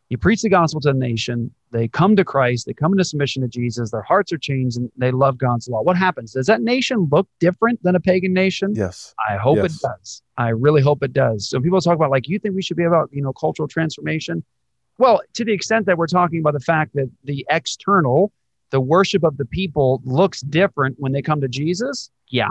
You 0.09 0.17
preach 0.17 0.41
the 0.41 0.49
gospel 0.49 0.79
to 0.81 0.89
a 0.89 0.93
nation. 0.93 1.51
They 1.71 1.89
come 1.89 2.15
to 2.15 2.23
Christ. 2.23 2.65
They 2.65 2.73
come 2.73 2.93
into 2.93 3.03
submission 3.03 3.41
to 3.41 3.47
Jesus. 3.49 3.91
Their 3.91 4.01
hearts 4.03 4.31
are 4.31 4.37
changed 4.37 4.77
and 4.77 4.89
they 4.97 5.11
love 5.11 5.37
God's 5.37 5.67
law. 5.67 5.81
What 5.81 5.97
happens? 5.97 6.31
Does 6.31 6.47
that 6.47 6.61
nation 6.61 7.09
look 7.11 7.27
different 7.41 7.83
than 7.83 7.95
a 7.95 7.99
pagan 7.99 8.33
nation? 8.33 8.73
Yes. 8.73 9.13
I 9.29 9.35
hope 9.35 9.57
Yes. 9.57 9.75
it 9.75 9.81
does. 9.81 10.21
I 10.37 10.49
really 10.49 10.81
hope 10.81 11.03
it 11.03 11.11
does. 11.11 11.49
So 11.49 11.59
people 11.59 11.81
talk 11.81 11.95
about 11.95 12.09
like, 12.09 12.29
you 12.29 12.39
think 12.39 12.55
we 12.55 12.61
should 12.61 12.77
be 12.77 12.85
about, 12.85 13.09
you 13.11 13.21
know, 13.21 13.33
cultural 13.33 13.67
transformation? 13.67 14.43
Well, 14.97 15.21
to 15.33 15.43
the 15.43 15.51
extent 15.53 15.85
that 15.87 15.97
we're 15.97 16.07
talking 16.07 16.39
about 16.39 16.53
the 16.53 16.61
fact 16.61 16.93
that 16.93 17.11
the 17.25 17.45
external, 17.49 18.31
the 18.71 18.79
worship 18.79 19.23
of 19.23 19.35
the 19.37 19.45
people 19.45 20.01
looks 20.05 20.39
different 20.41 20.95
when 20.99 21.11
they 21.11 21.21
come 21.21 21.41
to 21.41 21.47
Jesus. 21.49 22.09
Yeah. 22.29 22.49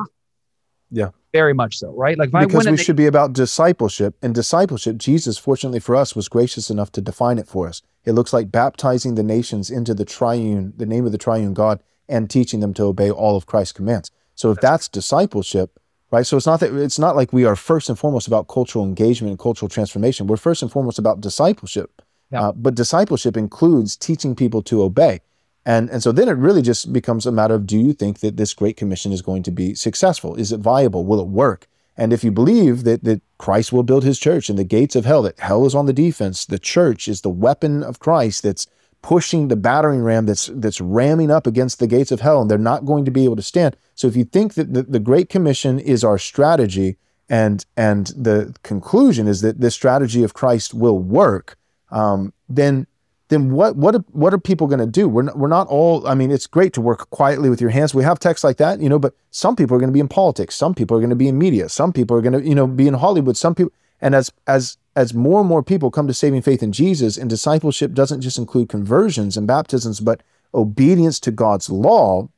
Yeah. 0.91 1.11
Very 1.33 1.53
much 1.53 1.79
so, 1.79 1.93
right? 1.95 2.17
Like 2.17 2.31
if 2.33 2.49
Because 2.49 2.67
we 2.67 2.77
should 2.77 2.97
be 2.97 3.07
about 3.07 3.33
discipleship. 3.33 4.17
And 4.23 4.35
discipleship, 4.35 4.97
Jesus, 4.97 5.37
fortunately 5.37 5.81
for 5.81 5.95
us, 5.95 6.17
was 6.17 6.29
gracious 6.29 6.71
enough 6.71 6.91
to 6.93 7.01
define 7.01 7.39
it 7.39 7.47
for 7.47 7.69
us. 7.69 7.83
It 8.05 8.13
looks 8.13 8.33
like 8.33 8.51
baptizing 8.51 9.17
the 9.17 9.23
nations 9.23 9.71
into 9.71 9.93
the 9.93 10.05
triune, 10.05 10.73
the 10.77 10.87
name 10.87 11.05
of 11.05 11.13
the 11.13 11.19
triune 11.19 11.55
God, 11.55 11.83
and 12.09 12.31
teaching 12.31 12.61
them 12.61 12.73
to 12.75 12.85
obey 12.85 13.11
all 13.11 13.37
of 13.37 13.47
Christ's 13.47 13.73
commands. 13.73 14.11
So 14.35 14.51
if 14.51 14.61
that's 14.61 14.89
discipleship, 14.89 15.79
right? 16.11 16.27
So 16.27 16.37
it's 16.37 16.47
not 16.47 16.61
that 16.61 16.75
it's 16.75 16.99
not 16.99 17.17
like 17.17 17.33
we 17.33 17.45
are 17.45 17.57
first 17.57 17.89
and 17.89 17.99
foremost 17.99 18.27
about 18.27 18.49
cultural 18.49 18.85
engagement 18.85 19.31
and 19.31 19.39
cultural 19.39 19.69
transformation. 19.69 20.27
We're 20.27 20.37
first 20.37 20.63
and 20.63 20.71
foremost 20.71 20.99
about 20.99 21.21
discipleship. 21.21 22.03
Yeah. 22.31 22.49
Uh, 22.49 22.53
but 22.53 22.75
discipleship 22.75 23.37
includes 23.37 23.97
teaching 23.97 24.35
people 24.35 24.63
to 24.65 24.83
obey. 24.83 25.21
And, 25.67 25.91
and 25.91 26.01
so 26.01 26.13
then 26.13 26.29
it 26.29 26.39
really 26.39 26.63
just 26.63 26.93
becomes 26.93 27.27
a 27.27 27.33
matter 27.33 27.55
of 27.55 27.67
do 27.67 27.77
you 27.77 27.93
think 27.93 28.21
that 28.21 28.37
this 28.37 28.55
Great 28.55 28.77
Commission 28.77 29.11
is 29.13 29.21
going 29.21 29.43
to 29.43 29.51
be 29.51 29.75
successful? 29.75 30.37
Is 30.37 30.53
it 30.53 30.61
viable? 30.61 31.05
Will 31.05 31.21
it 31.21 31.27
work? 31.27 31.67
And 31.97 32.13
if 32.13 32.23
you 32.23 32.31
believe 32.31 32.85
that, 32.85 33.03
that 33.03 33.21
Christ 33.39 33.73
will 33.73 33.83
build 33.83 34.05
his 34.05 34.21
church 34.21 34.49
and 34.49 34.57
the 34.57 34.65
gates 34.65 34.95
of 34.95 35.05
hell, 35.05 35.23
that 35.23 35.41
hell 35.41 35.67
is 35.67 35.75
on 35.75 35.87
the 35.87 35.93
defense, 35.93 36.47
the 36.47 36.61
church 36.61 37.09
is 37.09 37.23
the 37.23 37.31
weapon 37.31 37.83
of 37.83 37.99
Christ 37.99 38.45
that's 38.45 38.69
pushing 39.03 39.49
the 39.49 39.57
battering 39.57 40.03
ram 40.03 40.27
that's 40.27 40.51
that's 40.55 40.81
ramming 40.81 41.31
up 41.31 41.47
against 41.47 41.79
the 41.79 41.87
gates 41.87 42.11
of 42.11 42.21
hell, 42.21 42.41
and 42.41 42.51
they're 42.51 42.59
not 42.59 42.85
going 42.85 43.05
to 43.05 43.11
be 43.11 43.25
able 43.25 43.37
to 43.37 43.43
stand. 43.43 43.77
So 43.95 44.07
if 44.07 44.17
you 44.17 44.25
think 44.25 44.55
that 44.55 44.73
the, 44.75 44.83
the 44.83 44.99
Great 44.99 45.29
Commission 45.29 45.79
is 45.79 46.05
our 46.05 46.19
strategy, 46.19 46.97
and 47.29 47.65
and 47.77 48.09
the 48.09 48.55
conclusion 48.63 49.27
is 49.27 49.41
that 49.41 49.61
this 49.61 49.75
strategy 49.75 50.23
of 50.23 50.35
Christ 50.35 50.75
will 50.75 50.99
work, 50.99 51.57
um, 51.91 52.33
then 52.49 52.87
then 53.29 53.51
what 53.51 53.77
what 53.77 53.97
what 54.15 54.33
are 54.33 54.39
people 54.39 54.67
going 54.67 54.79
to 54.79 54.87
do? 54.87 55.09
We're 55.09 55.23
not, 55.23 55.39
we're 55.39 55.49
not 55.49 55.67
all. 55.67 56.07
I 56.07 56.15
mean, 56.15 56.31
it's 56.31 56.47
great 56.47 56.73
to 56.75 56.81
work 56.81 57.11
quietly 57.11 57.51
with 57.51 57.61
your 57.61 57.71
hands. 57.71 57.95
We 57.95 58.05
have 58.05 58.21
texts 58.21 58.45
like 58.45 58.59
that, 58.59 58.81
you 58.81 58.89
know. 58.89 58.99
But 58.99 59.15
some 59.31 59.57
people 59.57 59.77
are 59.77 59.81
going 59.81 59.91
to 59.91 59.95
be 59.95 60.01
in 60.01 60.09
politics. 60.09 60.55
Some 60.55 60.75
people 60.75 60.97
are 60.97 61.01
going 61.01 61.11
to 61.11 61.17
be 61.17 61.29
in 61.29 61.37
media. 61.37 61.69
Some 61.69 61.93
people 61.93 62.17
are 62.17 62.21
going 62.21 62.35
to 62.35 62.49
you 62.49 62.55
know 62.55 62.67
be 62.67 62.87
in 62.87 62.95
Hollywood. 62.95 63.37
Some 63.37 63.55
people, 63.55 63.73
and 64.01 64.15
as 64.15 64.33
as 64.47 64.79
as 64.95 65.13
more 65.13 65.41
and 65.41 65.49
more 65.49 65.63
people 65.63 65.91
come 65.91 66.07
to 66.07 66.15
saving 66.15 66.43
faith 66.43 66.63
in 66.63 66.73
Jesus, 66.73 67.17
and 67.17 67.29
discipleship 67.29 67.93
doesn't 67.93 68.21
just 68.21 68.39
include 68.39 68.69
conversions 68.69 69.37
and 69.37 69.47
baptisms, 69.47 69.99
but 69.99 70.23
obedience 70.55 71.19
to 71.21 71.33
God's 71.33 71.69
law, 71.69 72.29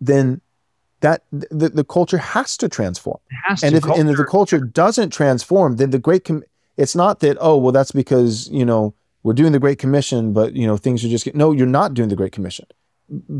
then 0.00 0.40
that 1.00 1.24
the, 1.30 1.68
the 1.68 1.84
culture 1.84 2.18
has 2.18 2.56
to 2.58 2.68
transform. 2.68 3.18
Has 3.44 3.62
and 3.64 3.72
to 3.72 3.78
if 3.78 3.84
and 3.84 4.08
if 4.08 4.16
the 4.16 4.24
culture 4.24 4.60
doesn't 4.60 5.10
transform, 5.10 5.76
then 5.76 5.90
the 5.90 5.98
great 5.98 6.24
com- 6.24 6.44
it's 6.76 6.94
not 6.94 7.20
that 7.20 7.36
oh 7.40 7.56
well 7.56 7.72
that's 7.72 7.92
because 7.92 8.48
you 8.50 8.64
know 8.64 8.94
we're 9.26 9.32
doing 9.32 9.50
the 9.50 9.58
Great 9.58 9.80
Commission, 9.80 10.32
but 10.32 10.54
you 10.54 10.68
know 10.68 10.76
things 10.76 11.04
are 11.04 11.08
just 11.08 11.34
no. 11.34 11.50
You're 11.50 11.66
not 11.66 11.94
doing 11.94 12.10
the 12.10 12.14
Great 12.14 12.30
Commission. 12.30 12.66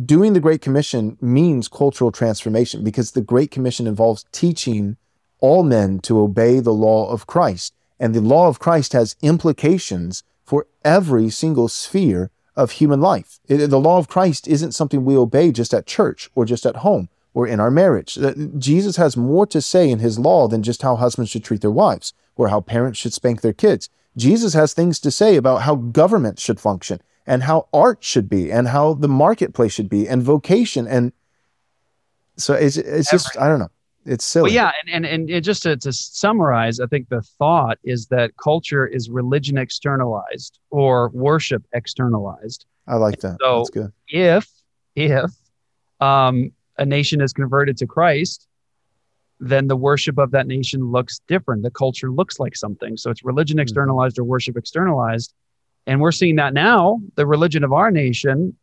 Doing 0.05 0.33
the 0.33 0.41
Great 0.41 0.61
Commission 0.61 1.17
means 1.21 1.69
cultural 1.69 2.11
transformation 2.11 2.83
because 2.83 3.13
the 3.13 3.21
Great 3.21 3.53
Commission 3.53 3.87
involves 3.87 4.25
teaching 4.33 4.97
all 5.39 5.63
men 5.63 6.01
to 6.01 6.19
obey 6.19 6.59
the 6.59 6.73
law 6.73 7.09
of 7.09 7.29
Christ, 7.29 7.73
and 8.01 8.13
the 8.13 8.21
law 8.21 8.49
of 8.49 8.59
Christ 8.59 8.95
has 8.95 9.15
implications 9.23 10.25
for 10.45 10.67
every 10.85 11.31
single 11.31 11.69
sphere 11.69 12.33
of 12.57 12.73
human 12.73 13.01
life. 13.01 13.39
It, 13.47 13.69
the 13.69 13.79
law 13.79 13.99
of 13.99 14.09
Christ 14.09 14.49
isn't 14.49 14.73
something 14.73 15.05
we 15.05 15.17
obey 15.17 15.53
just 15.53 15.73
at 15.73 15.87
church 15.87 16.31
or 16.35 16.45
just 16.45 16.67
at 16.67 16.79
home 16.79 17.09
or 17.33 17.47
in 17.47 17.61
our 17.61 17.71
marriage. 17.71 18.19
Jesus 18.59 18.97
has 18.97 19.17
more 19.17 19.47
to 19.47 19.63
say 19.63 19.89
in 19.89 20.01
his 20.01 20.19
law 20.19 20.49
than 20.49 20.65
just 20.65 20.83
how 20.83 20.97
husbands 20.97 21.31
should 21.31 21.45
treat 21.45 21.61
their 21.61 21.71
wives 21.71 22.13
or 22.35 22.49
how 22.49 22.61
parents 22.61 22.99
should 22.99 23.13
spank 23.13 23.43
their 23.43 23.53
kids. 23.53 23.89
Jesus 24.17 24.55
has 24.55 24.73
things 24.73 24.99
to 25.01 25.11
say 25.11 25.37
about 25.37 25.63
how 25.63 25.75
government 25.77 26.39
should 26.39 26.61
function 26.61 27.01
and 27.27 27.43
how 27.43 27.69
art 27.73 28.03
should 28.03 28.29
be 28.29 28.51
and 28.51 28.69
how 28.69 28.95
the 28.95 29.09
marketplace 29.09 29.73
should 29.73 29.89
be 29.89 30.09
and 30.09 30.23
vocation 30.23 30.87
and 30.87 31.13
so 32.37 32.55
it's 32.55 32.77
it's 32.77 33.11
just 33.11 33.37
I 33.39 33.49
don't 33.49 33.59
know 33.59 33.71
it's 34.07 34.25
silly. 34.25 34.49
Well, 34.49 34.53
yeah, 34.53 34.73
and, 34.93 35.05
and 35.05 35.29
and 35.29 35.45
just 35.45 35.65
to, 35.65 35.77
to 35.77 35.93
summarize, 35.93 36.79
I 36.81 36.87
think 36.87 37.09
the 37.09 37.23
thought 37.23 37.79
is 37.83 38.07
that 38.07 38.37
culture 38.37 38.87
is 38.87 39.11
religion 39.11 39.59
externalized 39.59 40.59
or 40.71 41.11
worship 41.11 41.65
externalized. 41.73 42.67
I 42.87 42.97
like 42.97 43.21
that. 43.21 43.39
So 43.41 43.59
That's 43.59 43.71
good. 43.71 43.93
If 44.09 44.49
if 44.95 45.31
um, 46.01 46.53
a 46.79 46.87
nation 46.87 47.21
is 47.21 47.33
converted 47.33 47.77
to 47.79 47.87
Christ, 47.87 48.47
then 49.41 49.67
the 49.67 49.77
worship 49.77 50.19
of 50.19 50.31
that 50.31 50.47
nation 50.47 50.91
looks 50.91 51.21
different. 51.29 51.63
The 51.63 51.71
culture 51.71 52.11
looks 52.11 52.41
like 52.41 52.57
something. 52.57 52.97
So 52.97 53.11
it's 53.11 53.25
religion 53.25 53.59
hmm. 53.59 53.63
externalized 53.63 54.19
or 54.19 54.25
worship 54.25 54.57
externalized. 54.57 55.35
And 55.87 56.01
we're 56.01 56.13
seeing 56.13 56.37
that 56.37 56.55
now. 56.55 57.01
The 57.15 57.27
religion 57.27 57.63
of 57.63 57.73
our 57.73 57.91
nation, 57.91 58.57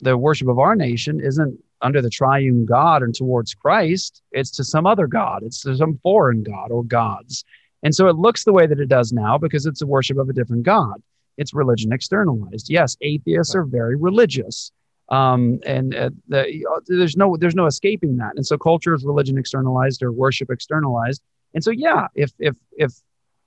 the 0.00 0.16
worship 0.16 0.48
of 0.48 0.58
our 0.58 0.74
nation 0.74 1.20
isn't 1.20 1.58
under 1.80 2.00
the 2.00 2.10
triune 2.10 2.64
God 2.64 3.02
and 3.02 3.14
towards 3.14 3.54
Christ. 3.54 4.22
It's 4.32 4.50
to 4.52 4.64
some 4.64 4.86
other 4.86 5.06
God, 5.06 5.42
it's 5.42 5.60
to 5.62 5.76
some 5.76 5.98
foreign 6.02 6.42
God 6.42 6.70
or 6.70 6.84
gods. 6.84 7.44
And 7.82 7.94
so 7.94 8.08
it 8.08 8.16
looks 8.16 8.44
the 8.44 8.52
way 8.52 8.66
that 8.66 8.80
it 8.80 8.88
does 8.88 9.12
now 9.12 9.38
because 9.38 9.66
it's 9.66 9.82
a 9.82 9.86
worship 9.86 10.18
of 10.18 10.28
a 10.28 10.32
different 10.32 10.64
God. 10.64 11.00
It's 11.36 11.54
religion 11.54 11.92
externalized. 11.92 12.68
Yes, 12.68 12.96
atheists 13.00 13.54
are 13.54 13.64
very 13.64 13.94
religious 13.94 14.72
um, 15.10 15.60
and 15.64 15.94
uh, 15.94 16.10
the, 16.28 16.66
uh, 16.70 16.80
there's 16.86 17.16
no 17.16 17.36
there's 17.36 17.54
no 17.54 17.66
escaping 17.66 18.16
that. 18.16 18.32
And 18.36 18.46
so 18.46 18.58
culture 18.58 18.94
is 18.94 19.04
religion 19.04 19.38
externalized 19.38 20.02
or 20.02 20.12
worship 20.12 20.50
externalized. 20.50 21.22
And 21.54 21.64
so 21.64 21.70
yeah, 21.70 22.08
if 22.14 22.32
if 22.38 22.54
if 22.72 22.92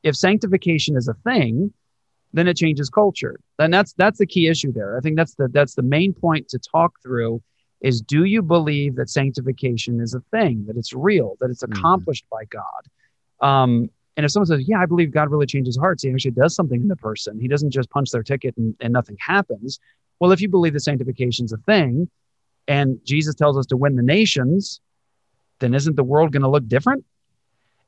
if 0.03 0.15
sanctification 0.15 0.97
is 0.97 1.07
a 1.07 1.13
thing, 1.13 1.71
then 2.33 2.47
it 2.47 2.57
changes 2.57 2.89
culture. 2.89 3.39
And 3.59 3.73
that's 3.73 3.93
that's 3.93 4.17
the 4.17 4.25
key 4.25 4.47
issue 4.47 4.71
there. 4.71 4.97
I 4.97 5.01
think 5.01 5.17
that's 5.17 5.35
the 5.35 5.47
that's 5.49 5.75
the 5.75 5.83
main 5.83 6.13
point 6.13 6.49
to 6.49 6.59
talk 6.59 6.93
through 7.03 7.41
is 7.81 8.01
do 8.01 8.25
you 8.25 8.41
believe 8.41 8.95
that 8.95 9.09
sanctification 9.09 9.99
is 9.99 10.13
a 10.13 10.21
thing, 10.31 10.65
that 10.67 10.77
it's 10.77 10.93
real, 10.93 11.35
that 11.41 11.49
it's 11.49 11.63
mm-hmm. 11.63 11.73
accomplished 11.73 12.25
mm-hmm. 12.31 12.37
by 12.37 12.45
God? 12.45 13.47
Um, 13.47 13.89
and 14.17 14.25
if 14.25 14.31
someone 14.31 14.47
says, 14.47 14.67
Yeah, 14.67 14.79
I 14.79 14.85
believe 14.85 15.11
God 15.11 15.29
really 15.29 15.45
changes 15.45 15.77
hearts, 15.77 16.03
he 16.03 16.11
actually 16.11 16.31
does 16.31 16.55
something 16.55 16.81
in 16.81 16.87
the 16.87 16.95
person. 16.95 17.39
He 17.39 17.47
doesn't 17.47 17.71
just 17.71 17.89
punch 17.89 18.11
their 18.11 18.23
ticket 18.23 18.55
and, 18.57 18.75
and 18.79 18.93
nothing 18.93 19.17
happens. 19.19 19.79
Well, 20.21 20.31
if 20.31 20.39
you 20.39 20.49
believe 20.49 20.73
that 20.73 20.81
sanctification 20.81 21.45
is 21.45 21.51
a 21.51 21.57
thing 21.57 22.07
and 22.67 22.99
Jesus 23.03 23.33
tells 23.33 23.57
us 23.57 23.65
to 23.65 23.75
win 23.75 23.95
the 23.95 24.03
nations, 24.03 24.79
then 25.59 25.73
isn't 25.73 25.95
the 25.95 26.03
world 26.03 26.31
going 26.31 26.43
to 26.43 26.47
look 26.47 26.67
different? 26.67 27.03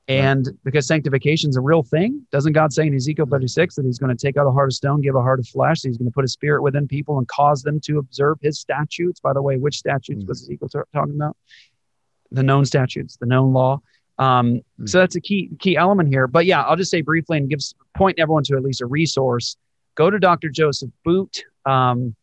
And 0.08 0.48
right. 0.48 0.56
because 0.64 0.88
sanctification 0.88 1.52
is 1.52 1.58
a 1.58 1.62
real 1.62 1.84
thing, 1.84 2.26
doesn't 2.32 2.54
God 2.54 2.74
say 2.74 2.88
in 2.88 2.96
Ezekiel 2.96 3.28
36 3.28 3.76
that 3.76 3.86
he's 3.86 4.00
going 4.00 4.16
to 4.16 4.20
take 4.20 4.36
out 4.36 4.48
a 4.48 4.52
heart 4.52 4.70
of 4.70 4.74
stone, 4.74 5.00
give 5.00 5.14
a 5.14 5.22
heart 5.22 5.40
of 5.40 5.48
flesh, 5.48 5.84
he's 5.84 5.96
going 5.96 6.10
to 6.10 6.14
put 6.14 6.26
a 6.26 6.28
spirit 6.28 6.64
within 6.64 6.88
people 6.88 7.20
and 7.20 7.28
cause 7.28 7.62
them 7.62 7.80
to 7.82 8.00
observe 8.00 8.40
his 8.42 8.60
statutes? 8.60 9.20
By 9.20 9.34
the 9.34 9.42
way, 9.42 9.58
which 9.58 9.78
statutes 9.78 10.24
mm-hmm. 10.24 10.28
was 10.28 10.42
Ezekiel 10.42 10.70
talking 10.92 11.14
about? 11.14 11.38
The 12.32 12.42
known 12.42 12.66
statutes, 12.66 13.16
the 13.16 13.28
known 13.28 13.54
law. 13.54 13.80
Um, 14.18 14.56
mm-hmm. 14.56 14.88
So 14.88 14.98
that's 14.98 15.16
a 15.16 15.22
key 15.22 15.52
key 15.60 15.78
element 15.78 16.10
here. 16.10 16.26
But 16.26 16.48
yeah, 16.48 16.64
I'll 16.64 16.78
just 16.78 16.90
say 16.90 17.02
briefly 17.02 17.38
and 17.38 17.48
give 17.48 17.60
point 17.96 18.18
everyone 18.18 18.44
to 18.46 18.56
at 18.56 18.64
least 18.64 18.82
a 18.82 18.88
resource. 18.88 19.56
Go 19.94 20.10
to 20.10 20.18
Dr. 20.18 20.50
Joseph 20.50 20.90
Boot. 21.06 21.44
Um, 21.66 22.16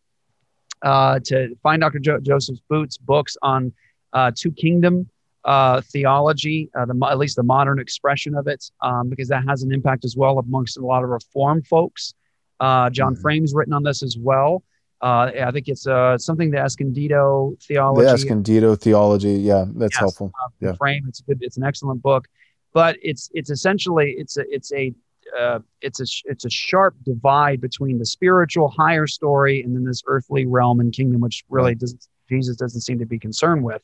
uh, 0.82 1.20
to 1.24 1.56
find 1.62 1.80
Dr. 1.80 1.98
Jo- 1.98 2.20
Joseph 2.20 2.58
Boot's 2.68 2.98
books 2.98 3.36
on 3.42 3.72
uh, 4.12 4.30
two 4.34 4.50
kingdom 4.52 5.08
uh, 5.44 5.80
theology, 5.80 6.70
uh, 6.78 6.84
the, 6.84 7.08
at 7.08 7.18
least 7.18 7.36
the 7.36 7.42
modern 7.42 7.78
expression 7.78 8.34
of 8.34 8.46
it, 8.46 8.70
um, 8.82 9.08
because 9.08 9.28
that 9.28 9.44
has 9.48 9.62
an 9.62 9.72
impact 9.72 10.04
as 10.04 10.16
well 10.16 10.38
amongst 10.38 10.76
a 10.76 10.80
lot 10.84 11.02
of 11.02 11.10
Reform 11.10 11.62
folks. 11.62 12.14
Uh, 12.58 12.90
John 12.90 13.14
mm-hmm. 13.14 13.22
Frame's 13.22 13.54
written 13.54 13.72
on 13.72 13.82
this 13.82 14.02
as 14.02 14.16
well. 14.18 14.62
Uh, 15.02 15.30
I 15.46 15.50
think 15.50 15.68
it's 15.68 15.84
something 16.22 16.50
the 16.50 16.58
Escondido 16.58 17.56
theology. 17.62 18.04
The 18.04 18.12
Escondido 18.12 18.76
theology, 18.76 19.32
yeah, 19.32 19.64
that's 19.66 19.94
yes, 19.94 19.98
helpful. 19.98 20.30
yeah, 20.60 20.74
Frame, 20.74 21.04
it's 21.08 21.20
a 21.20 21.22
good, 21.22 21.38
it's 21.40 21.56
an 21.56 21.64
excellent 21.64 22.02
book, 22.02 22.28
but 22.74 22.96
it's 23.02 23.30
it's 23.32 23.48
essentially 23.48 24.14
it's 24.18 24.36
a 24.36 24.44
it's 24.54 24.72
a 24.74 24.92
uh, 25.38 25.60
it's 25.80 26.00
a 26.00 26.06
it's 26.24 26.44
a 26.44 26.50
sharp 26.50 26.94
divide 27.04 27.60
between 27.60 27.98
the 27.98 28.06
spiritual 28.06 28.68
higher 28.68 29.06
story 29.06 29.62
and 29.62 29.74
then 29.74 29.84
this 29.84 30.02
earthly 30.06 30.46
realm 30.46 30.80
and 30.80 30.92
kingdom, 30.92 31.20
which 31.20 31.44
really 31.48 31.74
doesn't 31.74 32.06
Jesus 32.28 32.56
doesn't 32.56 32.80
seem 32.82 32.98
to 32.98 33.06
be 33.06 33.18
concerned 33.18 33.64
with 33.64 33.82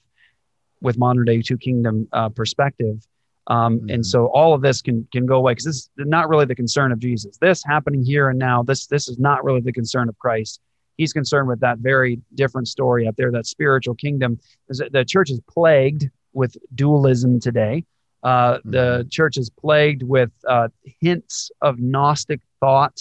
with 0.81 0.99
modern 0.99 1.25
day 1.25 1.43
two 1.43 1.59
kingdom 1.59 2.09
uh, 2.13 2.29
perspective. 2.29 3.07
Um, 3.49 3.79
mm-hmm. 3.79 3.91
And 3.91 4.07
so 4.07 4.27
all 4.27 4.55
of 4.55 4.63
this 4.63 4.83
can 4.83 5.07
can 5.13 5.27
go 5.27 5.37
away 5.37 5.53
because 5.53 5.65
this 5.65 5.77
is 5.77 5.91
not 5.99 6.29
really 6.29 6.47
the 6.47 6.55
concern 6.55 6.93
of 6.93 6.99
Jesus. 6.99 7.37
This 7.39 7.63
happening 7.65 8.05
here 8.05 8.29
and 8.29 8.39
now. 8.39 8.63
This 8.63 8.87
this 8.87 9.09
is 9.09 9.19
not 9.19 9.45
really 9.45 9.61
the 9.61 9.73
concern 9.73 10.09
of 10.09 10.19
Christ. 10.19 10.61
He's 10.97 11.13
concerned 11.13 11.49
with 11.49 11.61
that 11.61 11.79
very 11.79 12.21
different 12.35 12.69
story 12.69 13.07
up 13.07 13.17
there, 13.17 13.31
that 13.33 13.47
spiritual 13.47 13.95
kingdom. 13.95 14.39
The 14.69 15.05
church 15.07 15.31
is 15.31 15.41
plagued 15.49 16.09
with 16.33 16.57
dualism 16.75 17.39
today. 17.39 17.85
Uh, 18.23 18.59
the 18.65 18.79
mm-hmm. 18.79 19.09
church 19.09 19.37
is 19.37 19.51
plagued 19.51 20.03
with 20.03 20.31
uh, 20.49 20.69
hints 21.01 21.51
of 21.61 21.79
Gnostic 21.79 22.41
thought 22.61 22.99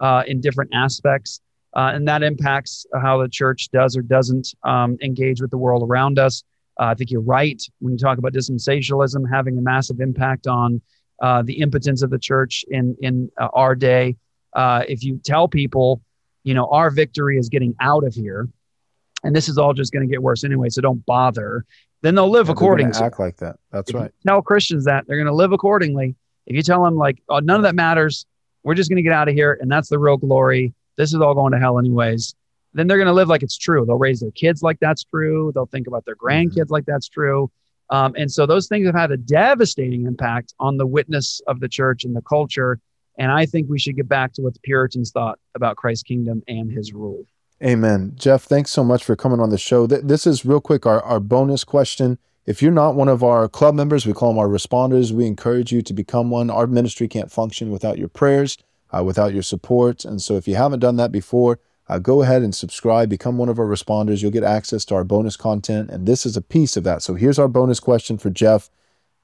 uh, 0.00 0.22
in 0.26 0.40
different 0.40 0.70
aspects, 0.74 1.40
uh, 1.74 1.90
and 1.94 2.06
that 2.06 2.22
impacts 2.22 2.86
how 3.00 3.20
the 3.20 3.28
church 3.28 3.70
does 3.72 3.96
or 3.96 4.02
doesn't 4.02 4.54
um, 4.62 4.96
engage 5.02 5.40
with 5.40 5.50
the 5.50 5.58
world 5.58 5.82
around 5.82 6.18
us. 6.18 6.44
Uh, 6.80 6.84
I 6.84 6.94
think 6.94 7.10
you're 7.10 7.20
right 7.20 7.60
when 7.80 7.92
you 7.92 7.98
talk 7.98 8.18
about 8.18 8.32
dispensationalism 8.32 9.24
having 9.30 9.58
a 9.58 9.62
massive 9.62 10.00
impact 10.00 10.46
on 10.46 10.80
uh, 11.20 11.42
the 11.42 11.60
impotence 11.60 12.02
of 12.02 12.10
the 12.10 12.18
church 12.18 12.64
in 12.68 12.96
in 13.00 13.30
our 13.38 13.74
day. 13.74 14.16
if 14.56 15.02
you 15.02 15.20
tell 15.24 15.48
people, 15.48 16.00
you 16.44 16.54
know, 16.54 16.66
our 16.70 16.90
victory 16.90 17.36
is 17.36 17.48
getting 17.48 17.74
out 17.80 18.04
of 18.04 18.14
here, 18.14 18.48
and 19.24 19.34
this 19.34 19.48
is 19.48 19.58
all 19.58 19.74
just 19.74 19.92
going 19.92 20.06
to 20.06 20.10
get 20.10 20.22
worse 20.22 20.44
anyway, 20.44 20.68
so 20.68 20.80
don't 20.80 21.04
bother 21.06 21.64
then 22.02 22.14
they'll 22.14 22.30
live 22.30 22.46
yeah, 22.46 22.52
accordingly. 22.52 23.00
Act 23.00 23.18
like 23.18 23.36
that. 23.38 23.56
That's 23.72 23.90
if 23.90 23.96
right. 23.96 24.10
tell 24.26 24.42
Christians 24.42 24.84
that 24.84 25.06
they're 25.06 25.16
going 25.16 25.26
to 25.26 25.34
live 25.34 25.52
accordingly. 25.52 26.14
If 26.46 26.56
you 26.56 26.62
tell 26.62 26.82
them 26.84 26.96
like, 26.96 27.22
oh, 27.28 27.40
none 27.40 27.56
of 27.56 27.62
that 27.62 27.74
matters, 27.74 28.24
we're 28.62 28.74
just 28.74 28.88
going 28.88 28.96
to 28.96 29.02
get 29.02 29.12
out 29.12 29.28
of 29.28 29.34
here, 29.34 29.58
and 29.60 29.70
that's 29.70 29.88
the 29.88 29.98
real 29.98 30.16
glory. 30.16 30.74
This 30.96 31.12
is 31.12 31.20
all 31.20 31.34
going 31.34 31.52
to 31.52 31.58
hell 31.58 31.78
anyways. 31.78 32.34
Then 32.74 32.86
they're 32.86 32.96
going 32.96 33.08
to 33.08 33.14
live 33.14 33.28
like 33.28 33.42
it's 33.42 33.56
true. 33.56 33.84
They'll 33.84 33.98
raise 33.98 34.20
their 34.20 34.30
kids 34.30 34.62
like 34.62 34.78
that's 34.80 35.04
true. 35.04 35.52
They'll 35.54 35.66
think 35.66 35.86
about 35.86 36.04
their 36.04 36.16
mm-hmm. 36.16 36.26
grandkids 36.26 36.64
mm-hmm. 36.64 36.72
like 36.72 36.86
that's 36.86 37.08
true. 37.08 37.50
Um, 37.90 38.14
and 38.18 38.30
so 38.30 38.44
those 38.44 38.68
things 38.68 38.86
have 38.86 38.94
had 38.94 39.10
a 39.10 39.16
devastating 39.16 40.04
impact 40.04 40.54
on 40.60 40.76
the 40.76 40.86
witness 40.86 41.40
of 41.46 41.60
the 41.60 41.68
church 41.68 42.04
and 42.04 42.14
the 42.14 42.22
culture. 42.22 42.78
And 43.18 43.32
I 43.32 43.46
think 43.46 43.68
we 43.68 43.78
should 43.78 43.96
get 43.96 44.08
back 44.08 44.34
to 44.34 44.42
what 44.42 44.54
the 44.54 44.60
Puritans 44.60 45.10
thought 45.10 45.38
about 45.54 45.76
Christ's 45.76 46.02
kingdom 46.02 46.42
and 46.46 46.70
his 46.70 46.92
rule. 46.92 47.24
Amen. 47.62 48.12
Jeff, 48.14 48.44
thanks 48.44 48.70
so 48.70 48.84
much 48.84 49.02
for 49.02 49.16
coming 49.16 49.40
on 49.40 49.50
the 49.50 49.58
show. 49.58 49.86
This 49.88 50.28
is 50.28 50.44
real 50.44 50.60
quick 50.60 50.86
our, 50.86 51.02
our 51.02 51.18
bonus 51.18 51.64
question. 51.64 52.18
If 52.46 52.62
you're 52.62 52.70
not 52.70 52.94
one 52.94 53.08
of 53.08 53.24
our 53.24 53.48
club 53.48 53.74
members, 53.74 54.06
we 54.06 54.12
call 54.12 54.30
them 54.30 54.38
our 54.38 54.48
responders. 54.48 55.10
We 55.10 55.26
encourage 55.26 55.72
you 55.72 55.82
to 55.82 55.92
become 55.92 56.30
one. 56.30 56.50
Our 56.50 56.68
ministry 56.68 57.08
can't 57.08 57.32
function 57.32 57.72
without 57.72 57.98
your 57.98 58.08
prayers, 58.08 58.58
uh, 58.92 59.02
without 59.02 59.34
your 59.34 59.42
support. 59.42 60.04
And 60.04 60.22
so 60.22 60.36
if 60.36 60.46
you 60.46 60.54
haven't 60.54 60.78
done 60.78 60.96
that 60.96 61.10
before, 61.10 61.58
uh, 61.88 61.98
go 61.98 62.22
ahead 62.22 62.42
and 62.42 62.54
subscribe, 62.54 63.08
become 63.08 63.38
one 63.38 63.48
of 63.48 63.58
our 63.58 63.66
responders. 63.66 64.22
You'll 64.22 64.30
get 64.30 64.44
access 64.44 64.84
to 64.86 64.94
our 64.94 65.04
bonus 65.04 65.36
content. 65.36 65.90
And 65.90 66.06
this 66.06 66.24
is 66.24 66.36
a 66.36 66.42
piece 66.42 66.76
of 66.76 66.84
that. 66.84 67.02
So 67.02 67.14
here's 67.14 67.40
our 67.40 67.48
bonus 67.48 67.80
question 67.80 68.18
for 68.18 68.30
Jeff. 68.30 68.70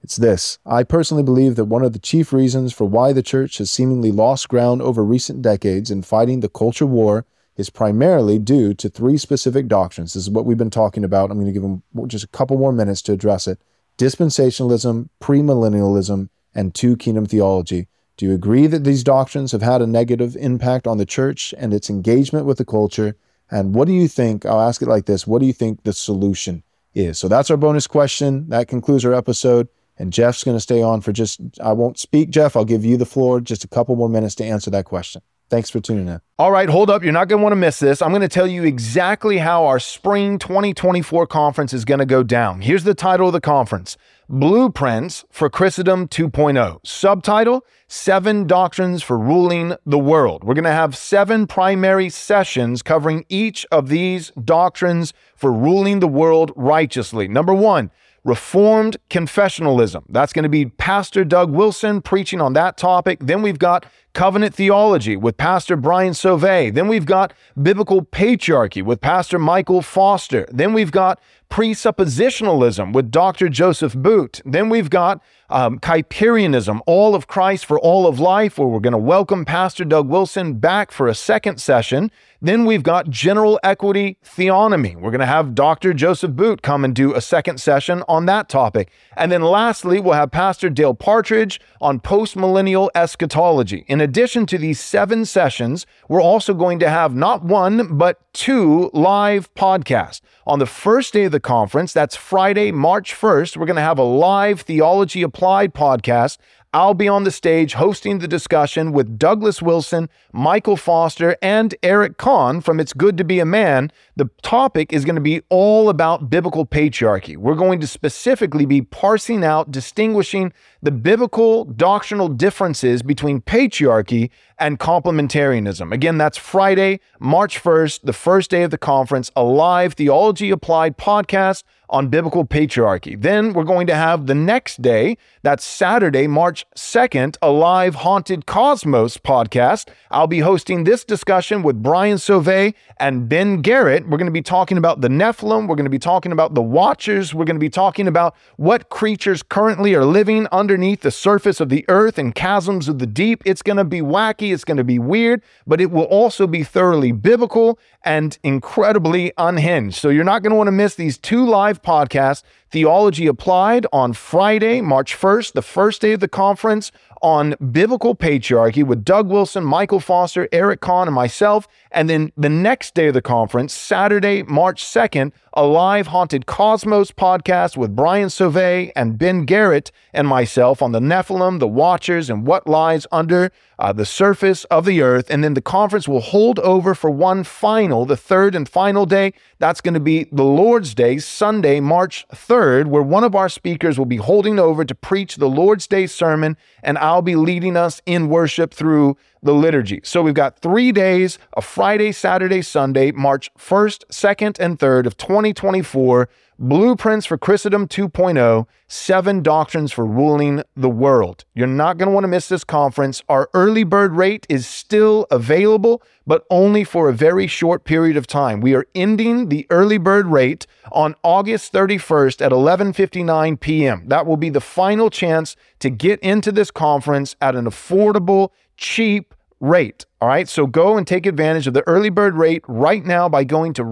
It's 0.03 0.17
this 0.17 0.59
I 0.67 0.83
personally 0.83 1.23
believe 1.23 1.55
that 1.55 1.65
one 1.67 1.85
of 1.85 1.93
the 1.93 1.99
chief 1.99 2.33
reasons 2.33 2.73
for 2.73 2.85
why 2.85 3.13
the 3.13 3.23
church 3.23 3.59
has 3.59 3.71
seemingly 3.71 4.11
lost 4.11 4.49
ground 4.49 4.83
over 4.83 5.05
recent 5.05 5.41
decades 5.41 5.91
in 5.91 6.03
fighting 6.03 6.41
the 6.41 6.49
culture 6.49 6.85
war 6.85 7.25
is 7.57 7.71
primarily 7.71 8.39
due 8.39 8.75
to 8.75 8.89
three 8.89 9.17
specific 9.17 9.69
doctrines. 9.69 10.15
This 10.15 10.25
is 10.25 10.31
what 10.31 10.45
we've 10.45 10.59
been 10.59 10.71
talking 10.71 11.05
about. 11.05 11.31
I'm 11.31 11.37
going 11.37 11.47
to 11.47 11.53
give 11.53 11.63
them 11.63 11.83
just 12.07 12.25
a 12.25 12.29
couple 12.29 12.59
more 12.59 12.73
minutes 12.73 13.03
to 13.03 13.13
address 13.13 13.47
it 13.47 13.61
dispensationalism, 13.97 15.09
premillennialism, 15.21 16.29
and 16.53 16.75
two 16.75 16.97
kingdom 16.97 17.27
theology. 17.27 17.87
Do 18.17 18.27
you 18.27 18.35
agree 18.35 18.67
that 18.67 18.85
these 18.85 19.05
doctrines 19.05 19.53
have 19.53 19.63
had 19.63 19.83
a 19.83 19.87
negative 19.87 20.37
impact 20.37 20.87
on 20.87 20.99
the 20.99 21.07
church 21.07 21.55
and 21.59 21.73
its 21.73 21.91
engagement 21.91 22.47
with 22.47 22.59
the 22.59 22.65
culture? 22.65 23.17
And 23.51 23.75
what 23.75 23.87
do 23.87 23.95
you 23.95 24.09
think? 24.09 24.47
I'll 24.47 24.61
ask 24.61 24.83
it 24.83 24.89
like 24.89 25.07
this 25.07 25.27
What 25.27 25.41
do 25.41 25.47
you 25.47 25.53
think 25.53 25.83
the 25.83 25.93
solution 25.93 26.63
is? 26.95 27.19
So 27.19 27.29
that's 27.29 27.51
our 27.51 27.57
bonus 27.57 27.87
question. 27.87 28.49
That 28.49 28.69
concludes 28.69 29.05
our 29.05 29.15
episode. 29.15 29.69
And 29.97 30.13
Jeff's 30.13 30.43
going 30.43 30.57
to 30.57 30.61
stay 30.61 30.83
on 30.83 31.01
for 31.03 31.13
just, 31.13 31.41
I 31.63 31.73
won't 31.73 31.99
speak, 31.99 32.31
Jeff. 32.31 32.57
I'll 32.57 32.65
give 32.65 32.85
you 32.85 32.97
the 32.97 33.07
floor 33.07 33.41
just 33.41 33.65
a 33.65 33.69
couple 33.69 33.95
more 33.95 34.09
minutes 34.09 34.35
to 34.37 34.45
answer 34.45 34.71
that 34.71 34.87
question. 34.87 35.23
Thanks 35.55 35.71
for 35.71 35.79
tuning 35.79 36.09
in. 36.09 36.21
All 36.37 36.51
right, 36.51 36.69
hold 36.69 36.91
up. 36.91 37.05
You're 37.05 37.13
not 37.13 37.29
going 37.29 37.39
to 37.39 37.43
want 37.45 37.53
to 37.53 37.57
miss 37.57 37.79
this. 37.79 38.03
I'm 38.03 38.09
going 38.11 38.23
to 38.23 38.29
tell 38.29 38.49
you 38.49 38.65
exactly 38.65 39.39
how 39.39 39.67
our 39.67 39.79
spring 39.79 40.37
2024 40.37 41.29
conference 41.29 41.73
is 41.73 41.85
going 41.85 42.01
to 42.01 42.07
go 42.07 42.25
down. 42.25 42.61
Here's 42.61 42.83
the 42.83 42.93
title 42.93 43.29
of 43.29 43.35
the 43.35 43.41
conference 43.41 43.97
Blueprints 44.29 45.25
for 45.31 45.49
Christendom 45.49 46.09
2.0. 46.09 46.85
Subtitle 46.85 47.65
Seven 47.87 48.49
Doctrines 48.49 49.01
for 49.05 49.17
Ruling 49.17 49.77
the 49.87 49.97
World. 49.97 50.43
We're 50.43 50.55
going 50.55 50.65
to 50.65 50.73
have 50.73 50.97
seven 50.97 51.47
primary 51.47 52.09
sessions 52.09 52.83
covering 52.83 53.25
each 53.29 53.65
of 53.71 53.89
these 53.89 54.33
doctrines 54.33 55.15
for 55.37 55.53
ruling 55.53 56.01
the 56.01 56.09
world 56.09 56.51
righteously. 56.57 57.29
Number 57.29 57.55
one, 57.55 57.93
Reformed 58.25 58.97
confessionalism. 59.11 60.03
That's 60.09 60.33
going 60.33 60.45
to 60.45 60.49
be 60.49 60.65
Pastor 60.65 61.25
Doug 61.27 61.51
Wilson 61.51 62.01
preaching 62.01 62.41
on 62.41 62.55
that 62.55 62.79
topic. 62.79 63.19
Then 63.21 63.43
we've 63.43 63.59
got 63.59 63.85
covenant 64.15 64.55
theology 64.55 65.17
with 65.17 65.37
Pastor 65.37 65.77
Brian 65.77 66.13
Sauvé. 66.13 66.73
Then 66.73 66.89
we've 66.89 67.05
got 67.05 67.35
biblical 67.61 68.03
patriarchy 68.03 68.83
with 68.83 69.01
Pastor 69.01 69.39
Michael 69.39 69.83
Foster. 69.83 70.47
Then 70.51 70.73
we've 70.73 70.93
got 70.93 71.21
presuppositionalism 71.51 72.93
with 72.93 73.11
Dr. 73.11 73.49
Joseph 73.49 73.95
Boot. 73.95 74.41
Then 74.45 74.69
we've 74.69 74.91
got 74.91 75.23
um, 75.51 75.79
Kuyperianism, 75.79 76.81
all 76.87 77.15
of 77.15 77.29
Christ 77.29 77.65
for 77.65 77.79
all 77.79 78.07
of 78.07 78.19
life, 78.19 78.59
where 78.59 78.67
we're 78.67 78.81
going 78.81 78.93
to 78.93 78.99
welcome 78.99 79.45
Pastor 79.45 79.85
Doug 79.85 80.09
Wilson 80.09 80.55
back 80.55 80.91
for 80.91 81.07
a 81.07 81.15
second 81.15 81.61
session. 81.61 82.11
Then 82.43 82.65
we've 82.65 82.83
got 82.83 83.09
general 83.09 83.61
equity 83.63 84.19
theonomy. 84.25 84.97
We're 84.97 85.13
going 85.13 85.21
to 85.21 85.27
have 85.27 85.55
Dr. 85.55 85.95
Joseph 85.95 86.33
Boot 86.33 86.61
come 86.61 86.85
and 86.85 86.95
do 86.95 87.15
a 87.15 87.21
second 87.21 87.59
session 87.59 88.03
on 88.09 88.27
that 88.27 88.49
topic. 88.49 88.91
And 89.17 89.31
then 89.31 89.43
lastly, 89.43 90.01
we'll 90.01 90.15
have 90.15 90.31
Pastor 90.31 90.69
Dale 90.69 90.95
Partridge 90.95 91.61
on 91.81 92.01
postmillennial 92.01 92.89
eschatology. 92.95 93.85
In 93.87 94.01
addition 94.05 94.47
to 94.47 94.59
these 94.59 94.79
seven 94.79 95.25
sessions, 95.25 95.87
we're 96.09 96.23
also 96.23 96.55
going 96.55 96.79
to 96.79 96.89
have 96.89 97.15
not 97.15 97.43
one, 97.43 97.97
but 97.97 98.21
two 98.33 98.91
live 98.93 99.53
podcasts. 99.55 100.21
On 100.47 100.61
the 100.61 100.67
first 100.67 101.13
day 101.13 101.25
of 101.25 101.33
the 101.33 101.41
conference, 101.41 101.93
that's 101.93 102.15
Friday, 102.15 102.71
March 102.71 103.15
1st, 103.15 103.57
we're 103.57 103.67
going 103.67 103.77
to 103.77 103.83
have 103.83 103.99
a 103.99 104.05
live 104.05 104.61
Theology 104.61 105.23
Applied 105.23 105.75
podcast 105.75 106.39
I'll 106.75 106.93
be 106.93 107.07
on 107.07 107.23
the 107.23 107.31
stage 107.31 107.75
hosting 107.75 108.19
the 108.19 108.27
discussion 108.27 108.91
with 108.91 109.17
Douglas 109.17 109.63
Wilson, 109.63 110.09
Michael 110.33 110.77
Foster, 110.77 111.37
and 111.41 111.73
Eric 111.85 112.17
Conn 112.17 112.61
from 112.61 112.81
It's 112.81 112.93
Good 112.93 113.17
to 113.19 113.23
Be 113.23 113.39
a 113.39 113.45
Man. 113.45 113.93
The 114.17 114.29
topic 114.43 114.93
is 114.93 115.05
going 115.05 115.15
to 115.15 115.21
be 115.21 115.41
all 115.51 115.89
about 115.89 116.31
biblical 116.31 116.67
patriarchy. 116.67 117.37
We're 117.37 117.55
going 117.55 117.79
to 117.79 117.87
specifically 117.87 118.67
be 118.67 118.83
parsing 118.83 119.45
out, 119.45 119.71
distinguishing 119.71 120.53
the 120.83 120.91
biblical 120.91 121.65
doctrinal 121.65 122.27
differences 122.27 123.05
between 123.05 123.41
patriarchy 123.41 124.31
and 124.59 124.81
complementarianism. 124.81 125.93
Again, 125.93 126.19
that's 126.19 126.39
Friday, 126.39 126.99
March 127.21 127.63
1st, 127.63 128.01
the 128.03 128.13
first 128.13 128.51
day 128.51 128.65
of 128.65 128.73
the 128.73 128.79
conference, 128.79 129.31
a 129.37 129.45
live 129.45 129.95
Theology 129.95 130.51
Applied 130.51 130.99
podcast 130.99 131.63
on 131.89 132.09
biblical 132.09 132.45
patriarchy. 132.45 133.21
Then 133.21 133.53
we're 133.53 133.65
going 133.65 133.87
to 133.87 133.95
have 133.95 134.27
the 134.27 134.35
next 134.35 134.83
day, 134.83 135.17
that's 135.43 135.65
Saturday, 135.65 136.27
March 136.27 136.67
2nd, 136.77 137.37
a 137.43 137.51
live 137.51 137.97
Haunted 137.97 138.47
Cosmos 138.47 139.19
podcast. 139.19 139.89
I'll 140.11 140.27
be 140.27 140.41
hosting 140.41 140.85
this 140.85 141.05
discussion 141.05 141.63
with 141.63 141.83
Brian 141.83 142.17
Sauvé 142.17 142.75
and 142.99 143.29
Ben 143.29 143.61
Garrett. 143.61 144.09
We're 144.09 144.19
going 144.19 144.27
to 144.27 144.33
be 144.33 144.43
talking 144.43 144.79
about 144.79 145.01
the 145.01 145.09
Nephilim. 145.09 145.69
We're 145.69 145.77
going 145.77 145.85
to 145.85 145.91
be 145.91 145.99
talking 145.99 146.33
about 146.33 146.55
the 146.55 146.63
Watchers. 146.63 147.35
We're 147.35 147.45
going 147.45 147.57
to 147.57 147.61
be 147.61 147.71
talking 147.71 148.09
about 148.09 148.35
what 148.57 148.89
creatures 148.89 149.43
currently 149.43 149.95
are 149.95 150.05
living 150.05 150.49
underneath 150.53 151.03
the 151.03 151.11
surface 151.11 151.61
of 151.61 151.69
the 151.69 151.85
earth 151.89 152.19
and 152.19 152.35
chasms 152.35 152.89
of 152.89 152.99
the 152.99 153.07
deep. 153.07 153.43
It's 153.45 153.63
going 153.63 153.77
to 153.77 153.85
be 153.85 154.01
wacky. 154.01 154.53
It's 154.53 154.65
going 154.65 154.77
to 154.79 154.85
be 154.85 154.99
weird, 154.99 155.43
but 155.67 155.81
it 155.81 155.91
will 155.91 156.05
also 156.05 156.47
be 156.47 156.63
thoroughly 156.63 157.13
biblical 157.13 157.79
and 158.05 158.39
incredibly 158.43 159.33
unhinged. 159.39 159.97
So 159.97 160.09
you're 160.09 160.25
not 160.25 160.43
going 160.43 160.51
to 160.51 160.57
want 160.57 160.69
to 160.69 160.73
miss 160.73 160.95
these 160.95 161.19
two 161.19 161.47
live 161.47 161.83
podcasts 161.83 162.43
Theology 162.71 163.27
Applied 163.27 163.87
on 163.93 164.13
Friday, 164.13 164.81
March 164.81 165.17
1st, 165.17 165.53
the 165.53 165.63
first 165.63 166.01
day 166.01 166.13
of 166.13 166.21
the 166.21 166.29
conference 166.29 166.91
on 167.25 167.55
biblical 167.73 168.15
patriarchy 168.15 168.85
with 168.85 169.03
Doug 169.03 169.29
Wilson, 169.29 169.65
Michael 169.65 169.99
Foster, 169.99 170.47
Eric 170.53 170.83
Conn, 170.83 171.09
and 171.09 171.15
myself. 171.15 171.67
And 171.91 172.11
then 172.11 172.33
the 172.37 172.51
next 172.51 172.95
day 172.95 173.07
of 173.07 173.15
the 173.15 173.23
conference, 173.23 173.73
Saturday, 173.73 174.43
March 174.43 174.85
2nd, 174.85 175.33
a 175.55 175.65
live 175.65 176.09
Haunted 176.09 176.45
Cosmos 176.45 177.13
podcast 177.13 177.79
with 177.79 177.97
Brian 177.97 178.29
Sauvé 178.29 178.93
and 178.95 179.17
Ben 179.17 179.47
Garrett 179.47 179.91
and 180.13 180.29
myself 180.29 180.83
on 180.83 180.93
the 180.93 181.01
Nephilim, 181.01 181.61
the 181.61 181.69
Watchers, 181.69 182.29
and 182.29 182.47
what 182.47 182.67
lies 182.67 183.07
under 183.11 183.51
uh, 183.79 183.93
the 183.93 184.05
surface 184.05 184.65
of 184.65 184.85
the 184.85 185.01
earth. 185.01 185.27
And 185.31 185.43
then 185.45 185.55
the 185.55 185.63
conference 185.63 186.09
will 186.09 186.21
hold 186.21 186.59
over 186.59 186.95
for 186.95 187.09
one 187.09 187.45
final, 187.45 188.05
the 188.05 188.17
third 188.17 188.55
and 188.55 188.69
final 188.69 189.07
day. 189.07 189.33
That's 189.61 189.81
going 189.81 189.95
to 189.95 190.01
be 190.01 190.25
the 190.33 190.45
Lord's 190.45 190.95
Day, 190.95 191.19
Sunday, 191.19 191.81
March 191.81 192.27
3rd, 192.33 192.87
where 192.87 193.03
one 193.03 193.25
of 193.25 193.35
our 193.35 193.49
speakers 193.49 193.97
will 193.97 194.07
be 194.07 194.17
holding 194.17 194.59
over 194.59 194.85
to 194.85 194.95
preach 194.95 195.37
the 195.37 195.49
Lord's 195.49 195.87
Day 195.87 196.07
sermon, 196.07 196.57
and 196.83 196.99
I'll 196.99 197.14
be 197.23 197.37
leading 197.37 197.77
us 197.77 198.01
in 198.07 198.29
worship 198.29 198.73
through 198.73 199.17
the 199.43 199.55
liturgy. 199.55 200.01
So 200.05 200.23
we've 200.23 200.35
got 200.35 200.59
three 200.61 200.93
days 200.93 201.39
a 201.57 201.63
Friday, 201.63 202.13
Saturday, 202.13 202.63
Sunday, 202.63 203.13
March 203.13 203.51
1st, 203.59 204.05
2nd, 204.11 204.59
and 204.59 204.79
3rd 204.79 205.07
of 205.07 205.17
2024. 205.17 206.29
Blueprints 206.59 207.27
for 207.27 207.37
Christendom 207.37 207.89
2.0, 207.89 208.67
seven 208.87 209.43
doctrines 209.43 209.91
for 209.91 210.07
ruling 210.07 210.63
the 210.77 210.89
world. 210.89 211.45
You're 211.53 211.67
not 211.67 211.99
going 211.99 212.07
to 212.07 212.13
want 212.13 212.25
to 212.25 212.29
miss 212.29 212.49
this 212.49 212.63
conference. 212.63 213.23
Our 213.29 213.51
early 213.55 213.83
bird 213.83 214.13
rate 214.13 214.47
is 214.49 214.67
still 214.67 215.27
available, 215.33 216.01
but 216.27 216.45
only 216.51 216.85
for 216.85 217.09
a 217.09 217.13
very 217.13 217.49
short 217.49 217.85
period 217.85 218.17
of 218.17 218.29
time. 218.29 218.61
We 218.61 218.75
are 218.75 218.87
ending 218.95 219.49
the 219.49 219.67
early 219.69 219.99
bird 219.99 220.27
rate 220.27 220.67
on 220.93 221.17
August 221.25 221.73
31st 221.73 222.41
at 222.41 222.53
11:59 222.53 223.59
p.m. 223.59 224.05
That 224.07 224.25
will 224.25 224.37
be 224.37 224.51
the 224.51 224.61
final 224.61 225.11
chance 225.11 225.57
to 225.81 225.91
get 225.91 226.21
into 226.21 226.53
this 226.53 226.71
conference 226.71 227.35
at 227.41 227.57
an 227.57 227.65
affordable, 227.65 228.51
cheap 228.77 229.35
rate. 229.61 230.07
All 230.21 230.29
right. 230.29 230.49
So 230.49 230.67
go 230.67 230.97
and 230.97 231.07
take 231.07 231.27
advantage 231.27 231.67
of 231.67 231.75
the 231.75 231.87
early 231.89 232.11
bird 232.11 232.35
rate 232.35 232.63
right 232.69 233.05
now 233.05 233.29
by 233.29 233.45
going 233.45 233.73
to 233.75 233.85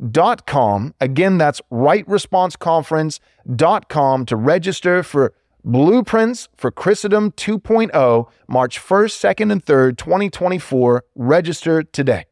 rightresponseconference.com. 0.00 0.94
Again, 1.00 1.38
that's 1.38 1.60
rightresponseconference.com 1.72 4.26
to 4.26 4.36
register 4.36 5.02
for 5.02 5.32
Blueprints 5.64 6.48
for 6.56 6.70
Christendom 6.70 7.32
2.0, 7.32 8.28
March 8.48 8.80
1st, 8.80 9.34
2nd, 9.34 9.50
and 9.52 9.64
3rd, 9.64 9.98
2024. 9.98 11.04
Register 11.16 11.82
today. 11.82 12.24